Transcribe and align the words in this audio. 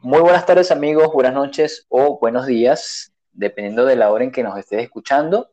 Muy 0.00 0.20
buenas 0.20 0.46
tardes 0.46 0.70
amigos, 0.70 1.12
buenas 1.12 1.34
noches 1.34 1.84
o 1.88 2.18
buenos 2.18 2.46
días, 2.46 3.12
dependiendo 3.32 3.84
de 3.84 3.96
la 3.96 4.10
hora 4.10 4.24
en 4.24 4.32
que 4.32 4.42
nos 4.42 4.58
estés 4.58 4.82
escuchando. 4.82 5.50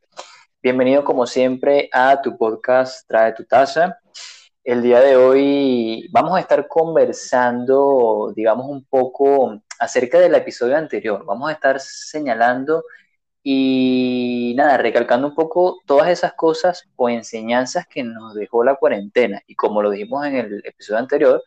Bienvenido 0.61 1.03
como 1.03 1.25
siempre 1.25 1.89
a 1.91 2.21
tu 2.21 2.37
podcast 2.37 3.07
Trae 3.07 3.33
tu 3.33 3.43
taza. 3.45 3.99
El 4.63 4.81
día 4.81 5.01
de 5.01 5.17
hoy 5.17 6.07
vamos 6.11 6.37
a 6.37 6.39
estar 6.39 6.67
conversando, 6.67 8.31
digamos, 8.35 8.67
un 8.69 8.85
poco 8.85 9.61
acerca 9.79 10.19
del 10.19 10.35
episodio 10.35 10.77
anterior. 10.77 11.25
Vamos 11.25 11.49
a 11.49 11.53
estar 11.53 11.79
señalando 11.79 12.83
y 13.43 14.55
nada, 14.57 14.77
recalcando 14.77 15.27
un 15.27 15.35
poco 15.35 15.81
todas 15.85 16.09
esas 16.09 16.33
cosas 16.33 16.89
o 16.95 17.09
enseñanzas 17.09 17.85
que 17.87 18.03
nos 18.03 18.33
dejó 18.33 18.63
la 18.63 18.75
cuarentena. 18.75 19.43
Y 19.45 19.55
como 19.55 19.83
lo 19.83 19.91
dijimos 19.91 20.25
en 20.25 20.35
el 20.35 20.61
episodio 20.65 20.99
anterior, 20.99 21.43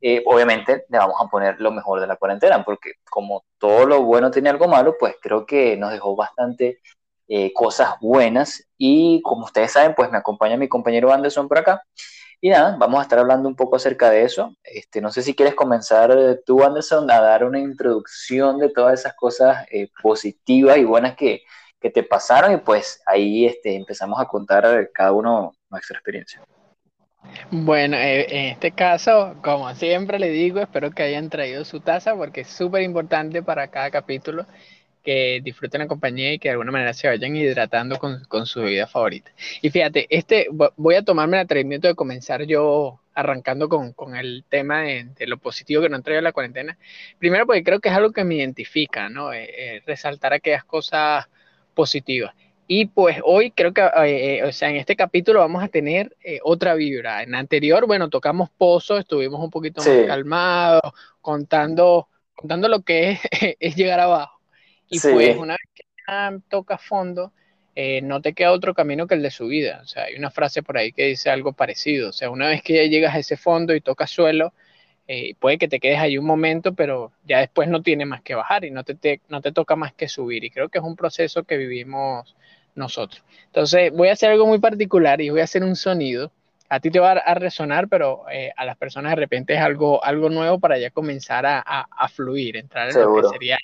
eh, 0.00 0.22
obviamente 0.26 0.84
le 0.88 0.98
vamos 0.98 1.16
a 1.20 1.28
poner 1.28 1.60
lo 1.60 1.70
mejor 1.70 2.00
de 2.00 2.06
la 2.06 2.16
cuarentena, 2.16 2.64
porque 2.64 2.92
como 3.10 3.44
todo 3.58 3.86
lo 3.86 4.02
bueno 4.02 4.30
tiene 4.30 4.50
algo 4.50 4.68
malo, 4.68 4.96
pues 4.98 5.16
creo 5.20 5.44
que 5.46 5.76
nos 5.76 5.92
dejó 5.92 6.14
bastante 6.14 6.80
eh, 7.28 7.52
cosas 7.52 7.94
buenas 8.00 8.64
y 8.76 9.20
como 9.22 9.44
ustedes 9.44 9.72
saben, 9.72 9.94
pues 9.94 10.10
me 10.10 10.18
acompaña 10.18 10.56
mi 10.56 10.68
compañero 10.68 11.12
Anderson 11.12 11.48
por 11.48 11.58
acá. 11.58 11.82
Y 12.40 12.50
nada, 12.50 12.76
vamos 12.78 13.00
a 13.00 13.02
estar 13.02 13.18
hablando 13.18 13.48
un 13.48 13.56
poco 13.56 13.76
acerca 13.76 14.10
de 14.10 14.22
eso. 14.22 14.54
Este, 14.62 15.00
no 15.00 15.10
sé 15.10 15.22
si 15.22 15.34
quieres 15.34 15.56
comenzar 15.56 16.12
eh, 16.16 16.40
tú, 16.46 16.62
Anderson, 16.62 17.10
a 17.10 17.20
dar 17.20 17.44
una 17.44 17.58
introducción 17.58 18.58
de 18.58 18.70
todas 18.70 19.00
esas 19.00 19.14
cosas 19.14 19.66
positivas 20.00 20.78
y 20.78 20.84
buenas 20.84 21.16
que, 21.16 21.42
que, 21.80 21.90
te 21.90 22.04
pasaron 22.04 22.52
y 22.52 22.58
pues 22.58 23.02
ahí 23.06 23.46
este, 23.46 23.74
empezamos 23.74 24.20
a 24.20 24.26
contar 24.26 24.90
cada 24.92 25.12
uno 25.12 25.52
nuestra 25.68 25.96
experiencia. 25.98 26.42
Bueno, 27.50 27.96
eh, 27.96 28.26
en 28.28 28.44
este 28.46 28.72
caso, 28.72 29.36
como 29.42 29.74
siempre 29.74 30.18
le 30.18 30.30
digo, 30.30 30.60
espero 30.60 30.90
que 30.90 31.02
hayan 31.02 31.30
traído 31.30 31.64
su 31.64 31.80
taza 31.80 32.14
porque 32.14 32.42
es 32.42 32.48
súper 32.48 32.82
importante 32.82 33.42
para 33.42 33.68
cada 33.68 33.90
capítulo 33.90 34.46
que 35.02 35.40
disfruten 35.42 35.80
la 35.80 35.86
compañía 35.86 36.32
y 36.32 36.38
que 36.38 36.48
de 36.48 36.52
alguna 36.52 36.72
manera 36.72 36.92
se 36.92 37.08
vayan 37.08 37.34
hidratando 37.34 37.98
con, 37.98 38.24
con 38.24 38.46
su 38.46 38.60
bebida 38.60 38.86
favorita. 38.86 39.30
Y 39.62 39.70
fíjate, 39.70 40.06
este, 40.10 40.48
voy 40.76 40.96
a 40.96 41.02
tomarme 41.02 41.38
el 41.38 41.44
atrevimiento 41.44 41.88
de 41.88 41.94
comenzar 41.94 42.44
yo 42.44 43.00
arrancando 43.14 43.68
con, 43.68 43.92
con 43.92 44.14
el 44.14 44.44
tema 44.48 44.82
de, 44.82 45.26
lo 45.26 45.38
positivo 45.38 45.82
que 45.82 45.88
nos 45.88 46.02
traído 46.02 46.22
la 46.22 46.32
cuarentena. 46.32 46.78
Primero 47.18 47.46
porque 47.46 47.64
creo 47.64 47.80
que 47.80 47.88
es 47.88 47.94
algo 47.94 48.12
que 48.12 48.22
me 48.22 48.36
identifica, 48.36 49.08
¿no? 49.08 49.32
Eh, 49.32 49.48
eh, 49.48 49.82
resaltar 49.86 50.32
aquellas 50.32 50.64
cosas 50.64 51.26
positivas. 51.74 52.34
Y 52.70 52.84
pues 52.84 53.16
hoy 53.24 53.50
creo 53.50 53.72
que, 53.72 53.80
eh, 53.80 54.36
eh, 54.36 54.44
o 54.44 54.52
sea, 54.52 54.68
en 54.68 54.76
este 54.76 54.94
capítulo 54.94 55.40
vamos 55.40 55.64
a 55.64 55.68
tener 55.68 56.14
eh, 56.22 56.38
otra 56.44 56.74
vibra. 56.74 57.22
En 57.22 57.34
anterior, 57.34 57.86
bueno, 57.86 58.10
tocamos 58.10 58.50
pozos, 58.50 59.00
estuvimos 59.00 59.40
un 59.42 59.50
poquito 59.50 59.80
más 59.80 60.06
calmados, 60.06 60.92
contando, 61.22 62.08
contando 62.34 62.68
lo 62.68 62.82
que 62.82 63.12
es, 63.12 63.20
es 63.58 63.74
llegar 63.74 64.00
abajo. 64.00 64.38
Y 64.86 65.00
pues 65.00 65.38
una 65.38 65.54
vez 65.54 65.68
que 65.74 65.84
toca 66.50 66.76
fondo, 66.76 67.32
no 68.02 68.20
te 68.20 68.34
queda 68.34 68.52
otro 68.52 68.74
camino 68.74 69.06
que 69.06 69.14
el 69.14 69.22
de 69.22 69.30
subida. 69.30 69.80
O 69.82 69.86
sea, 69.86 70.04
hay 70.04 70.16
una 70.16 70.30
frase 70.30 70.62
por 70.62 70.76
ahí 70.76 70.92
que 70.92 71.06
dice 71.06 71.30
algo 71.30 71.54
parecido. 71.54 72.10
O 72.10 72.12
sea, 72.12 72.28
una 72.28 72.48
vez 72.48 72.62
que 72.62 72.74
ya 72.74 72.82
llegas 72.82 73.14
a 73.14 73.18
ese 73.18 73.38
fondo 73.38 73.74
y 73.74 73.80
tocas 73.80 74.10
suelo, 74.10 74.52
puede 75.38 75.56
que 75.56 75.68
te 75.68 75.80
quedes 75.80 76.00
ahí 76.00 76.18
un 76.18 76.26
momento, 76.26 76.74
pero 76.74 77.12
ya 77.24 77.38
después 77.38 77.66
no 77.68 77.82
tiene 77.82 78.04
más 78.04 78.20
que 78.20 78.34
bajar 78.34 78.66
y 78.66 78.70
no 78.70 78.84
te, 78.84 79.22
no 79.28 79.40
te 79.40 79.52
toca 79.52 79.74
más 79.74 79.94
que 79.94 80.06
subir. 80.06 80.44
Y 80.44 80.50
creo 80.50 80.68
que 80.68 80.78
es 80.78 80.84
un 80.84 80.96
proceso 80.96 81.44
que 81.44 81.56
vivimos 81.56 82.36
nosotros. 82.78 83.22
Entonces 83.46 83.92
voy 83.92 84.08
a 84.08 84.12
hacer 84.12 84.30
algo 84.30 84.46
muy 84.46 84.58
particular 84.58 85.20
y 85.20 85.30
voy 85.30 85.40
a 85.40 85.44
hacer 85.44 85.62
un 85.62 85.76
sonido. 85.76 86.32
A 86.70 86.80
ti 86.80 86.90
te 86.90 87.00
va 87.00 87.12
a 87.12 87.34
resonar, 87.34 87.88
pero 87.88 88.24
eh, 88.30 88.52
a 88.54 88.64
las 88.66 88.76
personas 88.76 89.12
de 89.12 89.16
repente 89.16 89.54
es 89.54 89.60
algo, 89.60 90.04
algo 90.04 90.28
nuevo 90.28 90.58
para 90.58 90.78
ya 90.78 90.90
comenzar 90.90 91.46
a, 91.46 91.60
a, 91.60 92.08
fluir, 92.08 92.58
entrar 92.58 92.90
en 92.90 93.00
lo 93.00 93.14
que 93.16 93.28
sería 93.28 93.58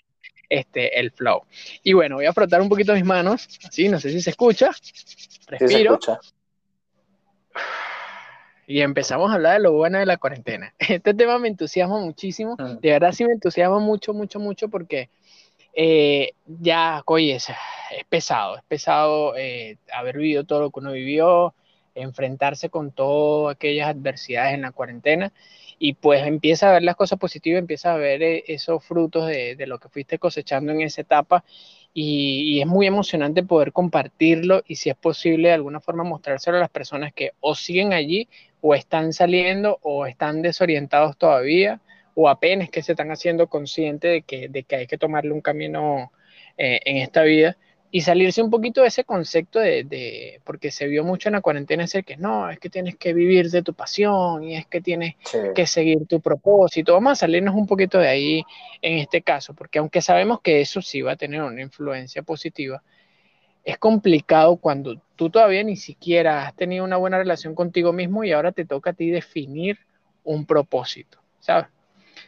este, 0.49 0.99
el 0.99 1.11
flow. 1.11 1.43
Y 1.83 1.93
bueno, 1.93 2.17
voy 2.17 2.25
a 2.25 2.33
frotar 2.33 2.63
un 2.63 2.69
poquito 2.69 2.95
mis 2.95 3.05
manos, 3.05 3.47
así, 3.67 3.89
no 3.89 4.01
sé 4.01 4.11
si 4.11 4.23
se 4.23 4.31
escucha. 4.31 4.71
Respiro. 5.49 5.99
Y 8.67 8.81
empezamos 8.81 9.31
a 9.31 9.35
hablar 9.35 9.55
de 9.55 9.61
lo 9.61 9.73
bueno 9.73 9.99
de 9.99 10.07
la 10.07 10.17
cuarentena. 10.17 10.75
Este 10.79 11.13
tema 11.13 11.39
me 11.39 11.49
entusiasma 11.49 12.01
muchísimo, 12.01 12.57
mm. 12.59 12.79
de 12.81 12.91
verdad 12.91 13.13
sí 13.13 13.25
me 13.25 13.33
entusiasma 13.33 13.79
mucho, 13.79 14.15
mucho, 14.15 14.41
mucho 14.41 14.69
porque 14.69 15.11
eh, 15.77 16.33
ya, 16.47 17.03
oye, 17.07 17.35
es, 17.35 17.49
pesado, 18.09 18.57
es 18.57 18.63
pesado 18.65 19.37
eh, 19.37 19.79
haber 19.93 20.19
vivido 20.19 20.45
todo 20.45 20.61
lo 20.61 20.71
que 20.71 20.81
uno 20.81 20.93
vivió, 20.93 21.55
enfrentarse 21.95 22.71
con 22.71 22.93
todas 22.93 23.55
aquellas 23.57 23.89
adversidades 23.89 24.55
en 24.55 24.63
la 24.63 24.73
cuarentena 24.73 25.33
y 25.79 25.95
pues 25.95 26.27
empieza 26.27 26.71
a 26.71 26.73
ver 26.75 26.83
las 26.83 26.97
cosas 26.97 27.19
positivas, 27.19 27.59
empieza 27.59 27.93
a 27.93 27.97
ver 27.97 28.23
eh, 28.23 28.45
esos 28.49 28.85
frutos 28.85 29.27
de, 29.27 29.57
lo 29.67 29.79
que 29.79 29.89
fuiste 29.89 30.19
cosechando 30.19 30.73
en 30.73 30.83
esa 30.83 31.03
etapa 31.03 31.45
y, 31.93 32.61
es 32.61 32.67
muy 32.67 32.87
emocionante 32.87 33.43
poder 33.43 33.73
compartirlo 33.73 34.63
y 34.67 34.77
si 34.77 34.91
es 34.91 34.97
posible 34.97 35.49
de 35.49 35.55
alguna 35.55 35.81
forma 35.81 36.05
mostrárselo 36.05 36.57
a 36.57 36.61
las 36.61 36.71
personas 36.71 37.13
que 37.13 37.33
o 37.41 37.55
siguen 37.55 37.93
allí 37.93 38.29
o 38.61 38.75
están 38.75 39.13
saliendo 39.13 39.79
o 39.83 40.07
están 40.07 40.43
desorientados 40.43 41.17
todavía 41.17 41.81
o 42.15 42.29
apenas 42.29 42.71
que 42.71 42.83
se 42.83 42.93
están 42.93 43.11
haciendo 43.11 43.49
conscientes 43.49 44.11
de 44.11 44.23
que, 44.23 44.49
de 44.49 44.63
que 44.63 44.77
hay 44.77 44.87
que 44.87 44.99
tomarle 44.99 45.33
un 45.33 45.41
camino 45.41 46.13
eh, 46.57 46.81
en 46.85 46.99
esta 46.99 47.23
vida 47.23 47.57
y 47.91 48.01
salirse 48.01 48.43
un 48.43 48.51
poquito 48.51 48.83
de 48.83 48.89
ese 48.89 49.05
concepto 49.05 49.61
de, 49.61 49.85
de, 49.85 50.41
porque 50.43 50.73
se 50.73 50.89
vio 50.89 51.05
mucho 51.05 51.29
en 51.29 51.35
la 51.35 51.41
cuarentena 51.41 51.85
ese 51.85 52.03
que 52.03 52.17
no, 52.17 52.51
es 52.51 52.59
que 52.59 52.69
tienes 52.69 52.97
que 52.97 53.13
vivir 53.13 53.49
de 53.51 53.63
tu 53.63 53.73
pasión 53.73 54.43
y 54.43 54.57
es 54.57 54.67
que 54.67 54.81
tienes 54.81 55.15
que 55.55 55.65
seguir 55.65 56.05
tu 56.09 56.21
propósito. 56.21 56.95
Vamos 56.95 57.13
a 57.13 57.15
salirnos 57.15 57.55
un 57.55 57.69
poquito 57.69 57.99
de 57.99 58.09
ahí 58.09 58.43
en 58.83 58.99
este 58.99 59.23
caso, 59.23 59.55
porque 59.55 59.79
aunque 59.79 60.03
sabemos 60.03 60.41
que 60.41 60.61
eso 60.61 60.83
sí 60.83 61.03
va 61.03 61.13
a 61.13 61.17
tener 61.17 61.41
una 61.41 61.63
influencia 61.63 62.25
positiva, 62.25 62.83
es 63.65 63.79
complicado 63.79 64.57
cuando 64.57 65.01
tú 65.15 65.31
todavía 65.31 65.63
ni 65.63 65.77
siquiera 65.77 66.49
has 66.49 66.57
tenido 66.57 66.85
una 66.85 66.97
buena 66.97 67.19
relación 67.19 67.55
contigo 67.55 67.93
mismo 67.93 68.25
y 68.25 68.33
ahora 68.33 68.51
te 68.51 68.65
toca 68.65 68.91
a 68.91 68.95
ti 68.95 69.09
definir 69.11 69.79
un 70.25 70.47
propósito, 70.47 71.19
¿sabes? 71.39 71.67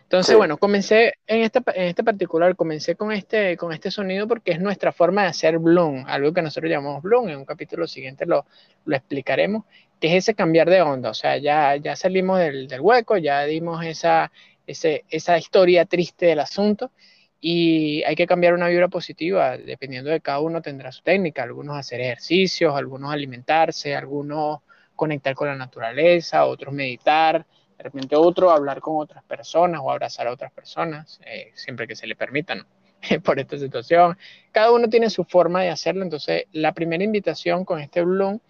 Entonces, 0.06 0.36
bueno, 0.36 0.56
comencé 0.56 1.14
en 1.26 1.42
este, 1.42 1.58
en 1.74 1.88
este 1.88 2.04
particular, 2.04 2.54
comencé 2.54 2.94
con 2.94 3.10
este, 3.10 3.56
con 3.56 3.72
este 3.72 3.90
sonido 3.90 4.28
porque 4.28 4.52
es 4.52 4.60
nuestra 4.60 4.92
forma 4.92 5.22
de 5.22 5.28
hacer 5.28 5.58
bloom, 5.58 6.04
algo 6.06 6.32
que 6.32 6.42
nosotros 6.42 6.70
llamamos 6.70 7.02
bloom, 7.02 7.28
en 7.28 7.38
un 7.38 7.44
capítulo 7.44 7.88
siguiente 7.88 8.24
lo, 8.24 8.46
lo 8.84 8.94
explicaremos, 8.94 9.64
que 10.00 10.06
es 10.06 10.14
ese 10.14 10.34
cambiar 10.36 10.70
de 10.70 10.80
onda, 10.80 11.10
o 11.10 11.14
sea, 11.14 11.38
ya, 11.38 11.74
ya 11.74 11.96
salimos 11.96 12.38
del, 12.38 12.68
del 12.68 12.80
hueco, 12.80 13.16
ya 13.16 13.42
dimos 13.46 13.84
esa, 13.84 14.30
ese, 14.64 15.04
esa 15.10 15.38
historia 15.38 15.86
triste 15.86 16.26
del 16.26 16.38
asunto 16.38 16.92
y 17.40 18.04
hay 18.04 18.14
que 18.14 18.28
cambiar 18.28 18.54
una 18.54 18.68
vibra 18.68 18.86
positiva, 18.86 19.58
dependiendo 19.58 20.10
de 20.10 20.20
cada 20.20 20.38
uno 20.38 20.62
tendrá 20.62 20.92
su 20.92 21.02
técnica, 21.02 21.42
algunos 21.42 21.76
hacer 21.76 22.00
ejercicios, 22.00 22.76
algunos 22.76 23.12
alimentarse, 23.12 23.96
algunos 23.96 24.60
conectar 24.94 25.34
con 25.34 25.48
la 25.48 25.56
naturaleza, 25.56 26.46
otros 26.46 26.72
meditar, 26.72 27.44
de 27.76 27.84
repente 27.84 28.16
otro 28.16 28.50
hablar 28.50 28.80
con 28.80 28.96
otras 28.96 29.22
personas 29.24 29.80
o 29.82 29.90
abrazar 29.90 30.26
a 30.26 30.32
otras 30.32 30.52
personas, 30.52 31.20
eh, 31.24 31.52
siempre 31.54 31.86
que 31.86 31.96
se 31.96 32.06
le 32.06 32.16
permitan 32.16 32.66
por 33.24 33.38
esta 33.38 33.58
situación. 33.58 34.16
Cada 34.52 34.72
uno 34.72 34.88
tiene 34.88 35.10
su 35.10 35.24
forma 35.24 35.62
de 35.62 35.70
hacerlo, 35.70 36.02
entonces 36.02 36.44
la 36.52 36.72
primera 36.72 37.04
invitación 37.04 37.64
con 37.64 37.80
este 37.80 38.02
Bloom 38.02 38.40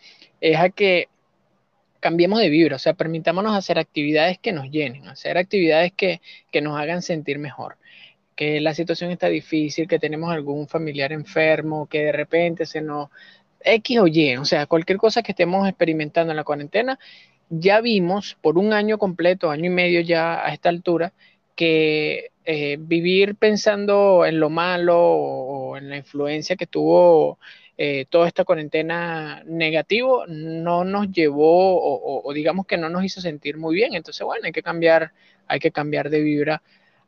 es 0.41 0.57
a 0.59 0.69
que 0.71 1.09
cambiemos 2.01 2.39
de 2.39 2.51
vibra, 2.51 2.77
o 2.77 2.79
sea, 2.79 2.95
permitámonos 2.95 3.57
hacer 3.57 3.79
actividades 3.79 4.39
que 4.39 4.53
nos 4.53 4.71
llenen, 4.71 5.09
hacer 5.09 5.39
actividades 5.39 5.93
que, 5.93 6.21
que 6.53 6.61
nos 6.61 6.79
hagan 6.79 7.03
sentir 7.03 7.39
mejor 7.39 7.77
que 8.37 8.61
la 8.61 8.75
situación 8.75 9.11
está 9.11 9.29
difícil, 9.29 9.89
que 9.89 9.99
tenemos 9.99 10.31
algún 10.31 10.69
familiar 10.69 11.11
enfermo, 11.13 11.87
que 11.87 12.05
de 12.05 12.13
repente 12.13 12.67
se 12.67 12.83
nos 12.83 13.09
X 13.61 13.99
o 13.99 14.07
Y, 14.07 14.37
o 14.37 14.45
sea, 14.45 14.67
cualquier 14.67 14.99
cosa 14.99 15.23
que 15.23 15.33
estemos 15.33 15.67
experimentando 15.67 16.33
en 16.33 16.37
la 16.37 16.45
cuarentena, 16.45 16.99
ya 17.49 17.81
vimos 17.81 18.37
por 18.41 18.59
un 18.59 18.73
año 18.73 18.99
completo, 18.99 19.51
año 19.51 19.67
y 19.67 19.71
medio 19.71 20.01
ya 20.01 20.45
a 20.45 20.53
esta 20.53 20.69
altura, 20.69 21.13
que 21.55 22.31
eh, 22.45 22.77
vivir 22.79 23.37
pensando 23.37 24.25
en 24.27 24.39
lo 24.41 24.51
malo 24.51 24.99
o, 24.99 25.77
en 25.77 25.89
la 25.91 25.97
influencia 25.97 26.57
que 26.57 26.67
tuvo 26.67 27.39
eh, 27.79 28.07
toda 28.09 28.29
esta 28.29 28.45
cuarentena 28.45 29.43
negativo 29.47 30.25
no 30.29 30.85
nos 30.85 31.11
llevó 31.11 32.23
o, 32.25 32.33
digamos 32.33 32.67
que 32.67 32.79
no 32.79 32.89
nos 32.89 33.05
hizo 33.05 33.21
sentir 33.21 33.57
muy 33.57 33.75
bien. 33.75 33.95
Entonces, 33.95 34.25
bueno, 34.25 34.47
hay 34.47 34.53
que 34.53 34.63
cambiar, 34.63 35.13
hay 35.47 35.59
que 35.59 35.73
cambiar 35.73 36.11
de 36.11 36.21
vibra 36.21 36.63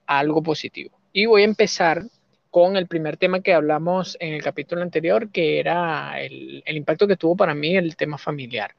a 0.06 0.18
algo 0.18 0.42
positivo. 0.42 0.98
Y 1.12 1.26
voy 1.26 1.42
a 1.42 1.46
empezar 1.46 2.04
con 2.50 2.76
el 2.76 2.86
primer 2.86 3.16
tema 3.18 3.40
que 3.40 3.54
hablamos 3.54 4.16
en 4.20 4.34
el 4.34 4.42
capítulo 4.42 4.82
anterior, 4.82 5.30
que 5.30 5.60
era 5.60 6.20
el 6.20 6.62
impacto 6.66 7.06
que 7.06 7.16
tuvo 7.16 7.36
para 7.36 7.54
mí 7.54 7.76
el 7.76 7.96
tema 7.96 8.18
familiar. 8.18 8.74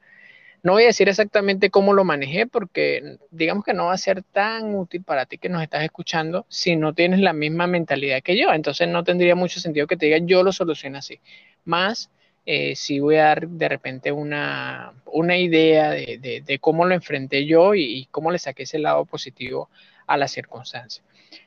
No 0.62 0.72
voy 0.72 0.84
a 0.84 0.86
decir 0.86 1.08
exactamente 1.08 1.70
cómo 1.70 1.94
lo 1.94 2.04
manejé 2.04 2.46
porque 2.46 3.16
digamos 3.30 3.64
que 3.64 3.72
no 3.72 3.86
va 3.86 3.94
a 3.94 3.98
ser 3.98 4.22
tan 4.22 4.74
útil 4.74 5.02
para 5.02 5.26
ti 5.26 5.38
que 5.38 5.48
nos 5.48 5.62
estás 5.62 5.82
escuchando 5.84 6.44
si 6.48 6.76
no 6.76 6.92
tienes 6.92 7.20
la 7.20 7.32
misma 7.32 7.66
mentalidad 7.66 8.22
que 8.22 8.38
yo. 8.38 8.52
Entonces 8.52 8.88
no 8.88 9.02
tendría 9.04 9.34
mucho 9.34 9.60
sentido 9.60 9.86
que 9.86 9.96
te 9.96 10.06
diga 10.06 10.18
yo 10.18 10.42
lo 10.42 10.52
soluciono 10.52 10.98
así. 10.98 11.18
Más 11.64 12.10
eh, 12.46 12.74
si 12.74 13.00
voy 13.00 13.16
a 13.16 13.24
dar 13.24 13.48
de 13.48 13.68
repente 13.68 14.12
una, 14.12 14.92
idea 15.38 15.90
de, 15.90 16.58
cómo 16.60 16.84
lo 16.84 16.94
enfrenté 16.94 17.46
yo 17.46 17.74
y, 17.74 18.08
cómo 18.10 18.30
le 18.30 18.38
saqué 18.38 18.64
ese 18.64 18.78
lado 18.78 19.04
positivo 19.04 19.68
a 20.06 20.16
la 20.16 20.26
circunstancia. 20.26 21.02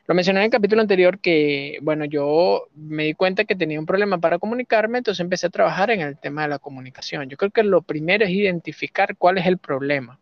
Lo 0.08 0.16
mencioné 0.16 0.40
en 0.40 0.46
el 0.46 0.52
capítulo 0.52 0.82
anterior 0.82 1.20
que, 1.20 1.78
bueno, 1.82 2.06
yo 2.06 2.68
me 2.76 3.04
di 3.06 3.14
cuenta 3.14 3.46
que 3.46 3.56
tenía 3.56 3.80
un 3.80 3.86
problema 3.86 4.18
para 4.20 4.40
comunicarme, 4.40 5.00
entonces 5.00 5.22
empecé 5.22 5.48
a 5.48 5.50
trabajar 5.50 5.92
en 5.92 6.02
el 6.02 6.18
tema 6.18 6.44
de 6.44 6.50
la 6.50 6.60
comunicación. 6.60 7.30
Yo 7.30 7.38
creo 7.38 7.52
que 7.52 7.64
lo 7.64 7.82
primero 7.82 8.26
es 8.26 8.32
identificar 8.32 9.16
cuál 9.18 9.38
es 9.38 9.46
el 9.46 9.58
problema, 9.58 10.20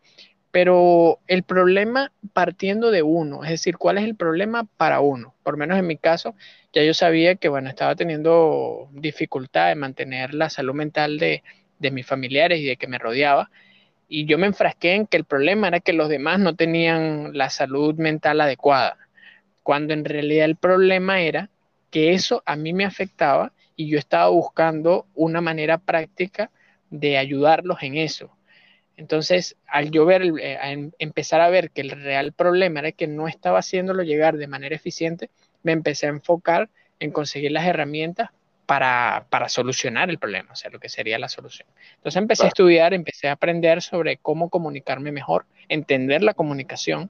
pero 0.51 1.19
el 1.27 1.43
problema 1.43 2.11
partiendo 2.33 2.91
de 2.91 3.03
uno, 3.03 3.43
es 3.43 3.51
decir, 3.51 3.77
cuál 3.77 3.97
es 3.97 4.03
el 4.03 4.15
problema 4.15 4.65
para 4.77 4.99
uno. 4.99 5.35
Por 5.43 5.57
menos 5.57 5.77
en 5.77 5.87
mi 5.87 5.97
caso, 5.97 6.35
ya 6.73 6.83
yo 6.83 6.93
sabía 6.93 7.35
que, 7.35 7.49
bueno, 7.49 7.69
estaba 7.69 7.95
teniendo 7.95 8.89
dificultad 8.93 9.69
de 9.69 9.75
mantener 9.75 10.33
la 10.33 10.49
salud 10.49 10.73
mental 10.73 11.17
de, 11.19 11.43
de 11.79 11.91
mis 11.91 12.05
familiares 12.05 12.59
y 12.59 12.65
de 12.65 12.77
que 12.77 12.87
me 12.87 12.97
rodeaba 12.97 13.49
y 14.11 14.25
yo 14.25 14.37
me 14.37 14.47
enfrasqué 14.47 14.95
en 14.95 15.07
que 15.07 15.15
el 15.15 15.23
problema 15.23 15.69
era 15.69 15.79
que 15.79 15.93
los 15.93 16.09
demás 16.09 16.37
no 16.37 16.53
tenían 16.53 17.31
la 17.33 17.49
salud 17.49 17.95
mental 17.95 18.41
adecuada, 18.41 18.97
cuando 19.63 19.93
en 19.93 20.05
realidad 20.05 20.45
el 20.45 20.55
problema 20.55 21.21
era 21.21 21.49
que 21.89 22.13
eso 22.13 22.41
a 22.45 22.55
mí 22.55 22.73
me 22.73 22.85
afectaba 22.85 23.51
y 23.75 23.87
yo 23.87 23.99
estaba 23.99 24.29
buscando 24.29 25.07
una 25.15 25.41
manera 25.41 25.77
práctica 25.77 26.49
de 26.89 27.17
ayudarlos 27.17 27.81
en 27.81 27.97
eso. 27.97 28.31
Entonces, 28.97 29.55
al 29.67 29.89
yo 29.91 30.05
ver, 30.05 30.23
eh, 30.23 30.59
em, 30.61 30.91
empezar 30.99 31.41
a 31.41 31.49
ver 31.49 31.71
que 31.71 31.81
el 31.81 31.89
real 31.89 32.33
problema 32.33 32.79
era 32.79 32.91
que 32.91 33.07
no 33.07 33.27
estaba 33.27 33.59
haciéndolo 33.59 34.03
llegar 34.03 34.37
de 34.37 34.47
manera 34.47 34.75
eficiente, 34.75 35.29
me 35.63 35.71
empecé 35.71 36.05
a 36.05 36.09
enfocar 36.09 36.69
en 36.99 37.11
conseguir 37.11 37.51
las 37.51 37.65
herramientas 37.65 38.29
para, 38.67 39.49
solucionar 39.49 40.09
el 40.09 40.17
problema, 40.17 40.53
o 40.53 40.55
sea, 40.55 40.71
lo 40.71 40.79
que 40.79 40.87
sería 40.87 41.19
la 41.19 41.27
solución. 41.27 41.67
Entonces 41.95 42.21
empecé 42.21 42.45
a 42.45 42.47
estudiar, 42.47 42.93
empecé 42.93 43.27
a 43.27 43.33
aprender 43.33 43.81
sobre 43.81 44.15
cómo 44.15 44.49
comunicarme 44.49 45.11
mejor, 45.11 45.45
entender 45.67 46.23
la 46.23 46.33
comunicación, 46.33 47.09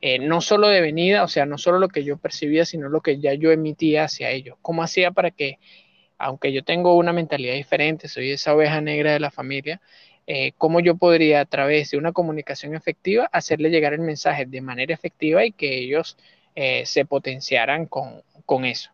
eh, 0.00 0.18
no 0.18 0.40
solo 0.40 0.68
de 0.68 0.80
venida, 0.80 1.24
o 1.24 1.28
sea, 1.28 1.46
no 1.46 1.58
solo 1.58 1.78
lo 1.78 1.88
que 1.88 2.04
yo 2.04 2.16
percibía, 2.18 2.64
sino 2.64 2.88
lo 2.88 3.00
que 3.00 3.18
ya 3.18 3.34
yo 3.34 3.52
emitía 3.52 4.04
hacia 4.04 4.30
ellos. 4.30 4.56
¿Cómo 4.62 4.82
hacía 4.82 5.10
para 5.10 5.30
que, 5.30 5.58
aunque 6.18 6.52
yo 6.52 6.64
tengo 6.64 6.96
una 6.96 7.12
mentalidad 7.12 7.54
diferente, 7.54 8.08
soy 8.08 8.30
esa 8.30 8.54
oveja 8.54 8.80
negra 8.80 9.12
de 9.12 9.20
la 9.20 9.30
familia, 9.30 9.80
eh, 10.26 10.52
cómo 10.58 10.80
yo 10.80 10.96
podría 10.96 11.40
a 11.40 11.44
través 11.44 11.90
de 11.90 11.98
una 11.98 12.12
comunicación 12.12 12.74
efectiva 12.74 13.28
hacerle 13.32 13.70
llegar 13.70 13.92
el 13.92 14.00
mensaje 14.00 14.44
de 14.44 14.60
manera 14.60 14.92
efectiva 14.92 15.44
y 15.44 15.52
que 15.52 15.78
ellos 15.78 16.16
eh, 16.54 16.84
se 16.84 17.04
potenciaran 17.04 17.86
con, 17.86 18.22
con 18.44 18.64
eso? 18.64 18.90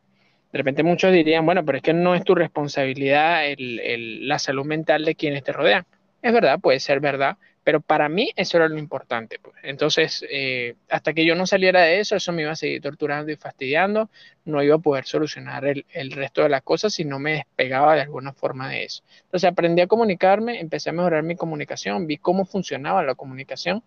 De 0.53 0.59
repente 0.59 0.83
muchos 0.83 1.13
dirían, 1.13 1.47
bueno, 1.47 1.65
pero 1.65 1.79
es 1.79 1.83
que 1.83 1.95
no 1.95 2.15
es 2.15 2.25
tu 2.25 2.35
responsabilidad 2.35 3.43
la 3.57 4.39
salud 4.39 4.67
mental 4.67 5.05
de 5.05 5.15
quienes 5.15 5.43
te 5.45 5.53
rodean. 5.53 5.87
Es 6.21 6.33
verdad, 6.33 6.61
puede 6.61 6.79
ser 6.79 7.01
verdad, 7.01 7.39
pero 7.65 7.81
para 7.81 8.09
mí 8.09 8.31
eso 8.37 8.57
era 8.57 8.69
lo 8.69 8.79
importante. 8.79 9.39
Pues. 9.39 9.55
Entonces, 9.63 10.25
eh, 10.29 10.75
hasta 10.89 11.13
que 11.13 11.25
yo 11.25 11.35
no 11.35 11.47
saliera 11.47 11.83
de 11.83 12.01
eso, 12.01 12.17
eso 12.17 12.33
me 12.33 12.43
iba 12.43 12.53
a 12.53 12.57
seguir 12.57 12.83
torturando 12.83 13.31
y 13.31 13.37
fastidiando, 13.37 14.11
no 14.45 14.63
iba 14.63 14.77
a 14.77 14.79
poder 14.79 15.05
solucionar 15.05 15.65
el, 15.65 15.87
el, 15.93 16.11
resto 16.11 16.43
de 16.43 16.49
las 16.49 16.63
cosas 16.63 16.95
si 16.95 17.05
no 17.05 17.19
me 17.19 17.33
despegaba 17.33 17.95
de 17.95 18.03
alguna 18.03 18.33
forma 18.33 18.69
de 18.69 18.85
eso. 18.85 19.03
Entonces, 19.25 19.49
aprendí 19.49 19.83
a 19.83 19.87
comunicarme, 19.87 20.61
empecé 20.61 20.91
a 20.91 20.93
mejorar 20.93 21.23
mi 21.23 21.37
comunicación, 21.37 22.07
vi 22.07 22.17
cómo 22.17 22.45
funcionaba 22.45 23.03
la 23.03 23.15
comunicación, 23.15 23.83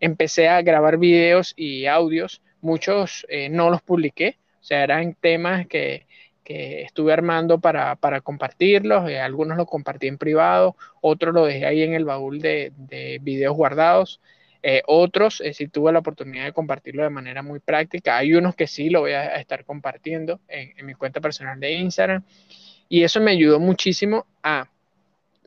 empecé 0.00 0.48
a 0.48 0.60
grabar 0.62 0.98
videos 0.98 1.54
y 1.56 1.86
audios, 1.86 2.42
muchos 2.60 3.26
eh, 3.28 3.48
no 3.48 3.70
los 3.70 3.82
publiqué, 3.82 4.36
o 4.60 4.64
sea, 4.64 4.82
eran 4.82 5.14
temas 5.14 5.66
que, 5.66 6.06
estuve 6.48 7.12
armando 7.12 7.58
para, 7.58 7.96
compartirlos, 8.22 9.08
eh, 9.10 9.20
algunos 9.20 9.56
los 9.56 9.66
compartí 9.66 10.06
en 10.06 10.18
privado, 10.18 10.76
otros 11.00 11.34
los 11.34 11.46
dejé 11.48 11.66
ahí 11.66 11.82
en 11.82 11.94
el 11.94 12.04
baúl 12.04 12.40
de, 12.40 12.72
videos 13.22 13.56
guardados, 13.56 14.20
eh, 14.62 14.82
otros 14.86 15.40
eh, 15.40 15.54
sí 15.54 15.68
tuve 15.68 15.92
la 15.92 16.00
oportunidad 16.00 16.44
de 16.44 16.52
compartirlo 16.52 17.02
de 17.02 17.10
manera 17.10 17.42
muy 17.42 17.60
práctica, 17.60 18.16
hay 18.16 18.34
unos 18.34 18.54
que 18.54 18.66
sí 18.66 18.90
lo 18.90 19.00
voy 19.00 19.12
a 19.12 19.36
estar 19.36 19.64
compartiendo 19.64 20.40
en, 20.48 20.72
en 20.76 20.86
mi 20.86 20.94
cuenta 20.94 21.20
personal 21.20 21.58
de 21.60 21.72
Instagram 21.72 22.22
y 22.88 23.02
eso 23.02 23.20
me 23.20 23.32
ayudó 23.32 23.60
muchísimo 23.60 24.26
a 24.42 24.68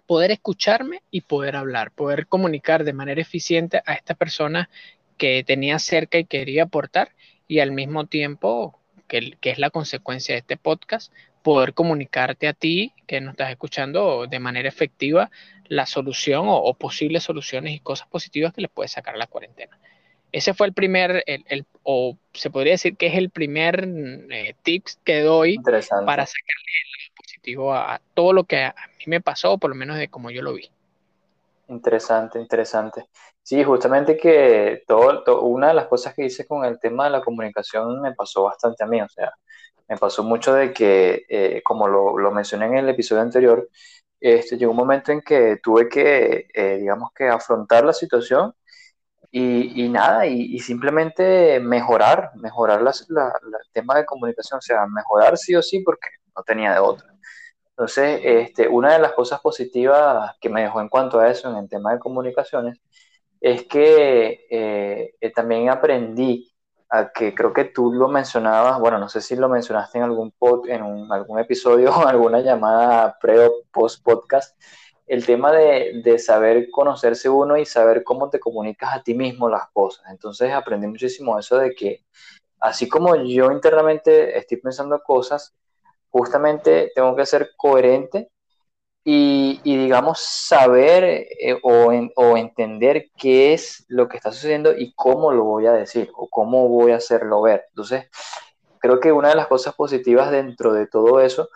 poder 0.06 0.32
escucharme 0.32 1.02
y 1.12 1.22
poder 1.22 1.56
hablar, 1.56 1.92
poder 1.92 2.28
comunicar 2.28 2.84
de 2.84 2.94
manera 2.94 3.22
eficiente 3.22 3.82
a 3.86 3.94
esta 3.94 4.16
persona 4.16 4.70
que 5.18 5.44
tenía 5.46 5.78
cerca 5.80 6.18
y 6.18 6.26
quería 6.26 6.64
aportar 6.64 7.10
y 7.48 7.60
al 7.60 7.72
mismo 7.72 8.08
tiempo 8.08 8.79
que, 9.10 9.38
es 9.42 9.60
la 9.60 9.72
consecuencia 9.72 10.36
de 10.36 10.40
este 10.40 10.56
podcast, 10.56 11.12
poder 11.44 11.74
comunicarte 11.74 12.48
a 12.48 12.54
ti 12.54 12.94
que 13.08 13.20
nos 13.20 13.32
estás 13.32 13.50
escuchando 13.50 14.28
de 14.28 14.40
manera 14.40 14.70
efectiva 14.70 15.30
la 15.68 15.86
solución 15.86 16.46
o, 16.48 16.74
posibles 16.76 17.24
soluciones 17.24 17.74
y 17.74 17.80
cosas 17.80 18.08
positivas 18.08 18.54
que 18.54 18.62
le 18.62 18.70
puedes 18.70 18.94
sacar 18.94 19.16
a 19.16 19.18
la 19.18 19.28
cuarentena. 19.28 19.78
Ese 20.32 20.54
fue 20.54 20.68
el 20.68 20.74
primer, 20.74 21.24
el, 21.26 21.66
o 21.84 22.16
se 22.34 22.52
podría 22.52 22.74
decir 22.74 22.96
que 22.96 23.08
es 23.08 23.16
el 23.16 23.32
primer 23.32 23.88
eh, 24.30 24.56
tips 24.62 25.00
que 25.04 25.22
doy 25.22 25.58
para 25.58 25.82
sacarle 25.82 26.26
el 27.06 27.12
positivo 27.16 27.74
a, 27.74 28.00
todo 28.14 28.34
lo 28.34 28.44
que 28.44 28.64
a, 28.64 28.76
mí 29.00 29.06
me 29.08 29.22
pasó, 29.22 29.58
por 29.58 29.72
lo 29.72 29.76
menos 29.76 29.98
de 29.98 30.08
como 30.08 30.30
yo 30.30 30.44
lo 30.44 30.54
vi. 30.54 30.70
Interesante, 31.68 32.40
interesante. 32.40 33.06
Sí, 33.50 33.64
justamente 33.64 34.16
que 34.16 34.84
todo, 34.88 35.42
una 35.42 35.70
de 35.70 35.74
las 35.74 35.88
cosas 35.88 36.14
que 36.14 36.24
hice 36.26 36.46
con 36.46 36.66
el 36.66 36.80
tema 36.80 37.06
de 37.06 37.10
la 37.10 37.22
comunicación 37.22 38.00
me 38.00 38.14
pasó 38.14 38.44
bastante 38.44 38.84
a 38.84 38.88
mí, 38.88 39.02
o 39.02 39.10
sea, 39.10 39.34
me 39.88 39.98
pasó 39.98 40.24
mucho 40.24 40.54
de 40.54 40.72
que, 40.72 41.26
eh, 41.28 41.62
como 41.64 41.88
lo, 41.88 42.16
lo, 42.20 42.32
mencioné 42.32 42.68
en 42.68 42.76
el 42.78 42.90
episodio 42.90 43.24
anterior, 43.24 43.68
este, 44.20 44.56
llegó 44.58 44.72
un 44.72 44.78
momento 44.78 45.12
en 45.12 45.22
que 45.22 45.58
tuve 45.64 45.90
que, 45.90 46.48
eh, 46.54 46.78
digamos 46.80 47.10
que, 47.16 47.28
afrontar 47.28 47.86
la 47.86 47.94
situación 47.94 48.54
y, 49.32 49.86
y 49.86 49.90
nada, 49.90 50.28
y, 50.28 50.60
simplemente 50.60 51.60
mejorar, 51.60 52.32
mejorar 52.36 52.82
la, 52.84 52.92
el 52.92 53.72
tema 53.74 53.96
de 53.96 54.06
comunicación, 54.06 54.60
o 54.60 54.62
sea, 54.62 54.86
mejorar 54.88 55.38
sí 55.40 55.56
o 55.56 55.62
sí 55.64 55.82
porque 55.82 56.10
no 56.36 56.44
tenía 56.44 56.74
de 56.74 56.80
otra. 56.80 57.08
Entonces, 57.72 58.22
este, 58.24 58.68
una 58.68 58.94
de 58.94 59.00
las 59.00 59.14
cosas 59.14 59.42
positivas 59.42 60.36
que 60.42 60.50
me 60.50 60.64
dejó 60.64 60.82
en 60.82 60.90
cuanto 60.90 61.20
a 61.20 61.30
eso, 61.32 61.50
en 61.52 61.58
el 61.58 61.70
tema 61.70 61.94
de 61.94 62.00
comunicaciones, 62.00 62.80
es 63.42 63.66
que 63.68 64.48
eh, 64.50 65.16
eh, 65.20 65.32
también 65.32 65.70
aprendí 65.70 66.52
a 66.90 67.12
que 67.12 67.36
creo 67.36 67.54
que 67.54 67.66
tú 67.66 67.94
lo 67.94 68.08
mencionabas, 68.08 68.80
bueno, 68.80 68.98
no 68.98 69.10
sé 69.10 69.22
si 69.22 69.36
lo 69.36 69.48
mencionaste 69.48 70.00
en 70.00 70.06
algún, 70.06 70.32
pod, 70.32 70.68
en 70.68 70.82
algún 71.12 71.40
episodio 71.40 71.92
o 71.96 72.08
alguna 72.08 72.42
llamada 72.42 73.18
pre 73.20 73.46
o 73.46 73.64
post 73.72 74.04
podcast, 74.04 74.60
el 75.08 75.26
tema 75.26 75.52
de, 75.52 76.02
de, 76.04 76.20
saber 76.20 76.70
conocerse 76.70 77.30
uno 77.30 77.58
y 77.58 77.66
saber 77.66 78.04
cómo 78.04 78.30
te 78.30 78.40
comunicas 78.40 78.96
a 78.96 79.04
ti 79.04 79.16
mismo 79.16 79.50
las 79.50 79.70
cosas. 79.72 80.06
Entonces 80.12 80.54
aprendí 80.54 80.88
muchísimo 80.88 81.38
eso 81.40 81.58
de 81.58 81.74
que 81.74 82.06
así 82.60 82.88
como 82.88 83.16
yo 83.16 83.52
internamente 83.52 84.38
estoy 84.38 84.58
pensando 84.58 85.02
cosas, 85.02 85.56
justamente 86.10 86.92
tengo 86.94 87.16
que 87.16 87.26
ser 87.26 87.52
coherente 87.58 88.30
y, 89.12 89.78
digamos, 89.78 90.20
saber 90.20 91.04
eh, 91.04 91.60
o, 91.64 92.38
entender 92.38 93.10
qué 93.18 93.54
es 93.54 93.84
lo 93.88 94.08
que 94.08 94.18
está 94.18 94.32
sucediendo 94.32 94.78
y 94.78 94.94
cómo 94.94 95.32
lo 95.32 95.46
voy 95.46 95.66
a 95.66 95.72
decir 95.72 96.12
o 96.16 96.28
cómo 96.30 96.68
voy 96.70 96.92
a 96.92 96.98
hacerlo 96.98 97.42
ver. 97.42 97.66
Entonces, 97.70 98.06
creo 98.78 99.00
que 99.00 99.12
una 99.12 99.30
de 99.30 99.36
las 99.36 99.48
cosas 99.48 99.74
positivas 99.74 100.30
dentro 100.30 100.74
de 100.74 100.86
todo 100.86 101.22
eso 101.22 101.50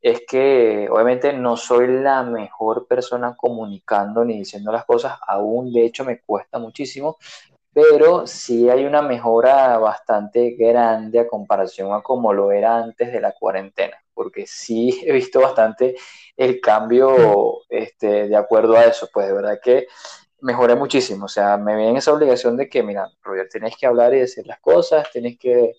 es 0.00 0.22
que 0.26 0.88
obviamente 0.88 1.32
no 1.32 1.56
soy 1.56 1.88
la 1.88 2.22
mejor 2.22 2.86
persona 2.86 3.34
comunicando 3.36 4.24
ni 4.24 4.38
diciendo 4.38 4.70
las 4.70 4.84
cosas, 4.84 5.18
aún 5.26 5.72
de 5.72 5.86
hecho 5.86 6.04
me 6.04 6.20
cuesta 6.20 6.60
muchísimo, 6.60 7.18
pero 7.72 8.26
sí 8.26 8.70
hay 8.70 8.84
una 8.84 9.02
mejora 9.02 9.78
bastante 9.78 10.50
grande 10.52 11.18
a 11.18 11.26
comparación 11.28 11.92
a 11.92 12.02
como 12.02 12.32
lo 12.32 12.52
era 12.52 12.78
antes 12.78 13.12
de 13.12 13.20
la 13.20 13.32
cuarentena, 13.32 13.96
porque 14.20 14.46
sí 14.46 15.00
he 15.06 15.12
visto 15.12 15.40
bastante 15.40 15.96
el 16.36 16.60
cambio 16.60 17.62
este, 17.70 18.28
de 18.28 18.36
acuerdo 18.36 18.76
a 18.76 18.84
eso, 18.84 19.08
pues 19.10 19.28
de 19.28 19.32
verdad 19.32 19.58
que 19.62 19.86
mejoré 20.42 20.74
muchísimo, 20.74 21.24
o 21.24 21.28
sea, 21.28 21.56
me 21.56 21.74
viene 21.74 22.00
esa 22.00 22.12
obligación 22.12 22.54
de 22.58 22.68
que, 22.68 22.82
mira, 22.82 23.08
Roger, 23.22 23.48
tienes 23.48 23.74
que 23.78 23.86
hablar 23.86 24.12
y 24.12 24.18
decir 24.18 24.46
las 24.46 24.60
cosas, 24.60 25.10
tienes 25.10 25.38
que 25.38 25.72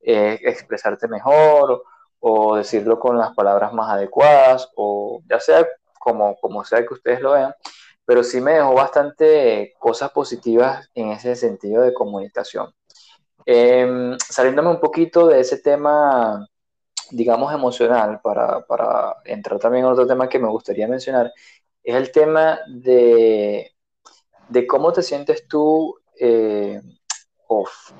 eh, 0.00 0.40
expresarte 0.42 1.06
mejor 1.06 1.84
o, 2.18 2.56
decirlo 2.56 2.98
con 2.98 3.18
las 3.18 3.34
palabras 3.34 3.74
más 3.74 3.90
adecuadas, 3.90 4.70
o 4.74 5.20
ya 5.28 5.38
sea 5.38 5.68
como, 6.00 6.34
como 6.36 6.64
sea 6.64 6.86
que 6.86 6.94
ustedes 6.94 7.20
lo 7.20 7.32
vean, 7.32 7.52
pero 8.06 8.24
sí 8.24 8.40
me 8.40 8.54
dejó 8.54 8.72
bastante 8.72 9.74
cosas 9.78 10.10
positivas 10.12 10.88
en 10.94 11.10
ese 11.10 11.36
sentido 11.36 11.82
de 11.82 11.92
comunicación. 11.92 12.72
Em, 13.44 14.16
saliéndome 14.18 14.70
un 14.70 14.80
poquito 14.80 15.26
de 15.26 15.40
ese 15.40 15.58
tema, 15.58 16.48
digamos, 17.10 17.52
emocional, 17.52 18.20
para, 18.22 18.64
para, 18.66 19.16
entrar 19.24 19.58
también 19.58 19.84
en 19.84 19.92
otro 19.92 20.06
tema 20.06 20.28
que 20.28 20.38
me 20.38 20.48
gustaría 20.48 20.88
mencionar, 20.88 21.32
es 21.82 21.94
el 21.94 22.12
tema 22.12 22.60
de, 22.68 23.72
de 24.48 24.66
cómo 24.66 24.92
te 24.92 25.02
sientes 25.02 25.46
tú, 25.48 25.98
eh, 26.18 26.80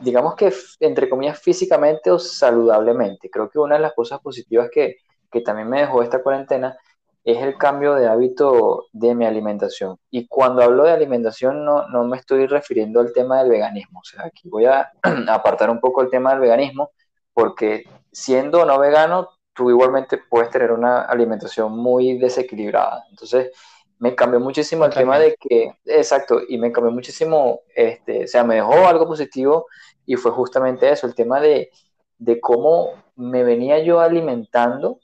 digamos 0.01 0.35
que, 0.35 0.53
entre 0.81 1.09
comillas, 1.09 1.39
físicamente 1.39 2.11
o 2.11 2.19
saludablemente. 2.19 3.29
Creo 3.31 3.51
que 3.51 3.59
una 3.59 3.77
de 3.77 3.83
las 3.83 3.93
cosas 3.93 4.21
positivas 4.21 4.71
que, 4.73 4.97
que 5.31 5.41
también 5.41 5.69
me 5.69 5.81
dejó 5.81 6.03
esta 6.03 6.23
cuarentena 6.23 6.77
es 7.25 7.39
el 7.39 7.57
cambio 7.57 7.95
de 7.95 8.09
hábito 8.09 8.87
de 8.93 9.15
mi 9.15 9.27
alimentación. 9.27 9.99
Y 10.11 10.27
cuando 10.27 10.63
hablo 10.63 10.85
de 10.85 10.93
alimentación 10.93 11.65
no, 11.65 11.89
no 11.89 12.05
me 12.05 12.17
estoy 12.17 12.47
refiriendo 12.47 13.01
al 13.01 13.13
tema 13.13 13.41
del 13.43 13.51
veganismo. 13.51 14.01
O 14.01 14.05
sea, 14.05 14.27
aquí 14.27 14.49
voy 14.49 14.67
a 14.67 14.91
apartar 15.29 15.71
un 15.71 15.81
poco 15.81 16.03
el 16.03 16.11
tema 16.11 16.31
del 16.31 16.41
veganismo 16.41 16.91
porque 17.33 17.85
siendo 18.13 18.65
no 18.65 18.79
vegano, 18.79 19.31
tú 19.55 19.71
igualmente 19.71 20.19
puedes 20.31 20.51
tener 20.51 20.73
una 20.73 21.03
alimentación 21.03 21.77
muy 21.77 22.19
desequilibrada. 22.19 23.05
Entonces, 23.11 23.51
me 23.99 24.15
cambió 24.15 24.41
muchísimo 24.41 24.85
el 24.85 24.93
tema 24.93 25.19
de 25.19 25.37
que, 25.39 25.75
exacto, 25.85 26.41
y 26.49 26.59
me 26.59 26.73
cambió 26.73 26.93
muchísimo, 26.93 27.61
este, 27.75 28.25
o 28.25 28.27
sea, 28.27 28.45
me 28.45 28.57
dejó 28.57 28.75
algo 28.87 29.07
positivo 29.07 29.67
y 30.05 30.17
fue 30.17 30.33
justamente 30.33 30.91
eso, 30.91 31.07
el 31.07 31.15
tema 31.15 31.41
de, 31.41 31.71
de 32.19 32.41
cómo 32.41 32.91
me 33.17 33.45
venía 33.45 33.79
yo 33.79 34.01
alimentando 34.01 34.99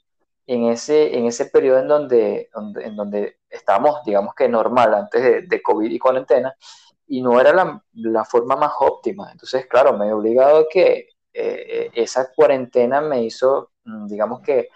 en 0.47 0.65
ese, 0.65 1.17
en 1.17 1.27
ese 1.27 1.45
periodo 1.45 1.79
en 1.79 1.87
donde, 1.87 2.49
en 2.83 2.95
donde 2.95 3.37
estábamos, 3.49 4.03
digamos 4.03 4.33
que 4.35 4.49
normal, 4.49 4.93
antes 4.93 5.23
de, 5.23 5.41
de 5.43 5.61
COVID 5.61 5.91
y 5.91 5.99
cuarentena, 5.99 6.53
y 7.07 7.21
no 7.21 7.39
era 7.39 7.53
la, 7.53 7.83
la, 7.93 8.25
forma 8.25 8.55
más 8.55 8.73
óptima. 8.79 9.31
Entonces, 9.31 9.65
claro, 9.67 9.97
me 9.97 10.07
he 10.07 10.13
obligado 10.13 10.57
a 10.59 10.65
que 10.69 11.09
eh, 11.41 11.91
esa 11.95 12.31
cuarentena 12.33 13.01
me 13.01 13.23
hizo, 13.23 13.71
mm, 13.85 14.07
digamos 14.07 14.41
que, 14.41 14.69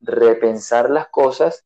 repensar 0.00 0.90
las 0.90 1.08
cosas 1.08 1.64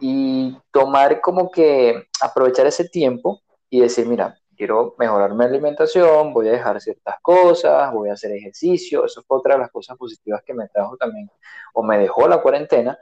y 0.00 0.56
tomar 0.70 1.20
como 1.20 1.50
que 1.50 2.08
aprovechar 2.20 2.66
ese 2.66 2.88
tiempo 2.88 3.40
y 3.70 3.80
decir, 3.80 4.06
mira, 4.06 4.36
quiero 4.56 4.94
mejorar 4.98 5.34
mi 5.34 5.44
alimentación, 5.44 6.32
voy 6.32 6.48
a 6.48 6.52
dejar 6.52 6.80
ciertas 6.80 7.16
cosas, 7.22 7.92
voy 7.92 8.10
a 8.10 8.14
hacer 8.14 8.32
ejercicio, 8.32 9.04
eso 9.04 9.22
fue 9.26 9.38
otra 9.38 9.54
de 9.54 9.60
las 9.60 9.70
cosas 9.70 9.96
positivas 9.96 10.42
que 10.44 10.54
me 10.54 10.68
trajo 10.68 10.96
también, 10.96 11.30
o 11.74 11.82
me 11.82 11.98
dejó 11.98 12.28
la 12.28 12.42
cuarentena, 12.42 12.98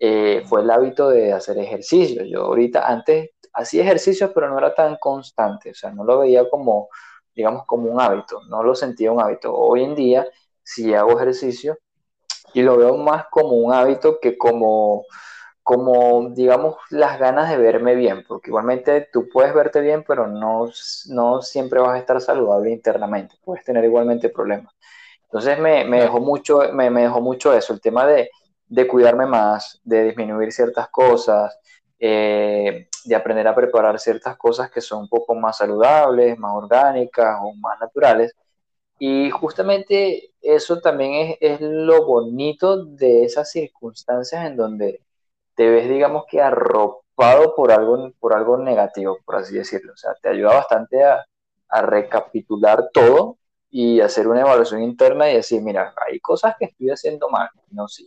eh, 0.00 0.42
fue 0.46 0.62
el 0.62 0.70
hábito 0.70 1.08
de 1.10 1.32
hacer 1.32 1.58
ejercicio. 1.58 2.24
Yo 2.24 2.44
ahorita 2.44 2.86
antes 2.88 3.30
hacía 3.52 3.82
ejercicios, 3.82 4.30
pero 4.34 4.48
no 4.48 4.58
era 4.58 4.74
tan 4.74 4.96
constante, 4.96 5.70
o 5.70 5.74
sea, 5.74 5.90
no 5.92 6.04
lo 6.04 6.18
veía 6.20 6.48
como, 6.48 6.88
digamos, 7.38 7.64
como 7.66 7.88
un 7.88 8.00
hábito, 8.00 8.42
no 8.48 8.64
lo 8.64 8.74
sentía 8.74 9.12
un 9.12 9.20
hábito. 9.20 9.54
Hoy 9.54 9.84
en 9.84 9.94
día, 9.94 10.26
si 10.60 10.92
hago 10.92 11.12
ejercicio, 11.12 11.78
y 12.52 12.62
lo 12.62 12.76
veo 12.76 12.96
más 12.96 13.26
como 13.30 13.52
un 13.52 13.72
hábito 13.72 14.18
que 14.20 14.36
como 14.36 15.04
como, 15.62 16.30
digamos, 16.30 16.76
las 16.88 17.18
ganas 17.18 17.50
de 17.50 17.58
verme 17.58 17.94
bien, 17.94 18.24
porque 18.26 18.48
igualmente 18.48 19.06
tú 19.12 19.28
puedes 19.30 19.52
verte 19.52 19.82
bien, 19.82 20.02
pero 20.08 20.26
no, 20.26 20.70
no 21.08 21.42
siempre 21.42 21.78
vas 21.78 21.90
a 21.90 21.98
estar 21.98 22.18
saludable 22.22 22.70
internamente, 22.70 23.36
puedes 23.44 23.64
tener 23.64 23.84
igualmente 23.84 24.30
problemas. 24.30 24.74
Entonces 25.24 25.58
me, 25.58 25.84
me 25.84 26.00
dejó, 26.00 26.20
mucho, 26.20 26.60
me, 26.72 26.88
me, 26.88 27.02
dejó 27.02 27.20
mucho 27.20 27.52
eso, 27.52 27.74
el 27.74 27.82
tema 27.82 28.06
de, 28.06 28.30
de, 28.66 28.88
cuidarme 28.88 29.26
más, 29.26 29.78
de 29.84 30.04
disminuir 30.04 30.52
ciertas 30.52 30.88
cosas, 30.88 31.58
eh, 31.98 32.88
de 33.08 33.16
aprender 33.16 33.48
a 33.48 33.54
preparar 33.54 33.98
ciertas 33.98 34.36
cosas 34.36 34.70
que 34.70 34.80
son 34.80 35.00
un 35.02 35.08
poco 35.08 35.34
más 35.34 35.58
saludables, 35.58 36.38
más 36.38 36.52
orgánicas 36.54 37.38
o 37.42 37.54
más 37.54 37.80
naturales. 37.80 38.34
Y 38.98 39.30
justamente 39.30 40.32
eso 40.42 40.80
también 40.80 41.36
es, 41.40 41.60
lo 41.60 42.04
bonito 42.06 42.84
de 42.84 43.24
esas 43.24 43.50
circunstancias 43.50 44.46
en 44.46 44.56
donde 44.56 45.02
te 45.54 45.68
ves, 45.70 45.88
digamos 45.88 46.24
que 46.28 46.40
arropado 46.40 47.54
por 47.56 47.72
algo, 47.72 48.12
por 48.20 48.34
algo 48.34 48.58
negativo, 48.58 49.18
por 49.24 49.36
así 49.36 49.54
decirlo. 49.56 49.92
O 49.94 49.96
sea, 49.96 50.14
te 50.20 50.28
ayuda 50.30 50.54
bastante 50.54 51.04
a, 51.04 51.24
recapitular 51.82 52.90
todo 52.94 53.36
y 53.70 54.00
hacer 54.00 54.26
una 54.28 54.40
evaluación 54.40 54.82
interna 54.82 55.30
y 55.30 55.34
decir, 55.34 55.62
mira, 55.62 55.94
hay 56.06 56.18
cosas 56.20 56.54
que 56.58 56.66
estoy 56.66 56.90
haciendo 56.90 57.28
mal 57.28 57.50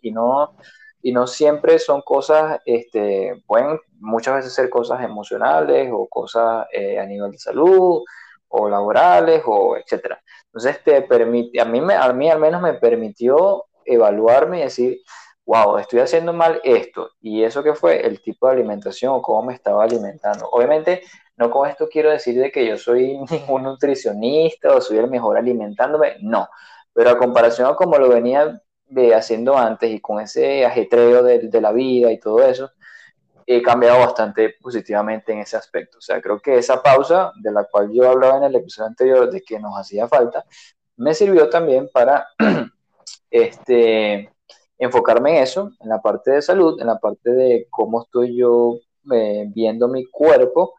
y 0.01 0.11
no, 0.11 0.55
y 1.01 1.11
no 1.11 1.27
siempre 1.27 1.79
son 1.79 2.01
cosas, 2.01 2.59
este, 2.65 3.41
pueden 3.47 3.79
muchas 3.99 4.35
veces 4.35 4.53
ser 4.53 4.69
cosas 4.69 5.03
emocionales 5.03 5.89
o 5.91 6.07
cosas 6.07 6.67
eh, 6.71 6.99
a 6.99 7.05
nivel 7.05 7.31
de 7.31 7.37
salud 7.37 8.03
o 8.49 8.69
laborales 8.69 9.41
o 9.45 9.77
etcétera. 9.77 10.21
Entonces 10.45 10.83
te 10.83 11.01
permite, 11.03 11.59
a 11.61 11.65
mí, 11.65 11.81
me, 11.81 11.95
a 11.95 12.11
mí 12.13 12.29
al 12.29 12.39
menos 12.39 12.61
me 12.61 12.73
permitió 12.73 13.65
evaluarme 13.85 14.59
y 14.59 14.63
decir, 14.63 14.99
wow, 15.45 15.77
estoy 15.77 15.99
haciendo 15.99 16.33
mal 16.33 16.61
esto. 16.63 17.11
¿Y 17.21 17.43
eso 17.43 17.63
qué 17.63 17.73
fue? 17.73 18.05
El 18.05 18.21
tipo 18.21 18.47
de 18.47 18.53
alimentación 18.53 19.13
o 19.13 19.21
cómo 19.21 19.43
me 19.43 19.53
estaba 19.53 19.83
alimentando. 19.83 20.47
Obviamente, 20.51 21.03
no 21.37 21.49
con 21.49 21.69
esto 21.69 21.87
quiero 21.89 22.11
decir 22.11 22.39
de 22.39 22.51
que 22.51 22.67
yo 22.67 22.77
soy 22.77 23.17
ningún 23.31 23.63
nutricionista 23.63 24.75
o 24.75 24.81
soy 24.81 24.97
el 24.97 25.09
mejor 25.09 25.37
alimentándome, 25.37 26.17
no. 26.21 26.47
Pero 26.93 27.11
a 27.11 27.17
comparación 27.17 27.69
a 27.69 27.75
como 27.75 27.97
lo 27.97 28.09
venía 28.09 28.61
de 28.91 29.15
haciendo 29.15 29.57
antes 29.57 29.89
y 29.89 29.99
con 29.99 30.19
ese 30.19 30.65
ajetreo 30.65 31.23
de, 31.23 31.39
de 31.39 31.61
la 31.61 31.71
vida 31.71 32.11
y 32.11 32.19
todo 32.19 32.43
eso, 32.43 32.71
he 33.45 33.61
cambiado 33.61 33.99
bastante 33.99 34.55
positivamente 34.61 35.31
en 35.31 35.39
ese 35.39 35.57
aspecto. 35.57 35.97
O 35.97 36.01
sea, 36.01 36.21
creo 36.21 36.39
que 36.39 36.57
esa 36.57 36.81
pausa 36.81 37.31
de 37.41 37.51
la 37.51 37.65
cual 37.65 37.91
yo 37.91 38.09
hablaba 38.09 38.37
en 38.37 38.43
el 38.43 38.55
episodio 38.55 38.87
anterior 38.87 39.31
de 39.31 39.41
que 39.41 39.59
nos 39.59 39.77
hacía 39.77 40.07
falta, 40.07 40.45
me 40.97 41.13
sirvió 41.13 41.49
también 41.49 41.89
para 41.91 42.27
este, 43.31 44.31
enfocarme 44.77 45.37
en 45.37 45.43
eso, 45.43 45.71
en 45.79 45.89
la 45.89 46.01
parte 46.01 46.31
de 46.31 46.41
salud, 46.41 46.79
en 46.79 46.87
la 46.87 46.99
parte 46.99 47.31
de 47.31 47.67
cómo 47.69 48.03
estoy 48.03 48.37
yo 48.37 48.75
eh, 49.11 49.45
viendo 49.47 49.87
mi 49.87 50.05
cuerpo 50.05 50.75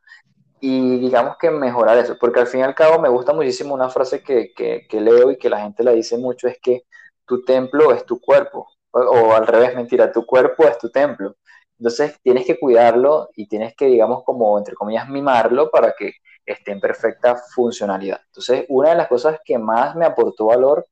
y 0.60 1.00
digamos 1.00 1.36
que 1.38 1.50
mejorar 1.50 1.98
eso, 1.98 2.16
porque 2.20 2.40
al 2.40 2.46
fin 2.46 2.60
y 2.60 2.62
al 2.62 2.74
cabo 2.74 3.00
me 3.00 3.08
gusta 3.08 3.32
muchísimo 3.32 3.74
una 3.74 3.90
frase 3.90 4.22
que, 4.22 4.52
que, 4.54 5.00
leo 5.00 5.32
y 5.32 5.36
que 5.36 5.50
la 5.50 5.60
gente 5.60 5.82
la 5.82 5.90
dice 5.90 6.16
mucho, 6.18 6.46
es 6.46 6.58
que 6.62 6.84
tu 7.26 7.44
templo 7.44 7.92
es 7.92 8.04
tu 8.04 8.20
cuerpo, 8.20 8.68
o, 8.92 9.32
al 9.32 9.46
revés, 9.46 9.74
mentira, 9.74 10.12
tu 10.12 10.26
cuerpo 10.26 10.64
es 10.64 10.78
tu 10.78 10.90
templo. 10.90 11.36
Entonces 11.78 12.18
tienes 12.22 12.46
que 12.46 12.58
cuidarlo 12.58 13.30
y 13.34 13.48
tienes 13.48 13.74
que, 13.74 13.86
digamos, 13.86 14.22
como, 14.24 14.56
entre 14.58 14.74
comillas, 14.74 15.08
mimarlo 15.08 15.70
para 15.70 15.94
que 15.98 16.12
esté 16.44 16.72
en 16.72 16.80
perfecta 16.80 17.36
funcionalidad. 17.36 18.20
Entonces, 18.26 18.66
una 18.68 18.90
de 18.90 18.96
las 18.96 19.08
cosas 19.08 19.40
que 19.44 19.58
más 19.58 19.96
me 19.96 20.04
aportó 20.04 20.46
valor 20.46 20.86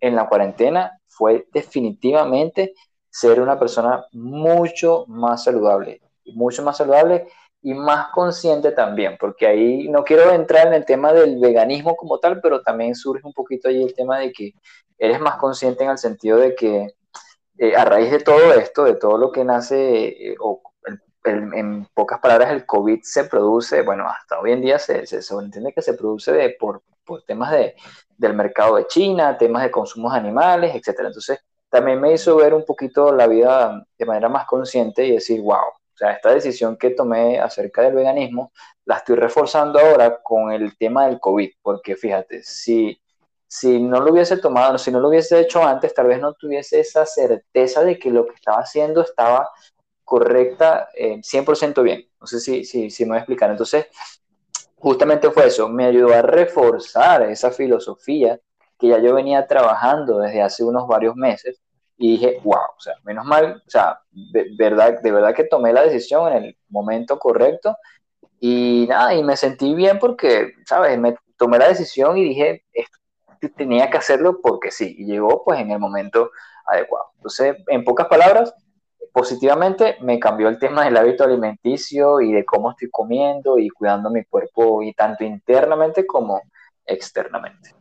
en 0.00 0.16
la 0.16 0.28
cuarentena 0.28 0.98
fue 1.06 1.46
definitivamente 1.52 2.74
ser 3.08 3.40
una 3.40 3.58
persona 3.58 4.04
mucho 4.12 5.04
más 5.06 5.44
saludable, 5.44 6.00
mucho 6.26 6.62
más 6.62 6.76
saludable 6.76 7.28
y 7.62 7.72
más 7.72 8.08
consciente 8.12 8.72
también, 8.72 9.16
porque 9.18 9.46
ahí 9.46 9.88
no 9.88 10.04
quiero 10.04 10.30
entrar 10.32 10.66
en 10.66 10.74
el 10.74 10.84
tema 10.84 11.12
del 11.12 11.38
veganismo 11.38 11.96
como 11.96 12.18
tal, 12.18 12.40
pero 12.42 12.60
también 12.60 12.94
surge 12.94 13.22
un 13.24 13.32
poquito 13.32 13.68
ahí 13.68 13.82
el 13.82 13.94
tema 13.94 14.18
de 14.18 14.32
que 14.32 14.52
eres 14.98 15.20
más 15.20 15.36
consciente 15.36 15.84
en 15.84 15.90
el 15.90 15.98
sentido 15.98 16.38
de 16.38 16.54
que 16.54 16.94
eh, 17.58 17.76
a 17.76 17.84
raíz 17.84 18.10
de 18.10 18.20
todo 18.20 18.52
esto, 18.54 18.84
de 18.84 18.94
todo 18.94 19.18
lo 19.18 19.30
que 19.30 19.44
nace, 19.44 20.30
eh, 20.30 20.36
o 20.40 20.60
el, 20.84 21.00
en 21.54 21.86
pocas 21.94 22.20
palabras, 22.20 22.50
el 22.50 22.66
COVID 22.66 23.00
se 23.02 23.24
produce, 23.24 23.82
bueno, 23.82 24.08
hasta 24.08 24.40
hoy 24.40 24.52
en 24.52 24.60
día 24.60 24.78
se, 24.78 25.06
se, 25.06 25.22
se 25.22 25.34
entiende 25.34 25.72
que 25.72 25.82
se 25.82 25.94
produce 25.94 26.32
de, 26.32 26.50
por, 26.50 26.82
por 27.04 27.22
temas 27.22 27.52
de, 27.52 27.74
del 28.16 28.34
mercado 28.34 28.76
de 28.76 28.86
China, 28.86 29.38
temas 29.38 29.62
de 29.62 29.70
consumos 29.70 30.12
animales, 30.12 30.74
etcétera. 30.74 31.08
Entonces, 31.08 31.38
también 31.68 32.00
me 32.00 32.12
hizo 32.12 32.36
ver 32.36 32.54
un 32.54 32.64
poquito 32.64 33.12
la 33.12 33.26
vida 33.26 33.84
de 33.98 34.06
manera 34.06 34.28
más 34.28 34.46
consciente 34.46 35.04
y 35.04 35.12
decir, 35.12 35.40
wow, 35.40 35.66
o 35.66 35.96
sea, 35.96 36.12
esta 36.12 36.32
decisión 36.32 36.76
que 36.76 36.90
tomé 36.90 37.38
acerca 37.38 37.82
del 37.82 37.94
veganismo 37.94 38.52
la 38.84 38.96
estoy 38.96 39.16
reforzando 39.16 39.78
ahora 39.78 40.20
con 40.22 40.52
el 40.52 40.76
tema 40.76 41.06
del 41.06 41.20
COVID, 41.20 41.50
porque 41.62 41.96
fíjate, 41.96 42.42
si, 42.42 43.00
si 43.54 43.78
no 43.80 44.00
lo 44.00 44.10
hubiese 44.10 44.38
tomado, 44.38 44.78
si 44.78 44.90
no 44.90 44.98
lo 44.98 45.10
hubiese 45.10 45.38
hecho 45.38 45.62
antes, 45.62 45.94
tal 45.94 46.08
vez 46.08 46.20
no 46.20 46.32
tuviese 46.32 46.80
esa 46.80 47.06
certeza 47.06 47.84
de 47.84 48.00
que 48.00 48.10
lo 48.10 48.26
que 48.26 48.34
estaba 48.34 48.58
haciendo 48.58 49.02
estaba 49.02 49.48
correcta, 50.02 50.88
eh, 50.92 51.20
100% 51.22 51.84
bien. 51.84 52.04
No 52.20 52.26
sé 52.26 52.40
si, 52.40 52.64
si, 52.64 52.90
si 52.90 53.04
me 53.04 53.10
voy 53.10 53.18
a 53.18 53.20
explicar. 53.20 53.50
Entonces, 53.52 53.86
justamente 54.74 55.30
fue 55.30 55.46
eso, 55.46 55.68
me 55.68 55.84
ayudó 55.84 56.12
a 56.12 56.22
reforzar 56.22 57.30
esa 57.30 57.52
filosofía 57.52 58.40
que 58.76 58.88
ya 58.88 58.98
yo 58.98 59.14
venía 59.14 59.46
trabajando 59.46 60.18
desde 60.18 60.42
hace 60.42 60.64
unos 60.64 60.88
varios 60.88 61.14
meses 61.14 61.62
y 61.96 62.16
dije, 62.16 62.40
wow, 62.42 62.58
o 62.76 62.80
sea, 62.80 62.94
menos 63.04 63.24
mal, 63.24 63.62
o 63.64 63.70
sea, 63.70 64.00
de 64.10 64.48
verdad, 64.58 65.00
de 65.00 65.12
verdad 65.12 65.32
que 65.32 65.44
tomé 65.44 65.72
la 65.72 65.82
decisión 65.84 66.32
en 66.32 66.44
el 66.46 66.58
momento 66.70 67.20
correcto 67.20 67.76
y 68.40 68.86
nada, 68.88 69.14
y 69.14 69.22
me 69.22 69.36
sentí 69.36 69.76
bien 69.76 70.00
porque, 70.00 70.54
¿sabes? 70.66 70.98
Me 70.98 71.14
tomé 71.38 71.58
la 71.58 71.68
decisión 71.68 72.18
y 72.18 72.24
dije, 72.24 72.64
esto 72.72 72.98
tenía 73.50 73.90
que 73.90 73.98
hacerlo 73.98 74.40
porque 74.42 74.70
sí, 74.70 74.94
y 74.98 75.06
llegó 75.06 75.42
pues 75.44 75.60
en 75.60 75.70
el 75.70 75.78
momento 75.78 76.30
adecuado. 76.66 77.06
Entonces, 77.16 77.56
en 77.68 77.84
pocas 77.84 78.06
palabras, 78.08 78.54
positivamente 79.12 79.96
me 80.00 80.18
cambió 80.18 80.48
el 80.48 80.58
tema 80.58 80.84
del 80.84 80.96
hábito 80.96 81.24
alimenticio 81.24 82.20
y 82.20 82.32
de 82.32 82.44
cómo 82.44 82.72
estoy 82.72 82.88
comiendo 82.90 83.58
y 83.58 83.68
cuidando 83.68 84.10
mi 84.10 84.24
cuerpo 84.24 84.82
y 84.82 84.92
tanto 84.92 85.24
internamente 85.24 86.04
como 86.06 86.40
externamente. 86.84 87.74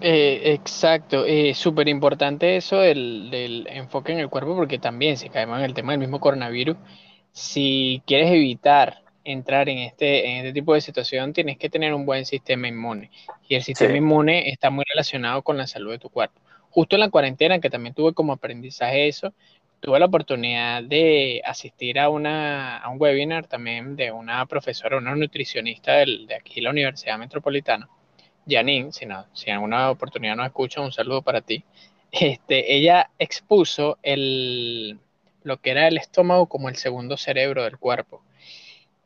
Eh, 0.00 0.52
exacto, 0.54 1.24
eh, 1.24 1.54
súper 1.54 1.88
importante 1.88 2.56
eso 2.56 2.78
del, 2.78 3.30
del, 3.30 3.66
enfoque 3.68 4.12
en 4.12 4.18
el 4.18 4.28
cuerpo 4.28 4.56
porque 4.56 4.78
también 4.78 5.16
si 5.16 5.28
caemos 5.28 5.58
en 5.58 5.64
el 5.64 5.74
tema 5.74 5.92
del 5.92 6.00
mismo 6.00 6.20
coronavirus, 6.20 6.76
si 7.32 8.02
quieres 8.06 8.30
evitar 8.30 9.02
entrar 9.32 9.68
en 9.68 9.78
este, 9.78 10.26
en 10.26 10.36
este 10.38 10.52
tipo 10.52 10.74
de 10.74 10.80
situación, 10.80 11.32
tienes 11.32 11.58
que 11.58 11.68
tener 11.68 11.94
un 11.94 12.06
buen 12.06 12.24
sistema 12.24 12.68
inmune 12.68 13.10
y 13.48 13.54
el 13.54 13.62
sistema 13.62 13.92
sí. 13.92 13.98
inmune 13.98 14.50
está 14.50 14.70
muy 14.70 14.84
relacionado 14.88 15.42
con 15.42 15.56
la 15.56 15.66
salud 15.66 15.92
de 15.92 15.98
tu 15.98 16.08
cuerpo. 16.08 16.40
Justo 16.70 16.96
en 16.96 17.00
la 17.00 17.10
cuarentena, 17.10 17.60
que 17.60 17.70
también 17.70 17.94
tuve 17.94 18.12
como 18.14 18.32
aprendizaje 18.32 19.08
eso, 19.08 19.32
tuve 19.80 19.98
la 19.98 20.06
oportunidad 20.06 20.82
de 20.82 21.42
asistir 21.44 21.98
a, 21.98 22.08
una, 22.08 22.78
a 22.78 22.88
un 22.88 23.00
webinar 23.00 23.46
también 23.46 23.96
de 23.96 24.10
una 24.12 24.44
profesora, 24.46 24.98
una 24.98 25.14
nutricionista 25.14 25.92
del, 25.94 26.26
de 26.26 26.34
aquí, 26.34 26.60
la 26.60 26.70
Universidad 26.70 27.18
Metropolitana, 27.18 27.88
Janine, 28.46 28.92
si, 28.92 29.06
no, 29.06 29.26
si 29.32 29.50
en 29.50 29.56
alguna 29.56 29.90
oportunidad 29.90 30.36
nos 30.36 30.46
escucha, 30.46 30.80
un 30.80 30.92
saludo 30.92 31.22
para 31.22 31.40
ti. 31.40 31.64
Este, 32.10 32.74
ella 32.74 33.10
expuso 33.18 33.98
el, 34.02 34.98
lo 35.42 35.58
que 35.58 35.70
era 35.70 35.88
el 35.88 35.98
estómago 35.98 36.46
como 36.46 36.68
el 36.68 36.76
segundo 36.76 37.16
cerebro 37.16 37.64
del 37.64 37.78
cuerpo. 37.78 38.22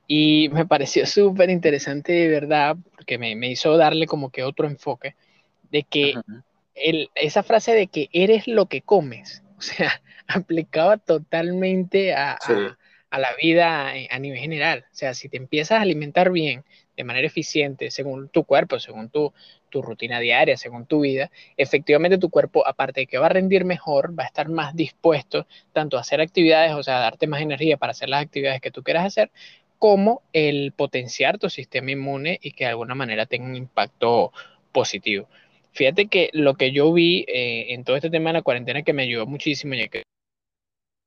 Y 0.07 0.49
me 0.53 0.67
pareció 0.67 1.07
súper 1.07 1.51
interesante 1.51 2.13
de 2.13 2.29
verdad, 2.29 2.77
porque 2.95 3.19
me, 3.19 3.35
me, 3.37 3.51
hizo 3.51 3.77
darle 3.77 4.07
como 4.07 4.31
que 4.31 4.43
otro 4.43 4.67
enfoque, 4.67 5.15
de 5.71 5.83
que 5.85 6.15
el, 6.75 7.11
esa 7.15 7.43
frase 7.43 7.73
de 7.73 7.87
que 7.87 8.09
eres 8.13 8.47
lo 8.47 8.67
que 8.67 8.83
comes, 8.83 9.43
o 9.59 9.63
sea, 9.63 10.03
aplicaba 10.27 10.99
totalmente 10.99 12.15
a, 12.15 12.39
a, 13.11 13.19
la 13.19 13.29
vida 13.41 13.93
a 14.11 14.19
nivel 14.19 14.39
general. 14.39 14.85
O 14.91 14.95
sea, 14.95 15.15
si 15.15 15.29
te 15.29 15.37
empiezas 15.37 15.79
a 15.79 15.83
alimentar 15.83 16.31
bien, 16.31 16.65
de 16.97 17.05
manera 17.05 17.27
eficiente, 17.27 17.91
según 17.91 18.29
tu 18.29 18.45
cuerpo, 18.45 18.79
según 18.79 19.09
tu, 19.09 19.33
tu 19.71 19.83
rutina 19.83 20.21
diaria, 20.21 20.57
según 20.57 20.87
tu 20.87 21.01
vida, 21.01 21.31
efectivamente 21.57 22.19
tu 22.19 22.29
cuerpo, 22.29 22.67
aparte 22.67 23.01
de 23.01 23.07
que 23.07 23.19
va 23.19 23.27
a 23.27 23.31
rendir 23.31 23.65
mejor, 23.65 24.19
va 24.19 24.25
a 24.25 24.27
estar 24.27 24.49
más 24.49 24.75
dispuesto 24.77 25.47
tanto 25.73 25.97
a 25.97 26.01
hacer 26.01 26.21
actividades, 26.21 26.75
o 26.75 26.83
sea, 26.83 26.99
a 26.99 27.01
darte 27.01 27.27
más 27.27 27.41
energía 27.41 27.77
para 27.77 27.93
hacer 27.93 28.09
las 28.09 28.23
actividades 28.23 28.61
que 28.61 28.71
tú 28.71 28.83
quieras 28.83 29.07
hacer, 29.07 29.31
como 29.83 30.23
el 30.33 30.71
potenciar 30.71 31.39
tu 31.39 31.51
sistema 31.51 31.91
inmune 31.91 32.39
y 32.41 32.53
que 32.53 32.63
de 32.63 32.71
alguna 32.71 32.95
manera 32.95 33.27
tenga 33.27 33.47
un 33.47 33.57
impacto 33.57 34.33
positivo. 34.71 35.29
Fíjate 35.73 36.07
que 36.07 36.31
lo 36.33 36.55
que 36.55 36.71
yo 36.71 36.93
vi 36.93 37.25
eh, 37.27 37.75
en 37.75 37.83
todo 37.83 37.97
este 37.97 38.09
tema 38.09 38.31
de 38.31 38.35
la 38.35 38.43
cuarentena 38.43 38.85
que 38.85 38.93
me 38.93 39.03
ayudó 39.03 39.27
muchísimo, 39.27 39.75
ya 39.75 39.89
que 39.89 40.05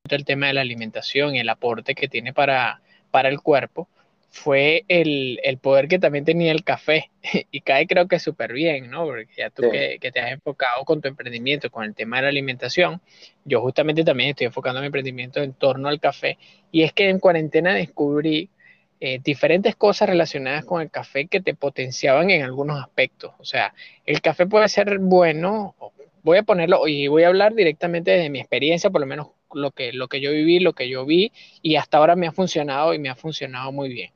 el 0.09 0.25
tema 0.25 0.47
de 0.47 0.55
la 0.55 0.59
alimentación 0.59 1.35
y 1.35 1.39
el 1.39 1.47
aporte 1.47 1.95
que 1.95 2.09
tiene 2.09 2.33
para, 2.33 2.81
para 3.11 3.29
el 3.29 3.39
cuerpo, 3.39 3.87
fue 4.29 4.83
el, 4.89 5.39
poder 5.61 5.87
que 5.87 5.97
también 5.97 6.25
tenía 6.25 6.51
el 6.51 6.65
café. 6.65 7.11
Y 7.51 7.61
cae 7.61 7.87
creo 7.87 8.09
que 8.09 8.19
súper 8.19 8.51
bien, 8.51 8.89
¿no? 8.89 9.05
Porque 9.05 9.29
ya 9.37 9.51
tú 9.51 9.71
que, 9.71 9.99
te 10.11 10.19
has 10.19 10.33
enfocado 10.33 10.83
con 10.83 10.99
tu 10.99 11.07
emprendimiento, 11.07 11.71
con 11.71 11.85
el 11.85 11.95
tema 11.95 12.17
de 12.17 12.23
la 12.23 12.27
alimentación, 12.27 12.99
yo 13.45 13.61
justamente 13.61 14.03
también 14.03 14.31
estoy 14.31 14.47
enfocando 14.47 14.81
mi 14.81 14.87
emprendimiento 14.87 15.41
en 15.41 15.53
torno 15.53 15.87
al 15.87 16.01
café. 16.01 16.37
Y 16.73 16.83
es 16.83 16.91
que 16.91 17.07
en 17.07 17.19
cuarentena 17.19 17.73
descubrí 17.73 18.49
eh, 18.99 19.19
diferentes 19.23 19.75
cosas 19.75 20.09
relacionadas 20.09 20.65
con 20.65 20.81
el 20.81 20.89
café 20.89 21.27
que 21.27 21.41
te 21.41 21.53
potenciaban 21.53 22.29
en 22.29 22.43
algunos 22.43 22.81
aspectos. 22.81 23.33
O 23.39 23.45
sea, 23.45 23.73
el 24.05 24.21
café 24.21 24.45
puede 24.45 24.69
ser 24.69 24.99
bueno, 24.99 25.75
voy 26.23 26.37
a 26.37 26.43
ponerlo 26.43 26.87
y 26.87 27.07
voy 27.07 27.23
a 27.23 27.27
hablar 27.27 27.53
directamente 27.53 28.11
de 28.11 28.29
mi 28.29 28.39
experiencia, 28.39 28.89
por 28.89 29.01
lo 29.01 29.07
menos 29.07 29.27
lo 29.53 29.71
que, 29.71 29.93
lo 29.93 30.07
que 30.07 30.21
yo 30.21 30.31
viví, 30.31 30.59
lo 30.59 30.73
que 30.73 30.89
yo 30.89 31.05
vi 31.05 31.31
y 31.61 31.75
hasta 31.75 31.97
ahora 31.97 32.15
me 32.15 32.27
ha 32.27 32.31
funcionado 32.31 32.93
y 32.93 32.99
me 32.99 33.09
ha 33.09 33.15
funcionado 33.15 33.71
muy 33.71 33.89
bien. 33.89 34.11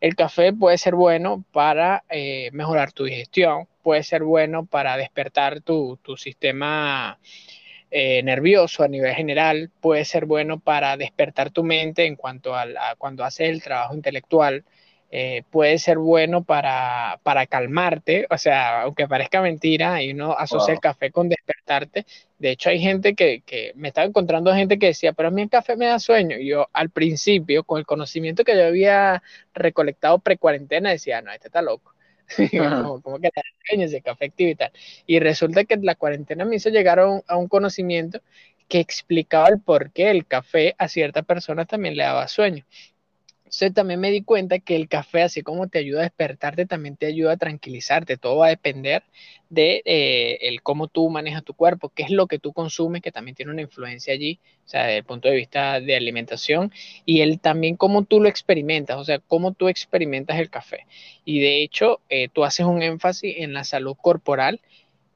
El 0.00 0.14
café 0.14 0.52
puede 0.52 0.78
ser 0.78 0.94
bueno 0.94 1.44
para 1.52 2.04
eh, 2.08 2.50
mejorar 2.52 2.92
tu 2.92 3.04
digestión, 3.04 3.66
puede 3.82 4.02
ser 4.02 4.22
bueno 4.22 4.66
para 4.66 4.96
despertar 4.96 5.60
tu, 5.60 5.98
tu 6.02 6.16
sistema 6.16 7.18
eh, 7.90 8.22
nervioso 8.22 8.82
a 8.82 8.88
nivel 8.88 9.14
general, 9.14 9.70
puede 9.80 10.04
ser 10.04 10.26
bueno 10.26 10.58
para 10.58 10.96
despertar 10.96 11.50
tu 11.50 11.64
mente 11.64 12.04
en 12.06 12.16
cuanto 12.16 12.54
a, 12.54 12.66
cuando 12.98 13.24
haces 13.24 13.48
el 13.48 13.62
trabajo 13.62 13.94
intelectual, 13.94 14.64
eh, 15.10 15.42
puede 15.50 15.78
ser 15.78 15.96
bueno 15.96 16.44
para, 16.44 17.18
para, 17.22 17.46
calmarte, 17.46 18.26
o 18.30 18.36
sea, 18.36 18.82
aunque 18.82 19.08
parezca 19.08 19.40
mentira, 19.40 20.02
y 20.02 20.10
uno 20.10 20.32
asocia 20.32 20.74
el 20.74 20.80
café 20.80 21.10
con 21.10 21.30
despertarte. 21.30 22.04
De 22.38 22.50
hecho, 22.50 22.68
hay 22.68 22.78
gente 22.78 23.14
que, 23.14 23.40
que, 23.46 23.72
me 23.74 23.88
estaba 23.88 24.06
encontrando 24.06 24.54
gente 24.54 24.78
que 24.78 24.88
decía, 24.88 25.14
pero 25.14 25.28
a 25.28 25.30
mí 25.30 25.40
el 25.42 25.48
café 25.50 25.76
me 25.76 25.86
da 25.86 25.98
sueño. 25.98 26.36
Y 26.38 26.48
yo 26.48 26.68
al 26.74 26.90
principio, 26.90 27.64
con 27.64 27.78
el 27.78 27.86
conocimiento 27.86 28.44
que 28.44 28.54
yo 28.54 28.66
había 28.66 29.22
recolectado 29.54 30.18
pre-cuarentena, 30.18 30.90
decía, 30.90 31.22
no, 31.22 31.32
este 31.32 31.48
está 31.48 31.62
loco. 31.62 31.94
como, 33.02 33.18
que 33.18 33.30
ese 33.68 34.02
café 34.02 34.26
activo 34.26 34.50
y 34.50 34.54
tal. 34.54 34.72
Y 35.06 35.20
resulta 35.20 35.64
que 35.64 35.76
la 35.76 35.94
cuarentena 35.94 36.44
me 36.44 36.56
hizo 36.56 36.70
llegar 36.70 36.98
a 36.98 37.06
un, 37.06 37.48
conocimiento 37.48 38.20
que 38.68 38.80
explicaba 38.80 39.48
el 39.48 39.60
por 39.60 39.90
qué 39.92 40.10
el 40.10 40.26
café 40.26 40.74
a 40.78 40.88
ciertas 40.88 41.24
personas 41.24 41.66
también 41.66 41.96
le 41.96 42.02
daba 42.04 42.28
sueño. 42.28 42.64
Entonces 43.48 43.72
también 43.72 43.98
me 43.98 44.10
di 44.10 44.20
cuenta 44.20 44.58
que 44.58 44.76
el 44.76 44.88
café, 44.88 45.22
así 45.22 45.40
como 45.40 45.68
te 45.68 45.78
ayuda 45.78 46.00
a 46.00 46.02
despertarte, 46.02 46.66
también 46.66 46.96
te 46.96 47.06
ayuda 47.06 47.32
a 47.32 47.36
tranquilizarte. 47.38 48.18
Todo 48.18 48.36
va 48.36 48.48
a 48.48 48.50
depender 48.50 49.04
de 49.48 49.80
eh, 49.86 50.38
el 50.42 50.60
cómo 50.60 50.86
tú 50.86 51.08
manejas 51.08 51.44
tu 51.44 51.54
cuerpo, 51.54 51.88
qué 51.88 52.02
es 52.02 52.10
lo 52.10 52.26
que 52.26 52.38
tú 52.38 52.52
consumes, 52.52 53.00
que 53.00 53.10
también 53.10 53.34
tiene 53.34 53.50
una 53.50 53.62
influencia 53.62 54.12
allí, 54.12 54.38
o 54.66 54.68
sea, 54.68 54.82
desde 54.82 54.98
el 54.98 55.04
punto 55.04 55.28
de 55.30 55.36
vista 55.36 55.80
de 55.80 55.96
alimentación, 55.96 56.72
y 57.06 57.22
el 57.22 57.40
también 57.40 57.76
cómo 57.76 58.04
tú 58.04 58.20
lo 58.20 58.28
experimentas, 58.28 58.98
o 58.98 59.04
sea, 59.04 59.18
cómo 59.18 59.54
tú 59.54 59.68
experimentas 59.68 60.38
el 60.38 60.50
café. 60.50 60.86
Y 61.24 61.40
de 61.40 61.62
hecho, 61.62 62.02
eh, 62.10 62.28
tú 62.28 62.44
haces 62.44 62.66
un 62.66 62.82
énfasis 62.82 63.34
en 63.38 63.54
la 63.54 63.64
salud 63.64 63.96
corporal 63.96 64.60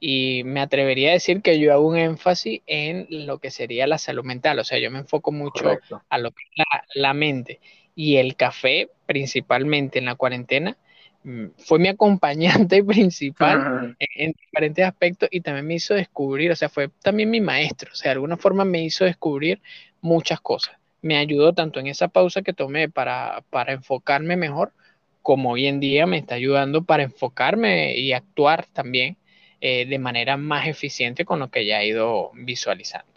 y 0.00 0.42
me 0.44 0.60
atrevería 0.60 1.10
a 1.10 1.12
decir 1.12 1.42
que 1.42 1.60
yo 1.60 1.70
hago 1.70 1.86
un 1.86 1.98
énfasis 1.98 2.62
en 2.66 3.06
lo 3.10 3.40
que 3.40 3.50
sería 3.50 3.86
la 3.86 3.98
salud 3.98 4.24
mental, 4.24 4.58
o 4.58 4.64
sea, 4.64 4.78
yo 4.78 4.90
me 4.90 5.00
enfoco 5.00 5.32
mucho 5.32 5.78
a 6.08 6.18
lo 6.18 6.30
que 6.30 6.44
es 6.44 6.56
la, 6.56 6.84
la 6.94 7.12
mente 7.12 7.60
y 7.94 8.16
el 8.16 8.36
café, 8.36 8.88
principalmente 9.06 9.98
en 9.98 10.06
la 10.06 10.14
cuarentena, 10.14 10.76
mm, 11.24 11.46
fue 11.58 11.78
mi 11.78 11.88
acompañante 11.88 12.82
principal 12.84 13.96
en, 13.98 14.32
diferentes 14.32 14.84
aspectos 14.84 15.28
y 15.32 15.40
también 15.40 15.66
me 15.66 15.74
hizo 15.74 15.94
descubrir, 15.94 16.50
o 16.50 16.56
sea, 16.56 16.68
fue 16.68 16.90
también 17.02 17.30
mi 17.30 17.40
maestro, 17.40 17.90
o 17.92 17.94
sea, 17.94 18.10
de 18.10 18.14
alguna 18.14 18.36
forma 18.36 18.64
me 18.64 18.82
hizo 18.82 19.04
descubrir 19.04 19.60
muchas 20.00 20.40
cosas. 20.40 20.76
Me 21.00 21.16
ayudó 21.16 21.52
tanto 21.52 21.80
en 21.80 21.88
esa 21.88 22.08
pausa 22.08 22.42
que 22.42 22.52
tomé 22.52 22.88
para, 22.88 23.42
para 23.50 23.72
enfocarme 23.72 24.36
mejor, 24.36 24.72
como 25.20 25.52
hoy 25.52 25.66
en 25.66 25.80
día 25.80 26.06
me 26.06 26.18
está 26.18 26.34
ayudando 26.36 26.84
para 26.84 27.04
enfocarme 27.04 27.96
y 27.96 28.12
actuar 28.12 28.66
también 28.72 29.16
eh, 29.60 29.86
de 29.86 29.98
manera 29.98 30.36
más 30.36 30.66
eficiente 30.66 31.24
con 31.24 31.38
lo 31.38 31.50
que 31.50 31.64
ya 31.66 31.82
he 31.82 31.88
ido 31.88 32.30
visualizando. 32.34 33.12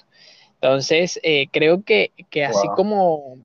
Entonces, 0.62 1.20
eh, 1.24 1.48
creo 1.52 1.84
que, 1.84 2.12
que 2.30 2.46
así 2.46 2.68
como 2.76 3.38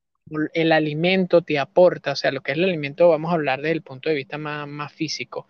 el 0.55 0.73
alimento 0.73 1.43
te 1.43 1.59
aporta, 1.59 2.12
o 2.12 2.16
sea, 2.16 2.33
lo 2.33 2.40
que 2.40 2.53
es 2.53 2.59
el 2.59 2.64
alimento, 2.64 3.09
vamos 3.09 3.31
a 3.31 3.35
hablar 3.35 3.61
desde 3.61 3.73
el 3.73 3.83
punto 3.83 4.09
de 4.09 4.14
vista 4.14 4.38
más, 4.38 4.93
físico. 4.93 5.49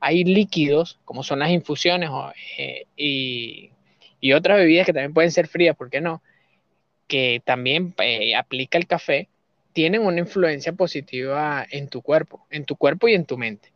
Hay 0.00 0.24
líquidos, 0.24 0.98
como 1.04 1.22
son 1.22 1.40
las 1.40 1.50
infusiones 1.50 2.10
eh, 2.58 2.86
y, 2.96 3.70
otras 4.34 4.58
bebidas 4.58 4.86
que 4.86 4.92
también 4.92 5.14
pueden 5.14 5.32
ser 5.32 5.48
frías, 5.48 5.76
¿por 5.76 5.90
qué 5.90 6.00
no? 6.00 6.22
Que 7.06 7.42
también 7.44 7.94
eh, 7.98 8.34
aplica 8.34 8.78
el 8.78 8.86
café, 8.86 9.28
tienen 9.72 10.02
una 10.02 10.20
influencia 10.20 10.72
positiva 10.72 11.66
en 11.70 11.88
tu 11.88 12.02
cuerpo, 12.02 12.46
en 12.50 12.64
tu 12.64 12.76
cuerpo 12.76 13.08
y 13.08 13.14
en 13.14 13.24
tu 13.24 13.36
mente. 13.36 13.72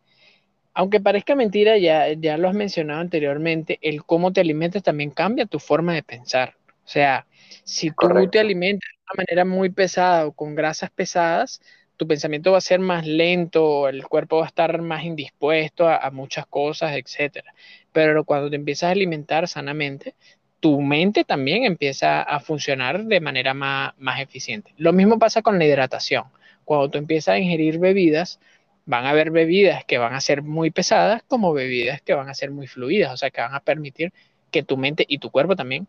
Aunque 0.74 1.00
parezca 1.00 1.34
mentira, 1.34 1.78
ya, 1.78 2.12
ya 2.12 2.36
lo 2.36 2.48
has 2.48 2.54
mencionado 2.54 3.00
anteriormente, 3.00 3.78
el 3.82 4.04
cómo 4.04 4.32
te 4.32 4.40
alimentas 4.40 4.82
también 4.82 5.10
cambia 5.10 5.46
tu 5.46 5.58
forma 5.58 5.94
de 5.94 6.02
pensar. 6.02 6.54
O 6.84 6.88
sea, 6.88 7.26
si 7.64 7.90
tú 7.90 8.28
te 8.30 8.38
alimentas 8.38 8.88
una 9.12 9.22
manera 9.22 9.44
muy 9.44 9.70
pesada 9.70 10.26
o 10.26 10.32
con 10.32 10.54
grasas 10.54 10.90
pesadas, 10.90 11.60
tu 11.96 12.06
pensamiento 12.06 12.52
va 12.52 12.58
a 12.58 12.60
ser 12.60 12.80
más 12.80 13.06
lento, 13.06 13.88
el 13.88 14.06
cuerpo 14.06 14.38
va 14.38 14.44
a 14.44 14.48
estar 14.48 14.82
más 14.82 15.04
indispuesto 15.04 15.88
a, 15.88 16.10
muchas 16.10 16.46
cosas, 16.46 16.94
etc. 16.96 17.44
Pero 17.92 18.24
cuando 18.24 18.50
te 18.50 18.56
empiezas 18.56 18.88
a 18.88 18.90
alimentar 18.90 19.48
sanamente, 19.48 20.14
tu 20.60 20.80
mente 20.80 21.24
también 21.24 21.64
empieza 21.64 22.22
a 22.22 22.40
funcionar 22.40 23.04
de 23.04 23.20
manera 23.20 23.54
más, 23.54 23.94
más 23.98 24.20
eficiente. 24.20 24.72
Lo 24.76 24.92
mismo 24.92 25.18
pasa 25.18 25.42
con 25.42 25.58
la 25.58 25.64
hidratación. 25.66 26.24
Cuando 26.64 26.90
tú 26.90 26.98
empiezas 26.98 27.34
a 27.34 27.38
ingerir 27.38 27.78
bebidas, 27.78 28.40
van 28.84 29.06
a 29.06 29.10
haber 29.10 29.30
bebidas 29.30 29.84
que 29.84 29.98
van 29.98 30.14
a 30.14 30.20
ser 30.20 30.42
muy 30.42 30.70
pesadas 30.70 31.22
como 31.28 31.52
bebidas 31.52 32.00
que 32.02 32.14
van 32.14 32.28
a 32.28 32.34
ser 32.34 32.50
muy 32.50 32.66
fluidas, 32.66 33.12
o 33.12 33.16
sea, 33.16 33.30
que 33.30 33.40
van 33.40 33.54
a 33.54 33.60
permitir 33.60 34.12
que 34.50 34.62
tu 34.62 34.76
mente 34.76 35.04
y 35.08 35.18
tu 35.18 35.30
cuerpo 35.30 35.56
también 35.56 35.86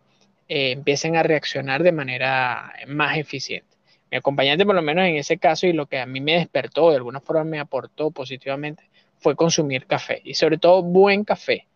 eh, 0.49 0.71
empiecen 0.71 1.15
a 1.15 1.23
reaccionar 1.23 1.83
de 1.83 1.91
manera 1.91 2.73
más 2.87 3.17
eficiente. 3.17 3.77
Mi 4.09 4.17
acompañante, 4.17 4.65
por 4.65 4.75
lo 4.75 4.81
menos 4.81 5.05
en 5.05 5.17
ese 5.17 5.37
caso, 5.37 5.67
y 5.67 5.73
lo 5.73 5.85
que 5.85 5.99
a 5.99 6.05
mí 6.05 6.21
me 6.21 6.33
despertó, 6.33 6.91
de 6.91 6.97
alguna 6.97 7.19
forma 7.19 7.43
me 7.43 7.59
aportó 7.59 8.11
positivamente, 8.11 8.83
fue 9.19 9.35
consumir 9.35 9.85
café 9.85 10.21
y 10.23 10.33
sobre 10.35 10.57
todo 10.57 10.83
buen 10.83 11.23
café. 11.23 11.67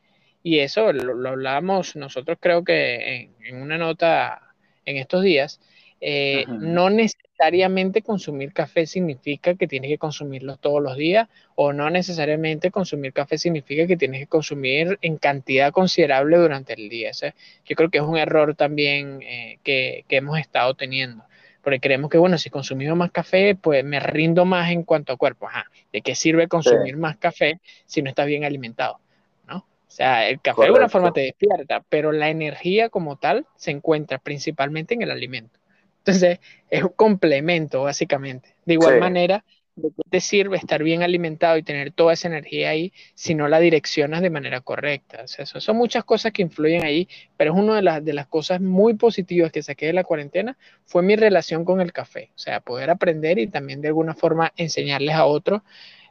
Y 0.43 0.59
eso 0.59 0.91
lo, 0.93 1.29
hablábamos 1.29 1.95
nosotros 1.95 2.37
creo 2.39 2.63
que 2.63 3.29
en, 3.43 3.61
una 3.61 3.77
nota 3.77 4.53
en 4.85 4.97
estos 4.97 5.23
días. 5.23 5.59
Eh, 5.99 6.45
no 6.47 6.89
necesariamente 6.89 7.30
necesariamente 7.41 8.03
consumir 8.03 8.53
café 8.53 8.85
significa 8.85 9.55
que 9.55 9.67
tienes 9.67 9.89
que 9.89 9.97
consumirlo 9.97 10.57
todos 10.57 10.81
los 10.81 10.95
días 10.95 11.27
o 11.55 11.73
no 11.73 11.89
necesariamente 11.89 12.69
consumir 12.69 13.13
café 13.13 13.39
significa 13.39 13.87
que 13.87 13.97
tienes 13.97 14.19
que 14.19 14.27
consumir 14.27 14.99
en 15.01 15.17
cantidad 15.17 15.71
considerable 15.71 16.37
durante 16.37 16.73
el 16.73 16.87
día. 16.87 17.09
yo 17.11 17.75
creo 17.75 17.89
que 17.89 17.97
es 17.97 18.03
un 18.03 18.17
error 18.17 18.53
también 18.53 19.23
eh, 19.23 19.57
que, 19.63 20.05
hemos 20.09 20.37
estado 20.37 20.75
teniendo. 20.75 21.23
Porque 21.63 21.79
creemos 21.79 22.11
que, 22.11 22.19
bueno, 22.19 22.37
si 22.37 22.51
consumimos 22.51 22.95
más 22.95 23.11
café, 23.11 23.55
pues 23.55 23.83
me 23.83 23.99
rindo 23.99 24.45
más 24.45 24.71
en 24.71 24.83
cuanto 24.83 25.13
a 25.13 25.17
cuerpo. 25.17 25.47
¿De 25.91 26.01
qué 26.01 26.13
sirve 26.13 26.47
consumir 26.47 26.95
más 26.97 27.17
café 27.17 27.59
si 27.87 28.03
no 28.03 28.09
estás 28.09 28.27
bien 28.27 28.43
alimentado? 28.43 28.99
¿no? 29.47 29.57
O 29.57 29.65
sea, 29.87 30.29
el 30.29 30.39
café 30.41 30.61
de 30.61 30.67
alguna 30.67 30.89
forma 30.89 31.11
te 31.11 31.21
despierta, 31.21 31.83
pero 31.89 32.11
la 32.11 32.29
energía 32.29 32.89
como 32.89 33.15
tal 33.15 33.47
se 33.55 33.71
encuentra 33.71 34.19
principalmente 34.19 34.93
en 34.93 35.01
el 35.01 35.11
alimento. 35.11 35.60
Entonces, 36.05 36.39
es 36.69 36.83
un 36.83 36.93
complemento, 36.95 37.83
básicamente. 37.83 38.55
De 38.65 38.73
igual 38.73 38.99
manera, 38.99 39.45
¿de 39.75 39.89
qué 39.89 40.01
te 40.09 40.19
sirve 40.19 40.57
estar 40.57 40.81
bien 40.83 41.03
alimentado 41.03 41.57
y 41.57 41.63
tener 41.63 41.91
toda 41.91 42.13
esa 42.13 42.27
energía 42.27 42.69
ahí 42.69 42.91
si 43.13 43.35
no 43.35 43.47
la 43.47 43.59
direccionas 43.59 44.21
de 44.21 44.31
manera 44.31 44.61
correcta? 44.61 45.21
O 45.23 45.27
sea, 45.27 45.45
son 45.45 45.77
muchas 45.77 46.03
cosas 46.03 46.31
que 46.31 46.41
influyen 46.41 46.83
ahí, 46.83 47.07
pero 47.37 47.53
es 47.53 47.59
una 47.59 47.75
de 47.75 47.81
las, 47.83 48.03
de 48.03 48.13
las 48.13 48.27
cosas 48.27 48.61
muy 48.61 48.95
positivas 48.95 49.51
que 49.51 49.61
saqué 49.61 49.87
de 49.87 49.93
la 49.93 50.03
cuarentena, 50.03 50.57
fue 50.85 51.03
mi 51.03 51.15
relación 51.15 51.65
con 51.65 51.81
el 51.81 51.93
café. 51.93 52.31
O 52.35 52.39
sea, 52.39 52.61
poder 52.61 52.89
aprender 52.89 53.37
y 53.37 53.47
también 53.47 53.81
de 53.81 53.89
alguna 53.89 54.15
forma 54.15 54.51
enseñarles 54.57 55.15
a 55.15 55.25
otros 55.25 55.61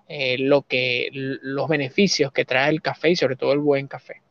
eh, 0.08 0.38
lo 0.38 0.62
que, 0.62 1.08
los 1.12 1.68
beneficios 1.68 2.32
que 2.32 2.44
trae 2.44 2.70
el 2.70 2.80
café 2.80 3.10
y 3.10 3.16
sobre 3.16 3.36
todo 3.36 3.52
el 3.52 3.58
buen 3.58 3.88
café. 3.88 4.22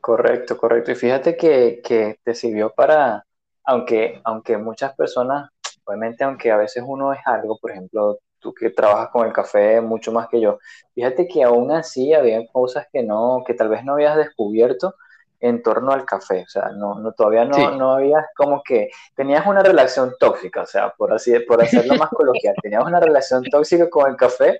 Correcto, 0.00 0.56
correcto. 0.56 0.92
Y 0.92 0.96
fíjate 0.96 1.36
que, 1.36 1.80
que 1.82 2.18
te 2.22 2.34
sirvió 2.34 2.70
para, 2.70 3.24
aunque, 3.64 4.20
aunque 4.24 4.56
muchas 4.56 4.94
personas 4.94 5.50
Obviamente, 5.84 6.24
aunque 6.24 6.50
a 6.50 6.56
veces 6.56 6.82
uno 6.86 7.12
es 7.12 7.20
algo, 7.26 7.58
por 7.58 7.70
ejemplo, 7.70 8.18
tú 8.38 8.54
que 8.54 8.70
trabajas 8.70 9.10
con 9.10 9.26
el 9.26 9.32
café 9.32 9.80
mucho 9.80 10.12
más 10.12 10.28
que 10.28 10.40
yo, 10.40 10.58
fíjate 10.94 11.28
que 11.28 11.42
aún 11.42 11.70
así 11.72 12.14
había 12.14 12.46
cosas 12.48 12.86
que 12.92 13.02
no, 13.02 13.42
que 13.46 13.54
tal 13.54 13.68
vez 13.68 13.84
no 13.84 13.94
habías 13.94 14.16
descubierto 14.16 14.94
en 15.40 15.62
torno 15.62 15.92
al 15.92 16.06
café, 16.06 16.44
o 16.46 16.48
sea, 16.48 16.70
no, 16.70 16.98
no 16.98 17.12
todavía 17.12 17.44
no, 17.44 17.72
no 17.72 17.92
habías 17.92 18.24
como 18.34 18.62
que 18.62 18.88
tenías 19.14 19.46
una 19.46 19.62
relación 19.62 20.14
tóxica, 20.18 20.62
o 20.62 20.66
sea, 20.66 20.90
por 20.96 21.12
así, 21.12 21.38
por 21.40 21.62
hacerlo 21.62 21.96
más 21.96 22.08
coloquial, 22.08 22.54
tenías 22.62 22.82
una 22.82 22.98
relación 22.98 23.42
tóxica 23.44 23.90
con 23.90 24.10
el 24.10 24.16
café 24.16 24.58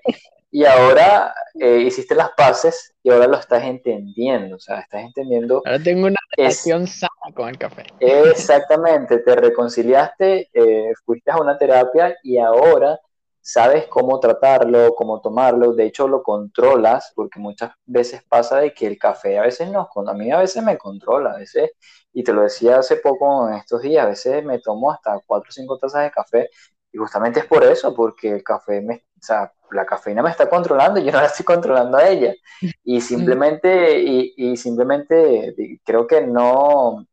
y 0.55 0.63
ahora 0.63 1.35
eh, 1.55 1.79
hiciste 1.79 2.15
las 2.15 2.29
paces 2.31 2.93
y 3.03 3.11
ahora 3.11 3.27
lo 3.27 3.35
estás 3.35 3.65
entendiendo, 3.65 4.55
o 4.55 4.59
sea, 4.59 4.79
estás 4.79 5.01
entendiendo. 5.01 5.61
Ahora 5.65 5.83
tengo 5.83 6.07
una 6.07 6.15
relación 6.37 6.87
sana 6.87 7.11
con 7.33 7.49
el 7.49 7.57
café. 7.57 7.83
Exactamente, 7.99 9.17
te 9.17 9.35
reconciliaste, 9.35 10.49
eh, 10.53 10.93
fuiste 11.05 11.29
a 11.29 11.41
una 11.41 11.57
terapia 11.57 12.15
y 12.23 12.37
ahora 12.37 12.97
sabes 13.41 13.87
cómo 13.87 14.17
tratarlo, 14.21 14.95
cómo 14.95 15.19
tomarlo, 15.19 15.73
de 15.73 15.87
hecho 15.87 16.07
lo 16.07 16.23
controlas, 16.23 17.11
porque 17.13 17.37
muchas 17.37 17.71
veces 17.85 18.23
pasa 18.23 18.59
de 18.59 18.73
que 18.73 18.87
el 18.87 18.97
café 18.97 19.37
a 19.37 19.41
veces 19.41 19.69
no, 19.69 19.89
a 19.93 20.13
mí 20.13 20.31
a 20.31 20.39
veces 20.39 20.63
me 20.63 20.77
controla, 20.77 21.31
a 21.31 21.37
veces, 21.37 21.71
y 22.13 22.23
te 22.23 22.31
lo 22.31 22.43
decía 22.43 22.77
hace 22.77 22.95
poco 22.95 23.49
en 23.49 23.55
estos 23.55 23.81
días, 23.81 24.05
a 24.05 24.07
veces 24.09 24.41
me 24.45 24.59
tomo 24.59 24.89
hasta 24.89 25.19
cuatro 25.27 25.49
o 25.49 25.51
cinco 25.51 25.77
tazas 25.77 26.03
de 26.03 26.11
café 26.11 26.49
y 26.93 26.97
justamente 26.97 27.41
es 27.41 27.45
por 27.45 27.61
eso, 27.65 27.93
porque 27.93 28.31
el 28.31 28.41
café, 28.41 28.79
me, 28.79 28.95
o 28.95 29.21
sea, 29.21 29.51
la 29.71 29.85
cafeína 29.85 30.21
me 30.21 30.29
está 30.29 30.49
controlando 30.49 30.99
y 30.99 31.05
yo 31.05 31.11
no 31.11 31.19
la 31.21 31.27
estoy 31.27 31.45
controlando 31.45 31.97
a 31.97 32.07
ella. 32.07 32.33
Y 32.83 33.01
simplemente, 33.01 33.99
y, 33.99 34.33
y 34.37 34.57
simplemente 34.57 35.55
creo 35.83 36.07
que 36.07 36.21
no, 36.21 37.05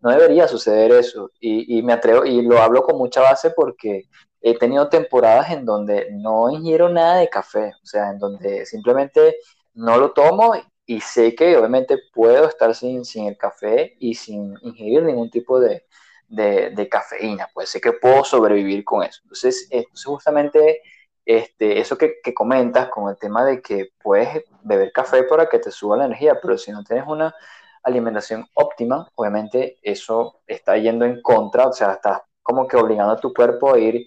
no 0.00 0.10
debería 0.10 0.46
suceder 0.48 0.92
eso. 0.92 1.30
Y, 1.40 1.78
y, 1.78 1.82
me 1.82 1.92
atrevo, 1.92 2.24
y 2.24 2.42
lo 2.42 2.58
hablo 2.58 2.82
con 2.82 2.98
mucha 2.98 3.20
base 3.20 3.50
porque 3.50 4.04
he 4.40 4.58
tenido 4.58 4.88
temporadas 4.88 5.50
en 5.50 5.64
donde 5.64 6.08
no 6.12 6.50
ingiero 6.50 6.88
nada 6.88 7.16
de 7.18 7.30
café, 7.30 7.72
o 7.82 7.86
sea, 7.86 8.10
en 8.10 8.18
donde 8.18 8.66
simplemente 8.66 9.36
no 9.72 9.96
lo 9.96 10.12
tomo 10.12 10.54
y 10.86 11.00
sé 11.00 11.34
que 11.34 11.56
obviamente 11.56 11.98
puedo 12.12 12.46
estar 12.46 12.74
sin, 12.74 13.04
sin 13.04 13.26
el 13.26 13.38
café 13.38 13.96
y 13.98 14.14
sin 14.14 14.54
ingerir 14.60 15.02
ningún 15.02 15.30
tipo 15.30 15.58
de, 15.58 15.84
de, 16.28 16.88
cafeína, 16.90 17.48
pues 17.54 17.70
sé 17.70 17.80
que 17.80 17.92
puedo 17.92 18.24
sobrevivir 18.24 18.84
con 18.84 19.02
eso. 19.02 19.20
Entonces, 19.24 19.66
entonces 19.70 20.04
justamente 20.04 20.82
este, 21.24 21.80
eso 21.80 21.96
que, 21.96 22.16
que, 22.22 22.34
comentas 22.34 22.88
con 22.88 23.08
el 23.10 23.16
tema 23.16 23.44
de 23.44 23.62
que 23.62 23.90
puedes 24.02 24.44
beber 24.62 24.92
café 24.92 25.22
para 25.22 25.48
que 25.48 25.58
te 25.58 25.70
suba 25.70 25.96
la 25.96 26.06
energía, 26.06 26.38
pero 26.40 26.58
si 26.58 26.70
no 26.70 26.84
tienes 26.84 27.06
una 27.06 27.34
alimentación 27.82 28.46
óptima, 28.54 29.08
obviamente 29.14 29.78
eso 29.82 30.40
está 30.46 30.76
yendo 30.76 31.04
en 31.04 31.22
contra, 31.22 31.68
o 31.68 31.72
sea, 31.72 31.92
estás 31.92 32.20
como 32.42 32.66
que 32.66 32.76
obligando 32.76 33.12
a 33.12 33.20
tu 33.20 33.32
cuerpo 33.32 33.74
a 33.74 33.78
ir, 33.78 34.06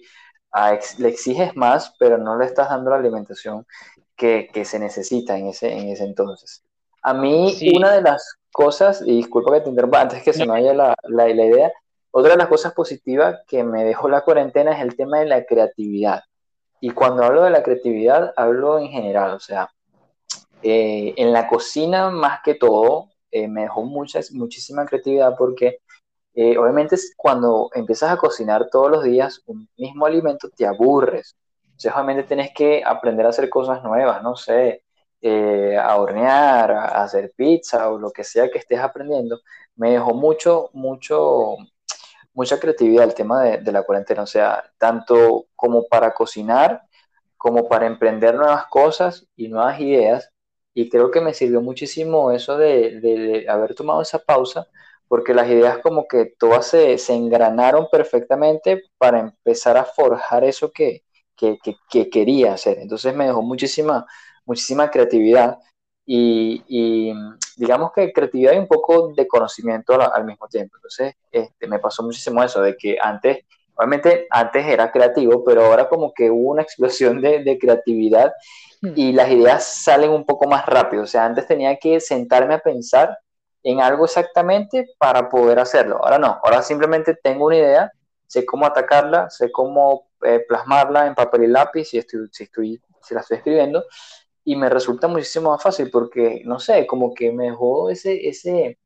a 0.52 0.78
le 0.98 1.08
exiges 1.08 1.56
más, 1.56 1.94
pero 1.98 2.18
no 2.18 2.38
le 2.38 2.46
estás 2.46 2.68
dando 2.68 2.90
la 2.90 2.96
alimentación 2.96 3.66
que, 4.16 4.48
que 4.52 4.64
se 4.64 4.78
necesita 4.78 5.36
en 5.36 5.48
ese, 5.48 5.72
en 5.72 5.88
ese 5.88 6.04
entonces. 6.04 6.64
A 7.02 7.14
mí, 7.14 7.56
una 7.76 7.92
de 7.92 8.02
las 8.02 8.38
cosas, 8.52 9.02
y 9.04 9.16
disculpa 9.16 9.52
que 9.52 9.60
te 9.62 9.70
interrumpa, 9.70 10.00
antes 10.00 10.22
que 10.22 10.32
se 10.32 10.40
me 10.40 10.52
vaya 10.52 10.74
la, 10.74 10.94
la, 11.04 11.28
la 11.28 11.44
idea, 11.44 11.72
otra 12.10 12.32
de 12.32 12.38
las 12.38 12.48
cosas 12.48 12.72
positivas 12.74 13.40
que 13.46 13.62
me 13.62 13.84
dejó 13.84 14.08
la 14.08 14.22
cuarentena 14.22 14.72
es 14.72 14.80
el 14.80 14.96
tema 14.96 15.20
de 15.20 15.26
la 15.26 15.44
creatividad. 15.44 16.22
Y 16.80 16.90
cuando 16.90 17.24
hablo 17.24 17.42
de 17.42 17.50
la 17.50 17.62
creatividad, 17.62 18.32
hablo 18.36 18.78
en 18.78 18.88
general, 18.88 19.32
o 19.32 19.40
sea, 19.40 19.70
eh, 20.62 21.14
en 21.16 21.32
la 21.32 21.48
cocina 21.48 22.10
más 22.10 22.40
que 22.42 22.54
todo, 22.54 23.10
eh, 23.30 23.48
me 23.48 23.62
dejó 23.62 23.84
mucha, 23.84 24.20
muchísima 24.32 24.86
creatividad 24.86 25.36
porque 25.36 25.78
eh, 26.34 26.56
obviamente 26.58 26.96
cuando 27.16 27.70
empiezas 27.74 28.12
a 28.12 28.16
cocinar 28.16 28.68
todos 28.70 28.90
los 28.90 29.04
días 29.04 29.42
un 29.46 29.68
mismo 29.76 30.06
alimento 30.06 30.48
te 30.50 30.66
aburres. 30.66 31.36
Entonces 31.64 31.92
obviamente 31.94 32.24
tienes 32.24 32.50
que 32.54 32.82
aprender 32.84 33.26
a 33.26 33.30
hacer 33.30 33.48
cosas 33.48 33.82
nuevas, 33.84 34.22
no 34.22 34.36
sé, 34.36 34.84
a 35.80 35.96
hornear, 35.96 36.70
a 36.72 37.02
hacer 37.04 37.32
pizza 37.36 37.90
o 37.90 37.98
lo 37.98 38.10
que 38.10 38.24
sea 38.24 38.50
que 38.50 38.58
estés 38.58 38.80
aprendiendo. 38.80 39.40
Me 39.76 39.92
dejó 39.92 40.14
mucho, 40.14 40.70
mucho, 40.72 41.56
mucha 42.38 42.60
creatividad 42.60 43.04
el 43.04 43.14
tema 43.14 43.42
de, 43.42 43.72
la 43.72 43.82
cuarentena, 43.82 44.22
o 44.22 44.26
sea, 44.26 44.64
tanto 44.78 45.46
como 45.56 45.88
para 45.88 46.14
cocinar, 46.14 46.82
como 47.36 47.68
para 47.68 47.86
emprender 47.86 48.36
nuevas 48.36 48.66
cosas 48.66 49.26
y 49.34 49.48
nuevas 49.48 49.80
ideas. 49.80 50.30
Y 50.72 50.88
creo 50.88 51.10
que 51.10 51.20
me 51.20 51.34
sirvió 51.34 51.60
muchísimo 51.60 52.30
eso 52.30 52.56
de, 52.56 53.44
haber 53.48 53.74
tomado 53.74 54.02
esa 54.02 54.20
pausa, 54.20 54.68
porque 55.08 55.34
las 55.34 55.48
ideas 55.48 55.78
como 55.78 56.06
que 56.06 56.26
todas 56.38 56.66
se, 56.66 56.96
engranaron 57.12 57.88
perfectamente 57.90 58.84
para 58.98 59.18
empezar 59.18 59.76
a 59.76 59.84
forjar 59.84 60.44
eso 60.44 60.70
que, 60.70 61.02
que, 61.36 61.58
quería 62.08 62.52
hacer. 62.54 62.78
Entonces 62.78 63.16
me 63.16 63.26
dejó 63.26 63.42
muchísima, 63.42 64.06
muchísima 64.44 64.92
creatividad 64.92 65.58
y, 66.10 67.12
digamos 67.56 67.92
que 67.92 68.12
creatividad 68.12 68.52
y 68.54 68.58
un 68.58 68.66
poco 68.66 69.12
de 69.14 69.28
conocimiento 69.28 70.00
al, 70.00 70.24
mismo 70.24 70.48
tiempo. 70.48 70.76
Entonces, 70.76 71.14
este, 71.30 71.66
me 71.66 71.78
pasó 71.78 72.02
muchísimo 72.02 72.42
eso, 72.42 72.62
de 72.62 72.76
que 72.76 72.96
antes, 73.00 73.44
obviamente 73.74 74.26
antes 74.30 74.66
era 74.66 74.90
creativo, 74.90 75.44
pero 75.44 75.66
ahora 75.66 75.88
como 75.88 76.12
que 76.14 76.30
hubo 76.30 76.52
una 76.52 76.62
explosión 76.68 77.20
de, 77.20 77.44
de 77.44 77.58
creatividad 77.58 78.32
hmm. 78.80 78.92
y 78.96 79.12
las 79.12 79.30
ideas 79.30 79.64
salen 79.64 80.10
un 80.10 80.24
poco 80.24 80.48
más 80.48 80.64
rápido. 80.64 81.02
O 81.02 81.06
sea, 81.06 81.26
antes 81.26 81.46
tenía 81.46 81.76
que 81.76 82.00
sentarme 82.00 82.54
a 82.54 82.60
pensar 82.60 83.18
en 83.62 83.82
algo 83.82 84.06
exactamente 84.06 84.86
para 84.98 85.28
poder 85.28 85.58
hacerlo. 85.58 86.00
Ahora 86.02 86.18
no, 86.18 86.40
ahora 86.42 86.62
simplemente 86.62 87.14
tengo 87.22 87.46
una 87.46 87.56
idea, 87.56 87.92
sé 88.26 88.46
cómo 88.46 88.64
atacarla, 88.64 89.28
sé 89.28 89.52
cómo 89.52 90.08
eh, 90.22 90.42
plasmarla 90.48 91.06
en 91.06 91.14
papel 91.14 91.44
y 91.44 91.46
lápiz 91.48 91.86
si, 91.86 91.98
estoy, 91.98 92.28
si, 92.32 92.44
estoy, 92.44 92.80
si 93.02 93.14
la 93.14 93.20
estoy 93.20 93.38
escribiendo 93.38 93.84
y 94.48 94.56
me 94.56 94.70
resulta 94.70 95.08
muchísimo 95.08 95.50
más 95.50 95.62
fácil 95.62 95.90
porque, 95.90 96.40
no 96.46 96.58
sé, 96.58 96.86
como 96.86 97.12
que 97.12 97.30
me 97.30 97.50
dejó 97.50 97.90
ese, 97.90 98.28
ese, 98.28 98.78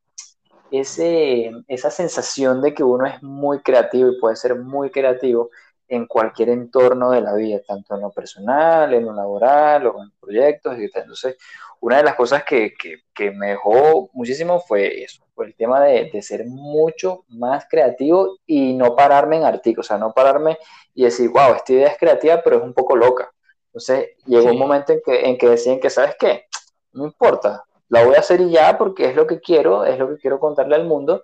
ese, 0.72 1.53
esa 1.68 1.88
sensación 1.88 2.61
de 2.61 2.75
que 2.75 2.83
uno 2.83 3.07
es 3.07 3.22
muy 3.22 3.61
creativo 3.62 4.11
y 4.11 4.18
puede 4.18 4.35
ser 4.35 4.57
muy 4.57 4.90
creativo 4.90 5.51
en 5.87 6.07
cualquier 6.07 6.48
entorno 6.48 7.12
de 7.12 7.20
la 7.20 7.35
vida, 7.35 7.61
tanto 7.64 7.94
en 7.94 8.01
lo 8.01 8.11
personal, 8.11 8.92
en 8.92 9.05
lo 9.05 9.12
laboral 9.12 9.87
o 9.87 10.03
en 10.03 10.11
proyectos. 10.20 10.77
Entonces, 10.77 11.37
una 11.79 11.98
de 11.98 12.03
las 12.03 12.16
cosas 12.16 12.42
que, 12.42 12.75
que, 12.75 12.96
que 13.14 13.31
me 13.31 13.51
dejó 13.51 14.11
muchísimo 14.14 14.59
fue 14.59 15.05
eso, 15.05 15.25
fue 15.33 15.46
el 15.46 15.55
tema 15.55 15.81
de, 15.81 16.11
de, 16.12 16.22
ser 16.22 16.44
mucho 16.44 17.25
más 17.29 17.66
creativo 17.70 18.38
y 18.46 18.75
no 18.75 18.96
pararme 18.96 19.37
en 19.37 19.44
artículos, 19.44 19.87
o 19.87 19.88
sea, 19.90 19.98
no 19.98 20.12
pararme 20.12 20.59
y 20.92 21.05
decir, 21.05 21.31
wow, 21.31 21.55
esta 21.55 21.72
idea 21.72 21.87
es 21.87 21.98
creativa, 21.98 22.42
pero 22.42 22.57
es 22.57 22.64
un 22.64 22.75
poco 22.75 22.96
loca. 22.96 23.31
Entonces 23.72 24.11
llegó 24.26 24.50
un 24.50 24.58
momento 24.58 24.92
en 24.92 25.00
que, 25.02 25.28
en 25.28 25.38
que 25.38 25.48
decían 25.48 25.80
que, 25.80 25.88
¿sabes 25.88 26.14
qué? 26.18 26.44
No 26.92 27.06
importa, 27.06 27.64
la 27.88 28.04
voy 28.04 28.16
a 28.16 28.18
hacer 28.18 28.42
y 28.42 28.50
ya 28.50 28.76
porque 28.76 29.06
es 29.06 29.16
lo 29.16 29.26
que 29.26 29.40
quiero, 29.40 29.87
es 29.87 29.98
lo 29.98 30.08
que 30.11 30.18
quiero 30.18 30.38
contarle 30.38 30.74
al 30.74 30.85
mundo 30.85 31.22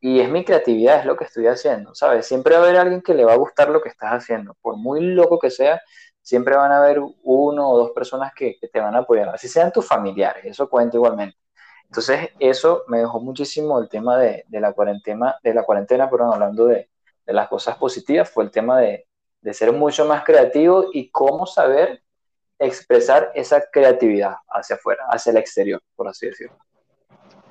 y 0.00 0.20
es 0.20 0.30
mi 0.30 0.44
creatividad, 0.44 1.00
es 1.00 1.06
lo 1.06 1.16
que 1.16 1.24
estoy 1.24 1.48
haciendo, 1.48 1.92
¿sabes? 1.96 2.24
Siempre 2.24 2.54
va 2.54 2.60
a 2.60 2.64
haber 2.64 2.76
alguien 2.78 3.02
que 3.02 3.14
le 3.14 3.24
va 3.24 3.32
a 3.32 3.36
gustar 3.36 3.68
lo 3.70 3.80
que 3.80 3.88
estás 3.88 4.12
haciendo, 4.12 4.56
por 4.62 4.76
muy 4.76 5.00
loco 5.00 5.40
que 5.40 5.50
sea, 5.50 5.82
siempre 6.22 6.56
van 6.56 6.70
a 6.70 6.78
haber 6.78 7.00
uno 7.24 7.68
o 7.68 7.78
dos 7.78 7.90
personas 7.90 8.32
que, 8.32 8.58
te 8.72 8.80
van 8.80 8.94
a 8.94 8.98
apoyar, 8.98 9.30
así 9.30 9.48
sean 9.48 9.72
tus 9.72 9.86
familiares, 9.86 10.44
eso 10.44 10.68
cuenta 10.68 10.96
igualmente. 10.96 11.36
Entonces, 11.84 12.30
eso 12.38 12.84
me 12.86 12.98
dejó 12.98 13.18
muchísimo 13.20 13.80
el 13.80 13.88
tema 13.88 14.18
de, 14.18 14.44
la 14.50 14.72
cuarentena, 14.72 15.36
de 15.42 15.54
la 15.54 15.64
cuarentena, 15.64 16.08
pero 16.08 16.32
hablando 16.32 16.66
de, 16.66 16.90
de 17.26 17.32
las 17.32 17.48
cosas 17.48 17.76
positivas, 17.76 18.30
fue 18.30 18.44
el 18.44 18.50
tema 18.50 18.78
de, 18.78 19.07
de 19.40 19.54
ser 19.54 19.72
mucho 19.72 20.04
más 20.04 20.24
creativo 20.24 20.86
y 20.92 21.10
cómo 21.10 21.46
saber 21.46 22.02
expresar 22.58 23.30
esa 23.34 23.62
creatividad 23.70 24.36
hacia 24.48 24.76
afuera, 24.76 25.04
hacia 25.10 25.30
el 25.30 25.36
exterior, 25.36 25.80
por 25.94 26.08
así 26.08 26.26
decirlo. 26.26 26.56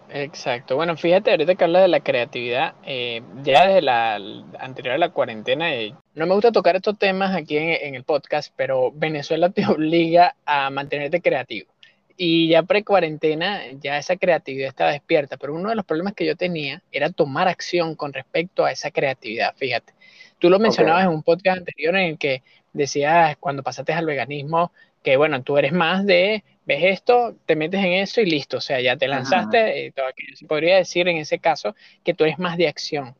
Exacto. 0.10 0.76
Bueno, 0.78 0.96
fíjate, 0.96 1.32
ahorita 1.32 1.56
que 1.56 1.64
habla 1.64 1.82
de 1.82 1.90
la 1.90 2.00
creatividad, 2.00 2.76
eh, 2.86 3.22
ya 3.44 3.68
desde 3.68 3.82
la 3.82 4.16
anterior 4.60 4.96
a 4.96 4.98
la 4.98 5.10
cuarentena, 5.10 5.74
eh, 5.74 5.94
no 6.14 6.26
me 6.26 6.34
gusta 6.34 6.52
tocar 6.52 6.76
estos 6.78 6.98
temas 6.98 7.36
aquí 7.36 7.58
en, 7.58 7.70
en, 7.70 7.96
el 7.96 8.04
podcast, 8.04 8.54
pero 8.56 8.92
Venezuela 8.94 9.50
te 9.52 9.66
obliga 9.66 10.36
a 10.46 10.70
mantenerte 10.70 11.22
creativo. 11.22 11.72
y 12.20 12.50
ya 12.50 12.64
pre-cuarentena, 12.64 13.62
ya 13.74 13.98
esa 13.98 14.16
creatividad 14.16 14.70
estaba 14.70 14.92
despierta, 14.92 15.38
pero 15.38 15.54
uno 15.54 15.70
de 15.70 15.76
los 15.76 15.86
problemas 15.86 16.14
que 16.14 16.26
yo 16.26 16.36
tenía 16.36 16.82
era 16.92 17.12
tomar 17.12 17.48
acción 17.48 17.96
con 17.96 18.12
respecto 18.14 18.66
a 18.66 18.72
esa 18.72 18.92
creatividad, 18.92 19.54
fíjate. 19.56 19.94
Tú 20.40 20.50
lo 20.50 20.60
mencionabas 20.60 21.04
en 21.04 21.10
un 21.10 21.24
podcast 21.24 21.60
anterior 21.60 21.96
en 21.96 22.10
el 22.12 22.18
que 22.18 22.44
decías 22.74 23.38
cuando 23.38 23.64
pasaste 23.64 23.94
al 23.94 24.06
veganismo 24.06 24.72
que, 25.04 25.18
bueno, 25.18 25.42
tú 25.42 25.58
eres 25.58 25.72
más 25.72 26.06
de, 26.06 26.44
ves 26.66 26.84
esto, 26.84 27.36
te 27.46 27.56
metes 27.56 27.80
en 27.80 27.94
eso 27.94 28.22
y 28.22 28.26
listo, 28.26 28.58
o 28.58 28.62
sea, 28.62 28.82
ya 28.82 28.98
te 28.98 29.08
lanzaste, 29.08 29.88
eh, 29.88 29.94
Se 30.36 30.46
podría 30.46 30.76
decir 30.76 31.08
en 31.08 31.18
ese 31.18 31.40
caso 31.40 31.76
que 32.04 32.14
tú 32.14 32.26
eres 32.26 32.40
más 32.40 32.58
de 32.58 32.68
acción. 32.68 33.16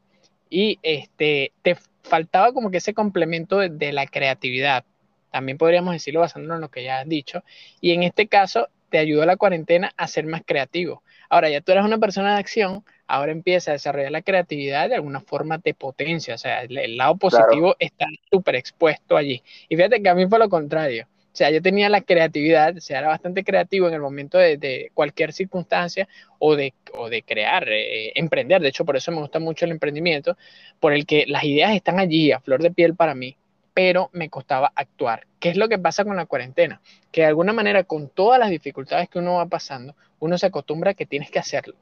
Y 0.50 0.80
este, 0.84 1.54
te 1.62 1.78
faltaba 2.04 2.54
como 2.54 2.72
que 2.72 2.78
ese 2.78 2.94
complemento 2.94 3.60
de 3.60 3.92
la 3.94 4.06
creatividad. 4.06 4.86
También 5.32 5.58
podríamos 5.58 5.94
decirlo 5.94 6.22
basándonos 6.22 6.58
en 6.58 6.62
lo 6.62 6.70
que 6.70 6.84
ya 6.84 7.00
has 7.00 7.08
dicho. 7.08 7.44
Y 7.82 7.92
en 7.92 8.04
este 8.04 8.28
caso, 8.28 8.70
te 8.90 8.98
ayudó 8.98 9.26
la 9.26 9.38
cuarentena 9.38 9.94
a 9.98 10.08
ser 10.08 10.26
más 10.26 10.42
creativo. 10.46 11.04
Ahora 11.30 11.50
ya 11.50 11.62
tú 11.62 11.72
eres 11.72 11.84
una 11.84 11.98
persona 11.98 12.34
de 12.34 12.40
acción, 12.40 12.84
ahora 13.08 13.32
empieza 13.32 13.72
a 13.72 13.74
desarrollar 13.74 14.12
la 14.12 14.22
creatividad 14.22 14.90
de 14.90 14.96
alguna 14.96 15.22
forma 15.22 15.58
de 15.58 15.74
potencia, 15.74 16.36
o 16.36 16.38
sea, 16.38 16.62
el, 16.62 16.98
lado 16.98 17.16
positivo 17.18 17.76
está 17.80 18.06
súper 18.32 18.56
expuesto 18.56 19.18
allí. 19.18 19.42
Y 19.70 19.76
fíjate 19.76 20.02
que 20.02 20.10
a 20.10 20.16
mí 20.16 20.28
fue 20.28 20.40
lo 20.40 20.50
contrario. 20.50 21.08
O 21.10 21.38
sea, 21.38 21.52
yo 21.52 21.62
tenía 21.62 21.88
la 21.88 22.02
creatividad, 22.02 22.78
o 22.78 22.82
sea, 22.82 23.00
era 23.00 23.10
bastante 23.10 23.44
creativo 23.44 23.88
en 23.88 23.94
el 23.94 24.02
momento 24.02 24.40
de, 24.40 24.92
cualquier 24.96 25.34
circunstancia 25.34 26.08
o 26.40 26.56
de, 26.56 26.74
o 26.94 27.10
de 27.10 27.22
crear, 27.22 27.70
eh, 27.70 28.12
emprender. 28.16 28.60
De 28.60 28.70
hecho, 28.70 28.86
por 28.86 28.98
eso 28.98 29.12
me 29.12 29.20
gusta 29.20 29.40
mucho 29.40 29.66
el 29.66 29.72
emprendimiento, 29.72 30.36
por 30.80 30.94
el 30.94 31.06
que 31.06 31.26
las 31.28 31.44
ideas 31.44 31.76
están 31.76 32.00
allí 32.00 32.32
a 32.32 32.40
flor 32.40 32.64
de 32.64 32.72
piel 32.72 32.96
para 32.96 33.14
mí 33.14 33.38
pero 33.78 34.10
me 34.12 34.28
costaba 34.28 34.72
actuar. 34.74 35.28
¿Qué 35.40 35.50
es 35.50 35.56
lo 35.56 35.70
que 35.70 35.78
pasa 35.78 36.04
con 36.04 36.16
la 36.16 36.26
cuarentena? 36.26 36.82
Que 37.12 37.22
de 37.22 37.28
alguna 37.28 37.54
manera, 37.54 37.84
con 37.84 38.10
todas 38.10 38.40
las 38.40 38.50
dificultades 38.50 39.08
que 39.08 39.20
uno 39.20 39.36
va 39.36 39.46
pasando, 39.46 39.96
uno 40.18 40.36
se 40.40 40.48
acostumbra 40.48 40.90
a 40.90 40.94
que 40.96 41.06
tienes 41.06 41.30
que 41.30 41.38
hacerlo. 41.38 41.76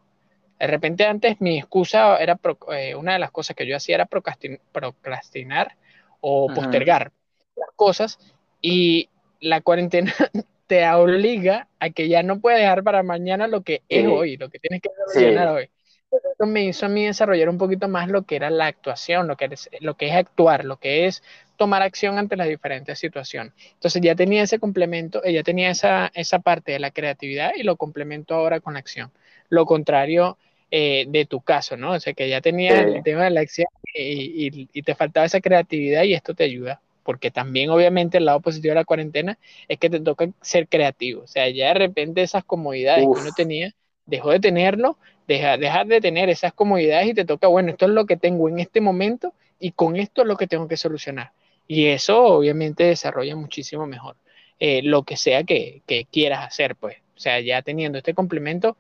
De 0.60 0.68
repente 0.68 1.06
antes 1.06 1.42
mi 1.42 1.58
excusa 1.58 2.18
era, 2.18 2.40
eh, 2.72 2.96
una 2.96 3.14
de 3.14 3.20
las 3.20 3.32
cosas 3.32 3.56
que 3.56 3.68
yo 3.68 3.76
hacía 3.76 3.96
era 3.96 4.06
procrastinar 4.06 5.76
o 6.22 6.48
postergar 6.54 7.12
las 7.56 7.70
cosas 7.76 8.20
y 8.62 9.10
la 9.40 9.62
cuarentena 9.62 10.14
te 10.68 10.90
obliga 10.90 11.68
a 11.80 11.90
que 11.90 12.08
ya 12.08 12.24
no 12.24 12.40
puedes 12.40 12.60
dejar 12.60 12.84
para 12.84 13.04
mañana 13.04 13.48
lo 13.48 13.62
que 13.62 13.84
es 13.90 14.08
hoy, 14.08 14.38
lo 14.38 14.50
que 14.50 14.60
tienes 14.60 14.82
que 14.82 14.90
solucionar 14.96 15.50
hoy. 15.50 15.70
Eso 16.12 16.46
me 16.48 16.64
hizo 16.64 16.86
a 16.86 16.90
mí 16.90 17.06
desarrollar 17.06 17.50
un 17.50 17.58
poquito 17.58 17.88
más 17.90 18.10
lo 18.10 18.24
que 18.24 18.38
era 18.38 18.50
la 18.50 18.68
actuación, 18.68 19.28
lo 19.28 19.36
que, 19.36 19.46
es, 19.52 19.70
lo 19.82 19.96
que 19.96 20.08
es 20.08 20.16
actuar, 20.16 20.64
lo 20.64 20.78
que 20.78 21.06
es 21.08 21.22
tomar 21.58 21.82
acción 21.82 22.18
ante 22.18 22.38
las 22.38 22.48
diferentes 22.48 22.98
situaciones. 23.00 23.54
Entonces 23.74 24.02
ya 24.02 24.16
tenía 24.16 24.44
ese 24.44 24.60
complemento, 24.60 25.22
ya 25.24 25.44
tenía 25.44 25.70
esa, 25.70 26.12
esa 26.14 26.40
parte 26.40 26.72
de 26.72 26.80
la 26.80 26.92
creatividad 26.92 27.52
y 27.56 27.64
lo 27.64 27.76
complemento 27.76 28.34
ahora 28.34 28.60
con 28.60 28.74
la 28.74 28.80
acción. 28.80 29.12
Lo 29.50 29.66
contrario 29.66 30.38
eh, 30.72 31.06
de 31.08 31.26
tu 31.26 31.42
caso, 31.42 31.78
¿no? 31.78 31.94
O 31.94 32.00
sea, 32.00 32.14
que 32.14 32.30
ya 32.30 32.42
tenía 32.42 32.82
el 32.82 33.04
tema 33.04 33.24
de 33.24 33.30
la 33.32 33.42
acción 33.42 33.68
y, 33.94 34.68
y, 34.74 34.82
te 34.82 34.96
faltaba 34.96 35.26
esa 35.26 35.42
creatividad 35.42 36.04
y 36.04 36.14
esto 36.14 36.34
te 36.34 36.44
ayuda, 36.44 36.82
porque 37.04 37.32
también 37.32 37.70
obviamente 37.70 38.18
el 38.18 38.26
lado 38.26 38.42
positivo 38.42 38.72
de 38.72 38.76
la 38.76 38.86
cuarentena 38.86 39.38
es 39.68 39.80
que 39.80 39.90
te 39.90 40.00
toca 40.00 40.30
ser 40.42 40.68
creativo. 40.68 41.24
O 41.24 41.28
sea, 41.28 41.50
ya 41.50 41.70
de 41.70 41.76
repente 41.76 42.22
esas 42.22 42.44
comodidades 42.44 43.04
que 43.04 43.22
uno 43.22 43.32
tenía, 43.36 43.74
dejó 44.06 44.32
de 44.32 44.40
tenerlo, 44.40 44.98
deja, 45.28 45.58
dejar 45.58 45.88
de 45.88 46.02
tener 46.02 46.30
esas 46.30 46.54
comodidades 46.54 47.08
y 47.08 47.14
te 47.14 47.26
toca, 47.26 47.48
bueno, 47.48 47.72
esto 47.72 47.86
es 47.86 47.92
lo 47.92 48.06
que 48.06 48.18
tengo 48.18 48.50
en 48.50 48.60
este 48.60 48.82
momento 48.82 49.34
y 49.60 49.72
con 49.72 49.96
esto 49.96 50.22
es 50.24 50.28
lo 50.28 50.38
que 50.38 50.48
tengo 50.48 50.68
que 50.68 50.78
solucionar. 50.78 51.32
Y 51.68 51.88
eso 51.88 52.24
obviamente 52.24 52.84
desarrolla 52.84 53.36
muchísimo 53.36 53.88
mejor 53.88 54.16
eh, 54.60 54.82
lo 54.84 55.04
que 55.04 55.18
sea 55.18 55.44
que, 55.44 55.82
quieras 56.12 56.46
hacer, 56.46 56.76
pues. 56.76 56.98
O 57.16 57.20
sea, 57.20 57.40
ya 57.40 57.62
teniendo 57.62 57.98
este 57.98 58.14
complemento, 58.14 58.78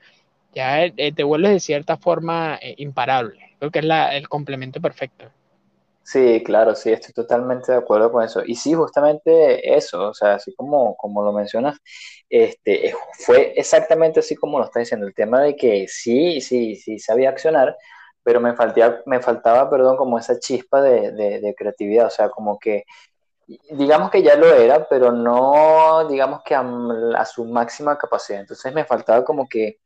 ya 0.55 0.85
eh, 0.85 1.11
te 1.13 1.23
vuelves 1.23 1.51
de 1.51 1.59
cierta 1.59 1.97
forma 1.97 2.57
eh, 2.61 2.75
imparable. 2.77 3.55
Creo 3.59 3.71
que 3.71 3.79
es 3.79 3.85
el 4.13 4.29
complemento 4.29 4.81
perfecto. 4.81 5.25
Sí, 6.03 6.43
claro, 6.43 6.75
sí, 6.75 6.91
estoy 6.91 7.13
totalmente 7.13 7.71
de 7.71 7.79
acuerdo 7.79 8.11
con 8.11 8.23
eso. 8.23 8.43
Y 8.45 8.55
sí, 8.55 8.73
justamente 8.75 9.75
eso, 9.75 10.09
o 10.09 10.13
sea, 10.13 10.35
así 10.35 10.53
como, 10.53 10.95
como 10.97 11.23
lo 11.23 11.33
mencionas, 11.33 11.79
este, 12.29 12.93
fue 13.19 13.53
exactamente 13.55 14.19
así 14.19 14.35
como 14.35 14.59
lo 14.59 14.65
está 14.65 14.79
diciendo, 14.79 15.07
el 15.07 15.15
tema 15.15 15.41
de 15.41 15.55
que 15.55 15.87
sí, 15.87 16.41
sí, 16.41 16.75
sí 16.75 16.99
sabía 16.99 17.29
accionar, 17.29 17.75
pero 18.23 18.39
me, 18.39 18.55
faltaba, 18.55 18.99
me 19.07 19.19
faltaba, 19.19 19.69
perdón, 19.69 19.97
como 19.97 20.19
esa 20.19 20.39
chispa 20.39 20.81
de, 20.81 21.11
de, 21.11 21.55
creatividad, 21.55 22.07
o 22.07 22.09
sea, 22.11 22.29
como 22.29 22.59
que, 22.59 22.83
digamos 23.71 24.11
que 24.11 24.23
ya 24.23 24.35
lo 24.35 24.47
era, 24.53 24.87
pero 24.87 25.11
no, 25.11 26.07
digamos 26.07 26.41
que 26.43 26.55
a, 26.55 27.25
su 27.25 27.45
máxima 27.45 27.97
capacidad. 27.97 28.41
Entonces 28.41 28.73
me 28.73 28.85
faltaba 28.85 29.23
como 29.23 29.47
que, 29.47 29.79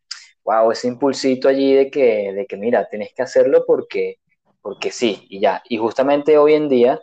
wow, 0.44 0.72
ese 0.72 0.88
impulsito 0.88 1.48
allí 1.48 1.74
de 1.74 1.92
que, 1.92 2.34
de 2.34 2.46
que 2.46 2.58
mira, 2.58 2.88
tienes 2.90 3.14
que 3.14 3.22
hacerlo 3.22 3.64
porque, 3.66 4.18
porque 4.62 4.92
sí, 4.92 5.26
y 5.30 5.40
ya. 5.42 5.62
Y 5.70 5.78
justamente 5.78 6.38
hoy 6.38 6.54
en 6.54 6.70
día 6.70 7.00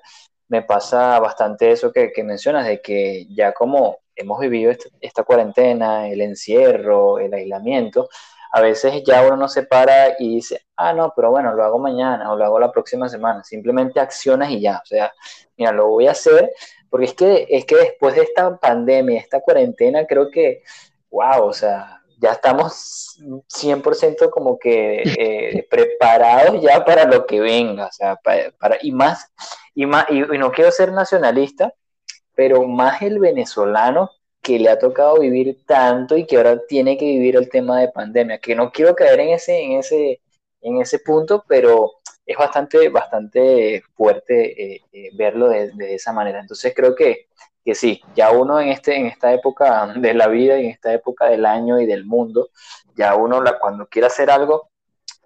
me 0.48 0.62
pasa 0.62 1.18
bastante 1.20 1.70
eso 1.70 1.92
que, 1.92 2.12
mencionas, 2.24 2.66
de 2.66 2.80
que 2.80 3.26
ya 3.30 3.52
como 3.52 3.98
hemos 4.14 4.40
vivido 4.40 4.70
esta, 4.70 4.88
esta 5.00 5.22
cuarentena, 5.24 6.08
el 6.08 6.20
encierro, 6.20 7.18
el 7.18 7.34
aislamiento, 7.34 8.08
a 8.52 8.60
veces 8.60 9.02
ya 9.04 9.26
uno 9.26 9.36
no 9.36 9.48
se 9.48 9.64
para 9.64 10.14
y 10.18 10.36
dice, 10.36 10.66
ah, 10.76 10.92
no, 10.92 11.12
pero 11.14 11.30
bueno, 11.30 11.52
lo 11.52 11.64
hago 11.64 11.78
mañana 11.78 12.32
o 12.32 12.36
lo 12.36 12.44
hago 12.44 12.58
la 12.58 12.72
próxima 12.72 13.08
semana. 13.08 13.44
Simplemente 13.44 14.00
accionas 14.00 14.50
y 14.50 14.60
ya. 14.60 14.78
O 14.82 14.86
sea, 14.86 15.12
mira, 15.56 15.72
lo 15.72 15.88
voy 15.88 16.06
a 16.06 16.12
hacer 16.12 16.52
porque 16.88 17.06
es 17.06 17.14
que, 17.14 17.46
es 17.50 17.64
que 17.66 17.76
después 17.76 18.14
de 18.14 18.22
esta 18.22 18.56
pandemia, 18.56 19.20
esta 19.20 19.40
cuarentena, 19.40 20.06
creo 20.06 20.30
que, 20.30 20.62
wow, 21.10 21.44
o 21.44 21.52
sea, 21.52 22.02
ya 22.16 22.32
estamos 22.32 23.18
100% 23.20 24.30
como 24.30 24.58
que 24.58 25.02
eh, 25.02 25.66
preparados 25.70 26.60
ya 26.62 26.84
para 26.84 27.04
lo 27.04 27.26
que 27.26 27.40
venga. 27.40 27.86
O 27.86 27.92
sea, 27.92 28.16
para, 28.16 28.78
y 28.82 28.92
más, 28.92 29.30
y 29.74 29.86
más, 29.86 30.06
y 30.10 30.20
no 30.20 30.50
quiero 30.52 30.70
ser 30.70 30.92
nacionalista, 30.92 31.72
pero 32.34 32.64
más 32.64 33.02
el 33.02 33.18
venezolano 33.18 34.10
que 34.42 34.58
le 34.58 34.68
ha 34.68 34.78
tocado 34.78 35.18
vivir 35.18 35.64
tanto 35.66 36.16
y 36.16 36.24
que 36.24 36.36
ahora 36.36 36.60
tiene 36.68 36.96
que 36.96 37.04
vivir 37.04 37.36
el 37.36 37.48
tema 37.48 37.80
de 37.80 37.88
pandemia, 37.88 38.38
que 38.38 38.54
no 38.54 38.70
quiero 38.70 38.94
caer 38.94 39.18
en 39.20 39.30
ese, 39.30 39.60
en 39.60 39.72
ese, 39.72 40.20
en 40.60 40.80
ese 40.80 41.00
punto, 41.00 41.44
pero 41.48 41.94
es 42.24 42.36
bastante, 42.36 42.88
bastante 42.88 43.82
fuerte 43.94 44.74
eh, 44.74 44.82
eh, 44.92 45.10
verlo 45.14 45.48
de, 45.48 45.94
esa 45.94 46.12
manera. 46.12 46.40
Entonces 46.40 46.72
creo 46.76 46.94
que, 46.94 47.28
que 47.66 47.74
sí, 47.74 48.00
ya 48.14 48.30
uno 48.30 48.60
en, 48.60 48.68
este, 48.68 48.94
en 48.96 49.06
esta 49.06 49.32
época 49.32 49.92
de 49.96 50.14
la 50.14 50.28
vida 50.28 50.56
y 50.56 50.66
en 50.66 50.70
esta 50.70 50.92
época 50.92 51.26
del 51.26 51.44
año 51.44 51.80
y 51.80 51.86
del 51.86 52.06
mundo, 52.06 52.50
ya 52.94 53.16
uno 53.16 53.42
la, 53.42 53.58
cuando 53.58 53.88
quiere 53.88 54.06
hacer 54.06 54.30
algo, 54.30 54.70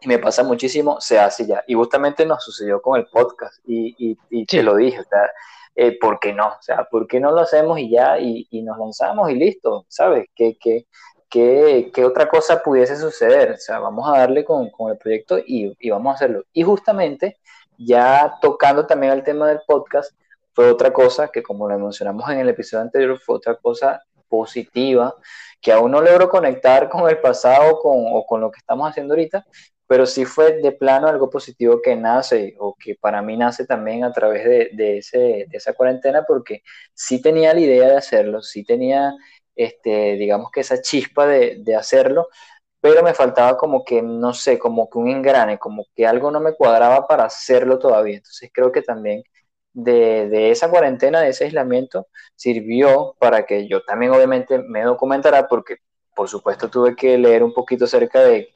y 0.01 0.09
me 0.09 0.19
pasa 0.19 0.43
muchísimo, 0.43 0.99
se 1.03 1.19
hace 1.19 1.47
ya. 1.47 1.63
Y 1.67 1.75
justamente 1.75 2.25
nos 2.25 2.43
sucedió 2.43 2.81
con 2.81 2.99
el 2.99 3.07
podcast, 3.09 3.59
y, 3.67 3.95
y, 3.99 4.19
y 4.31 4.47
te 4.47 4.63
lo 4.63 4.75
dije, 4.75 5.01
o 5.01 5.05
sea, 5.05 5.31
eh, 5.75 5.99
¿por 6.01 6.19
qué 6.19 6.33
no? 6.33 6.49
O 6.49 6.63
sea, 6.63 6.85
¿por 6.91 7.07
qué 7.07 7.21
no 7.21 7.31
lo 7.31 7.43
hacemos 7.43 7.79
y 7.79 7.91
ya, 7.91 8.19
y, 8.19 8.49
nos 8.63 8.79
lanzamos 8.79 9.31
y 9.31 9.35
listo? 9.35 9.85
¿Sabes? 9.89 10.27
¿Qué, 10.35 10.57
qué, 10.59 10.87
qué, 11.29 11.91
qué 11.93 12.05
otra 12.07 12.27
cosa 12.27 12.63
pudiese 12.63 12.97
suceder? 12.97 13.51
O 13.53 13.57
sea, 13.59 13.81
vamos 13.81 14.09
a 14.09 14.17
darle 14.19 14.47
con, 14.47 14.71
con 14.71 14.91
el 14.91 14.97
proyecto 14.97 15.39
y, 15.39 15.77
y, 15.79 15.91
vamos 15.91 16.13
a 16.13 16.15
hacerlo. 16.15 16.45
Y 16.55 16.63
justamente, 16.63 17.39
ya 17.77 18.39
tocando 18.41 18.87
también 18.87 19.13
el 19.13 19.25
tema 19.25 19.47
del 19.47 19.61
podcast, 19.67 20.15
fue 20.53 20.71
otra 20.71 20.93
cosa 20.93 21.29
que, 21.29 21.43
como 21.43 21.69
lo 21.69 21.79
mencionamos 21.79 22.29
en 22.31 22.39
el 22.41 22.49
episodio 22.49 22.83
anterior, 22.83 23.19
fue 23.21 23.37
otra 23.37 23.57
cosa 23.57 24.03
positiva, 24.29 25.15
que 25.61 25.73
aún 25.73 25.91
no 25.93 26.01
logro 26.01 26.29
conectar 26.29 26.89
con 26.89 27.09
el 27.09 27.19
pasado 27.19 27.79
con, 27.81 27.97
o 28.13 28.25
con 28.27 28.41
lo 28.41 28.51
que 28.51 28.59
estamos 28.59 28.89
haciendo 28.89 29.15
ahorita, 29.15 29.47
pero 29.87 30.07
sí 30.07 30.25
fue 30.25 30.53
de 30.63 30.73
plano 30.73 31.09
algo 31.09 31.29
positivo 31.29 31.81
que 31.83 31.97
nace 31.97 32.55
o 32.61 32.77
que 32.79 32.95
para 32.95 33.23
mí 33.23 33.37
nace 33.37 33.67
también 33.67 34.05
a 34.05 34.13
través 34.13 34.45
de, 34.45 34.71
de, 34.73 34.99
ese, 34.99 35.19
de 35.19 35.49
esa 35.53 35.73
cuarentena 35.75 36.25
porque 36.27 36.63
sí 36.95 37.21
tenía 37.21 37.53
la 37.53 37.61
idea 37.61 37.89
de 37.89 37.97
hacerlo, 37.97 38.41
sí 38.41 38.65
tenía, 38.65 39.13
este, 39.57 40.15
digamos 40.17 40.51
que 40.53 40.61
esa 40.61 40.81
chispa 40.81 41.27
de, 41.27 41.57
de 41.65 41.75
hacerlo, 41.75 42.29
pero 42.81 43.03
me 43.03 43.15
faltaba 43.15 43.57
como 43.59 43.85
que, 43.85 44.01
no 44.03 44.33
sé, 44.33 44.59
como 44.59 44.89
que 44.89 44.99
un 44.99 45.09
engrane, 45.09 45.59
como 45.59 45.85
que 45.95 46.07
algo 46.07 46.31
no 46.31 46.41
me 46.41 46.55
cuadraba 46.55 47.07
para 47.07 47.25
hacerlo 47.25 47.79
todavía. 47.79 48.17
Entonces 48.17 48.51
creo 48.55 48.73
que 48.73 48.83
también 48.83 49.23
de, 49.73 50.29
de, 50.29 50.51
esa 50.51 50.71
cuarentena, 50.71 51.21
de 51.21 51.31
ese 51.31 51.45
aislamiento, 51.45 52.09
sirvió 52.37 53.17
para 53.19 53.47
que 53.47 53.69
yo 53.69 53.83
también 53.85 54.13
obviamente 54.13 54.59
me 54.59 54.83
documentara, 54.83 55.49
porque 55.49 55.77
por 56.15 56.29
supuesto 56.29 56.69
tuve 56.69 56.97
que 56.97 57.17
leer 57.19 57.43
un 57.43 57.55
poquito 57.55 57.85
acerca 57.85 58.21
de 58.21 58.51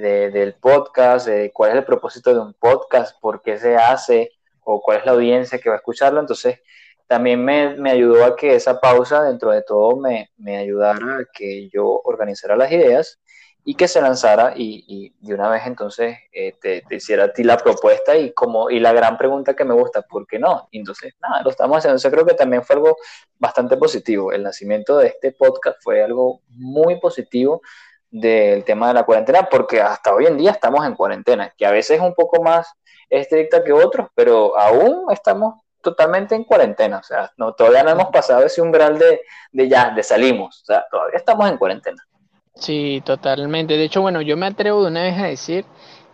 del 0.00 0.54
podcast, 0.54 1.26
de 1.26 1.52
cuál 1.52 1.70
es 1.70 1.76
el 1.76 1.84
propósito 1.84 2.32
de 2.34 2.40
un 2.40 2.54
podcast, 2.54 3.18
por 3.20 3.42
qué 3.42 3.58
se 3.58 3.76
hace 3.76 4.30
o 4.62 4.80
cuál 4.82 4.98
es 4.98 5.06
la 5.06 5.12
audiencia 5.12 5.58
que 5.58 5.68
va 5.68 5.76
a 5.76 5.78
escucharlo. 5.78 6.20
Entonces, 6.20 6.60
también 7.06 7.44
me, 7.44 7.76
me 7.76 7.90
ayudó 7.90 8.24
a 8.24 8.36
que 8.36 8.54
esa 8.54 8.80
pausa, 8.80 9.22
dentro 9.22 9.52
de 9.52 9.62
todo, 9.62 9.96
me, 9.96 10.30
me, 10.36 10.58
ayudara 10.58 11.18
a 11.18 11.24
que 11.32 11.68
yo 11.72 12.00
organizara 12.04 12.56
las 12.56 12.70
ideas 12.72 13.20
y 13.68 13.74
que 13.74 13.88
se 13.88 14.00
lanzara 14.00 14.52
y, 14.54 15.12
de 15.18 15.34
una 15.34 15.48
vez 15.48 15.66
entonces 15.66 16.16
eh, 16.32 16.54
te, 16.62 16.84
hiciera 16.88 17.24
a 17.24 17.32
ti 17.32 17.42
la 17.42 17.56
propuesta 17.56 18.16
y 18.16 18.32
como 18.32 18.70
y 18.70 18.78
la 18.78 18.92
gran 18.92 19.18
pregunta 19.18 19.56
que 19.56 19.64
me 19.64 19.74
gusta, 19.74 20.02
¿por 20.02 20.24
qué 20.24 20.38
no? 20.38 20.68
entonces, 20.70 21.14
nada, 21.20 21.42
lo 21.42 21.50
estamos 21.50 21.78
haciendo. 21.78 22.00
Yo 22.00 22.10
creo 22.12 22.24
que 22.24 22.34
también 22.34 22.62
fue 22.62 22.76
algo 22.76 22.96
bastante 23.40 23.76
positivo. 23.76 24.32
El 24.32 24.44
nacimiento 24.44 24.98
de 24.98 25.08
este 25.08 25.32
podcast 25.32 25.78
fue 25.82 26.00
algo 26.00 26.42
muy 26.50 27.00
positivo 27.00 27.60
del 28.08 28.62
tema 28.64 28.86
de 28.88 28.94
la 28.94 29.02
cuarentena, 29.02 29.48
porque 29.50 29.80
hasta 29.80 30.14
hoy 30.14 30.26
en 30.26 30.36
día 30.38 30.52
estamos 30.52 30.86
en 30.86 30.94
cuarentena, 30.94 31.52
que 31.58 31.66
a 31.66 31.72
veces 31.72 31.98
es 31.98 32.02
un 32.02 32.14
poco 32.14 32.40
más 32.44 32.72
estricta 33.10 33.64
que 33.64 33.72
otros, 33.72 34.06
pero 34.14 34.56
aún 34.56 35.10
estamos 35.10 35.60
totalmente 35.80 36.36
en 36.36 36.44
cuarentena, 36.44 36.98
o 36.98 37.02
sea, 37.02 37.32
no, 37.36 37.52
todavía 37.54 37.82
no 37.82 37.90
hemos 37.90 38.10
pasado 38.10 38.44
ese 38.44 38.62
umbral 38.62 38.96
de, 38.96 39.22
de 39.50 39.68
ya, 39.68 39.90
de 39.90 40.04
salimos, 40.04 40.62
o 40.62 40.64
sea, 40.66 40.86
todavía 40.88 41.18
estamos 41.18 41.50
en 41.50 41.58
cuarentena. 41.58 42.06
Sí, 42.58 43.02
totalmente. 43.04 43.76
De 43.76 43.84
hecho, 43.84 44.00
bueno, 44.02 44.22
yo 44.22 44.36
me 44.36 44.46
atrevo 44.46 44.82
de 44.82 44.88
una 44.88 45.02
vez 45.02 45.18
a 45.18 45.26
decir 45.26 45.64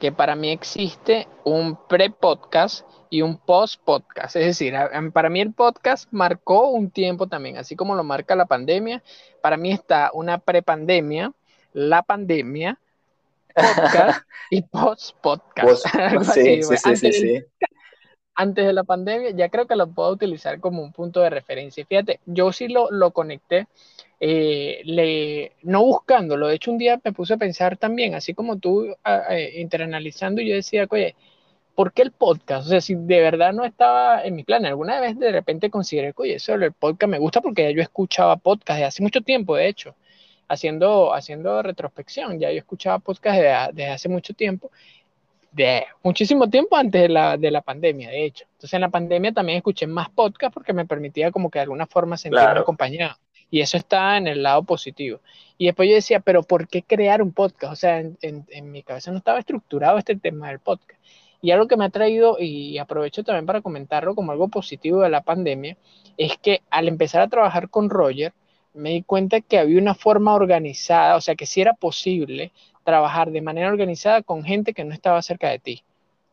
que 0.00 0.10
para 0.10 0.34
mí 0.34 0.50
existe 0.50 1.28
un 1.44 1.76
pre-podcast 1.88 2.84
y 3.08 3.22
un 3.22 3.36
post-podcast. 3.36 4.36
Es 4.36 4.46
decir, 4.46 4.74
para 5.12 5.28
mí 5.28 5.40
el 5.40 5.52
podcast 5.52 6.08
marcó 6.10 6.70
un 6.70 6.90
tiempo 6.90 7.28
también, 7.28 7.58
así 7.58 7.76
como 7.76 7.94
lo 7.94 8.02
marca 8.02 8.34
la 8.34 8.46
pandemia. 8.46 9.02
Para 9.40 9.56
mí 9.56 9.70
está 9.70 10.10
una 10.14 10.38
pre-pandemia, 10.38 11.32
la 11.74 12.02
pandemia, 12.02 12.78
podcast 13.54 14.24
y 14.50 14.62
post-podcast. 14.62 15.86
sí, 16.34 16.62
sí, 16.62 16.96
sí, 16.96 17.12
sí, 17.12 17.44
Antes 18.34 18.66
de 18.66 18.72
la 18.72 18.82
pandemia, 18.82 19.30
ya 19.30 19.48
creo 19.48 19.66
que 19.66 19.76
lo 19.76 19.86
puedo 19.86 20.10
utilizar 20.10 20.58
como 20.58 20.82
un 20.82 20.92
punto 20.92 21.20
de 21.20 21.30
referencia. 21.30 21.86
Fíjate, 21.86 22.18
yo 22.26 22.50
sí 22.52 22.66
lo, 22.66 22.90
lo 22.90 23.12
conecté 23.12 23.68
eh, 24.24 24.82
le, 24.84 25.50
no 25.62 25.82
buscándolo, 25.82 26.46
de 26.46 26.54
hecho 26.54 26.70
un 26.70 26.78
día 26.78 27.00
me 27.02 27.12
puse 27.12 27.34
a 27.34 27.38
pensar 27.38 27.76
también, 27.76 28.14
así 28.14 28.34
como 28.34 28.56
tú 28.56 28.94
eh, 29.04 29.54
interanalizando, 29.56 30.40
y 30.40 30.48
yo 30.48 30.54
decía, 30.54 30.86
oye, 30.88 31.16
¿por 31.74 31.92
qué 31.92 32.02
el 32.02 32.12
podcast? 32.12 32.66
O 32.66 32.70
sea, 32.70 32.80
si 32.80 32.94
de 32.94 33.20
verdad 33.20 33.52
no 33.52 33.64
estaba 33.64 34.22
en 34.22 34.36
mi 34.36 34.44
plan, 34.44 34.64
alguna 34.64 35.00
vez 35.00 35.18
de 35.18 35.32
repente 35.32 35.70
consideré, 35.70 36.12
oye, 36.14 36.34
eso 36.34 36.54
el 36.54 36.70
podcast 36.70 37.10
me 37.10 37.18
gusta 37.18 37.40
porque 37.40 37.64
ya 37.64 37.70
yo 37.70 37.82
escuchaba 37.82 38.36
podcast 38.36 38.78
de 38.78 38.84
hace 38.84 39.02
mucho 39.02 39.22
tiempo, 39.22 39.56
de 39.56 39.66
hecho, 39.66 39.96
haciendo, 40.46 41.12
haciendo 41.14 41.60
retrospección, 41.60 42.38
ya 42.38 42.52
yo 42.52 42.58
escuchaba 42.58 43.00
podcast 43.00 43.72
desde, 43.74 43.88
hace 43.88 44.08
mucho 44.08 44.34
tiempo, 44.34 44.70
de 45.50 45.84
muchísimo 46.04 46.48
tiempo 46.48 46.76
antes 46.76 47.02
de 47.02 47.08
la, 47.08 47.36
de 47.36 47.50
la 47.50 47.60
pandemia, 47.60 48.10
de 48.10 48.24
hecho. 48.24 48.44
Entonces 48.52 48.74
en 48.74 48.82
la 48.82 48.88
pandemia 48.88 49.32
también 49.32 49.56
escuché 49.56 49.88
más 49.88 50.10
podcast 50.10 50.54
porque 50.54 50.72
me 50.72 50.86
permitía 50.86 51.32
como 51.32 51.50
que 51.50 51.58
de 51.58 51.64
alguna 51.64 51.88
forma 51.88 52.16
sentirme 52.16 52.60
acompañado. 52.60 53.16
Y 53.52 53.60
eso 53.60 53.76
está 53.76 54.16
en 54.16 54.26
el 54.26 54.42
lado 54.42 54.62
positivo. 54.62 55.20
Y 55.58 55.66
después 55.66 55.86
yo 55.86 55.94
decía, 55.94 56.20
pero 56.20 56.42
¿por 56.42 56.66
qué 56.68 56.82
crear 56.82 57.20
un 57.20 57.32
podcast? 57.32 57.72
O 57.74 57.76
sea, 57.76 58.00
en, 58.00 58.72
mi 58.72 58.82
cabeza 58.82 59.12
no 59.12 59.18
estaba 59.18 59.40
estructurado 59.40 59.98
este 59.98 60.16
tema 60.16 60.48
del 60.48 60.58
podcast. 60.58 60.98
Y 61.42 61.50
algo 61.50 61.68
que 61.68 61.76
me 61.76 61.84
ha 61.84 61.90
traído, 61.90 62.38
y 62.40 62.78
aprovecho 62.78 63.22
también 63.22 63.44
para 63.44 63.60
comentarlo 63.60 64.14
como 64.14 64.32
algo 64.32 64.48
positivo 64.48 65.02
de 65.02 65.10
la 65.10 65.20
pandemia, 65.20 65.76
es 66.16 66.38
que 66.38 66.62
al 66.70 66.88
empezar 66.88 67.20
a 67.20 67.28
trabajar 67.28 67.68
con 67.68 67.90
Roger, 67.90 68.32
me 68.72 68.88
di 68.90 69.02
cuenta 69.02 69.42
que 69.42 69.58
había 69.58 69.78
una 69.78 69.94
forma 69.94 70.34
organizada, 70.34 71.16
o 71.16 71.20
sea, 71.20 71.34
que 71.34 71.44
sí 71.44 71.60
era 71.60 71.74
posible 71.74 72.52
trabajar 72.84 73.32
de 73.32 73.42
manera 73.42 73.68
organizada 73.68 74.22
con 74.22 74.44
gente 74.44 74.72
que 74.72 74.84
no 74.84 74.94
estaba 74.94 75.20
cerca 75.20 75.50
de 75.50 75.58
ti. 75.58 75.84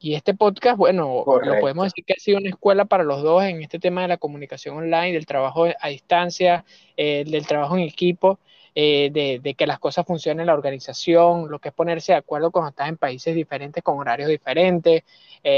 Y 0.02 0.16
este 0.16 0.34
podcast, 0.34 0.78
bueno, 0.78 1.26
lo 1.26 1.60
podemos 1.60 1.88
decir 1.88 2.06
que 2.06 2.14
ha 2.14 2.20
sido 2.20 2.38
una 2.38 2.48
escuela 2.48 2.86
para 2.86 3.04
los 3.04 3.22
dos 3.22 3.44
en 3.44 3.62
este 3.62 3.80
tema 3.80 4.02
de 4.02 4.08
la 4.08 4.16
comunicación 4.16 4.78
online, 4.78 5.12
del 5.12 5.26
trabajo 5.26 5.66
a 5.78 5.90
distancia, 5.90 6.64
eh, 6.96 7.26
del 7.28 7.46
trabajo 7.46 7.76
en 7.76 7.84
equipo, 7.84 8.40
eh, 8.76 9.10
de, 9.12 9.54
que 9.56 9.68
las 9.68 9.78
cosas 9.78 10.06
funcionen 10.06 10.42
en 10.42 10.48
la 10.48 10.54
organización, 10.54 11.52
lo 11.52 11.60
que 11.60 11.68
es 11.68 11.76
ponerse 11.76 12.14
de 12.14 12.20
acuerdo 12.20 12.50
cuando 12.50 12.70
estás 12.70 12.88
en 12.88 12.96
países 12.96 13.36
diferentes, 13.36 13.84
con 13.84 14.00
horarios 14.00 14.30
diferentes. 14.30 15.04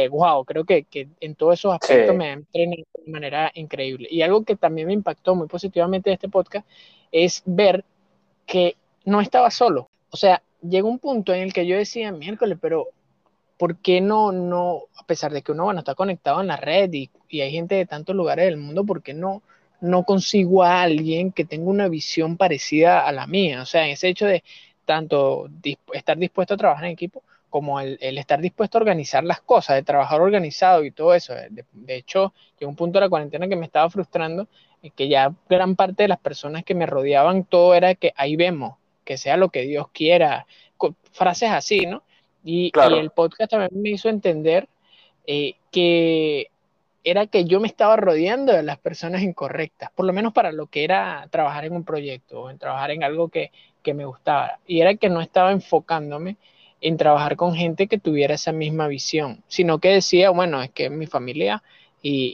wow, 0.09 0.41
eh, 0.41 0.45
creo 0.47 0.65
que, 0.65 0.87
en 1.19 1.35
todos 1.35 1.59
esos 1.59 1.75
aspectos 1.75 2.15
me 2.15 2.31
han 2.31 2.39
entrenado 2.39 2.83
de 3.05 3.11
manera 3.11 3.51
increíble. 3.53 4.07
Y 4.09 4.23
algo 4.23 4.43
que 4.43 4.55
también 4.55 4.87
me 4.87 4.93
impactó 4.93 5.35
muy 5.35 5.47
positivamente 5.47 6.09
de 6.09 6.15
este 6.15 6.29
podcast 6.29 6.67
es 7.11 7.43
ver 7.45 7.85
que 8.47 8.75
no 9.05 9.21
estaba 9.21 9.51
solo. 9.51 9.91
O 10.09 10.17
sea, 10.17 10.41
llegó 10.67 10.89
un 10.89 10.97
punto 10.97 11.31
en 11.31 11.41
el 11.41 11.53
que 11.53 11.67
yo 11.67 11.77
decía, 11.77 12.11
miércoles, 12.11 12.57
pero 12.59 12.87
¿por 13.61 13.77
qué 13.77 14.01
no, 14.01 14.31
no, 14.31 14.85
a 14.97 15.05
pesar 15.05 15.31
de 15.31 15.43
que 15.43 15.51
uno 15.51 15.65
bueno, 15.65 15.81
está 15.81 15.93
conectado 15.93 16.41
en 16.41 16.47
la 16.47 16.57
red 16.57 16.91
y, 16.93 17.11
hay 17.39 17.51
gente 17.51 17.75
de 17.75 17.85
tantos 17.85 18.15
lugares 18.15 18.45
del 18.45 18.57
mundo, 18.57 18.83
¿por 18.83 19.03
qué 19.03 19.13
no, 19.13 19.43
no 19.81 20.03
consigo 20.03 20.63
a 20.63 20.81
alguien 20.81 21.31
que 21.31 21.45
tenga 21.45 21.69
una 21.69 21.87
visión 21.87 22.37
parecida 22.37 23.05
a 23.05 23.11
la 23.11 23.27
mía? 23.27 23.61
O 23.61 23.67
sea, 23.67 23.85
en 23.85 23.91
ese 23.91 24.07
hecho 24.07 24.25
de 24.25 24.43
tanto 24.83 25.47
estar 25.93 26.17
dispuesto 26.17 26.55
a 26.55 26.57
trabajar 26.57 26.85
en 26.85 26.93
equipo 26.93 27.21
como 27.51 27.79
el, 27.79 27.99
estar 28.01 28.41
dispuesto 28.41 28.79
a 28.79 28.81
organizar 28.81 29.23
las 29.23 29.41
cosas, 29.41 29.75
de 29.75 29.83
trabajar 29.83 30.21
organizado 30.21 30.83
y 30.83 30.89
todo 30.89 31.13
eso. 31.13 31.35
De, 31.51 31.95
hecho, 31.95 32.33
llegó 32.59 32.71
un 32.71 32.75
punto 32.75 32.97
de 32.97 33.05
la 33.05 33.09
cuarentena 33.09 33.47
que 33.47 33.55
me 33.55 33.67
estaba 33.67 33.91
frustrando, 33.91 34.47
que 34.95 35.07
ya 35.07 35.35
gran 35.47 35.75
parte 35.75 36.01
de 36.01 36.09
las 36.09 36.19
personas 36.19 36.63
que 36.63 36.73
me 36.73 36.87
rodeaban, 36.87 37.43
todo 37.43 37.75
era 37.75 37.93
que 37.93 38.11
ahí 38.17 38.35
vemos, 38.35 38.77
que 39.05 39.17
sea 39.17 39.37
lo 39.37 39.49
que 39.49 39.61
Dios 39.61 39.89
quiera, 39.93 40.47
frases 41.11 41.51
así, 41.51 41.85
¿no? 41.85 42.01
Y, 42.43 42.71
el 42.75 43.11
podcast 43.11 43.51
también 43.51 43.81
me 43.81 43.91
hizo 43.91 44.09
entender 44.09 44.67
eh, 45.27 45.55
que 45.71 46.49
era 47.03 47.25
que 47.25 47.45
yo 47.45 47.59
me 47.59 47.67
estaba 47.67 47.95
rodeando 47.95 48.53
de 48.53 48.63
las 48.63 48.77
personas 48.77 49.21
incorrectas, 49.21 49.91
por 49.91 50.05
lo 50.05 50.13
menos 50.13 50.33
para 50.33 50.51
lo 50.51 50.67
que 50.67 50.83
era 50.83 51.27
trabajar 51.31 51.65
en 51.65 51.73
un 51.73 51.83
proyecto 51.83 52.41
o 52.41 52.49
en 52.49 52.59
trabajar 52.59 52.91
en 52.91 53.03
algo 53.03 53.29
que, 53.29 53.51
que 53.81 53.93
me 53.93 54.05
gustaba. 54.05 54.59
Y 54.67 54.81
era 54.81 54.95
que 54.95 55.09
no 55.09 55.21
estaba 55.21 55.51
enfocándome 55.51 56.37
en 56.79 56.97
trabajar 56.97 57.35
con 57.35 57.55
gente 57.55 57.87
que 57.87 57.99
tuviera 57.99 58.35
esa 58.35 58.51
misma 58.51 58.87
visión, 58.87 59.43
sino 59.47 59.79
que 59.79 59.89
decía, 59.89 60.29
bueno, 60.31 60.61
es 60.61 60.71
que 60.71 60.89
mi 60.89 61.07
familia 61.07 61.63
y, 62.01 62.33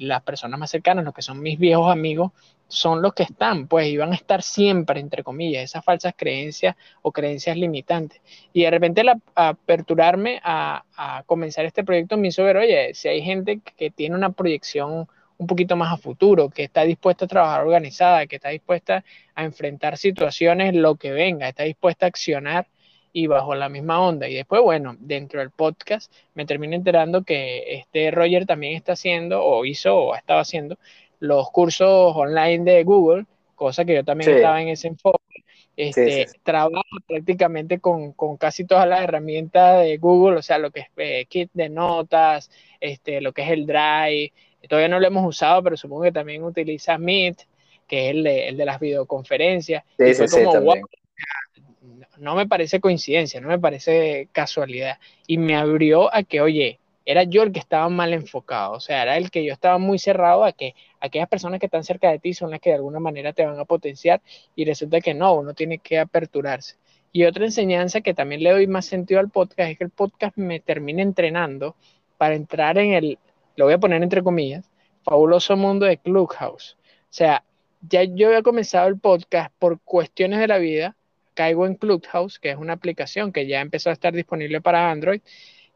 y 0.00 0.04
las 0.04 0.22
personas 0.22 0.58
más 0.58 0.70
cercanas, 0.70 1.04
los 1.04 1.14
que 1.14 1.22
son 1.22 1.40
mis 1.40 1.58
viejos 1.58 1.90
amigos, 1.90 2.32
son 2.68 3.00
los 3.02 3.14
que 3.14 3.22
están, 3.22 3.66
pues 3.66 3.88
iban 3.88 4.12
a 4.12 4.14
estar 4.14 4.42
siempre, 4.42 5.00
entre 5.00 5.22
comillas, 5.22 5.64
esas 5.64 5.84
falsas 5.84 6.14
creencias 6.16 6.76
o 7.02 7.10
creencias 7.12 7.56
limitantes. 7.56 8.20
Y 8.52 8.62
de 8.62 8.70
repente 8.70 9.02
la, 9.02 9.18
aperturarme 9.34 10.40
a, 10.44 10.84
comenzar 11.26 11.64
este 11.64 11.84
proyecto 11.84 12.16
me 12.16 12.28
hizo 12.28 12.44
ver, 12.44 12.58
oye, 12.58 12.92
si 12.94 13.08
hay 13.08 13.22
gente 13.22 13.60
que 13.76 13.90
tiene 13.90 14.16
una 14.16 14.30
proyección 14.30 15.08
un 15.38 15.46
poquito 15.46 15.76
más 15.76 15.92
a 15.92 15.96
futuro, 15.96 16.50
que 16.50 16.64
está 16.64 16.82
dispuesta 16.82 17.24
a 17.24 17.28
trabajar 17.28 17.62
organizada, 17.62 18.26
que 18.26 18.36
está 18.36 18.50
dispuesta 18.50 19.04
a 19.34 19.44
enfrentar 19.44 19.96
situaciones, 19.96 20.74
lo 20.74 20.96
que 20.96 21.12
venga, 21.12 21.48
está 21.48 21.62
dispuesta 21.62 22.06
a 22.06 22.08
accionar 22.08 22.66
y 23.12 23.26
bajo 23.28 23.54
la 23.54 23.68
misma 23.68 24.00
onda. 24.00 24.28
Y 24.28 24.34
después, 24.34 24.62
bueno, 24.62 24.96
dentro 24.98 25.40
del 25.40 25.50
podcast 25.50 26.12
me 26.34 26.44
termino 26.46 26.74
enterando 26.74 27.22
que 27.22 27.76
este 27.78 28.10
Roger 28.10 28.46
también 28.46 28.74
está 28.74 28.92
haciendo 28.92 29.42
o 29.44 29.64
hizo 29.64 29.96
o 29.96 30.14
ha 30.14 30.18
estado 30.18 30.40
haciendo 30.40 30.78
los 31.20 31.50
cursos 31.50 32.14
online 32.14 32.64
de 32.64 32.84
Google, 32.84 33.26
cosa 33.54 33.84
que 33.84 33.94
yo 33.94 34.04
también 34.04 34.30
estaba 34.30 34.60
en 34.62 34.68
ese 34.68 34.88
enfoque. 34.88 35.44
Este, 35.76 36.26
trabaja 36.42 36.82
prácticamente 37.06 37.78
con, 37.78 38.12
casi 38.36 38.64
todas 38.64 38.88
las 38.88 39.02
herramientas 39.02 39.84
de 39.84 39.96
Google, 39.98 40.38
o 40.38 40.42
sea, 40.42 40.58
lo 40.58 40.72
que 40.72 40.80
es 40.80 40.86
eh, 40.96 41.26
kit 41.26 41.50
de 41.54 41.68
notas, 41.68 42.50
este, 42.80 43.20
lo 43.20 43.32
que 43.32 43.42
es 43.42 43.50
el 43.50 43.64
Drive. 43.64 44.32
Todavía 44.68 44.88
no 44.88 44.98
lo 44.98 45.06
hemos 45.06 45.24
usado, 45.24 45.62
pero 45.62 45.76
supongo 45.76 46.02
que 46.02 46.12
también 46.12 46.42
utiliza 46.42 46.98
Meet, 46.98 47.46
que 47.86 48.06
es 48.06 48.16
el 48.16 48.24
de, 48.24 48.48
el 48.48 48.56
de 48.56 48.64
las 48.64 48.80
videoconferencias. 48.80 49.84
no 52.18 52.34
me 52.34 52.48
parece 52.48 52.80
coincidencia, 52.80 53.40
no 53.40 53.48
me 53.48 53.58
parece 53.60 54.28
casualidad. 54.32 54.98
Y 55.26 55.38
me 55.38 55.56
abrió 55.56 56.12
a 56.12 56.24
que, 56.24 56.40
oye, 56.40 56.80
era 57.08 57.22
yo 57.22 57.42
el 57.42 57.52
que 57.52 57.58
estaba 57.58 57.88
mal 57.88 58.12
enfocado, 58.12 58.74
o 58.74 58.80
sea, 58.80 59.00
era 59.00 59.16
el 59.16 59.30
que 59.30 59.42
yo 59.42 59.50
estaba 59.50 59.78
muy 59.78 59.98
cerrado 59.98 60.44
a 60.44 60.52
que 60.52 60.74
aquellas 61.00 61.26
personas 61.26 61.58
que 61.58 61.64
están 61.64 61.82
cerca 61.82 62.10
de 62.10 62.18
ti 62.18 62.34
son 62.34 62.50
las 62.50 62.60
que 62.60 62.68
de 62.68 62.76
alguna 62.76 63.00
manera 63.00 63.32
te 63.32 63.46
van 63.46 63.58
a 63.58 63.64
potenciar 63.64 64.20
y 64.54 64.66
resulta 64.66 65.00
que 65.00 65.14
no, 65.14 65.32
uno 65.32 65.54
tiene 65.54 65.78
que 65.78 65.98
aperturarse. 65.98 66.76
Y 67.10 67.24
otra 67.24 67.46
enseñanza 67.46 68.02
que 68.02 68.12
también 68.12 68.42
le 68.42 68.50
doy 68.50 68.66
más 68.66 68.84
sentido 68.84 69.20
al 69.20 69.30
podcast 69.30 69.70
es 69.70 69.78
que 69.78 69.84
el 69.84 69.90
podcast 69.90 70.36
me 70.36 70.60
termina 70.60 71.00
entrenando 71.00 71.76
para 72.18 72.34
entrar 72.34 72.76
en 72.76 72.92
el, 72.92 73.18
lo 73.56 73.64
voy 73.64 73.72
a 73.72 73.78
poner 73.78 74.02
entre 74.02 74.22
comillas, 74.22 74.70
fabuloso 75.02 75.56
mundo 75.56 75.86
de 75.86 75.96
Clubhouse. 75.96 76.76
O 77.04 77.06
sea, 77.08 77.42
ya 77.88 78.04
yo 78.04 78.26
había 78.26 78.42
comenzado 78.42 78.86
el 78.86 78.98
podcast 78.98 79.50
por 79.58 79.80
cuestiones 79.80 80.40
de 80.40 80.48
la 80.48 80.58
vida, 80.58 80.94
caigo 81.32 81.66
en 81.66 81.74
Clubhouse, 81.74 82.38
que 82.38 82.50
es 82.50 82.58
una 82.58 82.74
aplicación 82.74 83.32
que 83.32 83.46
ya 83.46 83.62
empezó 83.62 83.88
a 83.88 83.94
estar 83.94 84.12
disponible 84.12 84.60
para 84.60 84.90
Android, 84.90 85.22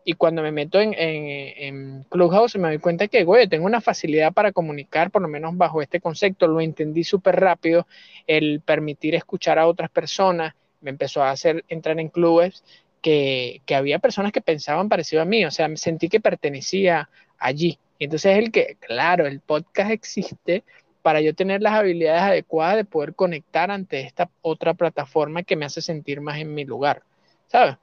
y 0.05 0.15
cuando 0.15 0.43
me 0.43 0.53
meto 0.53 0.81
en, 0.81 0.95
en, 0.97 2.05
Clubhouse 2.09 2.57
me 2.57 2.69
doy 2.69 2.79
cuenta 2.79 3.09
que, 3.09 3.25
güey, 3.25 3.49
tengo 3.49 3.67
una 3.67 3.81
facilidad 3.81 4.33
para 4.33 4.53
comunicar, 4.53 5.11
por 5.11 5.23
lo 5.23 5.29
menos 5.29 5.57
bajo 5.57 5.83
este 5.83 6.01
concepto, 6.01 6.47
lo 6.47 6.61
entendí 6.61 7.05
súper 7.05 7.38
rápido, 7.38 7.87
el 8.27 8.61
permitir 8.61 9.15
escuchar 9.15 9.59
a 9.59 9.67
otras 9.67 9.90
personas, 9.90 10.55
me 10.81 10.90
empezó 10.90 11.23
a 11.23 11.31
hacer 11.31 11.65
entrar 11.69 11.98
en 12.00 12.09
clubes 12.09 12.65
que, 13.00 13.63
que 13.67 13.75
había 13.75 13.98
personas 13.98 14.33
que 14.33 14.40
pensaban 14.40 14.88
parecido 14.88 15.23
a 15.23 15.27
mí, 15.27 15.44
o 15.44 15.50
sea, 15.50 15.69
sentí 15.77 16.09
que 16.09 16.21
pertenecía 16.21 17.09
allí. 17.38 17.79
Y 17.98 18.05
entonces 18.05 18.33
es 18.33 18.38
el 18.38 18.50
que, 18.50 18.77
claro, 18.81 19.27
el 19.27 19.40
podcast 19.40 19.90
existe 19.90 20.65
para 21.03 21.21
yo 21.21 21.35
tener 21.35 21.63
las 21.63 21.75
habilidades 21.75 22.23
adecuadas 22.23 22.77
de 22.77 22.85
poder 22.85 23.15
conectar 23.15 23.71
ante 23.71 24.00
esta 24.00 24.31
otra 24.40 24.75
plataforma 24.75 25.42
que 25.42 25.57
me 25.57 25.67
hace 25.67 25.83
sentir 25.83 26.21
más 26.21 26.38
en 26.38 26.55
mi 26.55 26.65
lugar, 26.65 27.03
¿sabes? 27.48 27.77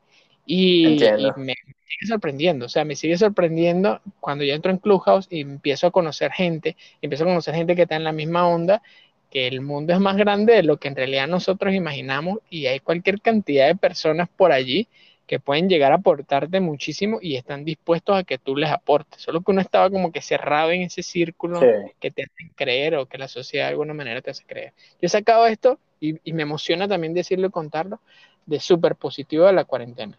Y, 0.51 0.97
me, 1.37 1.53
sigue 1.85 2.07
sorprendiendo, 2.07 2.65
o 2.65 2.69
sea, 2.69 2.83
me 2.83 2.95
sigue 2.95 3.15
sorprendiendo 3.19 4.01
cuando 4.19 4.43
yo 4.43 4.55
entro 4.55 4.71
en 4.71 4.79
Clubhouse 4.79 5.27
y 5.29 5.41
empiezo 5.41 5.85
a 5.85 5.91
conocer 5.91 6.31
gente, 6.31 6.75
empiezo 7.03 7.23
a 7.23 7.27
conocer 7.27 7.53
gente 7.53 7.75
que 7.75 7.83
está 7.83 7.95
en 7.95 8.03
la 8.03 8.11
misma 8.11 8.47
onda, 8.47 8.81
que 9.29 9.45
el 9.45 9.61
mundo 9.61 9.93
es 9.93 9.99
más 9.99 10.17
grande 10.17 10.53
de 10.53 10.63
lo 10.63 10.77
que 10.77 10.87
en 10.87 10.95
realidad 10.95 11.27
nosotros 11.27 11.75
imaginamos 11.75 12.39
y 12.49 12.65
hay 12.65 12.79
cualquier 12.79 13.21
cantidad 13.21 13.67
de 13.67 13.75
personas 13.75 14.27
por 14.27 14.51
allí 14.51 14.87
que 15.27 15.39
pueden 15.39 15.69
llegar 15.69 15.91
a 15.91 15.97
aportarte 15.97 16.59
muchísimo 16.59 17.19
y 17.21 17.35
están 17.35 17.63
dispuestos 17.63 18.17
a 18.17 18.23
que 18.23 18.39
tú 18.39 18.55
les 18.55 18.71
aportes. 18.71 19.21
Solo 19.21 19.41
que 19.41 19.51
uno 19.51 19.61
estaba 19.61 19.91
como 19.91 20.11
que 20.11 20.23
cerrado 20.23 20.71
en 20.71 20.81
ese 20.81 21.03
círculo 21.03 21.61
que 21.99 22.09
te 22.09 22.23
hacen 22.23 22.51
creer 22.55 22.95
o 22.95 23.05
que 23.05 23.19
la 23.19 23.27
sociedad 23.27 23.65
de 23.65 23.73
alguna 23.73 23.93
manera 23.93 24.19
te 24.23 24.31
hace 24.31 24.43
creer. 24.45 24.73
Yo 24.93 25.05
he 25.05 25.09
sacado 25.09 25.45
esto 25.45 25.77
y, 25.99 26.15
y 26.23 26.33
me 26.33 26.41
emociona 26.41 26.87
también 26.87 27.13
decirlo 27.13 27.45
y 27.45 27.51
contarlo 27.51 27.99
de 28.47 28.59
súper 28.59 28.95
positivo 28.95 29.45
de 29.45 29.53
la 29.53 29.65
cuarentena. 29.65 30.17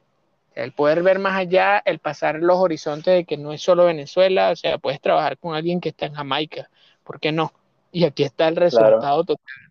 El 0.62 0.72
poder 0.72 1.02
ver 1.02 1.18
más 1.18 1.38
allá, 1.38 1.82
el 1.84 1.98
pasar 1.98 2.36
los 2.36 2.58
horizontes 2.58 3.14
de 3.14 3.24
que 3.24 3.36
no 3.36 3.52
es 3.52 3.62
solo 3.62 3.86
Venezuela, 3.86 4.50
o 4.50 4.56
sea, 4.56 4.78
puedes 4.78 5.00
trabajar 5.00 5.38
con 5.38 5.54
alguien 5.54 5.80
que 5.80 5.90
está 5.90 6.06
en 6.06 6.14
Jamaica, 6.14 6.70
¿por 7.04 7.20
qué 7.20 7.32
no? 7.32 7.52
Y 7.92 8.04
aquí 8.04 8.22
está 8.22 8.48
el 8.48 8.56
resultado 8.56 9.24
total 9.24 9.70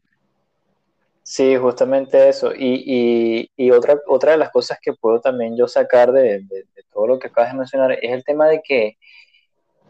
Sí, 1.30 1.56
justamente 1.58 2.28
eso. 2.28 2.52
Y, 2.58 3.52
y, 3.56 3.70
otra, 3.70 4.00
otra 4.08 4.32
de 4.32 4.40
las 4.40 4.50
cosas 4.50 4.80
que 4.82 4.94
puedo 4.94 5.22
también 5.22 5.56
yo 5.56 5.68
sacar 5.68 6.12
de, 6.12 6.44
todo 6.92 7.06
lo 7.06 7.20
que 7.20 7.28
acabas 7.28 7.52
de 7.52 7.60
mencionar 7.60 7.92
es 7.92 8.12
el 8.12 8.24
tema 8.24 8.48
de 8.48 8.64
que 8.64 8.98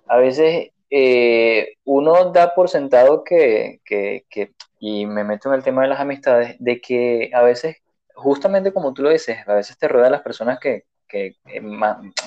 a 0.06 0.18
veces 0.18 0.72
eh, 0.90 1.76
uno 1.86 2.32
da 2.32 2.54
por 2.54 2.68
sentado 2.70 3.24
que, 3.24 3.80
que, 3.86 4.26
que, 4.30 4.52
y 4.80 5.06
me 5.06 5.24
meto 5.24 5.48
en 5.48 5.56
el 5.56 5.64
tema 5.64 5.84
de 5.84 5.88
las 5.88 6.02
amistades, 6.02 6.58
de 6.60 6.82
que 6.82 7.32
a 7.34 7.42
veces, 7.42 7.78
justamente 8.14 8.74
como 8.74 8.94
tú 8.94 9.04
lo 9.04 9.10
dices, 9.10 9.38
a 9.48 9.54
veces 9.54 9.78
te 9.78 9.88
rodean 9.88 10.12
las 10.12 10.24
personas 10.24 10.60
que, 10.60 10.84
que 11.10 11.36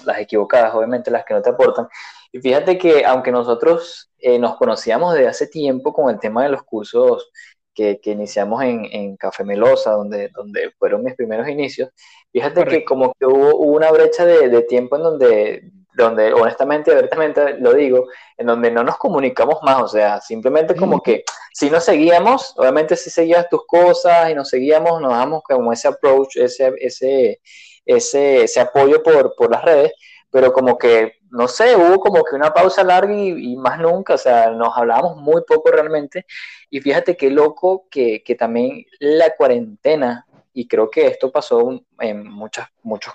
las 0.04 0.18
equivocadas, 0.18 0.74
obviamente 0.74 1.10
las 1.10 1.24
que 1.24 1.34
no 1.34 1.42
te 1.42 1.50
aportan. 1.50 1.88
Y 2.32 2.40
fíjate 2.40 2.76
que 2.76 3.04
aunque 3.04 3.30
nosotros 3.30 4.10
eh, 4.18 4.38
nos 4.38 4.56
conocíamos 4.56 5.14
desde 5.14 5.28
hace 5.28 5.46
tiempo 5.46 5.92
con 5.92 6.10
el 6.10 6.18
tema 6.18 6.42
de 6.42 6.50
los 6.50 6.62
cursos 6.62 7.30
que, 7.74 8.00
iniciamos 8.04 8.62
en, 8.62 8.86
en, 8.90 9.16
Café 9.16 9.44
Melosa, 9.44 9.92
donde, 9.92 10.28
donde 10.28 10.72
fueron 10.78 11.02
mis 11.02 11.14
primeros 11.14 11.48
inicios, 11.48 11.90
fíjate 12.32 12.64
que 12.64 12.84
como 12.84 13.12
que 13.18 13.26
hubo, 13.26 13.56
una 13.56 13.90
brecha 13.90 14.24
de, 14.26 14.62
tiempo 14.62 14.96
en 14.96 15.02
donde, 15.02 15.70
donde 15.94 16.32
honestamente, 16.32 16.90
abiertamente 16.90 17.58
lo 17.58 17.72
digo, 17.74 18.08
en 18.36 18.46
donde 18.46 18.70
no 18.70 18.84
nos 18.84 18.98
comunicamos 18.98 19.58
más, 19.62 19.82
o 19.82 19.88
sea, 19.88 20.20
simplemente 20.20 20.74
como 20.74 21.02
que 21.02 21.24
si 21.52 21.70
nos 21.70 21.84
seguíamos, 21.84 22.54
obviamente 22.56 22.96
si 22.96 23.10
seguías 23.10 23.48
tus 23.48 23.66
cosas 23.66 24.30
y 24.30 24.34
nos 24.34 24.48
seguíamos, 24.48 25.00
nos 25.00 25.12
damos 25.12 25.42
como 25.42 25.72
ese 25.72 25.88
approach, 25.88 26.36
ese, 26.36 26.72
ese, 26.78 27.40
ese, 27.84 28.46
apoyo 28.60 29.02
por, 29.02 29.50
las 29.50 29.64
redes, 29.64 29.92
pero 30.30 30.52
como 30.52 30.78
que, 30.78 31.14
no 31.30 31.48
sé, 31.48 31.76
hubo 31.76 32.00
como 32.00 32.24
que 32.24 32.36
una 32.36 32.52
pausa 32.52 32.84
larga 32.84 33.14
y, 33.14 33.56
más 33.56 33.78
nunca, 33.78 34.14
o 34.14 34.18
sea, 34.18 34.50
nos 34.50 34.76
hablábamos 34.76 35.16
muy 35.16 35.42
poco 35.46 35.70
realmente. 35.70 36.26
Y 36.70 36.80
fíjate 36.80 37.16
qué 37.16 37.30
loco 37.30 37.86
que, 37.90 38.22
también 38.38 38.84
la 39.00 39.34
cuarentena, 39.36 40.26
y 40.54 40.68
creo 40.68 40.90
que 40.90 41.06
esto 41.06 41.32
pasó 41.32 41.80
en 41.98 42.28
muchos, 42.28 42.66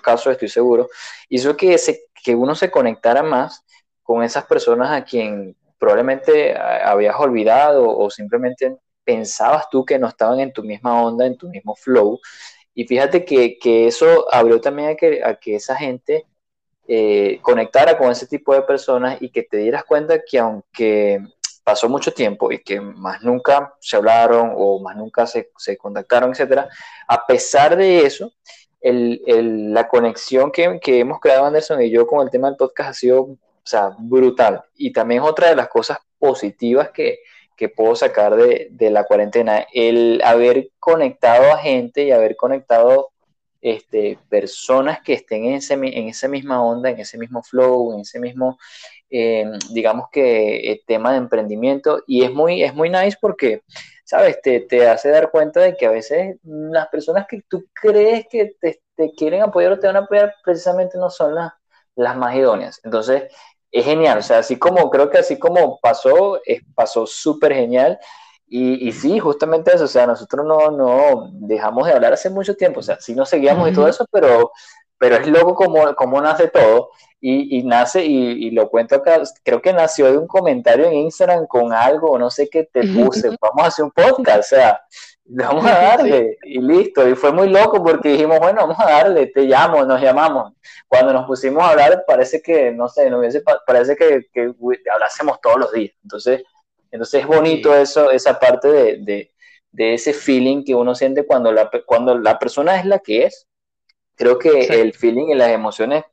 casos, 0.02 0.32
estoy 0.32 0.48
seguro, 0.48 0.88
hizo 1.28 1.56
que 1.56 2.34
uno 2.34 2.54
se 2.54 2.70
conectara 2.70 3.22
más 3.22 3.64
con 4.02 4.22
esas 4.22 4.44
personas 4.46 4.90
a 4.90 5.04
quien 5.04 5.56
probablemente 5.78 6.56
habías 6.58 7.16
olvidado 7.18 7.88
o 7.96 8.10
simplemente 8.10 8.76
pensabas 9.04 9.70
tú 9.70 9.84
que 9.84 9.98
no 9.98 10.08
estaban 10.08 10.40
en 10.40 10.52
tu 10.52 10.62
misma 10.62 11.02
onda, 11.02 11.24
en 11.24 11.38
tu 11.38 11.48
mismo 11.48 11.74
flow. 11.74 12.20
Y 12.74 12.86
fíjate 12.86 13.24
que, 13.24 13.58
que 13.58 13.86
eso 13.86 14.26
abrió 14.32 14.60
también 14.60 14.90
a 14.90 14.94
que, 14.94 15.22
a 15.22 15.34
que 15.34 15.56
esa 15.56 15.76
gente 15.76 16.26
eh, 16.86 17.38
conectara 17.42 17.98
con 17.98 18.10
ese 18.10 18.26
tipo 18.26 18.54
de 18.54 18.62
personas 18.62 19.20
y 19.20 19.30
que 19.30 19.42
te 19.42 19.58
dieras 19.58 19.84
cuenta 19.84 20.22
que 20.24 20.38
aunque 20.38 21.20
pasó 21.64 21.88
mucho 21.88 22.12
tiempo 22.12 22.50
y 22.50 22.60
que 22.60 22.80
más 22.80 23.22
nunca 23.22 23.74
se 23.80 23.96
hablaron 23.96 24.52
o 24.56 24.80
más 24.80 24.96
nunca 24.96 25.26
se, 25.26 25.50
se 25.58 25.76
contactaron, 25.76 26.30
etcétera, 26.30 26.68
a 27.06 27.26
pesar 27.26 27.76
de 27.76 28.06
eso, 28.06 28.32
el, 28.80 29.20
el, 29.26 29.74
la 29.74 29.88
conexión 29.88 30.50
que, 30.50 30.78
que, 30.80 31.00
hemos 31.00 31.20
creado 31.20 31.44
Anderson 31.44 31.82
y 31.82 31.90
yo 31.90 32.06
con 32.06 32.24
el 32.24 32.30
tema 32.30 32.48
del 32.48 32.56
podcast 32.56 32.90
ha 32.90 32.94
sido 32.94 33.36
o 33.68 33.70
sea, 33.70 33.94
brutal. 33.98 34.64
Y 34.76 34.94
también 34.94 35.20
otra 35.20 35.50
de 35.50 35.56
las 35.56 35.68
cosas 35.68 35.98
positivas 36.18 36.88
que, 36.90 37.18
que 37.58 37.68
puedo 37.68 37.96
sacar 37.96 38.36
de, 38.36 38.68
de, 38.70 38.90
la 38.90 39.04
cuarentena, 39.04 39.66
el 39.74 40.22
haber 40.24 40.70
conectado 40.78 41.52
a 41.52 41.58
gente 41.58 42.04
y 42.04 42.12
haber 42.12 42.36
conectado 42.36 43.10
este, 43.60 44.16
personas 44.28 45.00
que 45.02 45.14
estén 45.14 45.44
en, 45.44 45.54
ese, 45.54 45.74
en 45.74 46.08
esa 46.08 46.28
misma 46.28 46.62
onda, 46.64 46.90
en 46.90 47.00
ese 47.00 47.18
mismo 47.18 47.42
flow, 47.42 47.94
en 47.94 48.00
ese 48.00 48.20
mismo, 48.20 48.58
eh, 49.10 49.44
digamos 49.70 50.06
que, 50.12 50.70
eh, 50.70 50.82
tema 50.86 51.10
de 51.10 51.18
emprendimiento. 51.18 52.04
Y 52.06 52.22
es 52.22 52.32
muy, 52.32 52.62
es 52.62 52.74
muy 52.74 52.90
nice 52.90 53.18
porque, 53.20 53.62
¿sabes? 54.04 54.40
Te, 54.40 54.60
te, 54.60 54.86
hace 54.88 55.10
dar 55.10 55.32
cuenta 55.32 55.60
de 55.60 55.76
que 55.76 55.86
a 55.86 55.90
veces 55.90 56.36
las 56.44 56.86
personas 56.88 57.26
que 57.28 57.42
tú 57.48 57.66
crees 57.72 58.26
que 58.30 58.54
te, 58.60 58.80
te 58.94 59.10
quieren 59.12 59.42
apoyar 59.42 59.72
o 59.72 59.78
te 59.80 59.88
van 59.88 59.96
a 59.96 60.00
apoyar 60.00 60.32
precisamente 60.44 60.96
no 60.96 61.10
son 61.10 61.34
las, 61.34 61.52
las 61.96 62.16
más 62.16 62.36
idóneas. 62.36 62.80
Entonces, 62.84 63.24
es 63.70 63.84
genial. 63.84 64.18
O 64.18 64.22
sea, 64.22 64.38
así 64.38 64.58
como 64.58 64.90
creo 64.90 65.10
que 65.10 65.18
así 65.18 65.38
como 65.38 65.78
pasó, 65.80 66.40
es, 66.44 66.62
pasó 66.74 67.06
súper 67.06 67.54
genial. 67.54 67.98
Y, 68.50 68.88
y, 68.88 68.92
sí, 68.92 69.18
justamente 69.18 69.74
eso, 69.74 69.84
o 69.84 69.88
sea, 69.88 70.06
nosotros 70.06 70.46
no, 70.46 70.70
no 70.70 71.30
dejamos 71.34 71.86
de 71.86 71.92
hablar 71.92 72.14
hace 72.14 72.30
mucho 72.30 72.56
tiempo, 72.56 72.80
o 72.80 72.82
sea, 72.82 72.98
sí 72.98 73.14
nos 73.14 73.28
seguíamos 73.28 73.68
y 73.68 73.74
todo 73.74 73.86
eso, 73.86 74.06
pero, 74.10 74.52
pero 74.96 75.16
es 75.16 75.26
loco 75.26 75.54
como, 75.54 75.94
como 75.94 76.18
nace 76.22 76.48
todo. 76.48 76.88
Y, 77.20 77.58
y 77.58 77.64
nace, 77.64 78.04
y, 78.06 78.46
y, 78.46 78.50
lo 78.52 78.70
cuento 78.70 78.94
acá, 78.94 79.20
creo 79.44 79.60
que 79.60 79.72
nació 79.72 80.06
de 80.10 80.16
un 80.16 80.26
comentario 80.28 80.86
en 80.86 80.94
Instagram 80.94 81.46
con 81.46 81.72
algo, 81.72 82.16
no 82.16 82.30
sé 82.30 82.48
qué 82.48 82.64
te 82.64 82.86
puse, 82.86 83.28
vamos 83.40 83.64
a 83.64 83.66
hacer 83.66 83.84
un 83.84 83.90
podcast, 83.90 84.38
o 84.38 84.56
sea, 84.56 84.80
vamos 85.44 85.64
a 85.66 85.78
darle, 85.78 86.38
y 86.42 86.58
listo. 86.60 87.06
Y 87.06 87.14
fue 87.14 87.32
muy 87.32 87.50
loco 87.50 87.82
porque 87.82 88.10
dijimos, 88.10 88.38
bueno, 88.38 88.62
vamos 88.62 88.80
a 88.80 88.90
darle, 88.90 89.26
te 89.26 89.42
llamo, 89.42 89.84
nos 89.84 90.00
llamamos. 90.00 90.54
Cuando 90.86 91.12
nos 91.12 91.26
pusimos 91.26 91.62
a 91.62 91.70
hablar, 91.70 92.04
parece 92.06 92.40
que, 92.40 92.72
no 92.72 92.88
sé, 92.88 93.10
no 93.10 93.18
hubiese, 93.18 93.42
parece 93.66 93.94
que, 93.96 94.26
que 94.32 94.52
hablásemos 94.92 95.40
todos 95.40 95.58
los 95.58 95.72
días. 95.72 95.92
Entonces, 96.02 96.42
entonces 96.90 97.20
es 97.20 97.26
bonito 97.26 97.74
eso, 97.74 98.10
esa 98.10 98.38
parte 98.38 98.68
de, 98.68 99.30
ese 99.76 100.12
feeling 100.12 100.64
que 100.64 100.74
uno 100.74 100.94
siente 100.94 101.26
cuando 101.26 101.52
la, 101.52 101.70
cuando 101.86 102.18
la 102.18 102.38
persona 102.38 102.78
es 102.78 102.84
la 102.84 102.98
que 102.98 103.24
es. 103.24 103.46
Creo 104.14 104.38
que 104.38 104.66
el 104.66 104.94
feeling 104.94 105.28
y 105.28 105.34
las 105.34 105.50
emociones 105.50 106.04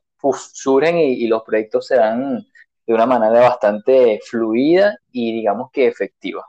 surgen 0.52 0.98
y, 0.98 1.26
los 1.26 1.42
proyectos 1.42 1.86
se 1.86 1.96
dan 1.96 2.46
de 2.86 2.94
una 2.94 3.06
manera 3.06 3.40
bastante 3.40 4.20
fluida 4.24 4.98
y 5.10 5.32
digamos 5.32 5.70
que 5.72 5.86
efectiva. 5.86 6.46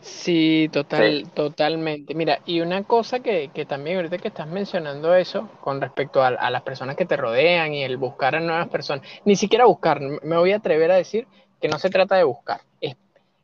Sí, 0.00 0.70
total, 0.72 1.30
totalmente. 1.34 2.14
Mira, 2.14 2.40
y 2.46 2.60
una 2.60 2.84
cosa 2.84 3.20
que, 3.20 3.50
también 3.68 3.96
ahorita 3.96 4.18
que 4.18 4.28
estás 4.28 4.48
mencionando 4.48 5.14
eso 5.14 5.50
con 5.60 5.80
respecto 5.80 6.22
a, 6.22 6.28
a, 6.28 6.50
las 6.50 6.62
personas 6.62 6.96
que 6.96 7.04
te 7.04 7.16
rodean 7.16 7.74
y 7.74 7.84
el 7.84 7.98
buscar 7.98 8.34
a 8.34 8.40
nuevas 8.40 8.68
personas, 8.68 9.06
ni 9.24 9.36
siquiera 9.36 9.66
buscar, 9.66 10.00
me 10.00 10.36
voy 10.36 10.52
a 10.52 10.56
atrever 10.56 10.90
a 10.90 10.96
decir 10.96 11.26
que 11.60 11.68
no 11.68 11.78
se 11.78 11.90
trata 11.90 12.16
de 12.16 12.24
buscar, 12.24 12.62
es, 12.80 12.96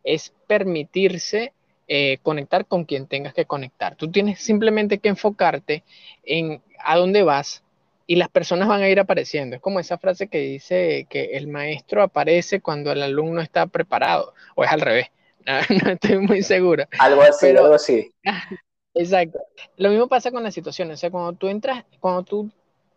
es 0.03 0.33
permitirse 0.47 1.53
eh, 1.89 2.19
conectar 2.25 2.67
con 2.67 2.85
quien 2.85 3.07
tengas 3.07 3.33
que 3.33 3.45
conectar. 3.45 3.95
Tú 3.95 4.11
tienes 4.11 4.41
simplemente 4.41 4.99
que 4.99 5.09
enfocarte 5.09 5.85
en 6.25 6.61
a 6.83 6.97
dónde 6.97 7.23
vas 7.23 7.63
y 8.09 8.17
las 8.17 8.29
personas 8.29 8.67
van 8.67 8.83
a 8.83 8.89
ir 8.89 8.99
apareciendo. 8.99 9.55
Es 9.57 9.63
como 9.63 9.79
esa 9.79 9.97
frase 9.97 10.27
que 10.27 10.39
dice 10.39 11.07
que 11.09 11.37
el 11.37 11.47
maestro 11.47 12.03
aparece 12.03 12.61
cuando 12.61 12.91
el 12.91 13.03
alumno 13.03 13.41
está 13.41 13.67
preparado, 13.67 14.35
o 14.57 14.65
es 14.65 14.71
al 14.73 14.81
revés, 14.81 15.11
no, 15.85 15.91
estoy 15.93 16.19
muy 16.19 16.43
seguro. 16.43 16.85
Algo 16.99 17.23
así, 17.23 17.49
algo 17.49 17.75
así. 17.75 18.13
Exacto. 18.95 19.39
Lo 19.77 19.91
mismo 19.91 20.09
pasa 20.09 20.31
con 20.31 20.43
las 20.43 20.55
situaciones, 20.55 20.95
o 20.95 21.01
sea, 21.01 21.11
cuando 21.11 21.33
tú 21.35 21.49
entras, 21.49 21.85
cuando 22.01 22.23
tú 22.23 22.51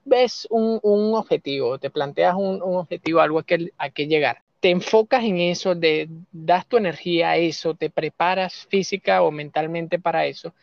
ves 0.06 0.48
un, 0.50 0.80
un 0.82 1.14
objetivo, 1.14 1.78
te 1.78 1.90
planteas 1.90 2.36
un, 2.36 2.62
un 2.62 2.78
objetivo, 2.78 3.20
algo 3.20 3.40
a 3.40 3.46
que, 3.46 3.72
a 3.78 3.90
que 3.90 4.08
llegar, 4.08 4.42
te 4.60 4.70
enfocas 4.70 5.24
en 5.24 5.40
eso, 5.40 5.76
de, 5.76 6.10
das 6.32 6.68
tu 6.68 6.78
energía 6.78 7.32
a 7.32 7.38
eso, 7.38 7.76
te 7.76 7.90
preparas 7.90 8.66
física 8.70 9.22
o 9.22 9.32
mentalmente 9.32 10.00
para 10.00 10.26
eso, 10.26 10.54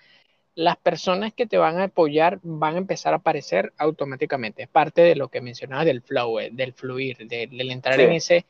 las 0.55 0.79
personas 0.79 1.35
que 1.35 1.47
te 1.47 1.59
van 1.59 1.79
a 1.79 1.85
apoyar 1.85 2.41
van 2.43 2.75
a 2.75 2.79
empezar 2.79 3.13
a 3.13 3.19
aparecer 3.19 3.75
automáticamente. 3.77 4.63
Es 4.63 4.69
parte 4.69 5.03
de 5.03 5.15
lo 5.15 5.29
que 5.29 5.43
mencionabas 5.43 5.85
del 5.85 6.03
flow, 6.03 6.41
eh, 6.41 6.51
del 6.51 6.73
fluir, 6.73 7.29
del, 7.29 7.71
entrar 7.71 8.01
en 8.01 8.13
ese, 8.13 8.47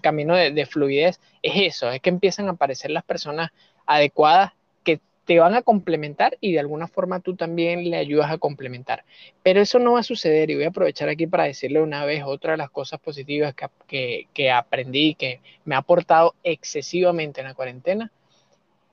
camino 0.00 0.34
de, 0.34 0.66
fluidez. 0.66 1.20
Es 1.42 1.54
eso, 1.56 1.90
es 1.90 2.00
que 2.00 2.10
empiezan 2.10 2.48
a 2.48 2.52
aparecer 2.52 2.90
las 2.90 3.04
personas 3.04 3.50
adecuadas 3.86 4.52
que 4.84 5.00
te 5.24 5.38
van 5.38 5.54
a 5.54 5.62
complementar 5.62 6.36
y 6.40 6.52
de 6.52 6.60
alguna 6.60 6.88
forma 6.88 7.20
tú 7.20 7.36
también 7.36 7.88
le 7.88 7.96
ayudas 7.96 8.30
a 8.30 8.38
complementar. 8.38 9.04
Pero 9.42 9.60
eso 9.60 9.78
no 9.78 9.92
va 9.92 10.00
a 10.00 10.04
suceder 10.04 10.50
y 10.50 10.56
voy 10.56 10.64
a 10.64 10.68
aprovechar 10.68 11.08
aquí 11.08 11.26
para 11.26 11.44
decirle 11.44 11.80
una 11.80 12.04
vez 12.04 12.22
otra 12.24 12.52
de 12.52 12.58
las 12.58 12.70
cosas 12.70 13.00
positivas 13.00 13.54
que, 13.54 13.66
que, 13.86 14.28
que 14.34 14.50
aprendí, 14.50 15.14
que 15.14 15.40
me 15.64 15.74
ha 15.74 15.78
aportado 15.78 16.34
excesivamente 16.42 17.40
en 17.40 17.46
la 17.46 17.54
cuarentena, 17.54 18.10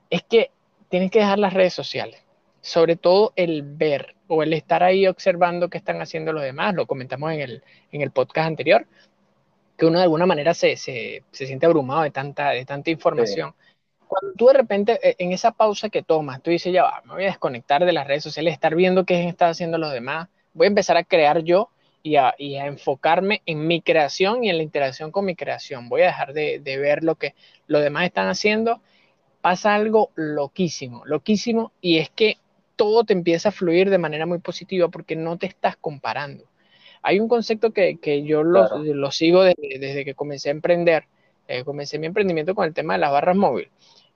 es 0.09 0.23
que 0.23 0.51
tienes 0.89 1.11
que 1.11 1.19
dejar 1.19 1.39
las 1.39 1.53
redes 1.53 1.73
sociales, 1.73 2.23
sobre 2.61 2.95
todo 2.95 3.34
el 3.36 3.63
ver 3.63 4.15
o 4.27 4.43
el 4.43 4.53
estar 4.53 4.84
ahí 4.84 5.07
observando 5.07 5.69
qué 5.69 5.77
están 5.77 6.01
haciendo 6.01 6.34
los 6.34 6.43
demás, 6.43 6.75
lo 6.75 6.86
comentamos 6.86 7.32
en 7.34 7.41
el, 7.41 7.63
en 7.91 8.01
el 8.01 8.11
podcast 8.11 8.47
anterior, 8.47 8.86
que 9.80 9.86
uno 9.86 9.97
de 9.97 10.03
alguna 10.03 10.25
manera 10.25 10.53
se, 10.53 10.75
se, 10.75 11.23
se 11.32 11.47
siente 11.47 11.65
abrumado 11.65 12.03
de 12.03 12.11
tanta, 12.11 12.49
de 12.49 12.65
tanta 12.65 12.91
información. 12.91 13.55
Cuando 14.07 14.36
tú 14.36 14.47
de 14.47 14.53
repente, 14.53 14.99
eh, 15.01 15.15
en 15.19 15.32
esa 15.32 15.51
pausa 15.51 15.89
que 15.89 16.03
tomas, 16.03 16.43
tú 16.43 16.51
dices, 16.51 16.73
ya 16.73 16.84
va, 16.84 17.01
me 17.05 17.13
voy 17.13 17.23
a 17.23 17.27
desconectar 17.27 17.86
de 17.86 17.93
las 17.93 18.05
redes 18.05 18.23
sociales, 18.23 18.53
estar 18.53 18.75
viendo 18.75 19.05
qué 19.05 19.27
están 19.30 19.51
haciendo 19.51 19.77
los 19.77 19.93
demás, 19.93 20.27
voy 20.53 20.65
a 20.65 20.67
empezar 20.67 20.97
a 20.97 21.05
crear 21.05 21.43
yo 21.43 21.69
y 22.03 22.17
a, 22.17 22.36
y 22.38 22.57
a, 22.57 22.65
enfocarme 22.65 23.41
en 23.45 23.65
mi 23.67 23.82
creación 23.82 24.43
y 24.43 24.49
en 24.49 24.57
la 24.57 24.63
interacción 24.63 25.11
con 25.11 25.23
mi 25.23 25.36
creación. 25.36 25.88
Voy 25.88 26.01
a 26.01 26.07
dejar 26.07 26.34
de, 26.34 26.59
de 26.59 26.77
ver 26.77 27.05
lo 27.05 27.15
que 27.15 27.34
los 27.67 27.82
demás 27.82 28.03
están 28.03 28.27
haciendo. 28.27 28.82
Pasa 29.39 29.75
algo 29.75 30.11
loquísimo, 30.15 31.05
loquísimo, 31.05 31.71
y 31.80 31.99
es 31.99 32.09
que 32.09 32.38
todo 32.75 33.05
te 33.05 33.13
empieza 33.13 33.49
a 33.49 33.53
fluir 33.53 33.89
de 33.89 33.97
manera 33.97 34.25
muy 34.25 34.39
positiva 34.39 34.89
porque 34.89 35.15
no 35.15 35.38
te 35.38 35.45
estás 35.45 35.77
comparando. 35.77 36.48
Hay 37.01 37.19
un 37.19 37.27
concepto 37.27 37.71
que, 37.71 37.97
que 37.97 38.23
yo 38.23 38.43
lo, 38.43 38.67
claro. 38.67 38.83
lo 38.83 39.11
sigo 39.11 39.43
desde, 39.43 39.79
desde, 39.79 40.05
que 40.05 40.13
comencé 40.13 40.49
a 40.49 40.51
emprender, 40.51 41.05
eh, 41.47 41.63
comencé 41.63 41.97
mi 41.99 42.07
emprendimiento 42.07 42.55
con 42.55 42.65
el 42.65 42.73
tema 42.73 42.93
de 42.93 42.99
las 42.99 43.11
barras 43.11 43.35
móviles 43.35 43.69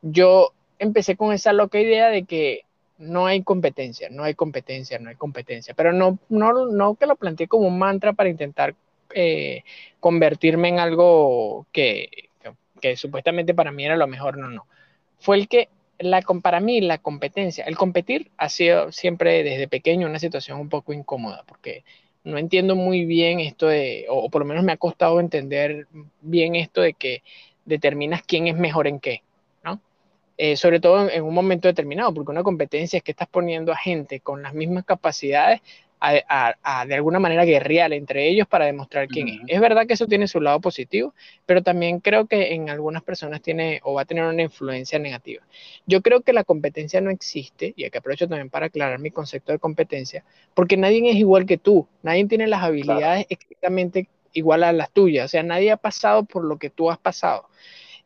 yo 0.03 0.53
empecé 0.77 1.15
con 1.15 1.33
esa 1.33 1.53
loca 1.53 1.79
idea 1.79 2.09
de 2.09 2.25
que 2.25 2.65
no 2.99 3.25
hay 3.25 3.41
competencia, 3.41 4.09
no 4.11 4.23
hay 4.23 4.35
competencia, 4.35 4.99
no 4.99 5.09
hay 5.09 5.15
competencia, 5.15 5.73
pero 5.73 5.93
no, 5.93 6.19
no, 6.29 6.67
no 6.67 6.95
que 6.95 7.07
lo 7.07 7.15
planteé 7.15 7.47
como 7.47 7.67
un 7.67 7.79
mantra 7.79 8.13
para 8.13 8.29
intentar 8.29 8.75
eh, 9.15 9.63
convertirme 9.99 10.69
en 10.69 10.79
algo 10.79 11.65
que, 11.71 12.27
que, 12.41 12.51
que, 12.81 12.97
supuestamente 12.97 13.53
para 13.53 13.71
mí 13.71 13.85
era 13.85 13.95
lo 13.95 14.07
mejor, 14.07 14.37
no, 14.37 14.49
no. 14.49 14.67
Fue 15.19 15.37
el 15.37 15.47
que, 15.47 15.69
la, 15.99 16.21
para 16.21 16.59
mí, 16.59 16.81
la 16.81 16.97
competencia, 16.97 17.63
el 17.65 17.77
competir 17.77 18.29
ha 18.37 18.49
sido 18.49 18.91
siempre 18.91 19.43
desde 19.43 19.67
pequeño 19.67 20.07
una 20.07 20.19
situación 20.19 20.59
un 20.59 20.69
poco 20.69 20.93
incómoda, 20.93 21.43
porque 21.47 21.83
no 22.23 22.37
entiendo 22.37 22.75
muy 22.75 23.05
bien 23.05 23.39
esto 23.39 23.67
de, 23.67 24.05
o, 24.09 24.29
por 24.29 24.41
lo 24.41 24.47
menos 24.47 24.63
me 24.63 24.71
ha 24.71 24.77
costado 24.77 25.19
entender 25.19 25.87
bien 26.21 26.55
esto 26.55 26.81
de 26.81 26.93
que 26.93 27.23
determinas 27.65 28.23
quién 28.23 28.47
es 28.47 28.55
mejor 28.55 28.87
en 28.87 28.99
qué. 28.99 29.23
Eh, 30.35 30.57
sobre 30.57 30.79
todo 30.79 31.09
en, 31.09 31.23
un 31.23 31.33
momento 31.33 31.67
determinado, 31.67 32.11
porque 32.11 32.31
una 32.31 32.41
competencia 32.41 32.97
es 32.97 33.03
que 33.03 33.11
estás 33.11 33.27
poniendo 33.27 33.71
a 33.71 33.77
gente 33.77 34.19
con 34.19 34.41
las 34.41 34.55
mismas 34.55 34.83
capacidades 34.83 35.61
a, 36.03 36.19
a, 36.27 36.81
a 36.81 36.85
de 36.85 36.95
alguna 36.95 37.17
manera 37.17 37.45
guerrear 37.45 37.93
entre 37.93 38.27
ellos 38.27 38.45
para 38.45 38.65
demostrar 38.65 39.07
quién 39.07 39.27
uh 39.27 39.31
-huh. 39.31 39.43
es. 39.47 39.55
Es 39.55 39.61
verdad 39.61 39.87
que 39.87 39.93
eso 39.93 40.05
tiene 40.05 40.27
su 40.27 40.41
lado 40.41 40.59
positivo, 40.59 41.13
pero 41.45 41.63
también 41.63 42.01
creo 42.01 42.27
que 42.27 42.53
en 42.53 42.69
algunas 42.69 43.03
personas 43.03 43.41
tiene 43.41 43.79
o 43.83 43.93
va 43.93 44.01
a 44.01 44.05
tener 44.05 44.25
una 44.25 44.41
influencia 44.41 44.99
negativa. 44.99 45.43
Yo 45.85 46.01
creo 46.01 46.19
que 46.19 46.33
la 46.33 46.43
competencia 46.43 46.99
no 46.99 47.09
existe, 47.09 47.73
y 47.77 47.85
aquí 47.85 47.97
aprovecho 47.97 48.27
también 48.27 48.49
para 48.49 48.65
aclarar 48.65 48.99
mi 48.99 49.11
concepto 49.11 49.53
de 49.53 49.59
competencia, 49.59 50.25
porque 50.53 50.75
nadie 50.75 51.09
es 51.09 51.15
igual 51.15 51.45
que 51.45 51.57
tú, 51.57 51.87
nadie 52.01 52.25
tiene 52.27 52.47
las 52.47 52.63
habilidades 52.63 53.25
claro. 53.25 53.27
exactamente 53.29 54.09
igual 54.33 54.63
a 54.63 54.73
las 54.73 54.91
tuyas, 54.91 55.25
o 55.25 55.27
sea, 55.29 55.43
nadie 55.43 55.71
ha 55.71 55.77
pasado 55.77 56.25
por 56.25 56.43
lo 56.43 56.57
que 56.57 56.69
tú 56.69 56.91
has 56.91 56.97
pasado 56.97 57.47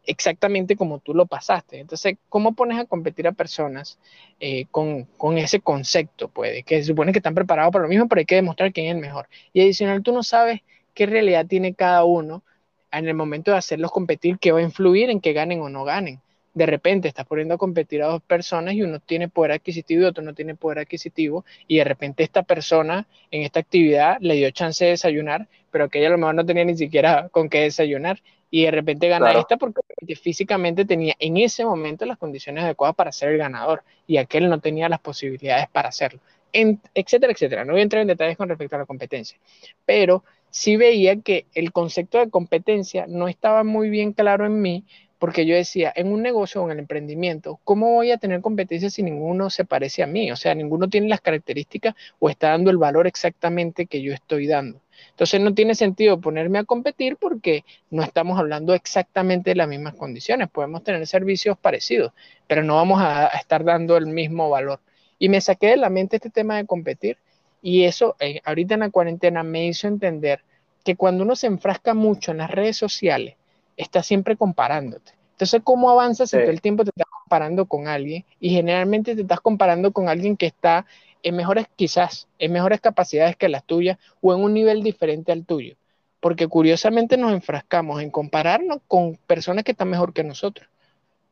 exactamente 0.08 0.76
como 0.76 1.00
tú 1.00 1.14
lo 1.14 1.26
pasaste. 1.26 1.80
Entonces, 1.80 2.18
¿cómo 2.30 2.54
pones 2.56 2.80
a 2.80 2.86
competir 2.86 3.28
a 3.28 3.34
personas 3.34 4.00
eh, 4.40 4.66
con, 4.72 5.04
con, 5.18 5.38
ese 5.38 5.60
concepto? 5.60 6.30
Puede 6.30 6.64
que 6.64 6.78
se 6.78 6.86
supone 6.86 7.12
que 7.12 7.20
están 7.20 7.36
preparados 7.36 7.72
para 7.72 7.84
lo 7.84 7.90
mismo, 7.90 8.08
pero 8.08 8.20
hay 8.20 8.26
que 8.26 8.36
demostrar 8.36 8.74
quién 8.74 8.88
es 8.88 8.96
el 8.96 9.02
mejor. 9.02 9.28
Y 9.54 9.62
adicional, 9.62 10.02
tú 10.02 10.14
no 10.14 10.24
sabes 10.24 10.62
qué 10.94 11.06
realidad 11.06 11.46
tiene 11.46 11.76
cada 11.76 12.04
uno 12.06 12.44
en 12.92 13.08
el 13.08 13.14
momento 13.14 13.52
de 13.52 13.58
hacerlos 13.58 13.92
competir, 13.92 14.40
que 14.40 14.52
va 14.52 14.60
a 14.60 14.64
influir 14.64 15.10
en 15.10 15.22
que 15.22 15.34
ganen 15.34 15.62
o 15.62 15.70
no 15.70 15.84
ganen. 15.84 16.22
De 16.54 16.66
repente 16.66 17.08
estás 17.08 17.28
poniendo 17.28 17.54
a 17.54 17.58
competir 17.60 18.02
a 18.02 18.08
dos 18.08 18.22
personas 18.24 18.74
y 18.74 18.82
uno 18.82 19.00
tiene 19.00 19.30
poder 19.30 19.52
adquisitivo 19.52 20.02
y 20.02 20.06
otro 20.06 20.24
no 20.24 20.34
tiene 20.34 20.56
poder 20.56 20.80
adquisitivo 20.80 21.46
y 21.68 21.78
de 21.78 21.84
repente 21.84 22.24
esta 22.24 22.42
persona 22.42 23.06
en 23.30 23.44
esta 23.44 23.60
actividad 23.60 24.18
le 24.22 24.34
dio 24.36 24.50
chance 24.50 24.84
de 24.84 24.92
desayunar, 24.92 25.48
pero 25.70 25.84
aquella 25.84 26.08
a 26.08 26.12
lo 26.12 26.18
mejor 26.18 26.34
no 26.34 26.46
tenía 26.46 26.66
ni 26.66 26.76
siquiera 26.76 27.30
con 27.30 27.48
qué 27.48 27.62
desayunar 27.62 28.20
y 28.50 28.64
de 28.64 28.72
repente 28.72 29.08
gana 29.08 29.28
claro. 29.28 29.40
esta 29.40 29.58
porque 29.58 29.82
físicamente 30.16 30.86
tenía 30.86 31.16
en 31.20 31.38
ese 31.38 31.66
momento 31.66 32.06
las 32.06 32.18
condiciones 32.18 32.64
adecuadas 32.64 32.96
para 32.96 33.12
ser 33.12 33.30
el 33.30 33.38
ganador 33.38 33.84
y 34.06 34.18
aquel 34.18 34.50
no 34.50 34.60
tenía 34.60 34.88
las 34.90 35.00
posibilidades 35.00 35.68
para 35.70 35.90
hacerlo, 35.90 36.20
en, 36.54 36.80
etcétera, 36.94 37.34
etcétera. 37.34 37.66
No 37.66 37.74
voy 37.74 37.82
a 37.82 37.84
entrar 37.84 38.02
en 38.02 38.08
detalles 38.08 38.38
con 38.38 38.50
respecto 38.50 38.76
a 38.76 38.80
la 38.80 38.86
competencia, 38.86 39.38
pero 39.86 40.24
sí 40.50 40.78
veía 40.78 41.20
que 41.22 41.46
el 41.54 41.72
concepto 41.72 42.20
de 42.20 42.30
competencia 42.30 43.06
no 43.08 43.28
estaba 43.28 43.64
muy 43.64 43.90
bien 43.90 44.14
claro 44.14 44.46
en 44.46 44.62
mí 44.62 44.86
porque 45.20 45.46
yo 45.46 45.56
decía, 45.56 45.92
en 45.96 46.12
un 46.12 46.22
negocio 46.22 46.62
o 46.62 46.66
en 46.66 46.72
el 46.74 46.80
emprendimiento, 46.80 47.60
¿cómo 47.64 47.94
voy 47.94 48.12
a 48.12 48.18
tener 48.18 48.42
competencia 48.42 48.90
si 48.90 49.02
ninguno 49.04 49.50
se 49.50 49.66
parece 49.66 50.04
a 50.04 50.08
mí? 50.08 50.32
O 50.32 50.36
sea, 50.36 50.54
ninguno 50.54 50.88
tiene 50.90 51.08
las 51.08 51.22
características 51.22 51.96
o 52.20 52.30
está 52.30 52.50
dando 52.50 52.70
el 52.70 52.78
valor 52.78 53.08
exactamente 53.08 53.88
que 53.88 54.02
yo 54.02 54.14
estoy 54.14 54.48
dando. 54.48 54.82
Entonces 55.10 55.42
no 55.42 55.54
tiene 55.54 55.76
sentido 55.76 56.20
ponerme 56.20 56.60
a 56.60 56.64
competir 56.64 57.18
porque 57.18 57.64
no 57.90 58.04
estamos 58.04 58.40
hablando 58.40 58.74
exactamente 58.74 59.52
de 59.52 59.56
las 59.56 59.68
mismas 59.68 59.96
condiciones. 59.96 60.50
Podemos 60.50 60.84
tener 60.84 61.06
servicios 61.08 61.58
parecidos, 61.58 62.14
pero 62.48 62.64
no 62.64 62.76
vamos 62.76 63.02
a 63.02 63.28
estar 63.28 63.64
dando 63.64 63.98
el 63.98 64.08
mismo 64.08 64.50
valor. 64.50 64.80
Y 65.20 65.30
me 65.30 65.42
saqué 65.42 65.68
de 65.68 65.78
la 65.78 65.90
mente 65.90 66.18
este 66.18 66.30
tema 66.30 66.58
de 66.58 66.66
competir 66.66 67.18
y 67.62 67.86
eso 67.86 68.16
eh, 68.20 68.42
ahorita 68.46 68.76
en 68.76 68.82
la 68.82 68.92
cuarentena 68.92 69.44
me 69.44 69.66
hizo 69.66 69.88
entender 69.88 70.42
que 70.84 70.96
cuando 70.96 71.24
uno 71.24 71.36
se 71.36 71.48
enfrasca 71.48 71.94
mucho 71.94 72.32
en 72.32 72.38
las 72.38 72.52
redes 72.52 72.78
sociales, 72.78 73.36
está 73.78 74.04
siempre 74.04 74.36
comparándote. 74.36 75.14
Entonces, 75.32 75.62
¿cómo 75.64 75.90
avanzas 75.90 76.32
sí. 76.32 76.36
en 76.36 76.44
todo 76.44 76.52
el 76.52 76.62
tiempo 76.62 76.84
te 76.84 76.90
estás 76.90 77.08
comparando 77.22 77.68
con 77.68 77.88
alguien? 77.88 78.26
Y 78.40 78.50
generalmente 78.50 79.16
te 79.16 79.22
estás 79.22 79.40
comparando 79.40 79.92
con 79.92 80.10
alguien 80.10 80.36
que 80.36 80.48
está 80.48 80.86
en 81.24 81.36
mejores, 81.36 81.68
quizás, 81.76 82.28
en 82.40 82.52
mejores 82.52 82.82
capacidades 82.82 83.36
que 83.36 83.48
las 83.48 83.64
tuyas 83.64 83.98
o 84.22 84.34
en 84.34 84.42
un 84.42 84.54
nivel 84.54 84.82
diferente 84.82 85.32
al 85.32 85.46
tuyo. 85.46 85.76
Porque 86.20 86.48
curiosamente 86.48 87.18
nos 87.18 87.32
enfrascamos 87.32 88.02
en 88.02 88.10
compararnos 88.10 88.80
con 88.88 89.18
personas 89.28 89.64
que 89.64 89.72
están 89.72 89.90
mejor 89.90 90.14
que 90.14 90.24
nosotros. 90.24 90.68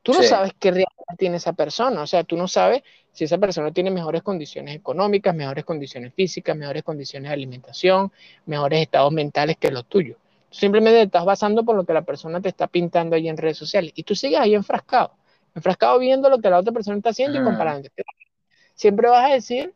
Tú 0.03 0.13
no 0.13 0.21
sí. 0.21 0.27
sabes 0.27 0.53
qué 0.59 0.69
realidad 0.69 0.87
tiene 1.17 1.37
esa 1.37 1.53
persona, 1.53 2.03
o 2.03 2.05
sea, 2.05 2.23
tú 2.23 2.37
no 2.37 2.47
sabes 2.47 2.83
si 3.11 3.23
esa 3.23 3.39
persona 3.39 3.71
tiene 3.71 3.89
mejores 3.89 4.21
condiciones 4.21 4.75
económicas, 4.75 5.33
mejores 5.33 5.65
condiciones 5.65 6.13
físicas, 6.13 6.55
mejores 6.55 6.83
condiciones 6.83 7.29
de 7.29 7.33
alimentación, 7.33 8.11
mejores 8.45 8.81
estados 8.81 9.11
mentales 9.11 9.57
que 9.57 9.71
los 9.71 9.85
tuyos. 9.85 10.17
Simplemente 10.55 10.99
te 10.99 11.03
estás 11.03 11.25
basando 11.25 11.65
por 11.65 11.75
lo 11.75 11.85
que 11.85 11.93
la 11.93 12.03
persona 12.03 12.39
te 12.39 12.49
está 12.49 12.67
pintando 12.67 13.15
ahí 13.15 13.27
en 13.27 13.35
redes 13.35 13.57
sociales 13.57 13.91
y 13.95 14.03
tú 14.03 14.15
sigues 14.15 14.39
ahí 14.39 14.55
enfrascado, 14.55 15.11
enfrascado 15.53 15.99
viendo 15.99 16.29
lo 16.29 16.39
que 16.39 16.49
la 16.49 16.59
otra 16.59 16.71
persona 16.71 16.97
está 16.97 17.09
haciendo 17.09 17.39
y 17.39 17.43
comparándote 17.43 18.03
siempre 18.75 19.09
vas 19.09 19.31
a 19.31 19.33
decir, 19.33 19.73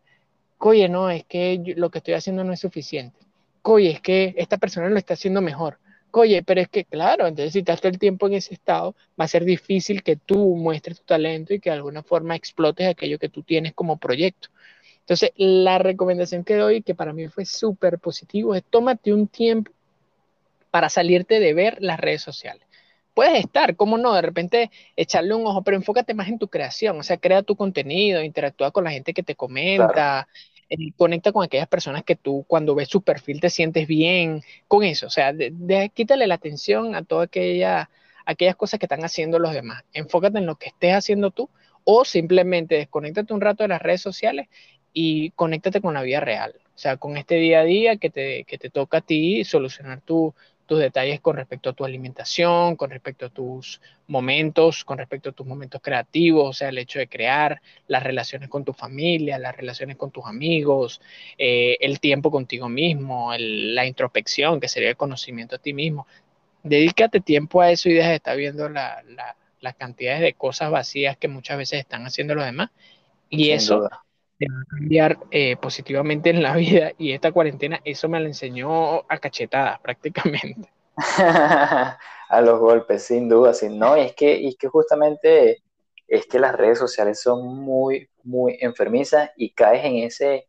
oye, 0.59 0.87
no, 0.87 1.09
es 1.09 1.25
que 1.25 1.59
yo, 1.63 1.73
lo 1.77 1.89
que 1.89 1.97
estoy 1.97 2.13
haciendo 2.13 2.43
no 2.43 2.53
es 2.53 2.59
suficiente. 2.59 3.17
Oye, 3.63 3.91
es 3.91 4.01
que 4.01 4.35
esta 4.37 4.57
persona 4.57 4.89
lo 4.89 4.97
está 4.97 5.15
haciendo 5.15 5.41
mejor. 5.41 5.79
Oye, 6.11 6.43
pero 6.43 6.61
es 6.61 6.69
que, 6.69 6.85
claro, 6.85 7.27
entonces 7.27 7.53
si 7.53 7.59
estás 7.59 7.81
todo 7.81 7.91
el 7.91 7.99
tiempo 7.99 8.27
en 8.27 8.33
ese 8.33 8.53
estado, 8.53 8.95
va 9.19 9.25
a 9.25 9.27
ser 9.27 9.45
difícil 9.45 10.01
que 10.03 10.15
tú 10.15 10.55
muestres 10.55 10.99
tu 10.99 11.05
talento 11.05 11.53
y 11.53 11.59
que 11.59 11.69
de 11.69 11.75
alguna 11.75 12.03
forma 12.03 12.35
explotes 12.35 12.87
aquello 12.87 13.19
que 13.19 13.29
tú 13.29 13.43
tienes 13.43 13.73
como 13.73 13.97
proyecto. 13.97 14.49
Entonces, 15.01 15.31
la 15.35 15.77
recomendación 15.77 16.43
que 16.43 16.55
doy, 16.55 16.81
que 16.81 16.95
para 16.95 17.13
mí 17.13 17.27
fue 17.27 17.45
súper 17.45 17.99
positivo, 17.99 18.55
es 18.55 18.63
tómate 18.63 19.13
un 19.13 19.27
tiempo 19.27 19.71
para 20.71 20.89
salirte 20.89 21.39
de 21.39 21.53
ver 21.53 21.77
las 21.81 21.99
redes 21.99 22.21
sociales 22.21 22.69
puedes 23.19 23.43
estar, 23.43 23.75
¿cómo 23.75 23.97
no? 23.97 24.13
De 24.13 24.21
repente 24.21 24.71
echarle 24.95 25.33
un 25.33 25.45
ojo, 25.45 25.61
pero 25.61 25.75
enfócate 25.75 26.13
más 26.13 26.29
en 26.29 26.39
tu 26.39 26.47
creación, 26.47 26.97
o 26.97 27.03
sea, 27.03 27.17
crea 27.17 27.43
tu 27.43 27.57
contenido, 27.57 28.23
interactúa 28.23 28.71
con 28.71 28.85
la 28.85 28.91
gente 28.91 29.13
que 29.13 29.23
te 29.23 29.35
comenta, 29.35 29.91
claro. 29.91 30.27
eh, 30.69 30.93
conecta 30.95 31.33
con 31.33 31.43
aquellas 31.43 31.67
personas 31.67 32.03
que 32.05 32.15
tú 32.15 32.45
cuando 32.47 32.75
ves 32.75 32.87
su 32.87 33.01
perfil 33.01 33.41
te 33.41 33.49
sientes 33.49 33.87
bien, 33.87 34.41
con 34.69 34.83
eso, 34.85 35.07
o 35.07 35.09
sea, 35.09 35.33
de, 35.33 35.51
de, 35.53 35.89
quítale 35.89 36.27
la 36.27 36.35
atención 36.35 36.95
a 36.95 37.03
todas 37.03 37.27
aquella, 37.27 37.89
aquellas 38.25 38.55
cosas 38.55 38.79
que 38.79 38.85
están 38.85 39.03
haciendo 39.03 39.37
los 39.37 39.53
demás, 39.53 39.83
enfócate 39.91 40.37
en 40.37 40.45
lo 40.45 40.55
que 40.55 40.67
estés 40.67 40.93
haciendo 40.93 41.31
tú 41.31 41.49
o 41.83 42.05
simplemente 42.05 42.75
desconéctate 42.75 43.33
un 43.33 43.41
rato 43.41 43.63
de 43.63 43.67
las 43.67 43.81
redes 43.81 44.01
sociales 44.01 44.47
y 44.93 45.31
conéctate 45.31 45.81
con 45.81 45.93
la 45.93 46.03
vida 46.03 46.21
real, 46.21 46.55
o 46.73 46.77
sea, 46.77 46.95
con 46.95 47.17
este 47.17 47.35
día 47.35 47.59
a 47.59 47.63
día 47.63 47.97
que 47.97 48.09
te, 48.09 48.45
que 48.45 48.57
te 48.57 48.69
toca 48.69 48.99
a 48.99 49.01
ti 49.01 49.43
solucionar 49.43 49.99
tu, 49.99 50.33
tus 50.69 50.79
detalles 50.79 51.19
con 51.19 51.35
respecto 51.35 51.71
a 51.71 51.73
tu 51.73 51.83
alimentación, 51.83 52.75
con 52.75 52.91
respecto 52.91 53.25
a 53.25 53.29
tus 53.29 53.81
momentos, 54.05 54.85
con 54.85 54.99
respecto 54.99 55.31
a 55.31 55.33
tus 55.33 55.47
momentos 55.47 55.81
creativos, 55.81 56.47
o 56.47 56.53
sea, 56.53 56.69
el 56.69 56.77
hecho 56.77 56.99
de 56.99 57.07
crear, 57.07 57.59
las 57.87 58.03
relaciones 58.03 58.49
con 58.49 58.63
tu 58.63 58.73
familia, 58.73 59.39
las 59.39 59.57
relaciones 59.57 59.97
con 59.97 60.11
tus 60.11 60.27
amigos, 60.27 61.01
eh, 61.39 61.75
el 61.79 61.99
tiempo 61.99 62.29
contigo 62.29 62.69
mismo, 62.69 63.33
el, 63.33 63.73
la 63.73 63.87
introspección, 63.87 64.59
que 64.59 64.67
sería 64.67 64.89
el 64.89 64.95
conocimiento 64.95 65.55
a 65.55 65.57
ti 65.57 65.73
mismo. 65.73 66.05
Dedícate 66.61 67.19
tiempo 67.19 67.61
a 67.61 67.71
eso 67.71 67.89
y 67.89 67.93
deja 67.93 68.09
de 68.09 68.17
estar 68.17 68.37
viendo 68.37 68.69
la, 68.69 69.01
la, 69.07 69.35
las 69.61 69.73
cantidades 69.73 70.21
de 70.21 70.33
cosas 70.33 70.69
vacías 70.69 71.17
que 71.17 71.27
muchas 71.27 71.57
veces 71.57 71.79
están 71.79 72.05
haciendo 72.05 72.35
los 72.35 72.45
demás. 72.45 72.69
Y 73.27 73.49
eso 73.49 73.89
te 74.39 74.47
va 74.49 74.61
a 74.61 74.65
cambiar 74.65 75.19
eh, 75.31 75.57
positivamente 75.57 76.29
en 76.29 76.41
la 76.41 76.55
vida. 76.55 76.93
Y 76.97 77.11
esta 77.11 77.31
cuarentena, 77.31 77.81
eso 77.83 78.07
me 78.07 78.19
lo 78.19 78.25
enseñó 78.25 78.99
a 79.09 79.17
cachetadas 79.19 79.79
prácticamente. 79.83 80.71
a 80.95 82.41
los 82.41 82.59
golpes, 82.59 83.03
sin 83.03 83.29
duda, 83.29 83.53
sin 83.53 83.77
no, 83.77 83.95
es 83.95 84.13
que, 84.13 84.35
y 84.37 84.47
es 84.49 84.55
que 84.57 84.67
justamente 84.67 85.61
es 86.07 86.25
que 86.25 86.39
las 86.39 86.55
redes 86.55 86.79
sociales 86.79 87.21
son 87.21 87.45
muy, 87.45 88.09
muy 88.23 88.57
enfermizas 88.61 89.29
y 89.35 89.51
caes 89.53 89.85
en 89.85 89.97
ese, 89.97 90.47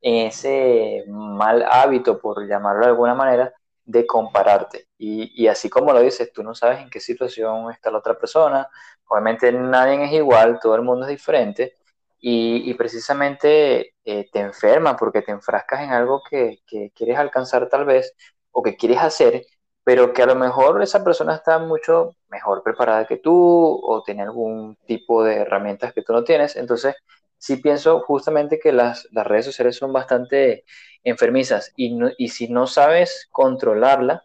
en 0.00 0.26
ese 0.28 1.04
mal 1.08 1.64
hábito, 1.70 2.20
por 2.20 2.46
llamarlo 2.48 2.82
de 2.82 2.90
alguna 2.90 3.14
manera, 3.14 3.52
de 3.84 4.06
compararte. 4.06 4.88
Y, 4.98 5.46
así 5.48 5.68
como 5.68 5.92
lo 5.92 6.00
dices, 6.00 6.32
tú 6.32 6.42
no 6.42 6.54
sabes 6.54 6.80
en 6.80 6.90
qué 6.90 7.00
situación 7.00 7.70
está 7.70 7.90
la 7.90 7.98
otra 7.98 8.18
persona, 8.18 8.68
obviamente 9.06 9.52
nadie 9.52 10.04
es 10.04 10.12
igual, 10.12 10.58
todo 10.60 10.76
el 10.76 10.82
mundo 10.82 11.04
es 11.04 11.10
diferente, 11.10 11.76
y, 12.24 12.72
precisamente 12.74 13.94
eh, 14.04 14.28
te 14.32 14.40
enferma 14.40 14.96
porque 14.96 15.22
te 15.22 15.32
enfrascas 15.32 15.82
en 15.82 15.90
algo 15.90 16.22
que, 16.30 16.60
que 16.66 16.92
quieres 16.94 17.18
alcanzar 17.18 17.68
tal 17.68 17.84
vez, 17.84 18.14
o 18.52 18.62
que 18.62 18.76
quieres 18.76 18.98
hacer, 18.98 19.44
pero 19.84 20.12
que 20.12 20.22
a 20.22 20.26
lo 20.26 20.36
mejor 20.36 20.82
esa 20.82 21.02
persona 21.04 21.34
está 21.36 21.58
mucho 21.58 22.16
mejor 22.28 22.62
preparada 22.62 23.06
que 23.06 23.18
tú 23.18 23.34
o 23.82 24.02
tiene 24.04 24.22
algún 24.22 24.76
tipo 24.86 25.24
de 25.24 25.36
herramientas 25.36 25.92
que 25.92 26.02
tú 26.02 26.12
no 26.12 26.24
tienes. 26.24 26.56
Entonces, 26.56 26.94
sí 27.38 27.56
pienso 27.56 28.00
justamente 28.00 28.60
que 28.60 28.72
las, 28.72 29.08
redes 29.12 29.46
sociales 29.46 29.76
son 29.76 29.92
bastante 29.92 30.64
enfermizas 31.04 31.72
y, 31.76 31.98
y 32.18 32.28
si 32.28 32.48
no 32.48 32.66
sabes 32.68 33.28
controlarla, 33.32 34.24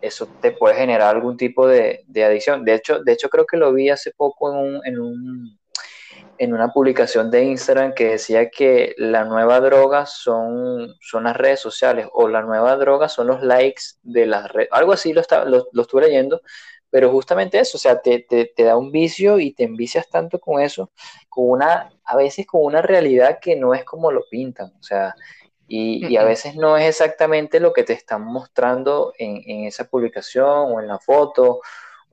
eso 0.00 0.28
te 0.40 0.52
puede 0.52 0.76
generar 0.76 1.16
algún 1.16 1.36
tipo 1.36 1.66
de, 1.66 2.04
adicción. 2.24 2.64
De 2.64 2.74
hecho, 2.74 3.02
de 3.02 3.12
hecho, 3.12 3.28
creo 3.30 3.46
que 3.46 3.56
lo 3.56 3.72
vi 3.72 3.90
hace 3.90 4.12
poco 4.12 4.52
en 4.84 5.00
un 5.00 5.58
una 6.40 6.72
publicación 6.72 7.30
de 7.30 7.44
Instagram 7.44 7.94
que 7.94 8.10
decía 8.10 8.50
que 8.50 8.94
la 8.98 9.24
nueva 9.24 9.60
droga 9.60 10.06
son, 10.06 10.94
son 11.00 11.24
las 11.24 11.36
redes 11.36 11.60
sociales 11.60 12.06
o 12.12 12.28
la 12.28 12.42
nueva 12.42 12.76
droga 12.76 13.08
son 13.08 13.28
los 13.28 13.42
likes 13.42 13.82
de 14.02 14.26
las 14.26 14.50
redes. 14.50 14.68
Algo 14.72 14.92
así 14.92 15.12
lo, 15.12 15.22
lo, 15.72 15.82
estuve 15.82 16.02
leyendo, 16.02 16.40
pero 16.90 17.10
justamente 17.10 17.58
eso, 17.58 17.76
o 17.76 17.80
sea, 17.80 18.00
te, 18.00 18.26
da 18.56 18.76
un 18.76 18.90
vicio 18.92 19.38
y 19.38 19.52
te 19.52 19.64
envicias 19.64 20.08
tanto 20.08 20.38
con 20.38 20.60
eso, 20.60 20.90
con 21.28 21.50
una, 21.50 21.90
a 22.04 22.16
veces 22.16 22.46
con 22.46 22.62
una 22.64 22.82
realidad 22.82 23.38
que 23.40 23.56
no 23.56 23.74
es 23.74 23.84
como 23.84 24.10
lo 24.10 24.22
pintan, 24.30 24.72
o 24.78 24.82
sea, 24.82 25.14
y, 25.66 26.06
y 26.06 26.16
a 26.18 26.24
veces 26.24 26.56
no 26.56 26.76
es 26.76 26.86
exactamente 26.86 27.58
lo 27.58 27.72
que 27.72 27.84
te 27.84 27.94
están 27.94 28.22
mostrando 28.22 29.12
en, 29.18 29.42
en 29.46 29.64
esa 29.64 29.88
publicación 29.88 30.72
o 30.72 30.80
en 30.80 30.88
la 30.88 30.98
foto 30.98 31.60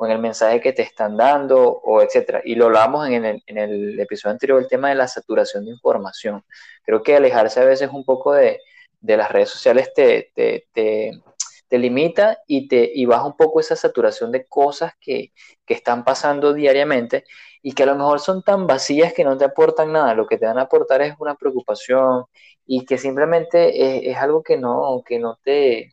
o 0.02 0.06
en 0.08 0.14
el 0.14 0.20
mensaje 0.20 0.60
que 0.60 0.74
te 0.74 0.82
están 0.82 1.16
dando, 1.16 1.62
o 1.62 2.02
etcétera. 2.02 2.42
Y 2.44 2.56
lo 2.56 2.66
hablábamos 2.66 3.08
en 3.08 3.24
el, 3.24 4.00
episodio 4.00 4.32
anterior, 4.32 4.60
el 4.60 4.68
tema 4.68 4.90
de 4.90 4.96
la 4.96 5.08
saturación 5.08 5.64
de 5.66 5.72
información. 5.72 6.44
Creo 6.84 7.04
que 7.04 7.16
alejarse 7.16 7.60
a 7.60 7.66
veces 7.66 7.92
un 7.94 8.04
poco 8.04 8.34
de, 8.34 8.60
de 9.00 9.18
las 9.18 9.32
redes 9.32 9.52
sociales 9.52 9.94
te, 9.94 10.32
te, 10.34 10.68
te, 10.74 11.22
te, 11.68 11.78
limita 11.78 12.40
y, 12.48 12.68
te, 12.68 12.92
y 12.92 13.06
baja 13.06 13.28
un 13.28 13.38
poco 13.38 13.60
esa 13.60 13.76
saturación 13.76 14.32
de 14.32 14.48
cosas 14.48 14.94
que, 15.00 15.34
que 15.68 15.76
están 15.76 16.04
pasando 16.04 16.52
diariamente 16.52 17.24
y 17.62 17.74
que 17.74 17.84
a 17.84 17.86
lo 17.86 17.96
mejor 17.96 18.20
son 18.20 18.42
tan 18.42 18.66
vacías 18.66 19.14
que 19.14 19.24
no 19.24 19.38
te 19.38 19.46
aportan 19.46 19.92
nada. 19.92 20.16
Lo 20.16 20.26
que 20.26 20.40
te 20.40 20.48
van 20.48 20.58
a 20.58 20.64
aportar 20.64 21.04
es 21.04 21.14
una 21.20 21.36
preocupación 21.36 22.26
y 22.66 22.86
que 22.86 22.98
simplemente 22.98 24.00
es, 24.00 24.16
es 24.16 24.18
algo 24.18 24.42
que 24.42 24.58
no, 24.58 25.04
que 25.06 25.20
no 25.20 25.38
te, 25.44 25.92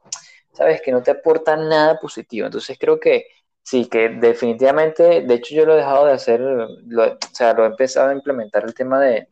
sabes, 0.59 0.81
que 0.81 0.93
no 0.93 1.03
te 1.03 1.11
aporta 1.11 1.57
nada 1.57 1.99
positivo. 2.01 2.47
Entonces 2.47 2.79
creo 2.81 2.99
que 2.99 3.27
Sí, 3.69 3.87
que 3.87 4.09
definitivamente, 4.09 5.21
de 5.21 5.35
hecho 5.35 5.55
yo 5.55 5.67
lo 5.67 5.75
he 5.75 5.77
dejado 5.77 6.07
de 6.07 6.13
hacer, 6.13 6.41
o 6.43 7.19
sea, 7.35 7.53
lo 7.53 7.65
he 7.65 7.67
empezado 7.67 8.09
a 8.09 8.15
implementar 8.15 8.65
el 8.65 8.73
tema 8.73 8.99
de, 8.99 9.29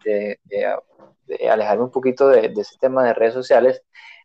alejarme 1.48 1.84
un 1.84 1.90
poquito 1.90 2.28
de, 2.28 2.52
ese 2.54 2.76
tema 2.78 3.02
de 3.02 3.14
redes 3.14 3.32
sociales, 3.32 3.82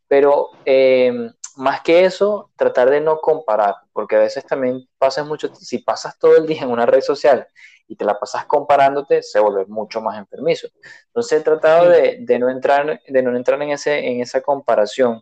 pero 0.09 0.49
em, 0.65 1.31
más 1.55 1.79
que 1.79 2.03
eso, 2.03 2.51
tratar 2.57 2.89
de 2.89 2.99
no 2.99 3.19
comparar, 3.19 3.75
porque 3.93 4.17
a 4.17 4.19
veces 4.19 4.45
también 4.45 4.85
pasa 4.97 5.23
mucho, 5.23 5.55
si 5.55 5.77
pasas 5.77 6.19
todo 6.19 6.35
el 6.35 6.45
día 6.45 6.63
en 6.63 6.71
una 6.71 6.85
red 6.85 6.99
social 7.01 7.47
y 7.87 7.95
te 7.95 8.03
la 8.03 8.19
pasas 8.19 8.45
comparándote, 8.45 9.23
se 9.23 9.39
vuelve 9.39 9.65
mucho 9.67 10.01
más 10.01 10.17
enfermizo. 10.17 10.67
Entonces 11.07 11.39
he 11.39 11.43
tratado 11.43 11.87
de, 11.89 12.37
no 12.37 12.49
entrar, 12.49 12.99
de 13.07 13.23
no 13.23 13.33
entrar 13.37 13.61
en, 13.61 13.71
ese, 13.71 13.99
en 13.99 14.19
esa 14.19 14.41
comparación 14.41 15.21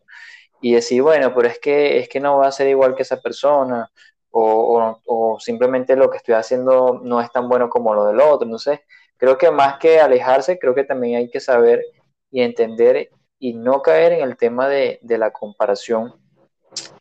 y 0.62 0.74
decir, 0.74 1.04
bueno, 1.04 1.32
pero 1.36 1.48
es 1.48 1.60
que, 1.60 2.00
es 2.00 2.10
que 2.10 2.20
no 2.20 2.40
va 2.40 2.48
a 2.48 2.52
ser 2.52 2.68
igual 2.68 2.96
que 2.96 3.04
esa 3.04 3.22
persona, 3.22 3.92
o, 4.32 5.38
simplemente 5.40 5.96
lo 5.96 6.10
que 6.10 6.18
estoy 6.18 6.36
haciendo 6.36 7.00
no 7.04 7.22
es 7.22 7.32
tan 7.32 7.50
bueno 7.50 7.70
como 7.70 7.94
lo 7.94 8.06
del 8.06 8.20
otro. 8.20 8.46
Entonces, 8.46 8.80
creo 9.18 9.38
que 9.38 9.52
más 9.52 9.78
que 9.80 10.00
alejarse, 10.00 10.60
creo 10.60 10.76
que 10.76 10.84
también 10.84 11.18
hay 11.18 11.30
que 11.30 11.40
saber 11.40 11.84
y 12.32 12.42
entender 12.42 13.10
y 13.40 13.54
no 13.54 13.82
caer 13.82 14.14
en 14.14 14.22
el 14.22 14.38
tema 14.38 14.68
de, 14.68 15.00
la 15.04 15.32
comparación 15.32 16.14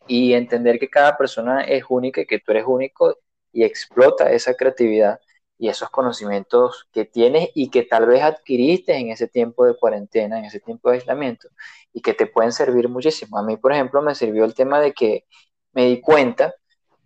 y 0.07 0.33
entender 0.33 0.79
que 0.79 0.89
cada 0.89 1.17
persona 1.17 1.63
es 1.63 1.83
única 1.89 2.21
y 2.21 2.25
que 2.25 2.39
tú 2.39 2.51
eres 2.51 2.65
único 2.67 3.17
y 3.51 3.63
explota 3.63 4.31
esa 4.31 4.55
creatividad 4.55 5.19
y 5.57 5.69
esos 5.69 5.89
conocimientos 5.89 6.87
que 6.93 7.05
tienes 7.05 7.49
y 7.53 7.69
que 7.69 7.83
tal 7.83 8.07
vez 8.07 8.23
adquiriste 8.23 8.95
en 8.95 9.09
ese 9.09 9.27
tiempo 9.27 9.65
de 9.65 9.75
cuarentena, 9.75 10.39
en 10.39 10.45
ese 10.45 10.59
tiempo 10.61 10.89
de 10.89 10.97
aislamiento 10.97 11.49
y 11.93 12.01
que 12.01 12.13
te 12.13 12.27
pueden 12.27 12.53
servir 12.53 12.87
muchísimo. 12.89 13.37
A 13.37 13.43
mí, 13.43 13.57
por 13.57 13.73
ejemplo, 13.73 14.01
me 14.01 14.15
sirvió 14.15 14.45
el 14.45 14.53
tema 14.53 14.79
de 14.79 14.93
que 14.93 15.25
me 15.73 15.85
di 15.85 16.01
cuenta 16.01 16.55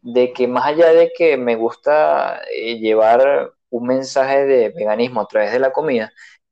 de 0.04 0.34
que 0.34 0.48
más 0.48 0.66
allá 0.68 0.92
de 0.94 1.12
que 1.18 1.38
me 1.38 1.56
gusta 1.56 2.42
eh, 2.52 2.78
llevar 2.78 3.54
un 3.70 3.88
mensaje 3.88 4.46
de 4.46 4.70
veganismo 4.70 5.22
a 5.22 5.28
través 5.28 5.52
de 5.54 5.60
la 5.60 5.72
comida, 5.72 6.12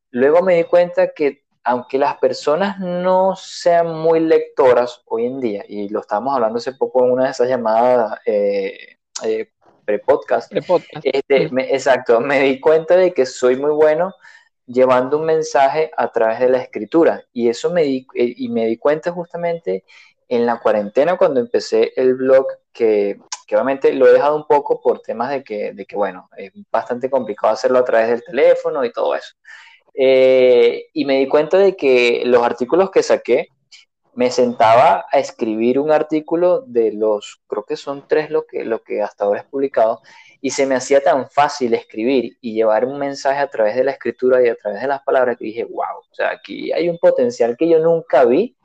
luego 0.10 0.42
me 0.42 0.56
di 0.56 0.64
cuenta 0.64 1.14
que 1.14 1.44
aunque 1.64 2.00
las 2.00 2.18
personas 2.18 2.80
no 2.80 3.36
sean 3.36 3.94
muy 3.94 4.20
lectoras 4.20 5.04
hoy 5.06 5.28
en 5.28 5.40
día, 5.40 5.64
y 5.68 5.90
lo 5.90 6.00
estábamos 6.00 6.34
hablando 6.34 6.58
hace 6.58 6.74
poco 6.74 7.06
en 7.06 7.12
una 7.12 7.26
de 7.26 7.32
esas 7.32 7.50
llamadas 7.50 8.20
eh, 8.26 8.98
eh, 9.24 9.52
pre-podcast, 9.86 10.52
este, 11.04 11.44
exacto, 11.74 12.20
me 12.20 12.40
di 12.40 12.60
cuenta 12.60 12.96
de 12.96 13.14
que 13.14 13.28
soy 13.28 13.58
muy 13.58 13.72
bueno 13.72 14.16
llevando 14.66 15.20
un 15.20 15.26
mensaje 15.26 15.92
a 15.98 16.12
través 16.12 16.40
de 16.40 16.50
la 16.50 16.60
escritura, 16.60 17.24
y 17.32 17.50
eso 17.50 17.70
me 17.70 17.84
di, 17.84 18.08
y 18.16 18.50
me 18.50 18.66
di 18.66 18.78
cuenta 18.78 19.12
justamente 19.12 19.84
en 20.32 20.46
la 20.46 20.60
cuarentena 20.60 21.18
cuando 21.18 21.40
empecé 21.40 21.94
el 21.96 22.16
blog 22.16 22.48
que 22.74 23.20
que 23.52 23.58
obviamente 23.58 23.92
lo 23.92 24.08
he 24.08 24.14
dejado 24.14 24.38
un 24.38 24.48
poco 24.48 24.80
por 24.80 25.02
temas 25.02 25.30
de 25.30 25.44
que, 25.44 25.76
bueno, 25.94 26.30
es 26.38 26.54
bastante 26.72 27.10
complicado 27.10 27.52
hacerlo 27.52 27.80
a 27.80 27.84
través 27.84 28.08
del 28.08 28.24
teléfono 28.24 28.86
y 28.86 28.94
todo 28.94 29.14
eso. 29.14 29.36
Eh, 29.94 30.86
y 30.94 31.04
me 31.04 31.18
di 31.18 31.28
cuenta 31.28 31.58
de 31.58 31.76
que 31.76 32.24
los 32.24 32.42
artículos 32.44 32.92
que 32.92 33.04
saqué, 33.04 33.50
me 34.14 34.32
sentaba 34.32 35.06
a 35.12 35.20
escribir 35.20 35.80
un 35.80 35.92
artículo 35.92 36.62
de 36.62 36.94
los, 36.94 37.42
creo 37.46 37.66
que 37.66 37.76
son 37.76 38.08
tres 38.08 38.30
lo 38.30 38.46
que, 38.46 38.64
lo 38.64 38.84
que 38.84 39.02
hasta 39.02 39.26
ahora 39.26 39.42
he 39.42 39.44
publicado, 39.44 40.00
y 40.40 40.52
se 40.52 40.66
me 40.66 40.76
hacía 40.76 41.04
tan 41.04 41.30
fácil 41.30 41.74
escribir 41.74 42.38
y 42.40 42.54
llevar 42.54 42.86
un 42.86 42.98
mensaje 42.98 43.42
a 43.42 43.50
través 43.50 43.76
de 43.76 43.84
la 43.84 43.92
escritura 43.92 44.42
y 44.42 44.48
a 44.48 44.56
través 44.56 44.82
de 44.82 44.88
las 44.88 45.04
palabras 45.04 45.36
que 45.38 45.44
dije, 45.44 45.66
wow, 45.66 46.00
o 46.00 46.16
sea, 46.16 46.30
aquí 46.30 46.72
hay 46.72 46.88
un 46.88 46.98
potencial 47.00 47.58
que 47.58 47.68
yo 47.68 47.80
nunca 47.80 48.24
vi 48.24 48.56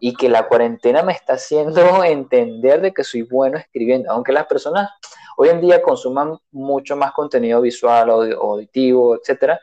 y 0.00 0.14
que 0.14 0.28
la 0.28 0.48
cuarentena 0.48 1.02
me 1.02 1.12
está 1.12 1.34
haciendo 1.34 2.02
entender 2.04 2.80
de 2.80 2.92
que 2.92 3.04
soy 3.04 3.22
bueno 3.22 3.58
escribiendo, 3.58 4.10
aunque 4.10 4.32
las 4.32 4.46
personas 4.46 4.90
hoy 5.36 5.50
en 5.50 5.60
día 5.60 5.82
consuman 5.82 6.36
mucho 6.50 6.96
más 6.96 7.12
contenido 7.12 7.60
visual 7.60 8.10
auditivo, 8.10 9.16
etcétera, 9.16 9.60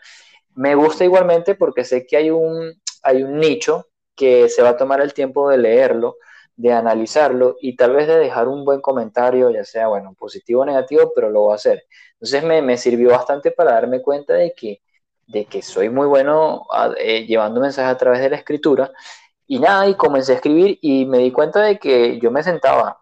me 0.56 0.76
gusta 0.76 1.04
igualmente 1.04 1.56
porque 1.56 1.84
sé 1.84 2.06
que 2.06 2.18
hay 2.18 2.30
un, 2.32 2.74
hay 3.04 3.24
un 3.24 3.38
nicho 3.40 3.88
que 4.16 4.50
se 4.50 4.62
va 4.64 4.70
a 4.70 4.78
tomar 4.78 5.02
el 5.02 5.14
tiempo 5.14 5.50
de 5.50 5.58
leerlo, 5.58 6.18
de 6.56 6.74
analizarlo 6.74 7.56
y 7.62 7.76
tal 7.76 7.94
vez 7.96 8.08
de 8.08 8.18
dejar 8.18 8.48
un 8.48 8.66
buen 8.66 8.82
comentario, 8.82 9.52
ya 9.52 9.64
sea, 9.64 9.88
bueno, 9.88 10.16
positivo 10.18 10.62
o 10.62 10.66
negativo, 10.66 11.12
pero 11.14 11.30
lo 11.30 11.42
voy 11.42 11.52
a 11.52 11.56
hacer. 11.56 11.86
Entonces 12.14 12.44
me, 12.44 12.64
me 12.64 12.78
sirvió 12.78 13.12
bastante 13.12 13.52
para 13.52 13.74
darme 13.74 14.02
cuenta 14.02 14.34
de 14.34 14.54
que, 14.56 14.82
de 15.28 15.46
que 15.46 15.62
soy 15.62 15.90
muy 15.90 16.08
bueno 16.08 16.66
eh, 16.98 17.26
llevando 17.28 17.62
mensajes 17.62 17.92
a 17.92 17.98
través 17.98 18.22
de 18.22 18.32
la 18.32 18.38
escritura 18.38 18.92
y 19.48 19.60
nada, 19.60 19.88
y 19.88 19.95
comencé 19.95 20.34
a 20.34 20.36
escribir 20.36 20.78
y 20.82 21.06
me 21.06 21.20
di 21.20 21.32
cuenta 21.32 21.62
de 21.62 21.80
que 21.80 22.20
yo 22.20 22.32
me 22.32 22.43
sentaba 22.43 23.00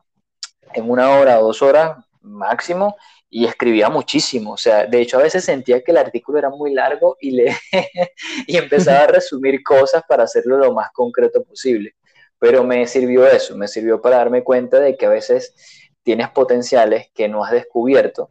en 0.74 0.89
una 0.89 1.12
hora 1.12 1.39
o 1.39 1.48
dos 1.48 1.62
horas 1.62 1.98
máximo 2.22 2.96
y 3.30 3.46
escribía 3.46 3.89
muchísimo. 3.89 4.54
O 4.54 4.58
sea, 4.58 4.86
de 4.86 5.02
hecho 5.02 5.18
a 5.18 5.24
veces 5.24 5.43
sentía 5.43 5.84
que 5.84 5.91
el 5.91 5.98
artículo 5.98 6.38
era 6.38 6.50
muy 6.50 6.74
largo 6.74 7.18
y, 7.20 7.32
le 7.32 7.56
y 8.48 8.58
empezaba 8.58 9.04
a 9.04 9.08
resumir 9.08 9.64
cosas 9.64 10.04
para 10.08 10.24
hacerlo 10.24 10.58
lo 10.58 10.72
más 10.72 10.91
concreto 10.93 11.43
posible. 11.43 11.96
Pero 12.39 12.64
me 12.64 12.86
sirvió 12.88 13.26
eso, 13.26 13.58
me 13.58 13.68
sirvió 13.68 14.02
para 14.02 14.18
darme 14.18 14.43
cuenta 14.43 14.80
de 14.80 14.96
que 14.98 15.06
a 15.08 15.10
veces 15.10 15.56
tienes 16.04 16.30
potenciales 16.30 17.10
que 17.14 17.28
no 17.28 17.43
has 17.43 17.52
descubierto 17.52 18.30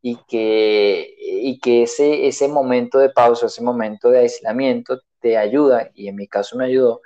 y 0.00 0.18
que, 0.28 1.16
y 1.18 1.58
que 1.58 1.82
ese, 1.82 2.28
ese 2.28 2.46
momento 2.48 2.98
de 2.98 3.10
pausa, 3.10 3.46
ese 3.46 3.62
momento 3.62 4.10
de 4.10 4.20
aislamiento 4.20 5.00
te 5.20 5.36
ayuda, 5.36 5.90
y 5.94 6.06
en 6.08 6.14
mi 6.16 6.28
caso 6.28 6.56
me 6.56 6.66
ayudó, 6.66 7.00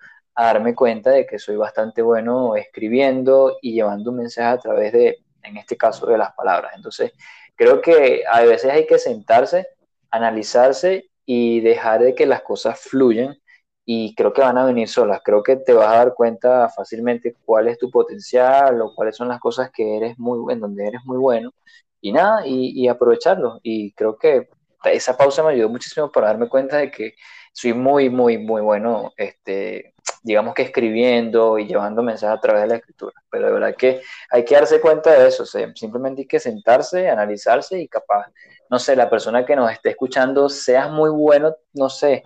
darme 0.44 0.74
cuenta 0.74 1.10
de 1.10 1.26
que 1.26 1.38
soy 1.38 1.56
bastante 1.56 2.02
bueno 2.02 2.56
escribiendo 2.56 3.58
y 3.62 3.74
llevando 3.74 4.10
un 4.10 4.18
mensaje 4.18 4.48
a 4.48 4.58
través 4.58 4.92
de, 4.92 5.18
en 5.42 5.56
este 5.56 5.76
caso, 5.76 6.06
de 6.06 6.18
las 6.18 6.32
palabras. 6.34 6.72
Entonces, 6.76 7.12
creo 7.56 7.80
que 7.80 8.22
a 8.30 8.42
veces 8.42 8.70
hay 8.70 8.86
que 8.86 8.98
sentarse, 8.98 9.66
analizarse 10.10 11.10
y 11.26 11.60
dejar 11.60 12.02
de 12.02 12.14
que 12.14 12.26
las 12.26 12.42
cosas 12.42 12.80
fluyan 12.80 13.36
y 13.84 14.14
creo 14.14 14.32
que 14.32 14.40
van 14.42 14.58
a 14.58 14.64
venir 14.64 14.88
solas. 14.88 15.20
Creo 15.24 15.42
que 15.42 15.56
te 15.56 15.72
vas 15.72 15.88
a 15.88 15.96
dar 15.98 16.14
cuenta 16.14 16.68
fácilmente 16.68 17.34
cuál 17.44 17.68
es 17.68 17.78
tu 17.78 17.90
potencial 17.90 18.80
o 18.82 18.94
cuáles 18.94 19.16
son 19.16 19.28
las 19.28 19.40
cosas 19.40 19.70
que 19.72 19.96
eres 19.96 20.18
muy 20.18 20.52
en 20.52 20.60
donde 20.60 20.86
eres 20.86 21.00
muy 21.04 21.18
bueno 21.18 21.52
y 22.00 22.12
nada, 22.12 22.46
y, 22.46 22.70
y 22.80 22.88
aprovecharlo. 22.88 23.60
Y 23.62 23.92
creo 23.92 24.16
que 24.16 24.48
esa 24.84 25.16
pausa 25.16 25.42
me 25.42 25.52
ayudó 25.52 25.68
muchísimo 25.68 26.10
para 26.10 26.28
darme 26.28 26.48
cuenta 26.48 26.78
de 26.78 26.90
que 26.90 27.14
soy 27.52 27.74
muy, 27.74 28.10
muy, 28.10 28.38
muy 28.38 28.62
bueno, 28.62 29.12
este, 29.16 29.94
digamos 30.22 30.54
que 30.54 30.62
escribiendo 30.62 31.58
y 31.58 31.66
llevando 31.66 32.02
mensajes 32.02 32.38
a 32.38 32.40
través 32.40 32.62
de 32.62 32.68
la 32.68 32.76
escritura. 32.76 33.14
Pero 33.30 33.46
de 33.46 33.52
verdad 33.52 33.76
que 33.76 34.02
hay 34.30 34.44
que 34.44 34.54
darse 34.54 34.80
cuenta 34.80 35.12
de 35.12 35.28
eso, 35.28 35.44
simplemente 35.46 36.22
hay 36.22 36.26
que 36.26 36.40
sentarse, 36.40 37.08
analizarse 37.08 37.80
y 37.80 37.88
capaz, 37.88 38.26
no 38.68 38.78
sé, 38.78 38.96
la 38.96 39.10
persona 39.10 39.44
que 39.44 39.56
nos 39.56 39.70
esté 39.72 39.90
escuchando, 39.90 40.48
seas 40.48 40.90
muy 40.90 41.10
bueno, 41.10 41.54
no 41.72 41.88
sé, 41.90 42.22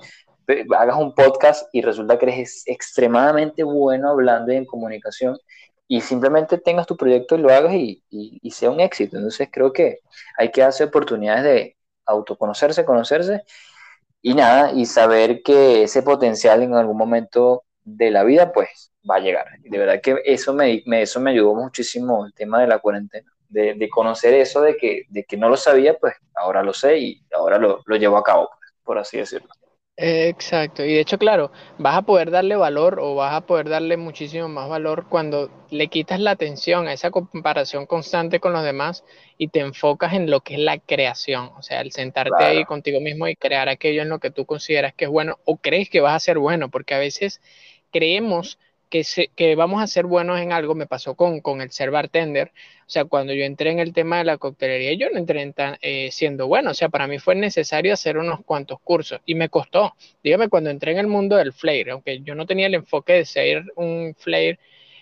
hagas 0.76 0.96
un 0.96 1.14
podcast 1.14 1.68
y 1.72 1.80
resulta 1.82 2.18
que 2.18 2.26
eres 2.26 2.64
extremadamente 2.66 3.62
bueno 3.62 4.10
hablando 4.10 4.52
y 4.52 4.56
en 4.56 4.66
comunicación 4.66 5.38
y 5.88 6.00
simplemente 6.00 6.58
tengas 6.58 6.86
tu 6.86 6.96
proyecto 6.96 7.36
y 7.36 7.38
lo 7.38 7.50
hagas 7.50 7.74
y, 7.74 8.02
y, 8.10 8.50
sea 8.50 8.70
un 8.70 8.80
éxito. 8.80 9.16
Entonces 9.16 9.48
creo 9.52 9.72
que 9.72 10.00
hay 10.36 10.50
que 10.50 10.62
darse 10.62 10.84
oportunidades 10.84 11.44
de 11.44 11.76
autoconocerse, 12.06 12.84
conocerse 12.84 13.42
y 14.24 14.32
nada, 14.34 14.72
y 14.72 14.86
saber 14.86 15.42
que 15.42 15.82
ese 15.82 16.02
potencial 16.02 16.62
en 16.62 16.72
algún 16.74 16.96
momento 16.96 17.64
de 17.84 18.10
la 18.10 18.24
vida 18.24 18.52
pues 18.52 18.90
va 19.08 19.16
a 19.16 19.20
llegar. 19.20 19.44
De 19.60 19.76
verdad 19.76 20.00
que 20.02 20.16
eso 20.24 20.54
me, 20.54 20.82
eso 21.02 21.20
me 21.20 21.32
ayudó 21.32 21.54
muchísimo 21.54 22.24
el 22.24 22.32
tema 22.32 22.62
de 22.62 22.66
la 22.68 22.78
cuarentena. 22.78 23.30
De, 23.50 23.74
de, 23.74 23.88
conocer 23.90 24.32
eso 24.32 24.62
de 24.62 24.78
que, 24.78 25.02
de 25.10 25.24
que 25.24 25.36
no 25.36 25.50
lo 25.50 25.58
sabía, 25.58 25.98
pues 25.98 26.14
ahora 26.34 26.62
lo 26.62 26.72
sé 26.72 26.98
y 26.98 27.22
ahora 27.34 27.58
lo, 27.58 27.82
lo 27.84 27.96
llevo 27.96 28.16
a 28.16 28.24
cabo, 28.24 28.48
pues, 28.58 28.72
por 28.82 28.98
así 28.98 29.18
decirlo. 29.18 29.50
Exacto, 29.96 30.84
y 30.84 30.92
de 30.94 31.00
hecho, 31.00 31.18
claro, 31.18 31.52
vas 31.78 31.96
a 31.96 32.02
poder 32.02 32.32
darle 32.32 32.56
valor 32.56 32.98
o 33.00 33.14
vas 33.14 33.32
a 33.32 33.42
poder 33.42 33.68
darle 33.68 33.96
muchísimo 33.96 34.48
más 34.48 34.68
valor 34.68 35.06
cuando 35.08 35.48
le 35.70 35.86
quitas 35.86 36.18
la 36.18 36.32
atención 36.32 36.88
a 36.88 36.92
esa 36.92 37.12
comparación 37.12 37.86
constante 37.86 38.40
con 38.40 38.52
los 38.52 38.64
demás 38.64 39.04
y 39.38 39.48
te 39.48 39.60
enfocas 39.60 40.14
en 40.14 40.32
lo 40.32 40.40
que 40.40 40.54
es 40.54 40.60
la 40.60 40.78
creación, 40.78 41.50
o 41.56 41.62
sea, 41.62 41.80
el 41.80 41.92
sentarte 41.92 42.42
ahí 42.42 42.64
contigo 42.64 43.00
mismo 43.00 43.28
y 43.28 43.36
crear 43.36 43.68
aquello 43.68 44.02
en 44.02 44.08
lo 44.08 44.18
que 44.18 44.32
tú 44.32 44.46
consideras 44.46 44.94
que 44.94 45.04
es 45.04 45.10
bueno 45.12 45.38
o 45.44 45.58
crees 45.58 45.88
que 45.88 46.00
vas 46.00 46.14
a 46.16 46.18
ser 46.18 46.38
bueno, 46.38 46.70
porque 46.70 46.94
a 46.94 46.98
veces 46.98 47.40
creemos 47.92 48.58
que, 48.88 49.54
vamos 49.56 49.82
a 49.82 49.86
ser 49.86 50.06
buenos 50.06 50.40
en 50.40 50.52
algo, 50.52 50.74
me 50.74 50.86
pasó 50.86 51.14
con, 51.14 51.40
con 51.40 51.60
el 51.60 51.70
ser 51.70 51.90
bartender, 51.90 52.52
o 52.86 52.90
sea, 52.90 53.04
cuando 53.04 53.32
yo 53.32 53.44
entré 53.44 53.70
en 53.70 53.78
el 53.78 53.92
tema 53.92 54.18
de 54.18 54.24
la 54.24 54.38
coctelería, 54.38 54.92
yo 54.94 55.10
no 55.10 55.18
entré 55.18 55.52
eh, 55.80 56.10
siendo 56.12 56.46
bueno, 56.46 56.70
o 56.70 56.74
sea, 56.74 56.88
para 56.88 57.06
mí 57.06 57.18
fue 57.18 57.34
necesario 57.34 57.92
hacer 57.92 58.18
unos 58.18 58.44
cuantos 58.44 58.78
cursos 58.80 59.20
y 59.26 59.34
me 59.34 59.48
costó. 59.48 59.94
Dígame, 60.22 60.48
cuando 60.48 60.70
entré 60.70 60.92
en 60.92 60.98
el 60.98 61.06
mundo 61.06 61.36
del 61.36 61.52
flair, 61.52 61.90
aunque 61.90 62.20
yo 62.20 62.34
no 62.34 62.46
tenía 62.46 62.66
el 62.66 62.74
enfoque 62.74 63.14
de 63.14 63.24
ser 63.24 63.64
un 63.76 64.14
flair 64.18 64.58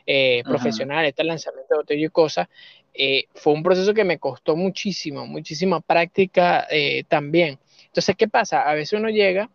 eh, 0.07 0.43
profesional, 0.45 1.05
este 1.05 1.25
lanzamiento 1.25 1.75
de 1.75 1.79
botella 1.79 2.07
y 2.07 2.11
cosas, 2.11 2.49
eh, 2.95 3.25
fue 3.35 3.53
un 3.53 3.63
proceso 3.63 3.95
que 3.95 4.05
me 4.05 4.19
costó 4.19 4.57
muchísimo, 4.57 5.27
muchísima 5.27 5.81
práctica 5.81 6.67
también. 7.09 7.59
Entonces, 7.87 8.17
¿qué 8.17 8.29
pasa? 8.29 8.63
A 8.63 8.75
veces 8.75 8.99
uno 8.99 9.11
llega 9.11 9.51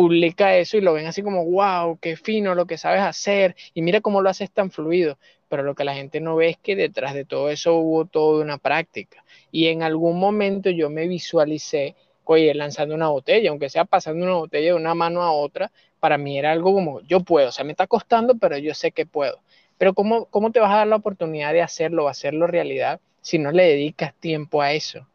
publica 0.00 0.56
eso 0.56 0.78
y 0.78 0.80
lo 0.80 0.94
ven 0.94 1.04
así 1.04 1.22
como, 1.22 1.44
wow, 1.44 1.98
qué 2.00 2.16
fino 2.16 2.54
lo 2.54 2.64
que 2.64 2.78
sabes 2.78 3.02
hacer 3.02 3.54
y 3.74 3.82
mira 3.82 4.00
cómo 4.00 4.22
lo 4.22 4.30
haces 4.30 4.50
tan 4.50 4.70
fluido. 4.70 5.18
Pero 5.50 5.62
lo 5.62 5.74
que 5.74 5.84
la 5.84 5.92
gente 5.92 6.20
no 6.20 6.36
ve 6.36 6.48
es 6.48 6.56
que 6.56 6.74
detrás 6.74 7.12
de 7.12 7.26
todo 7.26 7.50
eso 7.50 7.74
hubo 7.74 8.06
toda 8.06 8.42
una 8.42 8.56
práctica. 8.56 9.22
Y 9.52 9.66
en 9.66 9.82
algún 9.82 10.18
momento 10.18 10.70
yo 10.70 10.88
me 10.88 11.06
visualicé, 11.06 11.96
oye, 12.24 12.54
lanzando 12.54 12.94
una 12.94 13.10
botella, 13.10 13.50
aunque 13.50 13.68
sea 13.68 13.84
pasando 13.84 14.24
una 14.24 14.36
botella 14.36 14.68
de 14.68 14.72
una 14.74 14.94
mano 14.94 15.20
a 15.20 15.32
otra, 15.32 15.70
para 15.98 16.16
mí 16.16 16.38
era 16.38 16.52
algo 16.52 16.72
como, 16.72 17.02
yo 17.02 17.20
puedo, 17.20 17.50
o 17.50 17.52
sea, 17.52 17.66
me 17.66 17.72
está 17.72 17.86
costando, 17.86 18.38
pero 18.38 18.56
yo 18.56 18.72
sé 18.72 18.92
que 18.92 19.04
puedo. 19.04 19.40
Pero 19.76 19.92
¿cómo, 19.92 20.24
cómo 20.30 20.50
te 20.50 20.60
vas 20.60 20.72
a 20.72 20.76
dar 20.76 20.86
la 20.86 20.96
oportunidad 20.96 21.52
de 21.52 21.60
hacerlo, 21.60 22.08
hacerlo 22.08 22.46
realidad, 22.46 23.00
si 23.20 23.38
no 23.38 23.52
le 23.52 23.64
dedicas 23.64 24.14
tiempo 24.14 24.62
a 24.62 24.72
eso? 24.72 25.06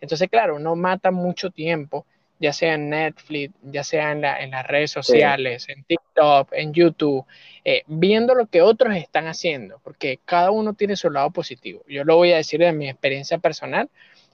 Entonces, 0.00 0.28
claro, 0.28 0.56
uno 0.56 0.74
mata 0.74 1.12
mucho 1.12 1.50
tiempo 1.50 2.06
ya 2.42 2.52
sea 2.52 2.74
en 2.74 2.90
Netflix, 2.90 3.54
ya 3.62 3.84
sea 3.84 4.10
en, 4.10 4.20
las 4.20 4.66
redes 4.66 4.90
sociales, 4.90 5.68
en 5.68 5.84
TikTok, 5.84 6.52
en 6.52 6.72
YouTube, 6.72 7.24
eh, 7.64 7.84
viendo 7.86 8.34
lo 8.34 8.46
que 8.46 8.62
otros 8.62 8.96
están 8.96 9.28
haciendo, 9.28 9.78
porque 9.84 10.18
cada 10.24 10.50
uno 10.50 10.74
tiene 10.74 10.96
su 10.96 11.08
lado 11.08 11.30
positivo. 11.30 11.84
Yo 11.88 12.02
lo 12.02 12.16
voy 12.16 12.32
a 12.32 12.38
decir 12.38 12.58
de 12.58 12.72
mi 12.72 12.90
experiencia 12.90 13.38
personal. 13.38 13.88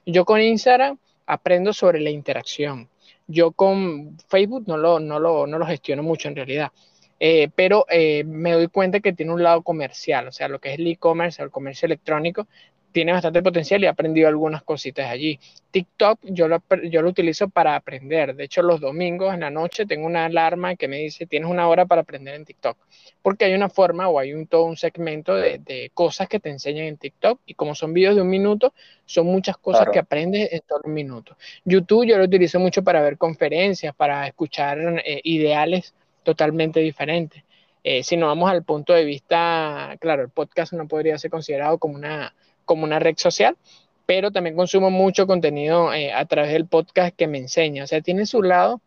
Yo 0.07 0.25
con 0.25 0.41
Instagram 0.41 0.97
aprendo 1.27 1.75
sobre 1.75 2.01
la 2.01 2.09
interacción. 2.09 2.89
Yo 3.27 3.53
con 3.53 4.17
Facebook 4.27 4.65
no 4.67 4.79
lo, 4.79 5.01
no 5.01 5.21
lo, 5.21 5.47
no 5.47 5.59
lo 5.59 5.67
gestiono 5.67 6.03
mucho 6.03 6.29
en 6.29 6.37
realidad. 6.37 6.73
Eh, 7.21 7.51
pero 7.55 7.85
eh, 7.91 8.25
me 8.25 8.53
doy 8.53 8.69
cuenta 8.69 9.01
que 9.01 9.13
tiene 9.13 9.35
un 9.35 9.43
lado 9.43 9.61
comercial, 9.61 10.29
o 10.29 10.33
sea, 10.33 10.49
lo 10.49 10.61
que 10.61 10.73
es 10.73 10.79
el 10.79 10.87
e-commerce, 10.87 11.43
el 11.43 11.51
comercio 11.51 11.85
electrónico, 11.85 12.47
tiene 12.93 13.13
bastante 13.13 13.43
potencial 13.43 13.83
y 13.83 13.87
he 13.87 13.89
aprendido 13.89 14.29
algunas 14.29 14.63
cositas 14.63 15.11
allí. 15.11 15.39
TikTok 15.71 16.21
yo 16.25 16.49
lo, 16.49 16.63
yo 16.91 17.03
lo 17.03 17.11
utilizo 17.11 17.49
para 17.49 17.77
aprender. 17.77 18.35
De 18.35 18.45
hecho, 18.45 18.63
los 18.63 18.81
domingos 18.81 19.35
en 19.35 19.41
la 19.41 19.51
noche 19.51 19.87
tengo 19.87 20.07
una 20.07 20.25
alarma 20.25 20.77
que 20.77 20.89
me 20.89 20.99
dice 20.99 21.27
tienes 21.27 21.51
una 21.51 21.69
hora 21.69 21.87
para 21.87 22.03
aprender 22.03 22.35
en 22.35 22.45
TikTok. 22.45 22.77
Porque 23.23 23.45
hay 23.45 23.55
una 23.55 23.69
forma 23.69 24.09
o 24.09 24.19
hay 24.19 24.33
un, 24.33 24.47
todo 24.47 24.65
un 24.65 24.77
segmento 24.77 25.35
de, 25.35 25.59
de 25.59 25.91
cosas 25.93 26.29
que 26.29 26.41
te 26.41 26.51
enseñan 26.51 26.87
en 26.87 26.97
TikTok 26.97 27.41
y 27.47 27.55
como 27.55 27.75
son 27.75 27.93
videos 27.93 28.17
de 28.17 28.23
un 28.23 28.31
minuto, 28.31 28.73
son 29.05 29.27
muchas 29.27 29.57
cosas 29.59 29.89
que 29.93 29.99
aprendes 29.99 30.53
en 30.53 30.61
todo 30.67 30.81
un 30.85 30.95
minuto. 30.95 31.37
YouTube 31.65 32.07
yo 32.07 32.19
lo 32.19 32.25
utilizo 32.25 32.59
mucho 32.59 32.83
para 32.83 33.03
ver 33.03 33.19
conferencias, 33.19 33.95
para 33.95 34.27
escuchar 34.27 34.79
eh, 35.05 35.21
ideales 35.25 35.95
totalmente 36.23 36.81
diferentes. 36.81 37.43
Eh, 37.85 38.03
si 38.03 38.17
nos 38.17 38.29
vamos 38.29 38.51
al 38.51 38.65
punto 38.65 38.93
de 38.93 39.05
vista, 39.05 39.97
claro, 40.01 40.23
el 40.23 40.29
podcast 40.29 40.73
no 40.73 40.87
podría 40.89 41.17
ser 41.17 41.31
considerado 41.31 41.79
como 41.79 41.95
una 41.95 42.35
como 42.69 42.85
una 42.85 42.99
red 42.99 43.17
social, 43.17 43.57
pero 44.05 44.31
también 44.31 44.55
consumo 44.55 44.91
mucho 44.91 45.27
contenido 45.27 45.93
eh, 45.95 46.13
a 46.13 46.25
través 46.27 46.53
del 46.53 46.67
podcast 46.67 47.17
que 47.17 47.27
me 47.27 47.39
enseña. 47.39 47.85
O 47.85 47.87
sea, 47.87 48.03
tiene 48.03 48.27
su 48.27 48.43
lado, 48.43 48.81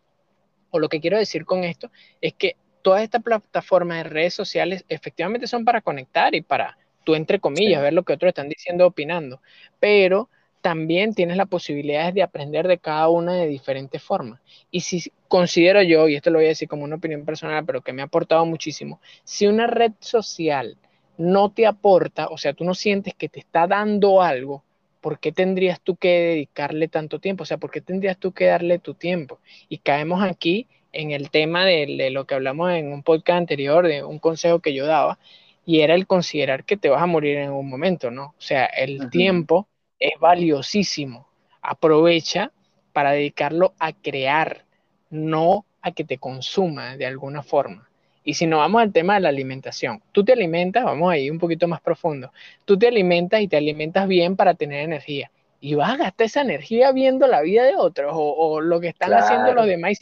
o 0.70 0.78
lo 0.78 0.88
que 0.88 1.00
quiero 1.00 1.18
decir 1.18 1.44
con 1.44 1.64
esto 1.64 1.90
es 2.20 2.32
que 2.32 2.56
todas 2.80 3.02
estas 3.02 3.22
plataformas 3.22 3.98
de 3.98 4.04
redes 4.04 4.34
sociales 4.34 4.84
efectivamente 4.88 5.48
son 5.48 5.64
para 5.64 5.80
conectar 5.80 6.34
y 6.34 6.42
para 6.42 6.78
tú, 7.04 7.16
entre 7.16 7.40
comillas, 7.40 7.82
ver 7.82 7.92
lo 7.92 8.04
que 8.04 8.12
otros 8.12 8.28
están 8.28 8.48
diciendo, 8.48 8.86
opinando, 8.86 9.40
pero 9.80 10.28
también 10.60 11.12
tienes 11.12 11.36
la 11.36 11.46
posibilidad 11.46 12.12
de 12.12 12.22
aprender 12.22 12.68
de 12.68 12.78
cada 12.78 13.08
una 13.08 13.34
de 13.34 13.48
diferentes 13.48 14.00
formas. 14.00 14.40
Y 14.70 14.80
si 14.82 15.10
considero 15.26 15.82
yo, 15.82 16.08
y 16.08 16.14
esto 16.14 16.30
lo 16.30 16.38
voy 16.38 16.46
a 16.46 16.54
decir 16.54 16.68
como 16.68 16.84
una 16.84 16.96
opinión 16.96 17.24
personal, 17.24 17.64
pero 17.66 17.80
que 17.80 17.92
me 17.92 18.00
ha 18.00 18.04
aportado 18.04 18.46
muchísimo, 18.46 19.00
si 19.24 19.48
una 19.48 19.66
red 19.66 19.92
social 19.98 20.76
no 21.22 21.50
te 21.50 21.66
aporta, 21.66 22.26
o 22.28 22.36
sea, 22.36 22.52
tú 22.52 22.64
no 22.64 22.74
sientes 22.74 23.14
que 23.14 23.28
te 23.28 23.38
está 23.38 23.66
dando 23.68 24.22
algo, 24.22 24.64
¿por 25.00 25.20
qué 25.20 25.30
tendrías 25.30 25.80
tú 25.80 25.96
que 25.96 26.08
dedicarle 26.08 26.88
tanto 26.88 27.20
tiempo? 27.20 27.44
O 27.44 27.46
sea, 27.46 27.58
¿por 27.58 27.70
qué 27.70 27.80
tendrías 27.80 28.18
tú 28.18 28.32
que 28.32 28.46
darle 28.46 28.80
tu 28.80 28.94
tiempo? 28.94 29.38
Y 29.68 29.78
caemos 29.78 30.22
aquí 30.22 30.66
en 30.92 31.12
el 31.12 31.30
tema 31.30 31.64
de, 31.64 32.10
lo 32.10 32.26
que 32.26 32.34
hablamos 32.34 32.72
en 32.72 32.92
un 32.92 33.02
podcast 33.04 33.38
anterior, 33.38 33.86
de 33.86 34.02
un 34.02 34.18
consejo 34.18 34.58
que 34.58 34.74
yo 34.74 34.84
daba, 34.84 35.18
y 35.64 35.80
era 35.80 35.94
el 35.94 36.08
considerar 36.08 36.64
que 36.64 36.76
te 36.76 36.88
vas 36.88 37.02
a 37.02 37.06
morir 37.06 37.36
en 37.36 37.52
un 37.52 37.68
momento, 37.68 38.10
¿no? 38.10 38.34
O 38.36 38.40
sea, 38.40 38.66
el 38.66 39.08
tiempo 39.10 39.68
es 40.00 40.18
valiosísimo. 40.20 41.28
Aprovecha 41.62 42.50
para 42.92 43.12
dedicarlo 43.12 43.74
a 43.78 43.92
crear, 43.92 44.64
no 45.08 45.64
a 45.82 45.92
que 45.92 46.02
te 46.02 46.18
consuma 46.18 46.96
de 46.96 47.06
alguna 47.06 47.44
forma. 47.44 47.88
Y 48.24 48.34
si 48.34 48.46
no 48.46 48.58
vamos 48.58 48.82
al 48.82 48.92
tema 48.92 49.14
de 49.14 49.20
la 49.20 49.28
alimentación, 49.28 50.02
tú 50.12 50.24
te 50.24 50.32
alimentas, 50.32 50.84
vamos 50.84 51.12
ahí 51.12 51.30
un 51.30 51.38
poquito 51.38 51.68
más 51.68 51.80
profundo, 51.80 52.32
tú 52.64 52.78
te 52.78 52.88
alimentas 52.88 53.40
y 53.40 53.48
te 53.48 53.56
alimentas 53.56 54.06
bien 54.08 54.36
para 54.36 54.54
tener 54.54 54.84
energía. 54.84 55.30
Y 55.60 55.74
vas 55.74 55.92
a 55.92 55.96
gastar 55.96 56.26
esa 56.26 56.40
energía 56.42 56.92
viendo 56.92 57.26
la 57.26 57.40
vida 57.40 57.64
de 57.64 57.76
otros 57.76 58.12
o, 58.14 58.60
lo 58.60 58.80
que 58.80 58.88
están 58.88 59.12
haciendo 59.12 59.54
los 59.54 59.66
demás 59.66 59.98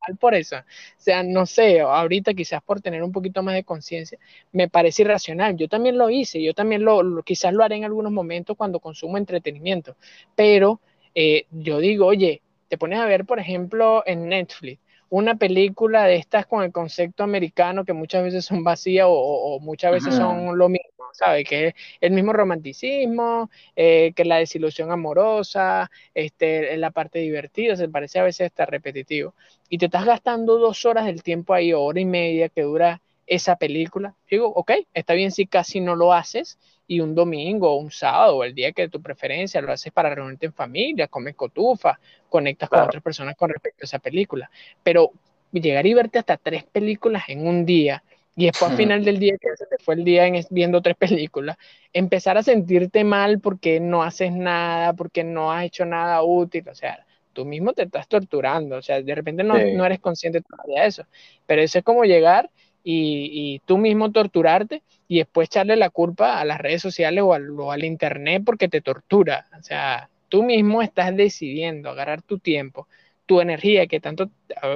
mal 0.00 0.16
por 0.16 0.34
eso. 0.34 0.56
O 0.56 0.62
sea, 0.96 1.22
no 1.22 1.46
sé, 1.46 1.80
ahorita 1.80 2.34
quizás 2.34 2.62
por 2.62 2.80
tener 2.80 3.02
un 3.02 3.12
poquito 3.12 3.42
más 3.42 3.54
de 3.54 3.64
conciencia, 3.64 4.18
me 4.52 4.68
parece 4.68 5.02
irracional. 5.02 5.56
Yo 5.56 5.68
también 5.68 5.98
lo 5.98 6.10
hice, 6.10 6.42
yo 6.42 6.54
también 6.54 6.84
lo, 6.84 7.22
quizás 7.22 7.52
lo 7.52 7.64
haré 7.64 7.76
en 7.76 7.84
algunos 7.84 8.12
momentos 8.12 8.56
cuando 8.56 8.80
consumo 8.80 9.18
entretenimiento, 9.18 9.96
pero 10.34 10.80
eh, 11.14 11.46
yo 11.50 11.78
digo, 11.78 12.06
oye, 12.06 12.42
te 12.68 12.78
pones 12.78 13.00
a 13.00 13.06
ver, 13.06 13.24
por 13.24 13.40
ejemplo, 13.40 14.02
en 14.06 14.28
Netflix 14.28 14.80
una 15.10 15.34
película 15.34 16.04
de 16.04 16.16
estas 16.16 16.46
con 16.46 16.62
el 16.62 16.72
concepto 16.72 17.24
americano 17.24 17.84
que 17.84 17.92
muchas 17.92 18.22
veces 18.22 18.44
son 18.44 18.64
vacías 18.64 19.06
o, 19.08 19.58
muchas 19.60 19.92
veces 19.92 20.14
son 20.14 20.56
lo 20.56 20.68
mismo, 20.68 21.04
¿sabes? 21.12 21.46
Que 21.48 21.68
es 21.68 21.74
el 22.00 22.12
mismo 22.12 22.32
romanticismo, 22.32 23.50
eh, 23.76 24.12
que 24.14 24.24
la 24.24 24.36
desilusión 24.36 24.92
amorosa, 24.92 25.90
este, 26.14 26.76
la 26.76 26.92
parte 26.92 27.18
divertida, 27.18 27.76
se 27.76 27.88
parece 27.88 28.20
a 28.20 28.24
veces 28.24 28.46
hasta 28.46 28.66
repetitivo. 28.66 29.34
Y 29.68 29.78
te 29.78 29.86
estás 29.86 30.06
gastando 30.06 30.58
dos 30.58 30.84
horas 30.86 31.06
del 31.06 31.22
tiempo 31.24 31.54
ahí, 31.54 31.72
hora 31.72 32.00
y 32.00 32.04
media 32.04 32.48
que 32.48 32.62
dura 32.62 33.02
esa 33.26 33.56
película. 33.56 34.14
Digo, 34.30 34.46
ok, 34.46 34.72
está 34.94 35.14
bien 35.14 35.32
si 35.32 35.46
casi 35.46 35.80
no 35.80 35.96
lo 35.96 36.12
haces 36.12 36.58
y 36.90 36.98
un 36.98 37.14
domingo 37.14 37.70
o 37.70 37.76
un 37.76 37.92
sábado 37.92 38.38
o 38.38 38.42
el 38.42 38.52
día 38.52 38.72
que 38.72 38.82
de 38.82 38.88
tu 38.88 39.00
preferencia 39.00 39.60
lo 39.60 39.70
haces 39.70 39.92
para 39.92 40.12
reunirte 40.12 40.46
en 40.46 40.52
familia, 40.52 41.06
comes 41.06 41.36
cotufa, 41.36 42.00
conectas 42.28 42.68
con 42.68 42.80
otras 42.80 43.00
personas 43.00 43.36
con 43.36 43.48
respecto 43.48 43.84
a 43.84 43.86
esa 43.86 44.00
película. 44.00 44.50
Pero 44.82 45.12
llegar 45.52 45.86
y 45.86 45.94
verte 45.94 46.18
hasta 46.18 46.36
tres 46.36 46.64
películas 46.64 47.22
en 47.28 47.46
un 47.46 47.64
día 47.64 48.02
y 48.34 48.46
después 48.46 48.72
al 48.72 48.76
final 48.76 49.04
del 49.04 49.20
día, 49.20 49.36
que 49.40 49.56
se 49.56 49.66
te 49.66 49.78
fue 49.78 49.94
el 49.94 50.02
día 50.02 50.26
en, 50.26 50.44
viendo 50.50 50.82
tres 50.82 50.96
películas, 50.96 51.56
empezar 51.92 52.36
a 52.36 52.42
sentirte 52.42 53.04
mal 53.04 53.38
porque 53.38 53.78
no 53.78 54.02
haces 54.02 54.32
nada, 54.32 54.92
porque 54.92 55.22
no 55.22 55.52
has 55.52 55.66
hecho 55.66 55.84
nada 55.84 56.24
útil, 56.24 56.68
o 56.68 56.74
sea, 56.74 57.06
tú 57.32 57.44
mismo 57.44 57.72
te 57.72 57.84
estás 57.84 58.08
torturando, 58.08 58.78
o 58.78 58.82
sea, 58.82 59.00
de 59.00 59.14
repente 59.14 59.44
no, 59.44 59.54
no 59.54 59.84
eres 59.84 60.00
consciente 60.00 60.40
todavía 60.40 60.82
de 60.82 60.88
eso, 60.88 61.06
pero 61.46 61.62
eso 61.62 61.78
es 61.78 61.84
como 61.84 62.02
llegar 62.02 62.50
y, 62.82 63.60
tú 63.66 63.78
mismo 63.78 64.10
torturarte 64.12 64.82
y 65.08 65.18
después 65.18 65.48
echarle 65.48 65.76
la 65.76 65.90
culpa 65.90 66.40
a 66.40 66.44
las 66.44 66.58
redes 66.58 66.82
sociales 66.82 67.22
o 67.24 67.34
al, 67.34 67.84
internet 67.84 68.42
porque 68.44 68.68
te 68.68 68.80
tortura, 68.80 69.46
o 69.58 69.62
sea, 69.62 70.08
tú 70.28 70.42
mismo 70.42 70.82
estás 70.82 71.14
decidiendo 71.16 71.90
agarrar 71.90 72.22
tu 72.22 72.38
tiempo, 72.38 72.88
tu 73.26 73.40
energía 73.40 73.86
que 73.86 74.00
tanto 74.00 74.30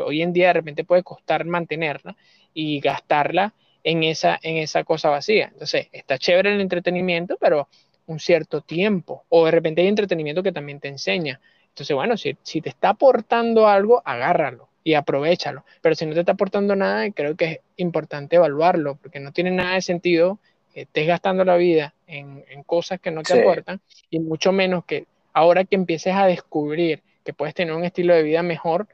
hoy 0.04 0.22
en 0.22 0.32
día 0.32 0.48
de 0.48 0.52
repente 0.54 0.84
puede 0.84 1.02
costar 1.02 1.44
mantenerla 1.44 2.16
y 2.52 2.80
gastarla 2.80 3.54
en 3.82 4.02
esa, 4.04 4.38
en 4.42 4.56
esa 4.56 4.84
cosa 4.84 5.10
vacía. 5.10 5.50
Entonces, 5.52 5.88
está 5.92 6.18
chévere 6.18 6.54
el 6.54 6.60
entretenimiento, 6.60 7.36
pero 7.40 7.68
un 8.06 8.20
cierto 8.20 8.60
tiempo. 8.60 9.24
O 9.28 9.44
de 9.44 9.50
repente 9.50 9.82
hay 9.82 9.88
entretenimiento 9.88 10.42
que 10.42 10.52
también 10.52 10.80
te 10.80 10.88
enseña. 10.88 11.40
Entonces, 11.68 11.94
bueno, 11.94 12.16
si 12.16 12.60
te 12.60 12.68
está 12.68 12.90
aportando 12.90 13.68
algo, 13.68 14.02
agárralo 14.04 14.68
y 14.84 14.94
aprovechalo. 14.94 15.64
Pero 15.80 15.94
si 15.94 16.06
no 16.06 16.14
te 16.14 16.20
está 16.20 16.32
aportando 16.32 16.76
nada, 16.76 17.10
creo 17.10 17.34
que 17.34 17.44
es 17.44 17.60
importante 17.78 18.36
evaluarlo, 18.36 18.96
porque 18.96 19.18
no 19.18 19.32
tiene 19.32 19.50
nada 19.50 19.74
de 19.74 19.82
sentido 19.82 20.38
que 20.72 20.82
estés 20.82 21.06
gastando 21.06 21.44
la 21.44 21.56
vida 21.56 21.94
en, 22.06 22.44
en 22.48 22.62
cosas 22.62 23.00
que 23.00 23.10
no 23.10 23.22
te 23.22 23.40
aportan, 23.40 23.80
y 24.10 24.20
mucho 24.20 24.52
menos 24.52 24.84
que 24.84 25.06
ahora 25.32 25.64
que 25.64 25.74
empieces 25.74 26.14
a 26.14 26.26
descubrir 26.26 27.02
que 27.24 27.32
puedes 27.32 27.54
tener 27.54 27.74
un 27.74 27.84
estilo 27.84 28.14
de 28.14 28.22
vida 28.22 28.42
mejor, 28.42 28.86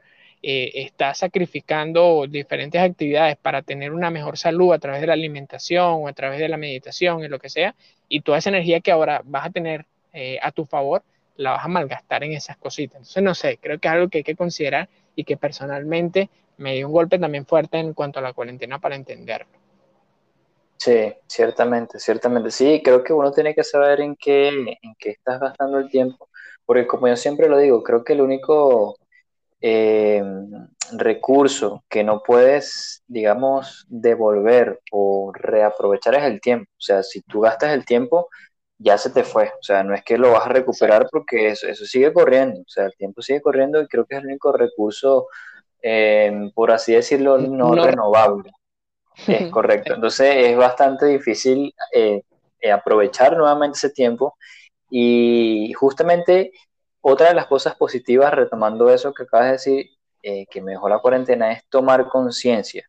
eh, 0.43 0.71
estás 0.85 1.19
sacrificando 1.19 2.25
diferentes 2.27 2.81
actividades 2.81 3.37
para 3.37 3.61
tener 3.61 3.91
una 3.91 4.09
mejor 4.09 4.37
salud 4.37 4.73
a 4.73 4.79
través 4.79 5.01
de 5.01 5.07
la 5.07 5.13
alimentación 5.13 5.99
o 6.01 6.07
a 6.07 6.13
través 6.13 6.39
de 6.39 6.49
la 6.49 6.57
meditación 6.57 7.23
y 7.23 7.27
lo 7.27 7.37
que 7.37 7.49
sea, 7.49 7.75
y 8.09 8.21
toda 8.21 8.39
esa 8.39 8.49
energía 8.49 8.79
que 8.79 8.91
ahora 8.91 9.21
vas 9.23 9.47
a 9.47 9.49
tener 9.51 9.85
eh, 10.13 10.39
a 10.41 10.51
tu 10.51 10.65
favor, 10.65 11.03
la 11.37 11.51
vas 11.51 11.65
a 11.65 11.67
malgastar 11.67 12.23
en 12.23 12.33
esas 12.33 12.57
cositas. 12.57 12.97
Entonces, 12.97 13.23
no 13.23 13.35
sé, 13.35 13.57
creo 13.61 13.79
que 13.79 13.87
es 13.87 13.93
algo 13.93 14.09
que 14.09 14.19
hay 14.19 14.23
que 14.23 14.35
considerar 14.35 14.89
y 15.15 15.23
que 15.23 15.37
personalmente 15.37 16.29
me 16.57 16.75
dio 16.75 16.87
un 16.87 16.93
golpe 16.93 17.19
también 17.19 17.45
fuerte 17.45 17.77
en 17.77 17.93
cuanto 17.93 18.19
a 18.19 18.21
la 18.21 18.33
cuarentena 18.33 18.79
para 18.79 18.95
entenderlo. 18.95 19.61
Sí, 20.77 21.13
ciertamente, 21.27 21.99
ciertamente. 21.99 22.49
Sí, 22.49 22.81
creo 22.83 23.03
que 23.03 23.13
uno 23.13 23.31
tiene 23.31 23.53
que 23.53 23.63
saber 23.63 24.01
en 24.01 24.15
qué, 24.15 24.47
en 24.49 24.95
qué 24.97 25.11
estás 25.11 25.39
gastando 25.39 25.77
el 25.77 25.89
tiempo, 25.89 26.29
porque 26.65 26.87
como 26.87 27.07
yo 27.07 27.15
siempre 27.15 27.47
lo 27.47 27.57
digo, 27.59 27.83
creo 27.83 28.03
que 28.03 28.13
el 28.13 28.21
único 28.21 28.95
eh, 29.61 30.23
recurso 30.93 31.83
que 31.87 32.03
no 32.03 32.23
puedes, 32.23 33.03
digamos, 33.07 33.85
devolver 33.89 34.81
o 34.91 35.31
reaprovechar 35.33 36.15
es 36.15 36.23
el 36.23 36.41
tiempo. 36.41 36.69
O 36.71 36.81
sea, 36.81 37.03
si 37.03 37.21
tú 37.21 37.41
gastas 37.41 37.73
el 37.73 37.85
tiempo, 37.85 38.29
ya 38.81 38.97
se 38.97 39.09
te 39.11 39.23
fue. 39.23 39.45
O 39.45 39.63
sea, 39.63 39.83
no 39.83 39.93
es 39.93 40.03
que 40.03 40.17
lo 40.17 40.31
vas 40.31 40.45
a 40.45 40.49
recuperar 40.49 41.07
porque 41.11 41.49
eso, 41.49 41.67
eso 41.67 41.85
sigue 41.85 42.11
corriendo. 42.13 42.61
O 42.61 42.69
sea, 42.69 42.85
el 42.85 42.95
tiempo 42.95 43.21
sigue 43.21 43.41
corriendo 43.41 43.81
y 43.81 43.87
creo 43.87 44.05
que 44.05 44.15
es 44.15 44.21
el 44.21 44.27
único 44.27 44.51
recurso, 44.51 45.27
eh, 45.81 46.51
por 46.53 46.71
así 46.71 46.93
decirlo, 46.93 47.37
no, 47.37 47.75
renovable. 47.75 48.51
Es 49.27 49.51
correcto. 49.51 49.93
Entonces 49.93 50.33
es 50.37 50.57
bastante 50.57 51.05
difícil 51.05 51.75
eh, 51.93 52.23
aprovechar 52.71 53.35
nuevamente 53.37 53.77
ese 53.77 53.89
tiempo 53.89 54.35
y 54.89 55.73
justamente 55.73 56.51
otra 57.01 57.29
de 57.29 57.35
las 57.35 57.47
cosas 57.47 57.75
positivas, 57.75 58.33
retomando 58.33 58.89
eso 58.89 59.13
que 59.13 59.23
acabas 59.23 59.47
de 59.47 59.51
decir, 59.51 59.85
eh, 60.23 60.45
que 60.49 60.61
me 60.61 60.71
dejó 60.71 60.87
la 60.87 60.99
cuarentena, 60.99 61.51
es 61.51 61.67
tomar 61.67 62.07
conciencia. 62.07 62.87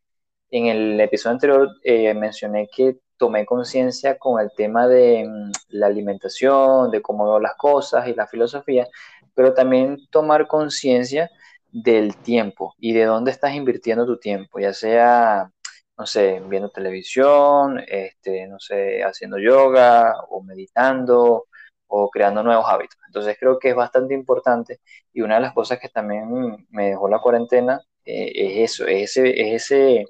En 0.52 0.66
el 0.66 1.00
episodio 1.00 1.32
anterior 1.32 1.70
eh, 1.82 2.12
mencioné 2.12 2.68
que 2.68 2.98
tomé 3.16 3.46
conciencia 3.46 4.18
con 4.18 4.38
el 4.38 4.50
tema 4.54 4.86
de 4.86 5.24
mm, 5.26 5.52
la 5.70 5.86
alimentación, 5.86 6.90
de 6.90 7.00
cómo 7.00 7.24
veo 7.24 7.40
las 7.40 7.54
cosas 7.56 8.06
y 8.06 8.14
la 8.14 8.26
filosofía, 8.26 8.86
pero 9.34 9.54
también 9.54 9.96
tomar 10.10 10.46
conciencia 10.46 11.30
del 11.70 12.16
tiempo 12.18 12.74
y 12.78 12.92
de 12.92 13.04
dónde 13.06 13.30
estás 13.30 13.54
invirtiendo 13.54 14.04
tu 14.06 14.18
tiempo, 14.18 14.58
ya 14.60 14.74
sea, 14.74 15.50
no 15.96 16.06
sé, 16.06 16.40
viendo 16.46 16.70
televisión, 16.70 17.82
este, 17.88 18.46
no 18.46 18.60
sé, 18.60 19.02
haciendo 19.04 19.38
yoga 19.38 20.14
o 20.28 20.42
meditando 20.42 21.46
o 21.86 22.10
creando 22.10 22.42
nuevos 22.42 22.66
hábitos. 22.68 22.98
Entonces 23.06 23.36
creo 23.40 23.58
que 23.58 23.70
es 23.70 23.74
bastante 23.76 24.14
importante 24.14 24.80
y 25.14 25.22
una 25.22 25.36
de 25.36 25.42
las 25.42 25.54
cosas 25.54 25.78
que 25.80 25.88
también 25.88 26.66
me 26.70 26.90
dejó 26.90 27.08
la 27.08 27.20
cuarentena 27.20 27.82
es 28.04 28.72
eso, 28.72 28.86
es 28.86 29.16
ese, 29.16 29.54
es 29.54 29.70
ese, 29.70 30.06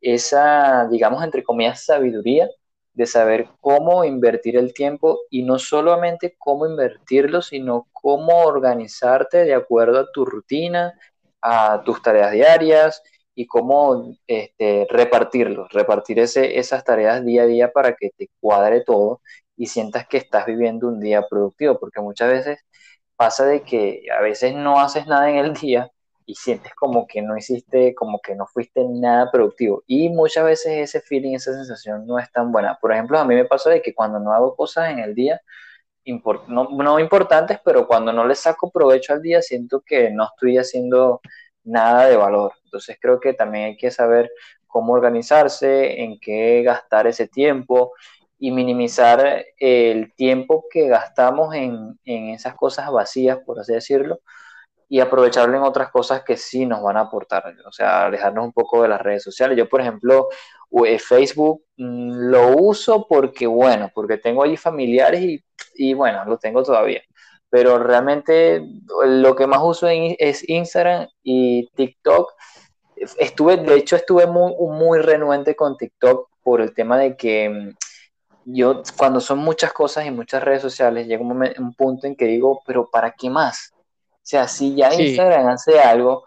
esa, 0.00 0.88
digamos, 0.88 1.22
entre 1.24 1.42
comillas, 1.42 1.84
sabiduría 1.84 2.48
de 2.94 3.06
saber 3.06 3.48
cómo 3.60 4.04
invertir 4.04 4.56
el 4.56 4.74
tiempo 4.74 5.20
y 5.30 5.42
no 5.42 5.58
solamente 5.58 6.34
cómo 6.38 6.66
invertirlo, 6.66 7.42
sino 7.42 7.88
cómo 7.92 8.40
organizarte 8.44 9.44
de 9.44 9.54
acuerdo 9.54 10.00
a 10.00 10.12
tu 10.12 10.24
rutina, 10.24 10.94
a 11.42 11.82
tus 11.84 12.02
tareas 12.02 12.32
diarias 12.32 13.02
y 13.34 13.46
cómo 13.46 14.16
este, 14.26 14.86
repartirlo, 14.90 15.66
repartir 15.70 16.18
ese, 16.18 16.58
esas 16.58 16.84
tareas 16.84 17.24
día 17.24 17.42
a 17.42 17.46
día 17.46 17.72
para 17.72 17.94
que 17.94 18.10
te 18.16 18.28
cuadre 18.40 18.82
todo 18.84 19.22
y 19.56 19.66
sientas 19.66 20.06
que 20.08 20.18
estás 20.18 20.46
viviendo 20.46 20.88
un 20.88 21.00
día 21.00 21.22
productivo, 21.28 21.78
porque 21.78 22.00
muchas 22.00 22.28
veces 22.30 22.58
pasa 23.16 23.44
de 23.46 23.62
que 23.62 24.04
a 24.16 24.20
veces 24.22 24.54
no 24.54 24.80
haces 24.80 25.06
nada 25.06 25.30
en 25.30 25.36
el 25.36 25.54
día 25.54 25.90
y 26.30 26.34
sientes 26.36 26.74
como 26.74 27.06
que 27.06 27.22
no 27.22 27.36
hiciste, 27.36 27.94
como 27.94 28.20
que 28.20 28.34
no 28.36 28.46
fuiste 28.46 28.84
nada 28.88 29.30
productivo. 29.32 29.82
Y 29.86 30.08
muchas 30.10 30.44
veces 30.44 30.78
ese 30.78 31.00
feeling, 31.00 31.34
esa 31.34 31.52
sensación 31.52 32.06
no 32.06 32.18
es 32.18 32.30
tan 32.32 32.52
buena. 32.52 32.78
Por 32.80 32.92
ejemplo, 32.92 33.18
a 33.18 33.24
mí 33.24 33.34
me 33.34 33.44
pasa 33.46 33.70
de 33.70 33.82
que 33.82 33.94
cuando 33.94 34.20
no 34.20 34.32
hago 34.32 34.54
cosas 34.56 34.90
en 34.90 35.00
el 35.00 35.14
día, 35.14 35.40
no, 36.48 36.68
no 36.70 36.98
importantes, 37.00 37.58
pero 37.64 37.86
cuando 37.86 38.12
no 38.12 38.26
le 38.26 38.34
saco 38.34 38.70
provecho 38.70 39.12
al 39.12 39.22
día, 39.22 39.42
siento 39.42 39.82
que 39.84 40.10
no 40.10 40.24
estoy 40.24 40.58
haciendo 40.58 41.20
nada 41.64 42.06
de 42.06 42.16
valor. 42.16 42.52
Entonces 42.64 42.96
creo 43.00 43.20
que 43.20 43.34
también 43.34 43.64
hay 43.66 43.76
que 43.76 43.90
saber 43.90 44.30
cómo 44.66 44.92
organizarse, 44.92 46.02
en 46.02 46.18
qué 46.20 46.62
gastar 46.62 47.06
ese 47.06 47.28
tiempo 47.28 47.92
y 48.38 48.52
minimizar 48.52 49.44
el 49.58 50.14
tiempo 50.14 50.64
que 50.70 50.88
gastamos 50.88 51.54
en, 51.54 51.98
esas 52.04 52.54
cosas 52.54 52.90
vacías, 52.90 53.38
por 53.44 53.60
así 53.60 53.72
decirlo, 53.74 54.20
y 54.92 54.98
aprovecharlo 54.98 55.56
en 55.56 55.62
otras 55.62 55.90
cosas 55.90 56.24
que 56.24 56.36
sí 56.36 56.66
nos 56.66 56.82
van 56.82 56.96
a 56.96 57.02
aportar, 57.02 57.54
o 57.64 57.70
sea, 57.70 58.06
alejarnos 58.06 58.44
un 58.44 58.52
poco 58.52 58.82
de 58.82 58.88
las 58.88 59.00
redes 59.00 59.22
sociales. 59.22 59.56
Yo, 59.56 59.68
por 59.68 59.80
ejemplo, 59.80 60.28
eh, 60.84 60.98
Facebook 60.98 61.62
mm, 61.76 62.30
lo 62.30 62.56
uso 62.56 63.06
porque, 63.08 63.46
bueno, 63.46 63.90
porque 63.94 64.18
tengo 64.18 64.42
ahí 64.42 64.56
familiares 64.56 65.20
y, 65.22 65.44
y 65.76 65.94
bueno, 65.94 66.24
lo 66.24 66.38
tengo 66.38 66.64
todavía. 66.64 67.02
Pero 67.48 67.78
realmente 67.78 68.62
lo 69.04 69.36
que 69.36 69.46
más 69.46 69.60
uso 69.62 69.88
es 69.88 70.48
Instagram 70.48 71.08
y 71.22 71.68
TikTok. 71.76 72.32
Estuve, 73.18 73.58
de 73.58 73.76
hecho, 73.76 73.94
estuve 73.94 74.26
muy, 74.26 74.54
muy 74.58 74.98
renuente 74.98 75.54
con 75.54 75.76
TikTok 75.76 76.28
por 76.42 76.60
el 76.60 76.74
tema 76.74 76.98
de 76.98 77.16
que 77.16 77.48
mm, 77.48 77.70
yo 78.44 78.82
cuando 78.96 79.20
son 79.20 79.38
muchas 79.38 79.72
cosas 79.72 80.06
y 80.06 80.10
muchas 80.10 80.42
redes 80.42 80.62
sociales, 80.62 81.06
llega 81.06 81.22
un, 81.22 81.74
punto 81.74 82.08
en 82.08 82.16
que 82.16 82.26
digo, 82.26 82.60
pero 82.66 82.90
¿para 82.90 83.12
qué 83.12 83.30
más? 83.30 83.72
O 84.22 84.26
sea, 84.30 84.46
si 84.48 84.74
ya 84.74 84.94
Instagram 84.94 85.48
hace 85.48 85.80
algo, 85.80 86.24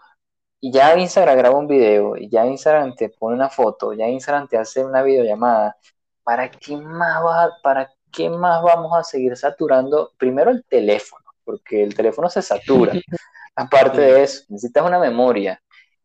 y 0.60 0.72
ya 0.72 0.96
Instagram 0.96 1.38
graba 1.38 1.58
un 1.58 1.68
video, 1.68 2.16
y 2.16 2.28
ya 2.28 2.46
Instagram 2.46 2.94
te 2.96 3.08
pone 3.10 3.36
una 3.36 3.48
foto, 3.48 3.92
ya 3.92 4.08
Instagram 4.08 4.48
te 4.48 4.58
hace 4.58 4.84
una 4.84 5.02
videollamada, 5.02 5.76
¿para 6.22 6.50
qué 6.50 6.76
más, 6.76 7.22
para 7.62 7.92
qué 8.10 8.28
más 8.30 8.62
vamos 8.62 8.96
a 8.96 9.04
seguir 9.04 9.36
saturando 9.36 10.12
primero 10.18 10.50
el 10.50 10.64
teléfono? 10.64 11.24
Porque 11.44 11.82
el 11.82 11.94
teléfono 11.94 12.28
se 12.28 12.42
satura. 12.42 12.92
Aparte 13.56 14.00
de 14.00 14.22
eso, 14.24 14.44
necesitas 14.48 14.84
una 14.84 14.98
memoria. 14.98 15.60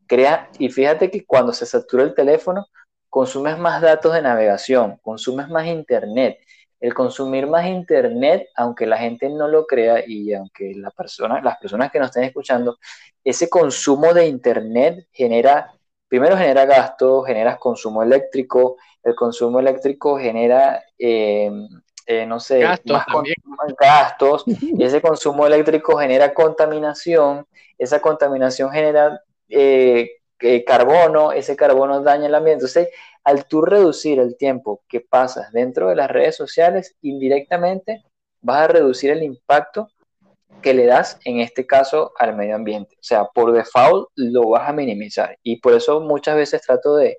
Crea, 0.07 0.49
y 0.59 0.69
fíjate 0.69 1.09
que 1.09 1.25
cuando 1.25 1.53
se 1.53 1.65
satura 1.65 2.03
el 2.03 2.13
teléfono, 2.13 2.67
consumes 3.09 3.57
más 3.57 3.81
datos 3.81 4.13
de 4.13 4.21
navegación, 4.21 4.97
consumes 5.01 5.49
más 5.49 5.65
internet. 5.65 6.39
El 6.79 6.93
consumir 6.93 7.47
más 7.47 7.65
internet, 7.67 8.49
aunque 8.55 8.85
la 8.85 8.97
gente 8.97 9.29
no 9.29 9.47
lo 9.47 9.65
crea 9.65 10.03
y 10.05 10.33
aunque 10.33 10.73
la 10.75 10.91
persona, 10.91 11.41
las 11.41 11.57
personas 11.57 11.91
que 11.91 11.99
nos 11.99 12.07
estén 12.09 12.23
escuchando, 12.23 12.77
ese 13.23 13.49
consumo 13.49 14.13
de 14.13 14.27
internet 14.27 15.07
genera, 15.11 15.73
primero 16.07 16.37
genera 16.37 16.65
gasto, 16.65 17.23
genera 17.23 17.57
consumo 17.57 18.01
eléctrico, 18.01 18.77
el 19.03 19.15
consumo 19.15 19.59
eléctrico 19.59 20.17
genera, 20.17 20.83
eh, 20.97 21.51
eh, 22.05 22.25
no 22.25 22.39
sé, 22.39 22.59
gastos, 22.59 23.01
más 23.45 23.73
gastos, 23.77 24.43
y 24.47 24.83
ese 24.83 25.01
consumo 25.01 25.45
eléctrico 25.45 25.97
genera 25.97 26.33
contaminación, 26.33 27.45
esa 27.77 28.01
contaminación 28.01 28.71
genera 28.71 29.21
eh, 29.47 30.63
carbono, 30.65 31.31
ese 31.31 31.55
carbono 31.55 32.01
daña 32.01 32.27
el 32.27 32.35
ambiente. 32.35 32.65
Entonces, 32.65 32.89
al 33.23 33.45
tú 33.45 33.61
reducir 33.61 34.19
el 34.19 34.37
tiempo 34.37 34.81
que 34.87 35.01
pasas 35.01 35.51
dentro 35.51 35.89
de 35.89 35.95
las 35.95 36.09
redes 36.09 36.35
sociales, 36.35 36.95
indirectamente 37.01 38.03
vas 38.41 38.61
a 38.61 38.67
reducir 38.67 39.11
el 39.11 39.23
impacto 39.23 39.89
que 40.61 40.73
le 40.73 40.85
das, 40.85 41.19
en 41.25 41.39
este 41.39 41.65
caso, 41.65 42.11
al 42.17 42.35
medio 42.35 42.55
ambiente. 42.55 42.95
O 42.95 43.03
sea, 43.03 43.25
por 43.25 43.51
default 43.51 44.09
lo 44.15 44.49
vas 44.49 44.69
a 44.69 44.73
minimizar. 44.73 45.37
Y 45.43 45.57
por 45.57 45.73
eso 45.73 46.01
muchas 46.01 46.35
veces 46.35 46.61
trato 46.61 46.95
de, 46.95 47.17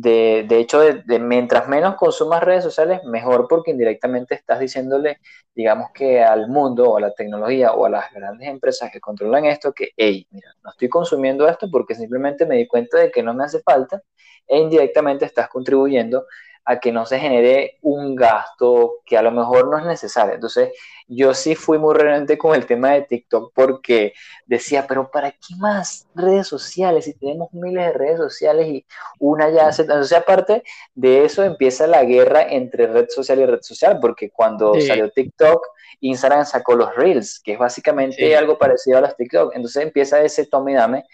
de, 0.00 0.44
de 0.48 0.60
hecho, 0.60 0.78
de, 0.78 1.18
mientras 1.18 1.66
menos 1.66 1.96
consumas 1.96 2.40
redes 2.44 2.62
sociales, 2.62 3.00
mejor 3.02 3.48
porque 3.48 3.72
indirectamente 3.72 4.36
estás 4.36 4.60
diciéndole, 4.60 5.18
digamos 5.56 5.90
que 5.92 6.22
al 6.22 6.46
mundo 6.46 6.88
o 6.88 6.98
a 6.98 7.00
la 7.00 7.12
tecnología 7.12 7.72
o 7.72 7.84
a 7.84 7.90
las 7.90 8.12
grandes 8.12 8.48
empresas 8.48 8.92
que 8.92 9.00
controlan 9.00 9.46
esto, 9.46 9.72
que, 9.72 9.88
hey, 9.96 10.24
mira, 10.30 10.50
no 10.62 10.70
estoy 10.70 10.88
consumiendo 10.88 11.48
esto 11.48 11.68
porque 11.68 11.96
simplemente 11.96 12.46
me 12.46 12.56
di 12.58 12.68
cuenta 12.68 12.98
de 12.98 13.10
que 13.10 13.24
no 13.24 13.34
me 13.34 13.42
hace 13.42 13.60
falta 13.60 14.00
e 14.46 14.58
indirectamente 14.58 15.24
estás 15.24 15.48
contribuyendo 15.48 16.26
a 16.64 16.78
que 16.80 16.92
no 16.92 17.06
se 17.06 17.18
genere 17.18 17.78
un 17.82 18.14
gasto 18.14 18.96
que 19.04 19.16
a 19.16 19.22
lo 19.22 19.30
mejor 19.30 19.68
no 19.68 19.78
es 19.78 19.84
necesario. 19.84 20.34
Entonces, 20.34 20.70
yo 21.06 21.32
sí 21.32 21.54
fui 21.54 21.78
muy 21.78 21.94
realmente 21.94 22.36
con 22.36 22.54
el 22.54 22.66
tema 22.66 22.92
de 22.92 23.02
TikTok 23.02 23.52
porque 23.54 24.12
decía, 24.46 24.86
pero 24.86 25.10
¿para 25.10 25.30
qué 25.30 25.56
más 25.58 26.06
redes 26.14 26.46
sociales 26.46 27.06
si 27.06 27.14
tenemos 27.14 27.52
miles 27.52 27.86
de 27.86 27.92
redes 27.92 28.18
sociales 28.18 28.66
y 28.68 28.86
una 29.18 29.48
ya 29.50 29.68
hace... 29.68 29.82
Entonces, 29.82 30.16
aparte 30.16 30.62
de 30.94 31.24
eso, 31.24 31.42
empieza 31.42 31.86
la 31.86 32.04
guerra 32.04 32.42
entre 32.42 32.86
red 32.86 33.08
social 33.08 33.38
y 33.40 33.46
red 33.46 33.62
social, 33.62 33.98
porque 34.00 34.30
cuando 34.30 34.78
salió 34.80 35.10
TikTok, 35.10 35.66
Instagram 36.00 36.44
sacó 36.44 36.74
los 36.74 36.94
Reels, 36.94 37.40
que 37.40 37.54
es 37.54 37.58
básicamente 37.58 38.36
algo 38.36 38.58
parecido 38.58 38.98
a 38.98 39.00
los 39.00 39.16
TikTok. 39.16 39.54
Entonces 39.54 39.82
empieza 39.82 40.20
ese 40.20 40.46
tome 40.46 40.72
y 40.72 40.74
dame 40.74 41.04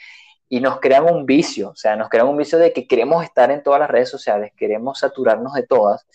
y 0.48 0.60
nos 0.60 0.80
crean 0.80 1.04
un 1.12 1.26
vicio, 1.26 1.70
o 1.70 1.76
sea, 1.76 1.96
nos 1.96 2.08
crean 2.08 2.28
un 2.28 2.36
vicio 2.36 2.58
de 2.58 2.72
que 2.72 2.86
queremos 2.86 3.24
estar 3.24 3.50
en 3.50 3.62
todas 3.62 3.80
las 3.80 3.90
redes 3.90 4.10
sociales, 4.10 4.52
queremos 4.56 4.98
saturarnos 4.98 5.54
de 5.54 5.66
todas 5.66 6.06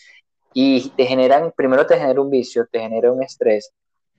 y 0.53 0.89
te 0.91 1.05
generan, 1.05 1.51
primero 1.55 1.85
te 1.85 1.97
genera 1.97 2.21
un 2.21 2.29
vicio, 2.29 2.67
te 2.71 2.79
genera 2.79 3.11
un 3.11 3.23
estrés 3.23 3.71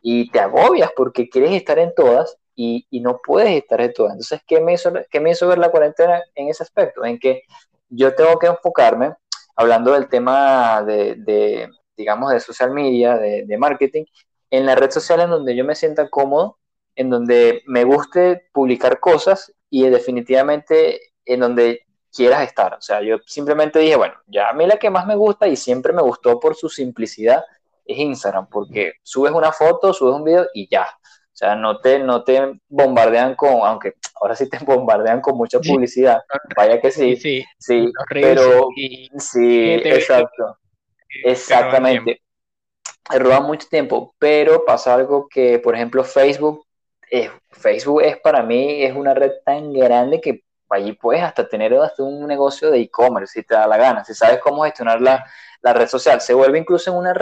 y 0.03 0.31
te 0.31 0.41
agobias 0.41 0.91
porque 0.97 1.29
quieres 1.29 1.53
estar 1.53 1.79
en 1.79 1.95
todas 1.95 2.37
y, 2.55 2.87
y 2.91 3.01
no 3.01 3.21
puedes 3.25 3.51
estar 3.51 3.81
en 3.81 3.93
todas. 3.93 4.13
Entonces, 4.13 4.41
¿qué 4.47 4.61
me, 4.61 4.75
hizo, 4.75 4.93
¿qué 5.11 5.21
me 5.21 5.31
hizo 5.31 5.49
ver 5.49 5.59
la 5.59 5.71
cuarentena 5.71 6.23
en 6.35 6.49
ese 6.49 6.63
aspecto? 6.63 7.05
En 7.05 7.19
que 7.19 7.43
yo 7.89 8.15
tengo 8.15 8.39
que 8.39 8.47
enfocarme, 8.47 9.15
hablando 9.57 9.93
del 9.93 10.09
tema 10.09 10.83
de, 10.83 11.17
de 11.17 11.71
digamos, 11.97 12.33
de 12.33 12.41
social 12.41 12.71
media, 12.71 13.17
de, 13.17 13.45
de 13.45 13.59
marketing, 13.59 14.05
en 14.51 14.67
la 14.67 14.75
red 14.75 14.91
social 14.91 15.21
en 15.21 15.31
donde 15.31 15.55
yo 15.55 15.65
me 15.65 15.75
sienta 15.75 16.09
cómodo, 16.09 16.59
en 16.97 17.11
donde 17.11 17.63
me 17.67 17.85
guste 17.85 18.49
publicar 18.53 19.01
cosas 19.01 19.53
y 19.71 19.89
definitivamente 19.89 21.01
en 21.25 21.41
donde 21.41 21.87
quieras 22.13 22.43
estar. 22.43 22.75
O 22.75 22.81
sea, 22.81 23.01
yo 23.03 23.19
simplemente 23.25 23.79
dije, 23.79 23.97
bueno, 23.97 24.15
ya 24.27 24.51
a 24.51 24.53
mí 24.53 24.67
la 24.67 24.77
que 24.77 24.91
más 24.91 25.07
me 25.07 25.15
gusta 25.15 25.47
y 25.47 25.57
siempre 25.57 25.93
me 25.93 26.03
gustó 26.03 26.39
por 26.41 26.57
su 26.57 26.69
simplicidad 26.69 27.45
es 27.85 27.99
Instagram, 27.99 28.49
porque 28.49 28.93
subes 29.03 29.33
una 29.33 29.53
foto, 29.53 29.93
subes 29.93 30.15
un 30.15 30.25
video 30.25 30.47
y 30.53 30.69
ya. 30.69 30.85
O 30.85 31.37
sea, 31.41 31.55
no 31.55 31.81
te, 31.81 31.99
no 31.99 32.23
te 32.23 32.61
bombardean 32.69 33.35
con, 33.35 33.61
aunque 33.65 33.95
ahora 34.21 34.37
sí 34.37 34.49
te 34.49 34.59
bombardean 34.65 35.21
con 35.21 35.37
mucha 35.37 35.59
publicidad. 35.61 36.21
Vaya 36.57 36.81
que 36.81 36.91
sí, 36.91 37.17
sí, 37.17 37.45
sí 37.59 37.91
pero 38.11 38.69
sí, 39.19 39.73
exacto. 39.85 40.59
Exactamente. 41.25 42.23
Roba 43.09 43.41
mucho 43.41 43.67
tiempo, 43.69 44.15
pero 44.19 44.65
pasa 44.65 44.95
algo 44.95 45.27
que, 45.29 45.59
por 45.59 45.75
ejemplo, 45.75 46.05
Facebook 46.05 46.65
Facebook 47.51 48.03
es 48.03 48.19
para 48.19 48.43
mí 48.43 48.83
es 48.85 48.95
una 48.95 49.15
red 49.15 49.33
tan 49.45 49.73
grande 49.73 50.21
que 50.21 50.45
allí 50.71 50.93
puedes 50.93 51.23
hasta 51.23 51.49
tener 51.49 51.75
hasta 51.75 52.03
un 52.03 52.27
negocio 52.27 52.71
de 52.71 52.81
e-commerce 52.81 53.41
si 53.41 53.43
te 53.47 53.55
da 53.55 53.67
la 53.67 53.77
gana, 53.77 54.05
si 54.05 54.15
sabes 54.15 54.39
cómo 54.39 54.63
gestionar 54.63 55.01
la, 55.01 55.25
red 55.63 55.89
social. 55.89 56.21
Se 56.21 56.33
vuelve 56.33 56.59
incluso 56.59 56.91
en 56.91 56.97
una, 56.97 57.15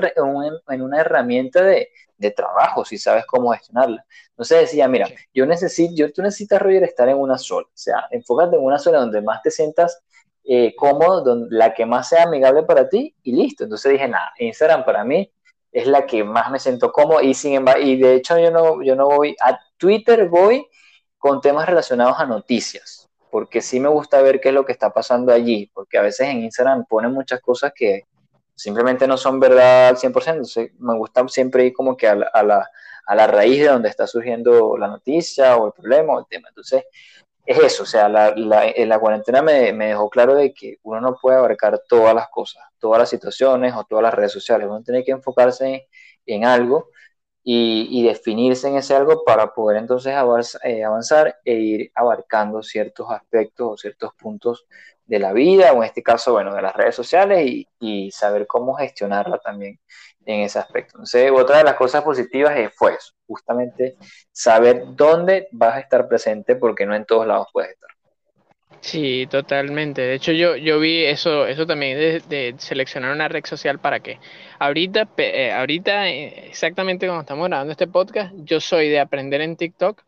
en 0.68 0.82
una 0.82 1.00
herramienta 1.00 1.62
de, 1.62 1.88
trabajo 2.36 2.84
si 2.84 2.98
sabes 2.98 3.24
cómo 3.26 3.52
gestionarla. 3.52 4.04
Entonces 4.30 4.60
decía, 4.62 4.88
mira, 4.88 5.08
yo 5.32 5.46
necesito, 5.46 5.94
yo, 5.96 6.12
tú 6.12 6.20
necesitas, 6.20 6.60
Roger, 6.60 6.82
estar 6.82 7.08
en 7.08 7.16
una 7.16 7.38
sola. 7.38 7.66
O 7.66 7.76
sea, 7.76 8.06
enfócate 8.10 8.56
en 8.56 8.64
una 8.64 8.78
sola 8.78 8.98
donde 8.98 9.22
más 9.22 9.40
te 9.40 9.50
sientas 9.50 10.02
eh, 10.44 10.74
cómodo, 10.76 11.22
donde, 11.22 11.56
la 11.56 11.74
que 11.74 11.86
más 11.86 12.08
sea 12.08 12.24
amigable 12.24 12.64
para 12.64 12.88
ti 12.88 13.14
y 13.22 13.32
listo. 13.32 13.64
Entonces 13.64 13.92
dije, 13.92 14.08
nada, 14.08 14.32
Instagram 14.38 14.84
para 14.84 15.04
mí 15.04 15.32
es 15.70 15.86
la 15.86 16.06
que 16.06 16.24
más 16.24 16.50
me 16.50 16.58
siento 16.58 16.90
cómodo 16.90 17.20
y 17.20 17.34
sin 17.34 17.54
embargo, 17.54 17.82
y 17.82 17.96
de 17.96 18.14
hecho 18.14 18.38
yo 18.38 18.50
no, 18.50 18.82
yo 18.82 18.96
no 18.96 19.06
voy 19.06 19.36
a 19.40 19.58
Twitter, 19.78 20.28
voy 20.28 20.66
con 21.16 21.40
temas 21.40 21.66
relacionados 21.66 22.18
a 22.18 22.26
noticias, 22.26 23.08
porque 23.30 23.60
sí 23.60 23.80
me 23.80 23.88
gusta 23.88 24.20
ver 24.22 24.40
qué 24.40 24.48
es 24.48 24.54
lo 24.54 24.64
que 24.64 24.72
está 24.72 24.92
pasando 24.92 25.32
allí, 25.32 25.70
porque 25.72 25.98
a 25.98 26.02
veces 26.02 26.28
en 26.28 26.42
Instagram 26.42 26.84
ponen 26.86 27.12
muchas 27.12 27.40
cosas 27.40 27.72
que 27.74 28.02
simplemente 28.54 29.06
no 29.06 29.16
son 29.16 29.40
verdad 29.40 29.88
al 29.88 29.96
100%, 29.96 30.30
entonces 30.30 30.72
me 30.78 30.96
gusta 30.96 31.26
siempre 31.28 31.66
ir 31.66 31.72
como 31.72 31.96
que 31.96 32.08
a 32.08 32.14
la, 32.14 32.26
a 32.26 32.42
la, 32.42 32.68
a 33.06 33.14
la 33.14 33.26
raíz 33.26 33.60
de 33.60 33.68
donde 33.68 33.88
está 33.88 34.06
surgiendo 34.06 34.76
la 34.76 34.88
noticia 34.88 35.56
o 35.56 35.66
el 35.66 35.72
problema 35.72 36.14
o 36.14 36.20
el 36.20 36.26
tema. 36.28 36.48
Entonces, 36.48 36.84
es 37.48 37.58
eso, 37.58 37.84
o 37.84 37.86
sea, 37.86 38.10
la, 38.10 38.34
la, 38.36 38.70
la 38.76 38.98
cuarentena 38.98 39.40
me, 39.40 39.72
me, 39.72 39.86
dejó 39.86 40.10
claro 40.10 40.34
de 40.34 40.52
que 40.52 40.76
uno 40.82 41.00
no 41.00 41.16
puede 41.16 41.38
abarcar 41.38 41.80
todas 41.88 42.14
las 42.14 42.28
cosas, 42.28 42.62
todas 42.78 42.98
las 42.98 43.08
situaciones 43.08 43.72
o 43.74 43.84
todas 43.84 44.02
las 44.02 44.12
redes 44.12 44.32
sociales, 44.32 44.68
uno 44.68 44.82
tiene 44.82 45.02
que 45.02 45.12
enfocarse 45.12 45.88
en, 46.26 46.44
algo 46.44 46.90
y, 47.50 48.02
definirse 48.02 48.68
en 48.68 48.76
ese 48.76 48.94
algo 48.94 49.24
para 49.24 49.54
poder 49.54 49.78
entonces 49.78 50.12
avanzar, 50.14 50.60
eh, 50.64 50.84
avanzar 50.84 51.38
e 51.44 51.54
ir 51.54 51.92
abarcando 51.94 52.62
ciertos 52.62 53.10
aspectos 53.10 53.68
o 53.70 53.76
ciertos 53.78 54.12
puntos 54.14 54.66
de 55.06 55.18
la 55.18 55.32
vida, 55.32 55.72
o 55.72 55.78
en 55.78 55.84
este 55.84 56.02
caso, 56.02 56.32
bueno, 56.34 56.54
de 56.54 56.60
las 56.60 56.76
redes 56.76 56.94
sociales 56.94 57.66
y, 57.80 58.10
saber 58.10 58.46
cómo 58.46 58.74
gestionarla 58.74 59.38
también 59.38 59.80
en 60.26 60.40
ese 60.40 60.58
aspecto. 60.58 60.96
Entonces, 60.96 61.30
otra 61.32 61.58
de 61.58 61.64
las 61.64 61.76
cosas 61.76 62.04
positivas 62.04 62.54
fue 62.74 62.94
eso, 62.94 63.14
justamente 63.26 63.96
saber 64.30 64.82
dónde 64.88 65.48
vas 65.52 65.76
a 65.76 65.80
estar 65.80 66.06
presente 66.06 66.54
porque 66.56 66.84
no 66.84 66.94
en 66.94 67.06
todos 67.06 67.26
lados 67.26 67.48
puedes 67.50 67.70
estar. 67.70 67.90
Sí, 68.80 69.26
totalmente. 69.30 70.02
De 70.02 70.14
hecho, 70.14 70.32
yo, 70.32 70.56
yo 70.56 70.78
vi 70.78 71.04
eso, 71.04 71.46
eso 71.46 71.66
también 71.66 71.98
de, 72.28 72.54
seleccionar 72.58 73.12
una 73.12 73.28
red 73.28 73.44
social 73.44 73.78
para 73.80 74.00
que 74.00 74.18
ahorita, 74.58 75.08
eh, 75.18 75.52
ahorita, 75.52 76.08
eh, 76.08 76.46
exactamente 76.48 77.06
como 77.06 77.20
estamos 77.20 77.48
grabando 77.48 77.72
este 77.72 77.86
podcast, 77.86 78.32
yo 78.36 78.60
soy 78.60 78.88
de 78.88 79.00
aprender 79.00 79.40
en 79.40 79.56
TikTok 79.56 80.02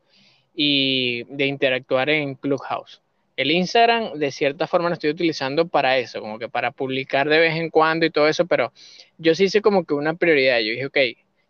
y 0.55 1.25
de 1.25 1.47
interactuar 1.47 2.11
en 2.11 2.35
Clubhouse. 2.37 3.03
El 3.37 3.51
Instagram, 3.51 4.13
de 4.15 4.31
cierta 4.31 4.67
forma, 4.67 4.89
lo 4.89 4.95
estoy 4.95 5.11
utilizando 5.11 5.67
para 5.69 5.99
eso, 5.99 6.21
como 6.21 6.39
que 6.39 6.49
para 6.49 6.71
publicar 6.71 7.29
de 7.29 7.39
vez 7.39 7.57
en 7.57 7.71
cuando 7.71 8.07
y 8.07 8.11
todo 8.11 8.29
eso, 8.29 8.47
pero 8.47 8.73
yo 9.19 9.35
sí 9.35 9.45
hice 9.45 9.63
como 9.63 9.85
que 9.85 9.95
una 9.95 10.15
prioridad. 10.15 10.59
Yo 10.61 10.73
dije, 10.73 10.87
ok, 10.87 10.99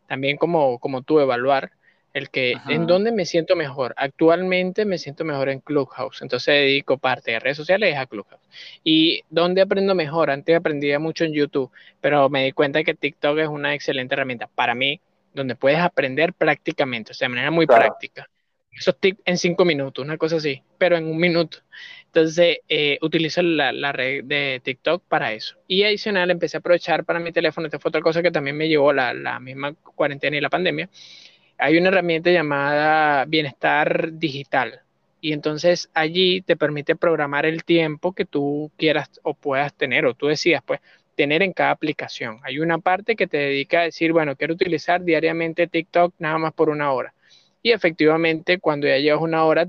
también 0.06 0.36
como, 0.36 0.78
como 0.78 1.02
tú 1.02 1.20
evaluar 1.20 1.72
el 2.12 2.30
que 2.30 2.54
en 2.68 2.86
dónde 2.86 3.12
me 3.12 3.24
siento 3.24 3.56
mejor. 3.56 3.94
Actualmente 3.96 4.84
me 4.84 4.98
siento 4.98 5.24
mejor 5.24 5.48
en 5.48 5.60
Clubhouse, 5.60 6.22
entonces 6.22 6.54
dedico 6.54 6.98
parte 6.98 7.32
de 7.32 7.40
redes 7.40 7.56
sociales 7.56 7.96
a 7.96 8.06
Clubhouse. 8.06 8.42
¿Y 8.84 9.22
dónde 9.30 9.62
aprendo 9.62 9.94
mejor? 9.94 10.30
Antes 10.30 10.56
aprendía 10.56 10.98
mucho 10.98 11.24
en 11.24 11.32
YouTube, 11.32 11.70
pero 12.00 12.28
me 12.28 12.44
di 12.44 12.52
cuenta 12.52 12.82
que 12.82 12.94
TikTok 12.94 13.38
es 13.38 13.48
una 13.48 13.74
excelente 13.74 14.14
herramienta 14.14 14.48
para 14.48 14.74
mí, 14.74 15.00
donde 15.34 15.54
puedes 15.54 15.78
aprender 15.78 16.32
prácticamente, 16.34 17.12
o 17.12 17.14
sea, 17.14 17.26
de 17.26 17.34
manera 17.34 17.50
muy 17.50 17.66
práctica 17.66 18.28
esos 18.80 18.98
tips 18.98 19.20
en 19.24 19.36
cinco 19.36 19.64
minutos, 19.64 20.04
una 20.04 20.16
cosa 20.16 20.36
así, 20.36 20.62
pero 20.78 20.96
en 20.96 21.06
un 21.06 21.18
minuto. 21.18 21.58
Entonces, 22.06 22.58
eh, 22.68 22.98
utilizo 23.02 23.42
la, 23.42 23.72
la, 23.72 23.92
red 23.92 24.24
de 24.24 24.60
TikTok 24.64 25.04
para 25.06 25.32
eso. 25.32 25.56
Y 25.66 25.84
adicional, 25.84 26.30
empecé 26.30 26.56
a 26.56 26.60
aprovechar 26.60 27.04
para 27.04 27.20
mi 27.20 27.30
teléfono, 27.32 27.66
esta 27.66 27.78
fue 27.78 27.90
otra 27.90 28.00
cosa 28.00 28.22
que 28.22 28.30
también 28.30 28.56
me 28.56 28.68
llevó 28.68 28.92
la, 28.92 29.12
la 29.14 29.38
misma 29.38 29.74
cuarentena 29.74 30.36
y 30.36 30.40
la 30.40 30.50
pandemia. 30.50 30.88
Hay 31.60 31.78
una 31.78 31.88
herramienta 31.88 32.30
llamada 32.30 33.24
Bienestar 33.26 34.12
Digital. 34.14 34.80
Y 35.20 35.32
entonces 35.32 35.90
allí 35.94 36.40
te 36.40 36.56
permite 36.56 36.96
programar 36.96 37.46
el 37.46 37.64
tiempo 37.64 38.12
que 38.14 38.24
tú 38.24 38.72
quieras 38.78 39.10
o 39.22 39.34
puedas 39.34 39.74
tener, 39.74 40.06
o 40.06 40.14
tú 40.14 40.26
decías, 40.28 40.62
pues, 40.64 40.80
tener 41.14 41.42
en 41.42 41.52
cada 41.52 41.72
aplicación. 41.72 42.40
Hay 42.44 42.58
una 42.58 42.78
parte 42.78 43.16
que 43.16 43.26
te 43.26 43.36
dedica 43.36 43.80
a 43.80 43.84
decir, 43.84 44.12
bueno, 44.12 44.36
quiero 44.36 44.54
utilizar 44.54 45.02
diariamente 45.04 45.66
TikTok 45.66 46.14
nada 46.18 46.38
más 46.38 46.52
por 46.54 46.70
una 46.70 46.92
hora 46.92 47.14
y 47.62 47.72
efectivamente, 47.72 48.58
cuando 48.58 48.86
ya 48.86 48.96
llevas 48.98 49.22
una 49.22 49.44
hora, 49.44 49.66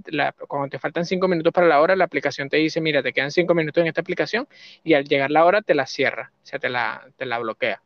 cuando 0.48 0.70
te 0.70 0.80
faltan 0.80 1.06
cinco 1.06 1.28
minutos 1.28 1.52
para 1.52 1.68
la 1.68 1.82
hora, 1.82 1.96
la 1.96 2.06
aplicación 2.06 2.50
te 2.50 2.58
dice, 2.58 2.80
mira, 2.80 3.04
te 3.04 3.12
quedan 3.12 3.32
cinco 3.32 3.54
minutos 3.54 3.82
en 3.82 3.88
esta 3.88 4.02
aplicación 4.02 4.48
y 4.84 4.94
al 4.94 5.04
llegar 5.06 5.30
la 5.32 5.44
hora 5.46 5.62
te 5.62 5.76
la 5.76 5.86
cierra, 5.86 6.32
o 6.42 6.46
sea, 6.46 6.60
te 6.60 6.70
la, 6.70 7.10
te 7.18 7.26
la 7.26 7.40
bloquea. 7.40 7.82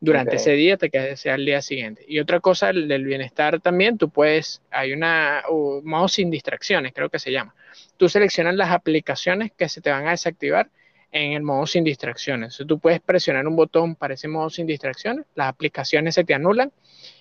Durante 0.00 0.36
ese 0.36 0.52
día 0.52 0.76
te 0.76 0.90
queda 0.90 1.16
sea 1.16 1.34
el 1.34 1.44
día 1.44 1.60
siguiente. 1.60 2.04
Y 2.06 2.20
otra 2.20 2.38
cosa 2.38 2.68
del 2.68 3.04
bienestar 3.04 3.60
también, 3.60 3.98
tú 3.98 4.10
puedes, 4.10 4.62
hay 4.70 4.92
una 4.92 5.42
uh, 5.48 5.80
modo 5.82 6.06
sin 6.06 6.30
distracciones, 6.30 6.92
creo 6.94 7.08
que 7.08 7.18
se 7.18 7.32
llama. 7.32 7.54
Tú 7.96 8.08
seleccionas 8.08 8.54
las 8.54 8.70
aplicaciones 8.70 9.50
que 9.56 9.68
se 9.68 9.80
te 9.80 9.90
van 9.90 10.06
a 10.06 10.12
desactivar 10.12 10.70
en 11.10 11.32
el 11.32 11.42
modo 11.42 11.66
sin 11.66 11.84
distracciones. 11.84 12.54
Entonces, 12.54 12.66
tú 12.66 12.78
puedes 12.78 13.00
presionar 13.00 13.46
un 13.46 13.56
botón 13.56 13.96
para 13.96 14.14
ese 14.14 14.28
modo 14.28 14.50
sin 14.50 14.66
distracciones, 14.66 15.26
las 15.34 15.48
aplicaciones 15.48 16.14
se 16.14 16.24
te 16.24 16.34
anulan 16.34 16.72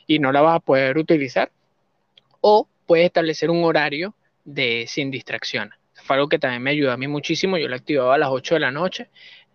y 0.06 0.20
no 0.20 0.32
la 0.32 0.42
vas 0.42 0.58
a 0.58 0.60
poder 0.60 0.98
utilizar 0.98 1.52
o 2.42 2.68
puedes 2.86 3.06
establecer 3.06 3.50
un 3.50 3.64
horario 3.64 4.14
de 4.46 4.86
sin 4.88 5.12
distracción. 5.12 5.72
Fue 5.94 6.16
algo 6.16 6.30
que 6.30 6.40
también 6.40 6.62
me 6.62 6.72
ayudó 6.72 6.92
a 6.92 6.98
mí 6.98 7.08
muchísimo. 7.08 7.58
Yo 7.58 7.68
lo 7.68 7.76
activaba 7.76 8.16
a 8.16 8.18
las 8.18 8.30
8 8.30 8.56
de 8.56 8.60
la 8.60 8.72
noche, 8.72 9.10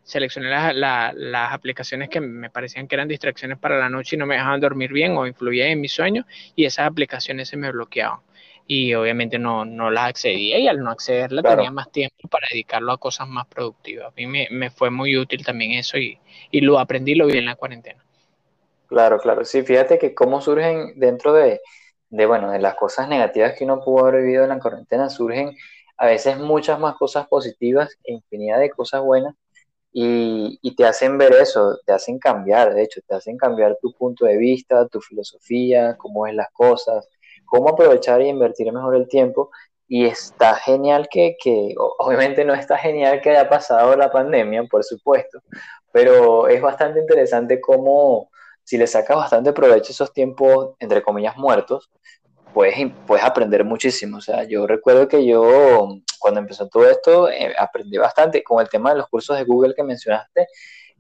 seleccioné 0.05 0.51
las 0.75 1.53
aplicaciones 1.53 2.09
que 2.09 2.21
me 2.21 2.51
parecían 2.51 2.89
que 2.89 2.97
eran 2.97 3.09
distracciones 3.09 3.59
para 3.59 3.79
la 3.79 3.89
noche 3.89 4.17
y 4.17 4.19
no 4.19 4.27
me 4.27 4.35
dejaban 4.35 4.61
dormir 4.61 4.93
bien 4.93 5.17
o 5.17 5.27
influían 5.27 5.69
en 5.69 5.81
mi 5.81 5.89
sueño 5.89 6.27
y 6.55 6.65
esas 6.65 6.87
aplicaciones 6.87 7.49
se 7.49 7.57
me 7.57 7.71
bloqueaban. 7.71 8.21
Y 8.67 8.95
obviamente 8.95 9.39
no, 9.39 9.65
no 9.65 9.91
las 9.91 10.09
accedía 10.09 10.59
y 10.59 10.69
al 10.69 10.79
no 10.79 10.91
accederla 10.91 11.43
tenía 11.43 11.71
más 11.71 11.91
tiempo 11.91 12.29
para 12.29 12.47
dedicarlo 12.51 12.93
a 12.93 12.99
cosas 12.99 13.29
más 13.29 13.47
productivas. 13.47 14.09
A 14.09 14.15
mí 14.17 14.27
me, 14.27 14.49
me 14.51 14.71
fue 14.71 14.91
muy 14.91 15.17
útil 15.17 15.45
también 15.45 15.73
eso 15.73 15.99
y, 15.99 16.19
y, 16.51 16.61
lo 16.61 16.79
aprendí, 16.79 17.15
lo 17.15 17.27
vi 17.27 17.39
en 17.39 17.47
la 17.47 17.57
cuarentena. 17.57 18.05
Claro, 18.87 19.19
claro. 19.19 19.45
Sí, 19.45 19.63
fíjate 19.63 19.99
que 19.99 20.15
cómo 20.15 20.41
surgen 20.41 20.99
dentro 20.99 21.33
de, 21.33 21.61
de, 22.11 22.27
bueno, 22.27 22.51
de 22.51 22.61
las 22.61 22.77
cosas 22.77 23.09
negativas 23.09 23.55
que 23.59 23.65
uno 23.65 23.83
pudo 23.83 24.07
haber 24.07 24.23
vivido 24.23 24.45
en 24.45 24.51
la 24.51 24.59
cuarentena, 24.59 25.11
surgen 25.11 25.57
a 25.97 26.07
veces 26.07 26.39
muchas 26.39 26.79
más 26.79 26.95
cosas 26.95 27.27
positivas 27.27 27.99
e 28.05 28.13
infinidad 28.13 28.59
de 28.59 28.71
cosas 28.71 29.03
buenas 29.03 29.35
y, 29.93 30.75
te 30.77 30.85
hacen 30.87 31.19
ver 31.19 31.35
eso, 31.35 31.79
te 31.85 31.93
hacen 31.93 32.19
cambiar, 32.19 32.75
de 32.75 32.83
hecho, 32.83 33.01
te 33.07 33.15
hacen 33.15 33.37
cambiar 33.37 33.79
tu 33.81 33.93
punto 33.93 34.25
de 34.25 34.37
vista, 34.39 34.89
tu 34.89 35.01
filosofía, 35.01 35.97
cómo 35.99 36.23
ves 36.23 36.35
las 36.35 36.51
cosas, 36.53 37.09
cómo 37.45 37.69
aprovechar 37.71 38.23
y 38.23 38.29
invertir 38.29 38.73
mejor 38.73 38.97
el 38.97 39.09
tiempo. 39.09 39.51
Y 39.89 40.07
está 40.07 40.55
genial 40.55 41.09
que, 41.11 41.37
que, 41.43 41.75
obviamente 41.77 42.45
no 42.45 42.55
está 42.55 42.79
genial 42.79 43.21
que 43.21 43.31
haya 43.31 43.49
pasado 43.49 43.95
la 43.97 44.11
pandemia, 44.11 44.65
por 44.71 44.83
supuesto, 44.85 45.43
pero 45.93 46.49
es 46.49 46.63
bastante 46.63 47.01
interesante 47.01 47.61
cómo 47.61 48.31
si 48.65 48.79
le 48.79 48.87
sacas 48.87 49.17
bastante 49.17 49.53
provecho 49.53 49.93
esos 49.93 50.13
tiempos, 50.13 50.75
entre 50.79 51.03
comillas, 51.03 51.37
muertos, 51.37 51.91
puedes, 52.53 52.77
puedes 53.07 53.25
aprender 53.25 53.65
muchísimo. 53.65 54.19
O 54.19 54.21
sea, 54.21 54.45
yo 54.45 54.67
recuerdo 54.67 55.09
que 55.09 55.25
yo, 55.27 55.99
cuando 56.19 56.41
empezó 56.41 56.69
todo 56.69 56.89
esto, 56.89 57.29
eh, 57.31 57.55
aprendí 57.59 57.99
bastante 57.99 58.43
con 58.43 58.61
el 58.61 58.69
tema 58.69 58.91
de 58.91 58.99
los 58.99 59.09
cursos 59.09 59.37
de 59.37 59.45
Google 59.45 59.75
que 59.75 59.83
mencionaste. 59.83 60.47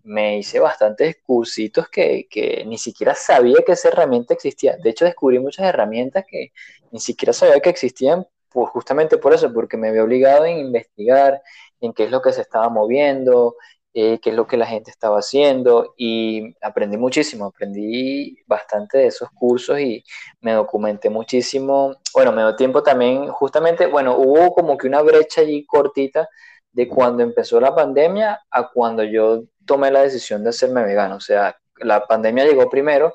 Me 0.05 0.39
hice 0.39 0.59
bastantes 0.61 1.17
cursitos 1.25 1.89
que, 1.89 2.27
que 2.29 2.65
ni 2.67 2.79
siquiera 2.79 3.15
sabía 3.15 3.59
que 3.65 3.73
esa 3.73 3.89
herramienta 3.89 4.35
existía. 4.35 4.77
De 4.77 4.91
hecho, 4.91 5.05
descubrí 5.05 5.39
muchas 5.39 5.67
herramientas 5.67 6.25
que 6.29 6.53
ni 6.91 7.01
siquiera 7.01 7.33
sabía 7.33 7.61
que 7.61 7.71
existían 7.71 8.27
pues 8.53 8.71
justamente 8.71 9.17
por 9.17 9.33
eso, 9.33 9.53
porque 9.53 9.77
me 9.77 9.89
había 9.89 10.05
obligado 10.05 10.45
a 10.45 10.51
investigar 10.51 11.41
en 11.81 11.93
qué 11.93 12.05
es 12.05 12.11
lo 12.11 12.23
que 12.23 12.33
se 12.33 12.43
estaba 12.43 12.69
moviendo, 12.69 13.57
eh, 13.95 14.19
qué 14.21 14.31
es 14.31 14.37
lo 14.37 14.47
que 14.47 14.57
la 14.57 14.67
gente 14.67 14.91
estaba 14.91 15.19
haciendo 15.19 15.95
y 15.99 16.55
aprendí 16.63 16.97
muchísimo, 16.97 17.47
aprendí 17.47 18.39
bastante 18.47 18.99
de 18.99 19.07
esos 19.09 19.29
cursos 19.31 19.79
y 19.81 20.03
me 20.41 20.53
documenté 20.53 21.11
muchísimo. 21.11 21.97
Bueno, 22.15 22.33
me 22.33 22.43
dio 22.43 22.57
tiempo 22.57 22.83
también, 22.83 23.29
justamente, 23.29 23.87
bueno, 23.87 24.17
hubo 24.17 24.55
como 24.55 24.79
que 24.79 24.87
una 24.87 25.03
brecha 25.03 25.43
allí 25.43 25.67
cortita 25.67 26.29
de 26.73 26.89
cuando 26.89 27.23
empezó 27.23 27.61
la 27.61 27.75
pandemia 27.75 28.41
a 28.51 28.69
cuando 28.71 29.05
yo 29.05 29.43
tomé 29.67 29.91
la 29.91 30.03
decisión 30.03 30.43
de 30.43 30.51
hacerme 30.51 30.85
vegano. 30.85 31.17
O 31.17 31.21
sea, 31.21 31.57
la 31.77 32.07
pandemia 32.07 32.47
llegó 32.47 32.71
primero, 32.71 33.15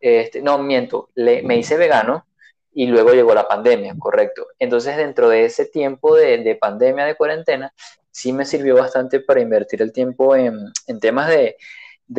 este, 0.00 0.40
no, 0.40 0.58
miento, 0.58 1.10
me 1.16 1.56
hice 1.56 1.76
vegano 1.76 2.26
y 2.72 2.86
luego 2.86 3.12
llegó 3.12 3.34
la 3.34 3.48
pandemia, 3.48 3.94
correcto. 3.98 4.46
Entonces, 4.58 4.96
dentro 4.96 5.28
de 5.28 5.44
ese 5.46 5.66
tiempo 5.66 6.14
de, 6.14 6.38
de 6.38 6.54
pandemia, 6.56 7.04
de 7.06 7.16
cuarentena, 7.16 7.74
sí 8.12 8.32
me 8.32 8.44
sirvió 8.44 8.76
bastante 8.76 9.20
para 9.20 9.40
invertir 9.40 9.82
el 9.82 9.92
tiempo 9.92 10.36
en, 10.36 10.72
temas 11.00 11.28
de, 11.28 11.56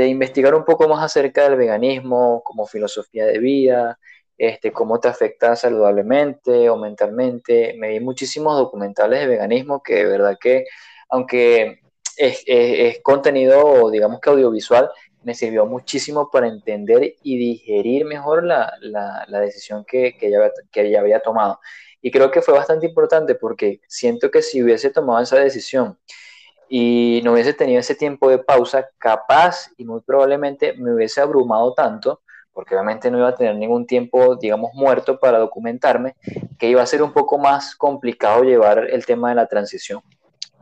investigar 0.08 0.56
un 0.56 0.66
poco 0.66 0.90
más 0.90 1.04
acerca 1.04 1.44
del 1.44 1.56
veganismo 1.56 2.42
como 2.44 2.66
filosofía 2.66 3.26
de 3.26 3.38
vida, 3.38 4.00
este, 4.38 4.72
cómo 4.74 5.00
te 5.00 5.08
afecta 5.08 5.56
saludablemente 5.56 6.70
o 6.70 6.78
mentalmente. 6.78 7.76
Me 7.78 7.90
vi 7.90 8.00
muchísimos 8.00 8.58
documentales 8.58 9.22
de 9.22 9.28
veganismo 9.28 9.82
que 9.84 9.96
de 9.98 10.06
verdad 10.06 10.38
que, 10.42 10.66
aunque 11.10 11.80
es, 12.18 13.00
contenido, 13.04 13.90
digamos 13.92 14.20
que 14.20 14.32
audiovisual, 14.32 14.90
me 15.22 15.36
sirvió 15.36 15.66
muchísimo 15.66 16.30
para 16.32 16.48
entender 16.48 17.16
y 17.22 17.38
digerir 17.38 18.06
mejor 18.06 18.44
la, 18.44 18.74
decisión 19.30 19.86
que, 19.86 20.18
que, 20.18 20.32
que 20.72 20.82
ella 20.82 21.02
había 21.02 21.22
tomado. 21.22 21.60
Y 22.06 22.12
creo 22.12 22.30
que 22.30 22.42
fue 22.42 22.54
bastante 22.54 22.86
importante 22.86 23.34
porque 23.34 23.80
siento 23.88 24.30
que 24.30 24.42
si 24.42 24.62
hubiese 24.62 24.90
tomado 24.90 25.24
esa 25.24 25.38
decisión 25.38 25.98
y 26.68 27.22
no 27.24 27.32
hubiese 27.32 27.54
tenido 27.54 27.80
ese 27.80 27.96
tiempo 27.96 28.30
de 28.30 28.40
pausa, 28.40 28.90
capaz 28.98 29.72
y 29.78 29.86
muy 29.86 30.02
probablemente 30.02 30.74
me 30.74 30.94
hubiese 30.94 31.22
abrumado 31.22 31.74
tanto, 31.74 32.22
porque 32.52 32.76
obviamente 32.76 33.10
no 33.10 33.20
iba 33.20 33.30
a 33.30 33.36
tener 33.36 33.56
ningún 33.56 33.88
tiempo, 33.88 34.36
digamos, 34.36 34.72
muerto 34.74 35.18
para 35.18 35.40
documentarme, 35.40 36.16
que 36.60 36.68
iba 36.68 36.82
a 36.82 36.86
ser 36.86 37.02
un 37.02 37.14
poco 37.14 37.38
más 37.38 37.74
complicado 37.74 38.44
llevar 38.44 38.90
el 38.92 39.06
tema 39.06 39.30
de 39.30 39.36
la 39.36 39.48
transición. 39.48 40.02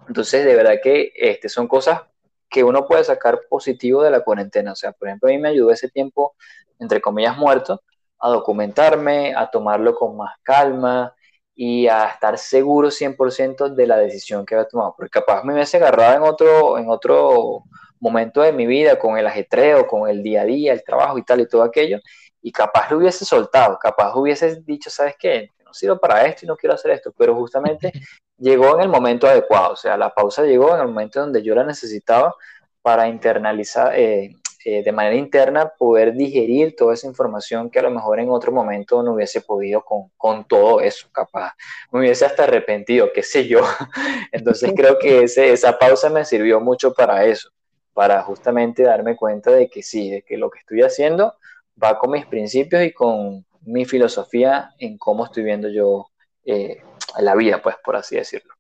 Entonces, 0.08 0.46
de 0.46 0.56
verdad 0.56 0.76
que 0.84 1.12
este, 1.16 1.50
son 1.50 1.68
cosas 1.68 2.02
que 2.48 2.64
uno 2.64 2.86
puede 2.86 3.04
sacar 3.04 3.42
positivo 3.50 4.04
de 4.04 4.12
la 4.12 4.20
cuarentena. 4.20 4.74
O 4.74 4.76
sea, 4.76 4.92
por 4.92 5.08
ejemplo, 5.08 5.28
a 5.28 5.32
mí 5.32 5.40
me 5.40 5.50
ayudó 5.50 5.72
ese 5.72 5.90
tiempo, 5.90 6.36
entre 6.78 7.02
comillas, 7.02 7.36
muerto, 7.36 7.82
a 8.20 8.30
documentarme, 8.30 9.34
a 9.36 9.50
tomarlo 9.50 9.96
con 9.96 10.18
más 10.18 10.36
calma, 10.44 11.16
y 11.56 11.88
a 11.88 12.06
estar 12.06 12.38
seguro 12.38 12.90
100% 12.90 13.76
de 13.76 13.88
la 13.88 13.98
decisión 13.98 14.46
que 14.46 14.56
había 14.56 14.68
tomado. 14.68 14.94
Porque 14.96 15.10
capaz 15.10 15.44
me 15.44 15.54
hubiese 15.54 15.78
agarrado 15.78 16.16
en 16.18 16.24
otro, 16.24 16.78
en 16.78 16.90
otro 16.90 17.64
momento 18.00 18.42
de 18.42 18.52
mi 18.52 18.66
vida, 18.66 18.98
con 18.98 19.18
el 19.18 19.28
ajetreo, 19.28 19.88
con 19.88 20.10
el 20.10 20.24
día 20.24 20.42
a 20.42 20.46
día, 20.46 20.74
el 20.74 20.84
trabajo 20.84 21.18
y 21.18 21.24
tal 21.24 21.42
y 21.42 21.48
todo 21.48 21.64
aquello, 21.64 22.00
y 22.42 22.52
capaz 22.52 22.90
lo 22.90 22.98
hubiese 22.98 23.24
soltado, 23.24 23.78
capaz 23.80 24.16
hubiese 24.16 24.62
dicho, 24.62 24.90
¿sabes 24.90 25.16
qué? 25.18 25.52
No 25.64 25.74
sirvo 25.74 26.00
para 26.00 26.26
esto 26.26 26.46
y 26.46 26.48
no 26.48 26.58
quiero 26.58 26.74
hacer 26.74 26.92
esto, 26.92 27.14
pero 27.16 27.36
justamente 27.36 27.94
llegó 28.38 28.76
en 28.76 28.82
el 28.82 28.90
momento 28.90 29.28
adecuado, 29.28 29.74
o 29.74 29.76
sea, 29.76 29.96
la 29.98 30.10
pausa 30.14 30.44
llegó 30.44 30.74
en 30.76 30.82
el 30.82 30.88
momento 30.88 31.20
donde 31.20 31.44
yo 31.44 31.54
la 31.54 31.64
necesitaba 31.64 32.34
para 32.82 33.08
internalizar, 33.08 33.94
eh, 33.96 34.36
eh, 34.64 34.84
de 34.84 34.92
manera 34.92 35.16
interna 35.16 35.70
poder 35.70 36.14
digerir 36.14 36.76
toda 36.76 36.94
esa 36.94 37.08
información 37.08 37.70
que 37.70 37.80
a 37.80 37.82
lo 37.82 37.90
mejor 37.90 38.20
en 38.20 38.30
otro 38.30 38.52
momento 38.52 39.02
no 39.02 39.14
hubiese 39.14 39.42
podido 39.42 39.84
con, 39.84 40.10
con 40.18 40.46
todo 40.46 40.82
eso, 40.82 41.08
capaz. 41.12 41.54
Me 41.92 42.00
hubiese 42.00 42.26
hasta 42.26 42.44
arrepentido, 42.44 43.10
qué 43.14 43.24
sé 43.24 43.48
yo. 43.48 43.62
Entonces 44.32 44.72
creo 44.76 45.00
que 45.00 45.24
ese, 45.24 45.52
esa 45.52 45.80
pausa 45.80 46.10
me 46.10 46.26
sirvió 46.26 46.60
mucho 46.60 46.94
para 46.94 47.26
eso, 47.26 47.50
para 47.94 48.22
justamente 48.22 48.84
darme 48.84 49.16
cuenta 49.16 49.52
de 49.52 49.68
que 49.68 49.82
sí, 49.82 50.12
de 50.12 50.22
que 50.22 50.38
lo 50.38 50.52
que 50.52 50.60
estoy 50.60 50.82
haciendo 50.84 51.34
va 51.82 51.98
con 51.98 52.12
mis 52.12 52.28
principios 52.28 52.84
y 52.84 52.92
con 52.92 53.46
mi 53.62 53.86
filosofía 53.86 54.72
en 54.78 54.98
cómo 54.98 55.26
estoy 55.26 55.44
viendo 55.44 55.70
yo 55.70 56.10
eh, 56.46 56.84
la 57.20 57.36
vida, 57.36 57.62
pues 57.62 57.78
por 57.84 57.96
así 57.96 58.16
decirlo. 58.16 58.54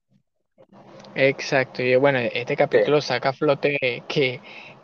Exacto, 1.13 1.83
y 1.83 1.95
bueno, 1.95 2.19
este 2.19 2.55
capítulo 2.55 3.01
saca 3.01 3.29
a 3.29 3.33
flote 3.33 3.77
que 4.07 4.39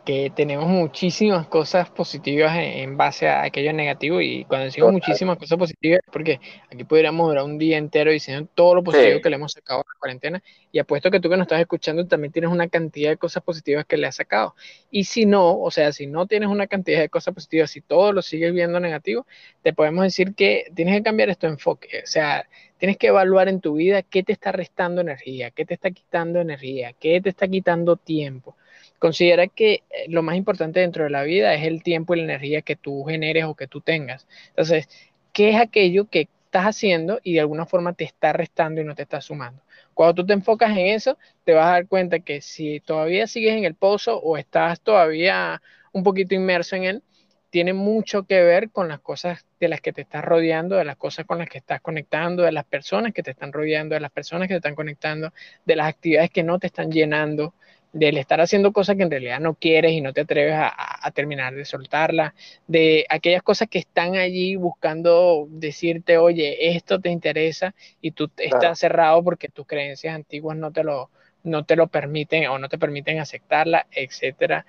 que 0.08 0.32
tenemos 0.34 0.66
muchísimas 0.66 1.48
cosas 1.48 1.90
positivas 1.90 2.56
en, 2.56 2.96
base 2.96 3.28
a 3.28 3.42
aquello 3.42 3.74
negativo 3.74 4.22
y 4.22 4.46
cuando 4.46 4.64
decimos 4.64 4.90
muchísimas 4.90 5.36
cosas 5.36 5.58
positivas 5.58 6.00
porque 6.10 6.40
aquí 6.72 6.82
podríamos 6.84 7.28
durar 7.28 7.44
un 7.44 7.58
día 7.58 7.76
entero 7.76 8.10
diciendo 8.10 8.48
todo 8.54 8.76
lo 8.76 8.82
positivo 8.82 9.20
que 9.20 9.28
le 9.28 9.36
hemos 9.36 9.52
sacado 9.52 9.80
a 9.80 9.84
la 9.86 9.98
cuarentena 9.98 10.42
y 10.72 10.78
apuesto 10.78 11.10
que 11.10 11.20
tú 11.20 11.28
que 11.28 11.36
nos 11.36 11.44
estás 11.44 11.60
escuchando 11.60 12.06
también 12.06 12.32
tienes 12.32 12.50
una 12.50 12.68
cantidad 12.68 13.10
de 13.10 13.18
cosas 13.18 13.42
positivas 13.42 13.84
que 13.84 13.98
le 13.98 14.06
has 14.06 14.16
sacado. 14.16 14.54
Y 14.90 15.04
si 15.04 15.26
no, 15.26 15.60
o 15.60 15.70
sea, 15.70 15.92
si 15.92 16.06
no 16.06 16.26
tienes 16.26 16.48
una 16.48 16.68
cantidad 16.68 17.00
de 17.00 17.10
cosas 17.10 17.34
positivas, 17.34 17.70
si 17.70 17.82
todo 17.82 18.14
lo 18.14 18.22
sigues 18.22 18.54
viendo 18.54 18.80
negativo, 18.80 19.26
te 19.62 19.74
podemos 19.74 20.04
decir 20.04 20.34
que 20.34 20.72
tienes 20.74 20.96
que 20.96 21.02
cambiar 21.02 21.28
esto 21.28 21.48
enfoque, 21.48 22.00
o 22.02 22.06
sea, 22.06 22.48
tienes 22.78 22.96
que 22.96 23.08
evaluar 23.08 23.50
en 23.50 23.60
tu 23.60 23.74
vida 23.74 24.00
qué 24.00 24.22
te 24.22 24.32
está 24.32 24.52
restando 24.52 25.02
energía, 25.02 25.50
qué 25.50 25.66
te 25.66 25.74
está 25.74 25.90
quitando 25.90 26.40
energía, 26.40 26.94
qué 26.98 27.20
te 27.20 27.28
está 27.28 27.46
quitando 27.46 27.96
tiempo 27.96 28.56
Considera 28.98 29.46
que 29.46 29.74
eh, 29.90 30.06
lo 30.08 30.22
más 30.22 30.36
importante 30.36 30.80
dentro 30.80 31.04
de 31.04 31.10
la 31.10 31.22
vida 31.22 31.54
es 31.54 31.64
el 31.66 31.82
tiempo 31.82 32.14
y 32.14 32.18
la 32.18 32.24
energía 32.24 32.62
que 32.62 32.76
tú 32.76 33.04
generes 33.04 33.44
o 33.44 33.54
que 33.54 33.66
tú 33.66 33.80
tengas. 33.80 34.26
Entonces, 34.50 34.88
¿qué 35.32 35.50
es 35.50 35.56
aquello 35.56 36.08
que 36.08 36.28
estás 36.44 36.64
haciendo 36.64 37.20
y 37.22 37.34
de 37.34 37.40
alguna 37.40 37.66
forma 37.66 37.92
te 37.92 38.04
está 38.04 38.32
restando 38.32 38.80
y 38.80 38.84
no 38.84 38.94
te 38.94 39.02
está 39.02 39.20
sumando? 39.20 39.62
Cuando 39.94 40.14
tú 40.14 40.26
te 40.26 40.32
enfocas 40.32 40.70
en 40.70 40.86
eso, 40.86 41.18
te 41.44 41.52
vas 41.54 41.66
a 41.66 41.72
dar 41.72 41.86
cuenta 41.88 42.20
que 42.20 42.40
si 42.40 42.80
todavía 42.80 43.26
sigues 43.26 43.56
en 43.56 43.64
el 43.64 43.74
pozo 43.74 44.18
o 44.18 44.36
estás 44.36 44.80
todavía 44.80 45.60
un 45.92 46.04
poquito 46.04 46.34
inmerso 46.34 46.76
en 46.76 46.84
él, 46.84 47.02
tiene 47.50 47.72
mucho 47.72 48.24
que 48.24 48.42
ver 48.42 48.70
con 48.70 48.88
las 48.88 49.00
cosas 49.00 49.46
de 49.58 49.68
las 49.68 49.80
que 49.80 49.92
te 49.92 50.02
estás 50.02 50.24
rodeando, 50.24 50.76
de 50.76 50.84
las 50.84 50.96
cosas 50.96 51.24
con 51.24 51.38
las 51.38 51.48
que 51.48 51.58
estás 51.58 51.80
conectando, 51.80 52.42
de 52.42 52.52
las 52.52 52.64
personas 52.64 53.12
que 53.12 53.22
te 53.22 53.30
están 53.30 53.52
rodeando, 53.52 53.94
de 53.94 54.00
las 54.00 54.10
personas 54.10 54.48
que 54.48 54.54
te 54.54 54.58
están 54.58 54.74
conectando, 54.74 55.32
de 55.64 55.76
las 55.76 55.88
actividades 55.88 56.30
que 56.30 56.42
no 56.42 56.58
te 56.58 56.66
están 56.66 56.90
llenando, 56.90 57.54
del 57.92 58.18
estar 58.18 58.40
haciendo 58.40 58.72
cosas 58.72 58.96
que 58.96 59.02
en 59.02 59.10
realidad 59.10 59.40
no 59.40 59.54
quieres 59.54 59.92
y 59.92 60.00
no 60.00 60.12
te 60.12 60.22
atreves 60.22 60.54
a, 60.56 61.10
terminar 61.14 61.54
de 61.54 61.64
soltarla, 61.64 62.34
de 62.66 63.06
aquellas 63.08 63.42
cosas 63.42 63.68
que 63.68 63.78
están 63.78 64.14
allí 64.16 64.56
buscando 64.56 65.46
decirte, 65.48 66.18
oye, 66.18 66.76
esto 66.76 67.00
te 67.00 67.08
interesa 67.08 67.74
y 68.02 68.10
tú 68.10 68.30
estás 68.36 68.78
cerrado 68.78 69.24
porque 69.24 69.48
tus 69.48 69.66
creencias 69.66 70.14
antiguas 70.14 70.56
no 70.56 70.70
te 70.70 70.84
lo, 70.84 71.10
no 71.44 71.64
te 71.64 71.76
lo 71.76 71.86
permiten 71.88 72.46
o 72.48 72.58
no 72.58 72.68
te 72.68 72.78
permiten 72.78 73.18
aceptarla, 73.20 73.86
etcétera, 73.90 74.66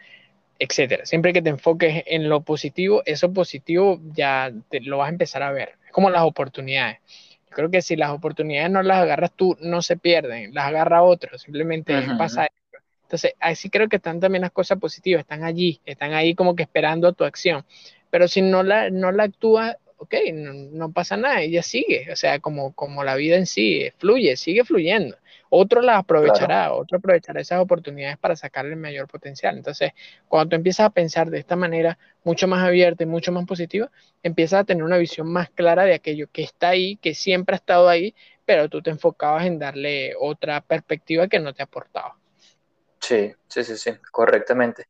etcétera. 0.58 1.06
Siempre 1.06 1.34
que 1.34 1.42
te 1.42 1.50
enfoques 1.50 2.04
en 2.08 2.30
lo 2.30 2.42
positivo, 2.42 3.04
eso 3.06 3.34
positivo 3.34 4.00
ya 4.14 4.52
te, 4.70 4.80
lo 4.80 5.00
vas 5.00 5.08
a 5.08 5.12
empezar 5.12 5.44
a 5.44 5.52
ver. 5.52 5.76
Es 5.86 5.92
como 5.92 6.10
las 6.10 6.24
oportunidades. 6.24 7.00
Yo 7.50 7.56
creo 7.56 7.72
que 7.72 7.82
si 7.82 7.96
las 7.96 8.12
oportunidades 8.12 8.72
no 8.72 8.82
las 8.82 9.00
agarras 9.00 9.34
tú, 9.34 9.58
no 9.60 9.82
se 9.82 9.98
pierden, 9.98 10.54
las 10.54 10.68
agarra 10.68 11.04
otro, 11.04 11.38
simplemente 11.38 11.94
pasa 12.18 12.48
Entonces, 13.10 13.34
así 13.40 13.72
creo 13.72 13.90
que 13.90 13.96
están 13.96 14.20
también 14.20 14.44
las 14.44 14.52
cosas 14.52 14.78
positivas, 14.78 15.22
están 15.22 15.44
allí, 15.44 15.82
están 15.84 16.14
ahí 16.14 16.36
como 16.36 16.56
que 16.56 16.62
esperando 16.62 17.12
tu 17.14 17.24
acción. 17.24 17.66
Pero 18.12 18.28
si 18.28 18.44
no 18.44 18.62
la, 18.62 18.92
no 18.92 19.12
la 19.12 19.24
actúas, 19.24 19.78
ok, 19.98 20.14
no, 20.32 20.92
pasa 20.92 21.18
nada, 21.18 21.42
ella 21.42 21.64
sigue, 21.64 22.12
o 22.12 22.16
sea, 22.16 22.38
como, 22.38 22.72
como 22.74 23.04
la 23.04 23.16
vida 23.16 23.36
en 23.36 23.48
sí, 23.48 23.90
fluye, 23.98 24.38
sigue 24.38 24.64
fluyendo. 24.64 25.18
Otro 25.50 25.82
la 25.82 25.98
aprovechará, 25.98 26.72
otro 26.72 27.00
aprovechará 27.00 27.42
esas 27.42 27.60
oportunidades 27.60 28.20
para 28.20 28.36
sacarle 28.36 28.74
el 28.74 28.78
mayor 28.78 29.08
potencial. 29.08 29.58
Entonces, 29.58 29.94
cuando 30.28 30.50
tú 30.50 30.56
empiezas 30.58 30.86
a 30.86 30.92
pensar 30.92 31.32
de 31.32 31.40
esta 31.40 31.56
manera 31.56 31.98
mucho 32.24 32.48
más 32.48 32.64
abierta 32.64 33.02
y 33.02 33.08
mucho 33.08 33.32
más 33.32 33.48
positiva, 33.48 33.90
empiezas 34.22 34.60
a 34.60 34.64
tener 34.66 34.84
una 34.84 34.98
visión 34.98 35.28
más 35.34 35.50
clara 35.50 35.86
de 35.86 35.96
aquello 35.96 36.28
que 36.32 36.44
está 36.44 36.70
ahí, 36.70 36.98
que 36.98 37.16
siempre 37.16 37.56
ha 37.56 37.58
estado 37.58 37.90
ahí, 37.90 38.14
pero 38.46 38.70
tú 38.70 38.84
te 38.84 38.92
enfocabas 38.92 39.48
en 39.48 39.58
darle 39.58 40.14
otra 40.20 40.62
perspectiva 40.62 41.28
que 41.28 41.40
no 41.40 41.56
te 41.56 41.64
aportaba. 41.64 42.19
Sí, 43.02 43.34
sí, 43.48 43.64
sí, 43.64 43.78
sí, 43.78 43.92
correctamente. 44.12 44.86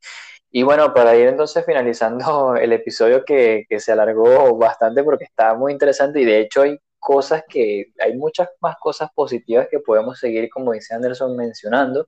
Y 0.51 0.63
bueno, 0.63 0.93
para 0.93 1.15
ir 1.15 1.27
entonces 1.27 1.65
finalizando 1.65 2.55
el 2.55 2.73
episodio 2.73 3.23
que, 3.25 3.65
que, 3.69 3.79
se 3.79 3.91
alargó 3.91 4.57
bastante 4.57 5.03
porque 5.03 5.25
estaba 5.25 5.55
muy 5.57 5.71
interesante 5.73 6.21
y 6.21 6.25
de 6.25 6.39
hecho 6.41 6.63
hay 6.63 6.79
cosas 6.99 7.43
que, 7.47 7.93
hay 7.99 8.15
muchas 8.17 8.49
más 8.61 8.75
cosas 8.79 9.09
positivas 9.15 9.67
que 9.69 9.79
podemos 9.79 10.19
seguir, 10.19 10.49
como 10.49 10.73
dice 10.73 10.93
Anderson, 10.95 11.35
mencionando, 11.35 12.07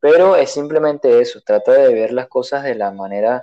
pero 0.00 0.36
es 0.36 0.50
simplemente 0.50 1.20
eso, 1.20 1.40
trata 1.42 1.72
de 1.72 1.94
ver 1.94 2.12
las 2.12 2.28
cosas 2.28 2.64
de 2.64 2.74
la 2.74 2.90
manera 2.92 3.42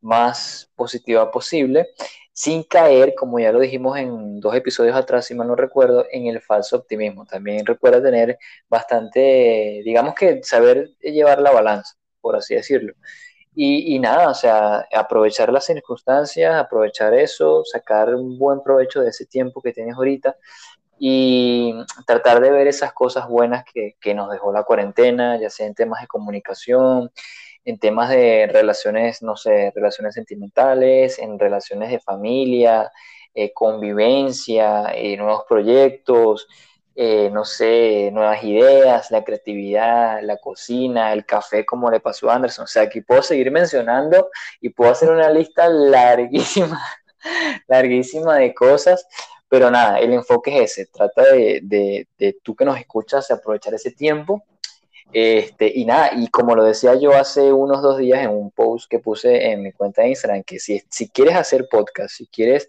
más 0.00 0.70
positiva 0.76 1.30
posible, 1.30 1.88
sin 2.32 2.62
caer, 2.62 3.14
como 3.14 3.38
ya 3.38 3.52
lo 3.52 3.60
dijimos 3.60 3.98
en 3.98 4.40
dos 4.40 4.54
episodios 4.54 4.96
atrás, 4.96 5.26
si 5.26 5.34
mal 5.34 5.48
no 5.48 5.56
recuerdo, 5.56 6.06
en 6.10 6.26
el 6.26 6.40
falso 6.40 6.76
optimismo. 6.76 7.26
También 7.26 7.66
recuerda 7.66 8.02
tener 8.02 8.38
bastante, 8.68 9.82
digamos 9.84 10.14
que 10.14 10.42
saber 10.42 10.90
llevar 11.00 11.40
la 11.40 11.50
balanza, 11.50 11.96
por 12.20 12.36
así 12.36 12.54
decirlo. 12.54 12.94
Y, 13.54 13.98
nada, 13.98 14.30
o 14.30 14.34
sea, 14.34 14.86
aprovechar 14.92 15.52
las 15.52 15.66
circunstancias, 15.66 16.54
aprovechar 16.54 17.12
eso, 17.14 17.62
sacar 17.64 18.14
un 18.14 18.38
buen 18.38 18.62
provecho 18.62 19.02
de 19.02 19.10
ese 19.10 19.26
tiempo 19.26 19.60
que 19.60 19.72
tienes 19.72 19.96
ahorita 19.96 20.36
y 20.98 21.74
tratar 22.06 22.40
de 22.40 22.50
ver 22.50 22.68
esas 22.68 22.92
cosas 22.92 23.28
buenas 23.28 23.64
que, 23.64 23.96
que 24.00 24.14
nos 24.14 24.30
dejó 24.30 24.52
la 24.52 24.62
cuarentena, 24.62 25.38
ya 25.38 25.50
sea 25.50 25.66
en 25.66 25.74
temas 25.74 26.00
de 26.00 26.06
comunicación, 26.06 27.10
en 27.64 27.78
temas 27.78 28.10
de 28.10 28.48
relaciones, 28.52 29.22
no 29.22 29.36
sé, 29.36 29.72
relaciones 29.74 30.14
sentimentales, 30.14 31.18
en 31.18 31.38
relaciones 31.38 31.90
de 31.90 32.00
familia, 32.00 32.90
eh, 33.34 33.52
convivencia, 33.52 34.92
eh, 34.94 35.16
nuevos 35.16 35.44
proyectos, 35.48 36.48
eh, 36.94 37.30
no 37.32 37.44
sé, 37.44 38.10
nuevas 38.12 38.42
ideas, 38.42 39.10
la 39.10 39.24
creatividad, 39.24 40.20
la 40.22 40.36
cocina, 40.38 41.12
el 41.12 41.24
café, 41.24 41.64
como 41.64 41.90
le 41.90 42.00
pasó 42.00 42.30
a 42.30 42.34
Anderson. 42.34 42.64
O 42.64 42.66
sea, 42.66 42.82
aquí 42.82 43.00
puedo 43.02 43.22
seguir 43.22 43.50
mencionando 43.50 44.30
y 44.60 44.70
puedo 44.70 44.90
hacer 44.90 45.10
una 45.10 45.30
lista 45.30 45.68
larguísima, 45.68 46.82
larguísima 47.68 48.36
de 48.36 48.52
cosas, 48.52 49.06
pero 49.48 49.70
nada, 49.70 49.98
el 50.00 50.12
enfoque 50.12 50.62
es 50.62 50.72
ese, 50.72 50.86
trata 50.86 51.22
de, 51.22 51.60
de, 51.62 52.08
de 52.18 52.38
tú 52.42 52.54
que 52.56 52.64
nos 52.64 52.78
escuchas, 52.78 53.30
aprovechar 53.30 53.74
ese 53.74 53.92
tiempo. 53.92 54.44
Este, 55.12 55.72
y 55.74 55.84
nada, 55.84 56.10
y 56.14 56.28
como 56.28 56.54
lo 56.54 56.62
decía 56.62 56.94
yo 56.94 57.12
hace 57.12 57.52
unos 57.52 57.82
dos 57.82 57.98
días 57.98 58.20
en 58.20 58.30
un 58.30 58.50
post 58.50 58.88
que 58.88 59.00
puse 59.00 59.50
en 59.50 59.62
mi 59.62 59.72
cuenta 59.72 60.02
de 60.02 60.08
Instagram, 60.10 60.44
que 60.44 60.60
si, 60.60 60.82
si 60.88 61.08
quieres 61.08 61.34
hacer 61.34 61.68
podcast, 61.68 62.14
si 62.14 62.26
quieres 62.28 62.68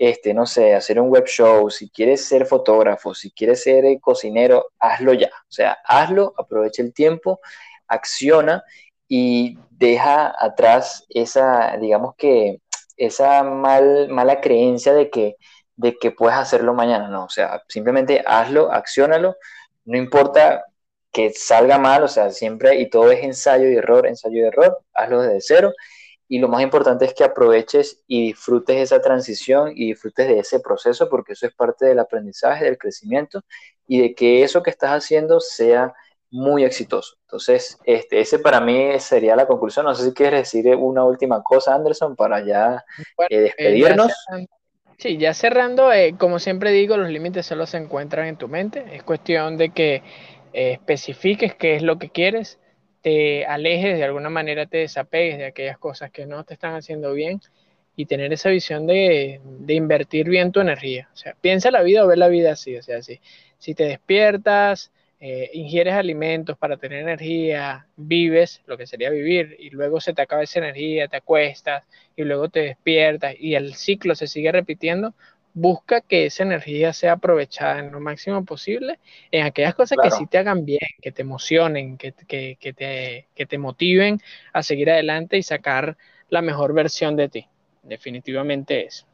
este, 0.00 0.32
no 0.32 0.46
sé, 0.46 0.74
hacer 0.74 0.98
un 0.98 1.10
web 1.10 1.26
show, 1.26 1.68
si 1.68 1.90
quieres 1.90 2.24
ser 2.24 2.46
fotógrafo, 2.46 3.14
si 3.14 3.30
quieres 3.32 3.62
ser 3.62 3.84
eh, 3.84 4.00
cocinero, 4.00 4.72
hazlo 4.78 5.12
ya. 5.12 5.26
O 5.26 5.52
sea, 5.52 5.76
hazlo, 5.84 6.32
aprovecha 6.38 6.82
el 6.82 6.94
tiempo, 6.94 7.40
acciona 7.86 8.64
y 9.06 9.58
deja 9.68 10.34
atrás 10.42 11.04
esa, 11.10 11.76
digamos 11.76 12.14
que, 12.16 12.62
esa 12.96 13.42
mal, 13.42 14.08
mala 14.08 14.40
creencia 14.40 14.94
de 14.94 15.10
que, 15.10 15.36
de 15.76 15.98
que 15.98 16.12
puedes 16.12 16.38
hacerlo 16.38 16.72
mañana. 16.72 17.08
No, 17.08 17.26
o 17.26 17.30
sea, 17.30 17.62
simplemente 17.68 18.24
hazlo, 18.26 18.72
accionalo, 18.72 19.36
no 19.84 19.98
importa 19.98 20.64
que 21.12 21.30
salga 21.30 21.78
mal, 21.78 22.02
o 22.04 22.08
sea, 22.08 22.30
siempre 22.30 22.80
y 22.80 22.88
todo 22.88 23.10
es 23.10 23.22
ensayo 23.22 23.68
y 23.68 23.76
error, 23.76 24.06
ensayo 24.06 24.36
y 24.36 24.46
error, 24.46 24.78
hazlo 24.94 25.22
desde 25.22 25.40
cero 25.40 25.72
y 26.30 26.38
lo 26.38 26.46
más 26.46 26.62
importante 26.62 27.04
es 27.04 27.12
que 27.12 27.24
aproveches 27.24 28.04
y 28.06 28.28
disfrutes 28.28 28.76
esa 28.76 29.02
transición 29.02 29.72
y 29.74 29.88
disfrutes 29.88 30.28
de 30.28 30.38
ese 30.38 30.60
proceso 30.60 31.10
porque 31.10 31.32
eso 31.32 31.44
es 31.44 31.52
parte 31.52 31.86
del 31.86 31.98
aprendizaje, 31.98 32.66
del 32.66 32.78
crecimiento 32.78 33.42
y 33.88 34.00
de 34.00 34.14
que 34.14 34.44
eso 34.44 34.62
que 34.62 34.70
estás 34.70 34.92
haciendo 34.92 35.40
sea 35.40 35.92
muy 36.30 36.62
exitoso. 36.62 37.16
Entonces, 37.22 37.76
este, 37.82 38.20
ese 38.20 38.38
para 38.38 38.60
mí 38.60 38.92
sería 39.00 39.34
la 39.34 39.48
conclusión. 39.48 39.86
No 39.86 39.94
sé 39.96 40.04
si 40.04 40.14
quieres 40.14 40.42
decir 40.42 40.72
una 40.76 41.04
última 41.04 41.42
cosa, 41.42 41.74
Anderson, 41.74 42.14
para 42.14 42.46
ya 42.46 42.84
eh, 43.18 43.26
eh, 43.28 43.40
despedirnos. 43.40 44.12
sí, 44.98 45.18
ya 45.18 45.34
cerrando, 45.34 45.92
eh, 45.92 46.14
como 46.16 46.38
siempre 46.38 46.70
digo, 46.70 46.96
los 46.96 47.10
límites 47.10 47.44
solo 47.44 47.66
se 47.66 47.78
encuentran 47.78 48.28
en 48.28 48.36
tu 48.36 48.46
mente. 48.46 48.84
Es 48.92 49.02
cuestión 49.02 49.56
de 49.56 49.70
que 49.70 50.04
especifiques 50.52 51.54
qué 51.54 51.76
es 51.76 51.82
lo 51.82 51.98
que 51.98 52.10
quieres 52.10 52.58
te 53.02 53.46
alejes, 53.46 53.96
de 53.96 54.04
alguna 54.04 54.30
manera 54.30 54.66
te 54.66 54.78
desapegues 54.78 55.38
de 55.38 55.46
aquellas 55.46 55.78
cosas 55.78 56.10
que 56.10 56.26
no 56.26 56.44
te 56.44 56.54
están 56.54 56.74
haciendo 56.74 57.12
bien 57.12 57.40
y 57.96 58.06
tener 58.06 58.32
esa 58.32 58.50
visión 58.50 58.86
de, 58.86 59.40
invertir 59.68 60.28
bien 60.28 60.52
tu 60.52 60.60
energía. 60.60 61.08
O 61.12 61.16
sea, 61.16 61.34
piensa 61.40 61.70
la 61.70 61.82
vida 61.82 62.04
o 62.04 62.08
ve 62.08 62.16
la 62.16 62.28
vida 62.28 62.52
así. 62.52 62.76
O 62.76 62.82
sea, 62.82 63.02
si, 63.02 63.20
si 63.58 63.74
te 63.74 63.84
despiertas, 63.84 64.92
eh, 65.18 65.50
ingieres 65.52 65.94
alimentos 65.94 66.56
para 66.56 66.76
tener 66.76 67.00
energía, 67.00 67.86
vives, 67.96 68.62
lo 68.66 68.78
que 68.78 68.86
sería 68.86 69.10
vivir, 69.10 69.56
y 69.58 69.70
luego 69.70 70.00
se 70.00 70.14
te 70.14 70.22
acaba 70.22 70.42
esa 70.42 70.60
energía, 70.60 71.08
te 71.08 71.18
acuestas 71.18 71.86
y 72.16 72.24
luego 72.24 72.48
te 72.48 72.60
despiertas 72.60 73.34
y 73.38 73.54
el 73.54 73.74
ciclo 73.74 74.14
se 74.14 74.26
sigue 74.26 74.50
repitiendo, 74.50 75.14
busca 75.52 76.00
que 76.00 76.26
esa 76.26 76.42
energía 76.42 76.92
sea 76.92 77.12
aprovechada 77.12 77.80
en 77.80 77.92
lo 77.92 78.00
máximo 78.00 78.44
posible 78.44 78.98
en 79.30 79.44
aquellas 79.44 79.74
cosas 79.74 79.98
que 80.02 80.10
sí 80.10 80.26
te 80.26 80.38
hagan 80.38 80.64
bien, 80.64 80.80
que 81.02 81.12
te 81.12 81.22
emocionen, 81.22 81.96
que, 81.96 82.12
que, 82.12 82.56
que, 82.60 82.72
te, 82.72 83.28
que 83.34 83.46
te 83.46 83.58
motiven 83.58 84.20
a 84.52 84.62
seguir 84.62 84.90
adelante 84.90 85.38
y 85.38 85.42
sacar 85.42 85.96
la 86.28 86.42
mejor 86.42 86.72
versión 86.72 87.16
de 87.16 87.28
ti. 87.28 87.48
Definitivamente 87.82 88.86
eso. 88.86 89.06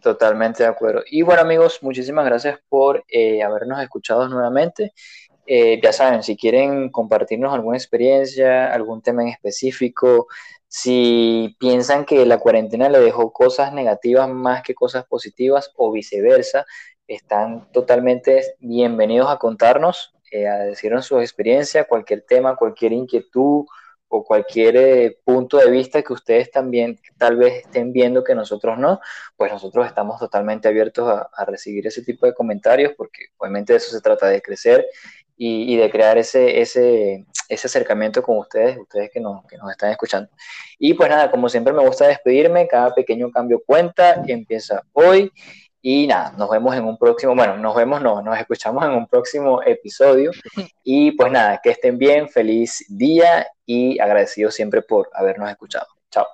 Totalmente 0.00 0.62
de 0.62 0.68
acuerdo. 0.68 1.02
Y 1.10 1.22
bueno 1.22 1.42
amigos, 1.42 1.82
muchísimas 1.82 2.24
gracias 2.24 2.58
por 2.68 3.04
eh, 3.08 3.42
habernos 3.42 3.82
escuchado 3.82 4.28
nuevamente. 4.28 4.92
Eh, 5.46 5.80
ya 5.80 5.92
saben, 5.92 6.22
si 6.22 6.36
quieren 6.36 6.90
compartirnos 6.90 7.54
alguna 7.54 7.76
experiencia, 7.76 8.72
algún 8.72 9.00
tema 9.00 9.22
en 9.22 9.28
específico, 9.28 10.26
si 10.68 11.56
piensan 11.58 12.04
que 12.04 12.26
la 12.26 12.38
cuarentena 12.38 12.88
le 12.88 13.00
dejó 13.00 13.32
cosas 13.32 13.72
negativas 13.72 14.28
más 14.28 14.62
que 14.62 14.74
cosas 14.74 15.04
positivas 15.06 15.72
o 15.76 15.92
viceversa, 15.92 16.66
están 17.06 17.70
totalmente 17.72 18.42
bienvenidos 18.58 19.30
a 19.30 19.38
contarnos, 19.38 20.14
eh, 20.32 20.48
a 20.48 20.58
decirnos 20.58 21.06
su 21.06 21.20
experiencia, 21.20 21.84
cualquier 21.84 22.22
tema, 22.22 22.56
cualquier 22.56 22.92
inquietud 22.92 23.64
o 24.08 24.24
cualquier 24.24 24.76
eh, 24.76 25.18
punto 25.24 25.58
de 25.58 25.70
vista 25.70 26.02
que 26.02 26.12
ustedes 26.12 26.50
también 26.50 26.98
tal 27.16 27.36
vez 27.36 27.64
estén 27.64 27.92
viendo 27.92 28.24
que 28.24 28.34
nosotros 28.34 28.78
no, 28.78 29.00
pues 29.36 29.52
nosotros 29.52 29.86
estamos 29.86 30.18
totalmente 30.18 30.68
abiertos 30.68 31.08
a, 31.08 31.28
a 31.32 31.44
recibir 31.44 31.86
ese 31.86 32.02
tipo 32.02 32.26
de 32.26 32.34
comentarios 32.34 32.92
porque 32.96 33.26
obviamente 33.38 33.72
de 33.72 33.78
eso 33.78 33.90
se 33.90 34.00
trata 34.00 34.26
de 34.28 34.42
crecer 34.42 34.84
y, 35.36 35.76
de 35.76 35.90
crear 35.90 36.16
ese, 36.16 36.60
ese, 36.60 37.26
ese, 37.48 37.66
acercamiento 37.66 38.22
con 38.22 38.38
ustedes, 38.38 38.78
ustedes 38.78 39.10
que 39.12 39.20
nos, 39.20 39.44
que 39.46 39.56
nos 39.58 39.70
están 39.70 39.90
escuchando. 39.90 40.30
Y 40.78 40.94
pues 40.94 41.10
nada, 41.10 41.30
como 41.30 41.48
siempre 41.48 41.72
me 41.72 41.86
gusta 41.86 42.08
despedirme, 42.08 42.66
cada 42.66 42.94
pequeño 42.94 43.30
cambio 43.30 43.62
cuenta 43.64 44.22
y 44.26 44.32
empieza 44.32 44.82
hoy. 44.92 45.30
Y 45.82 46.06
nada, 46.06 46.32
nos 46.36 46.50
vemos 46.50 46.74
en 46.74 46.84
un 46.84 46.98
próximo, 46.98 47.34
bueno, 47.36 47.56
nos 47.58 47.76
vemos, 47.76 48.02
no, 48.02 48.20
nos 48.20 48.36
escuchamos 48.38 48.84
en 48.84 48.92
un 48.92 49.06
próximo 49.06 49.62
episodio. 49.62 50.32
Y 50.82 51.12
pues 51.12 51.30
nada, 51.30 51.60
que 51.62 51.70
estén 51.70 51.96
bien, 51.98 52.28
feliz 52.28 52.84
día 52.88 53.46
y 53.64 53.98
agradecido 54.00 54.50
siempre 54.50 54.82
por 54.82 55.10
habernos 55.14 55.48
escuchado. 55.50 55.86
Chao. 56.10 56.26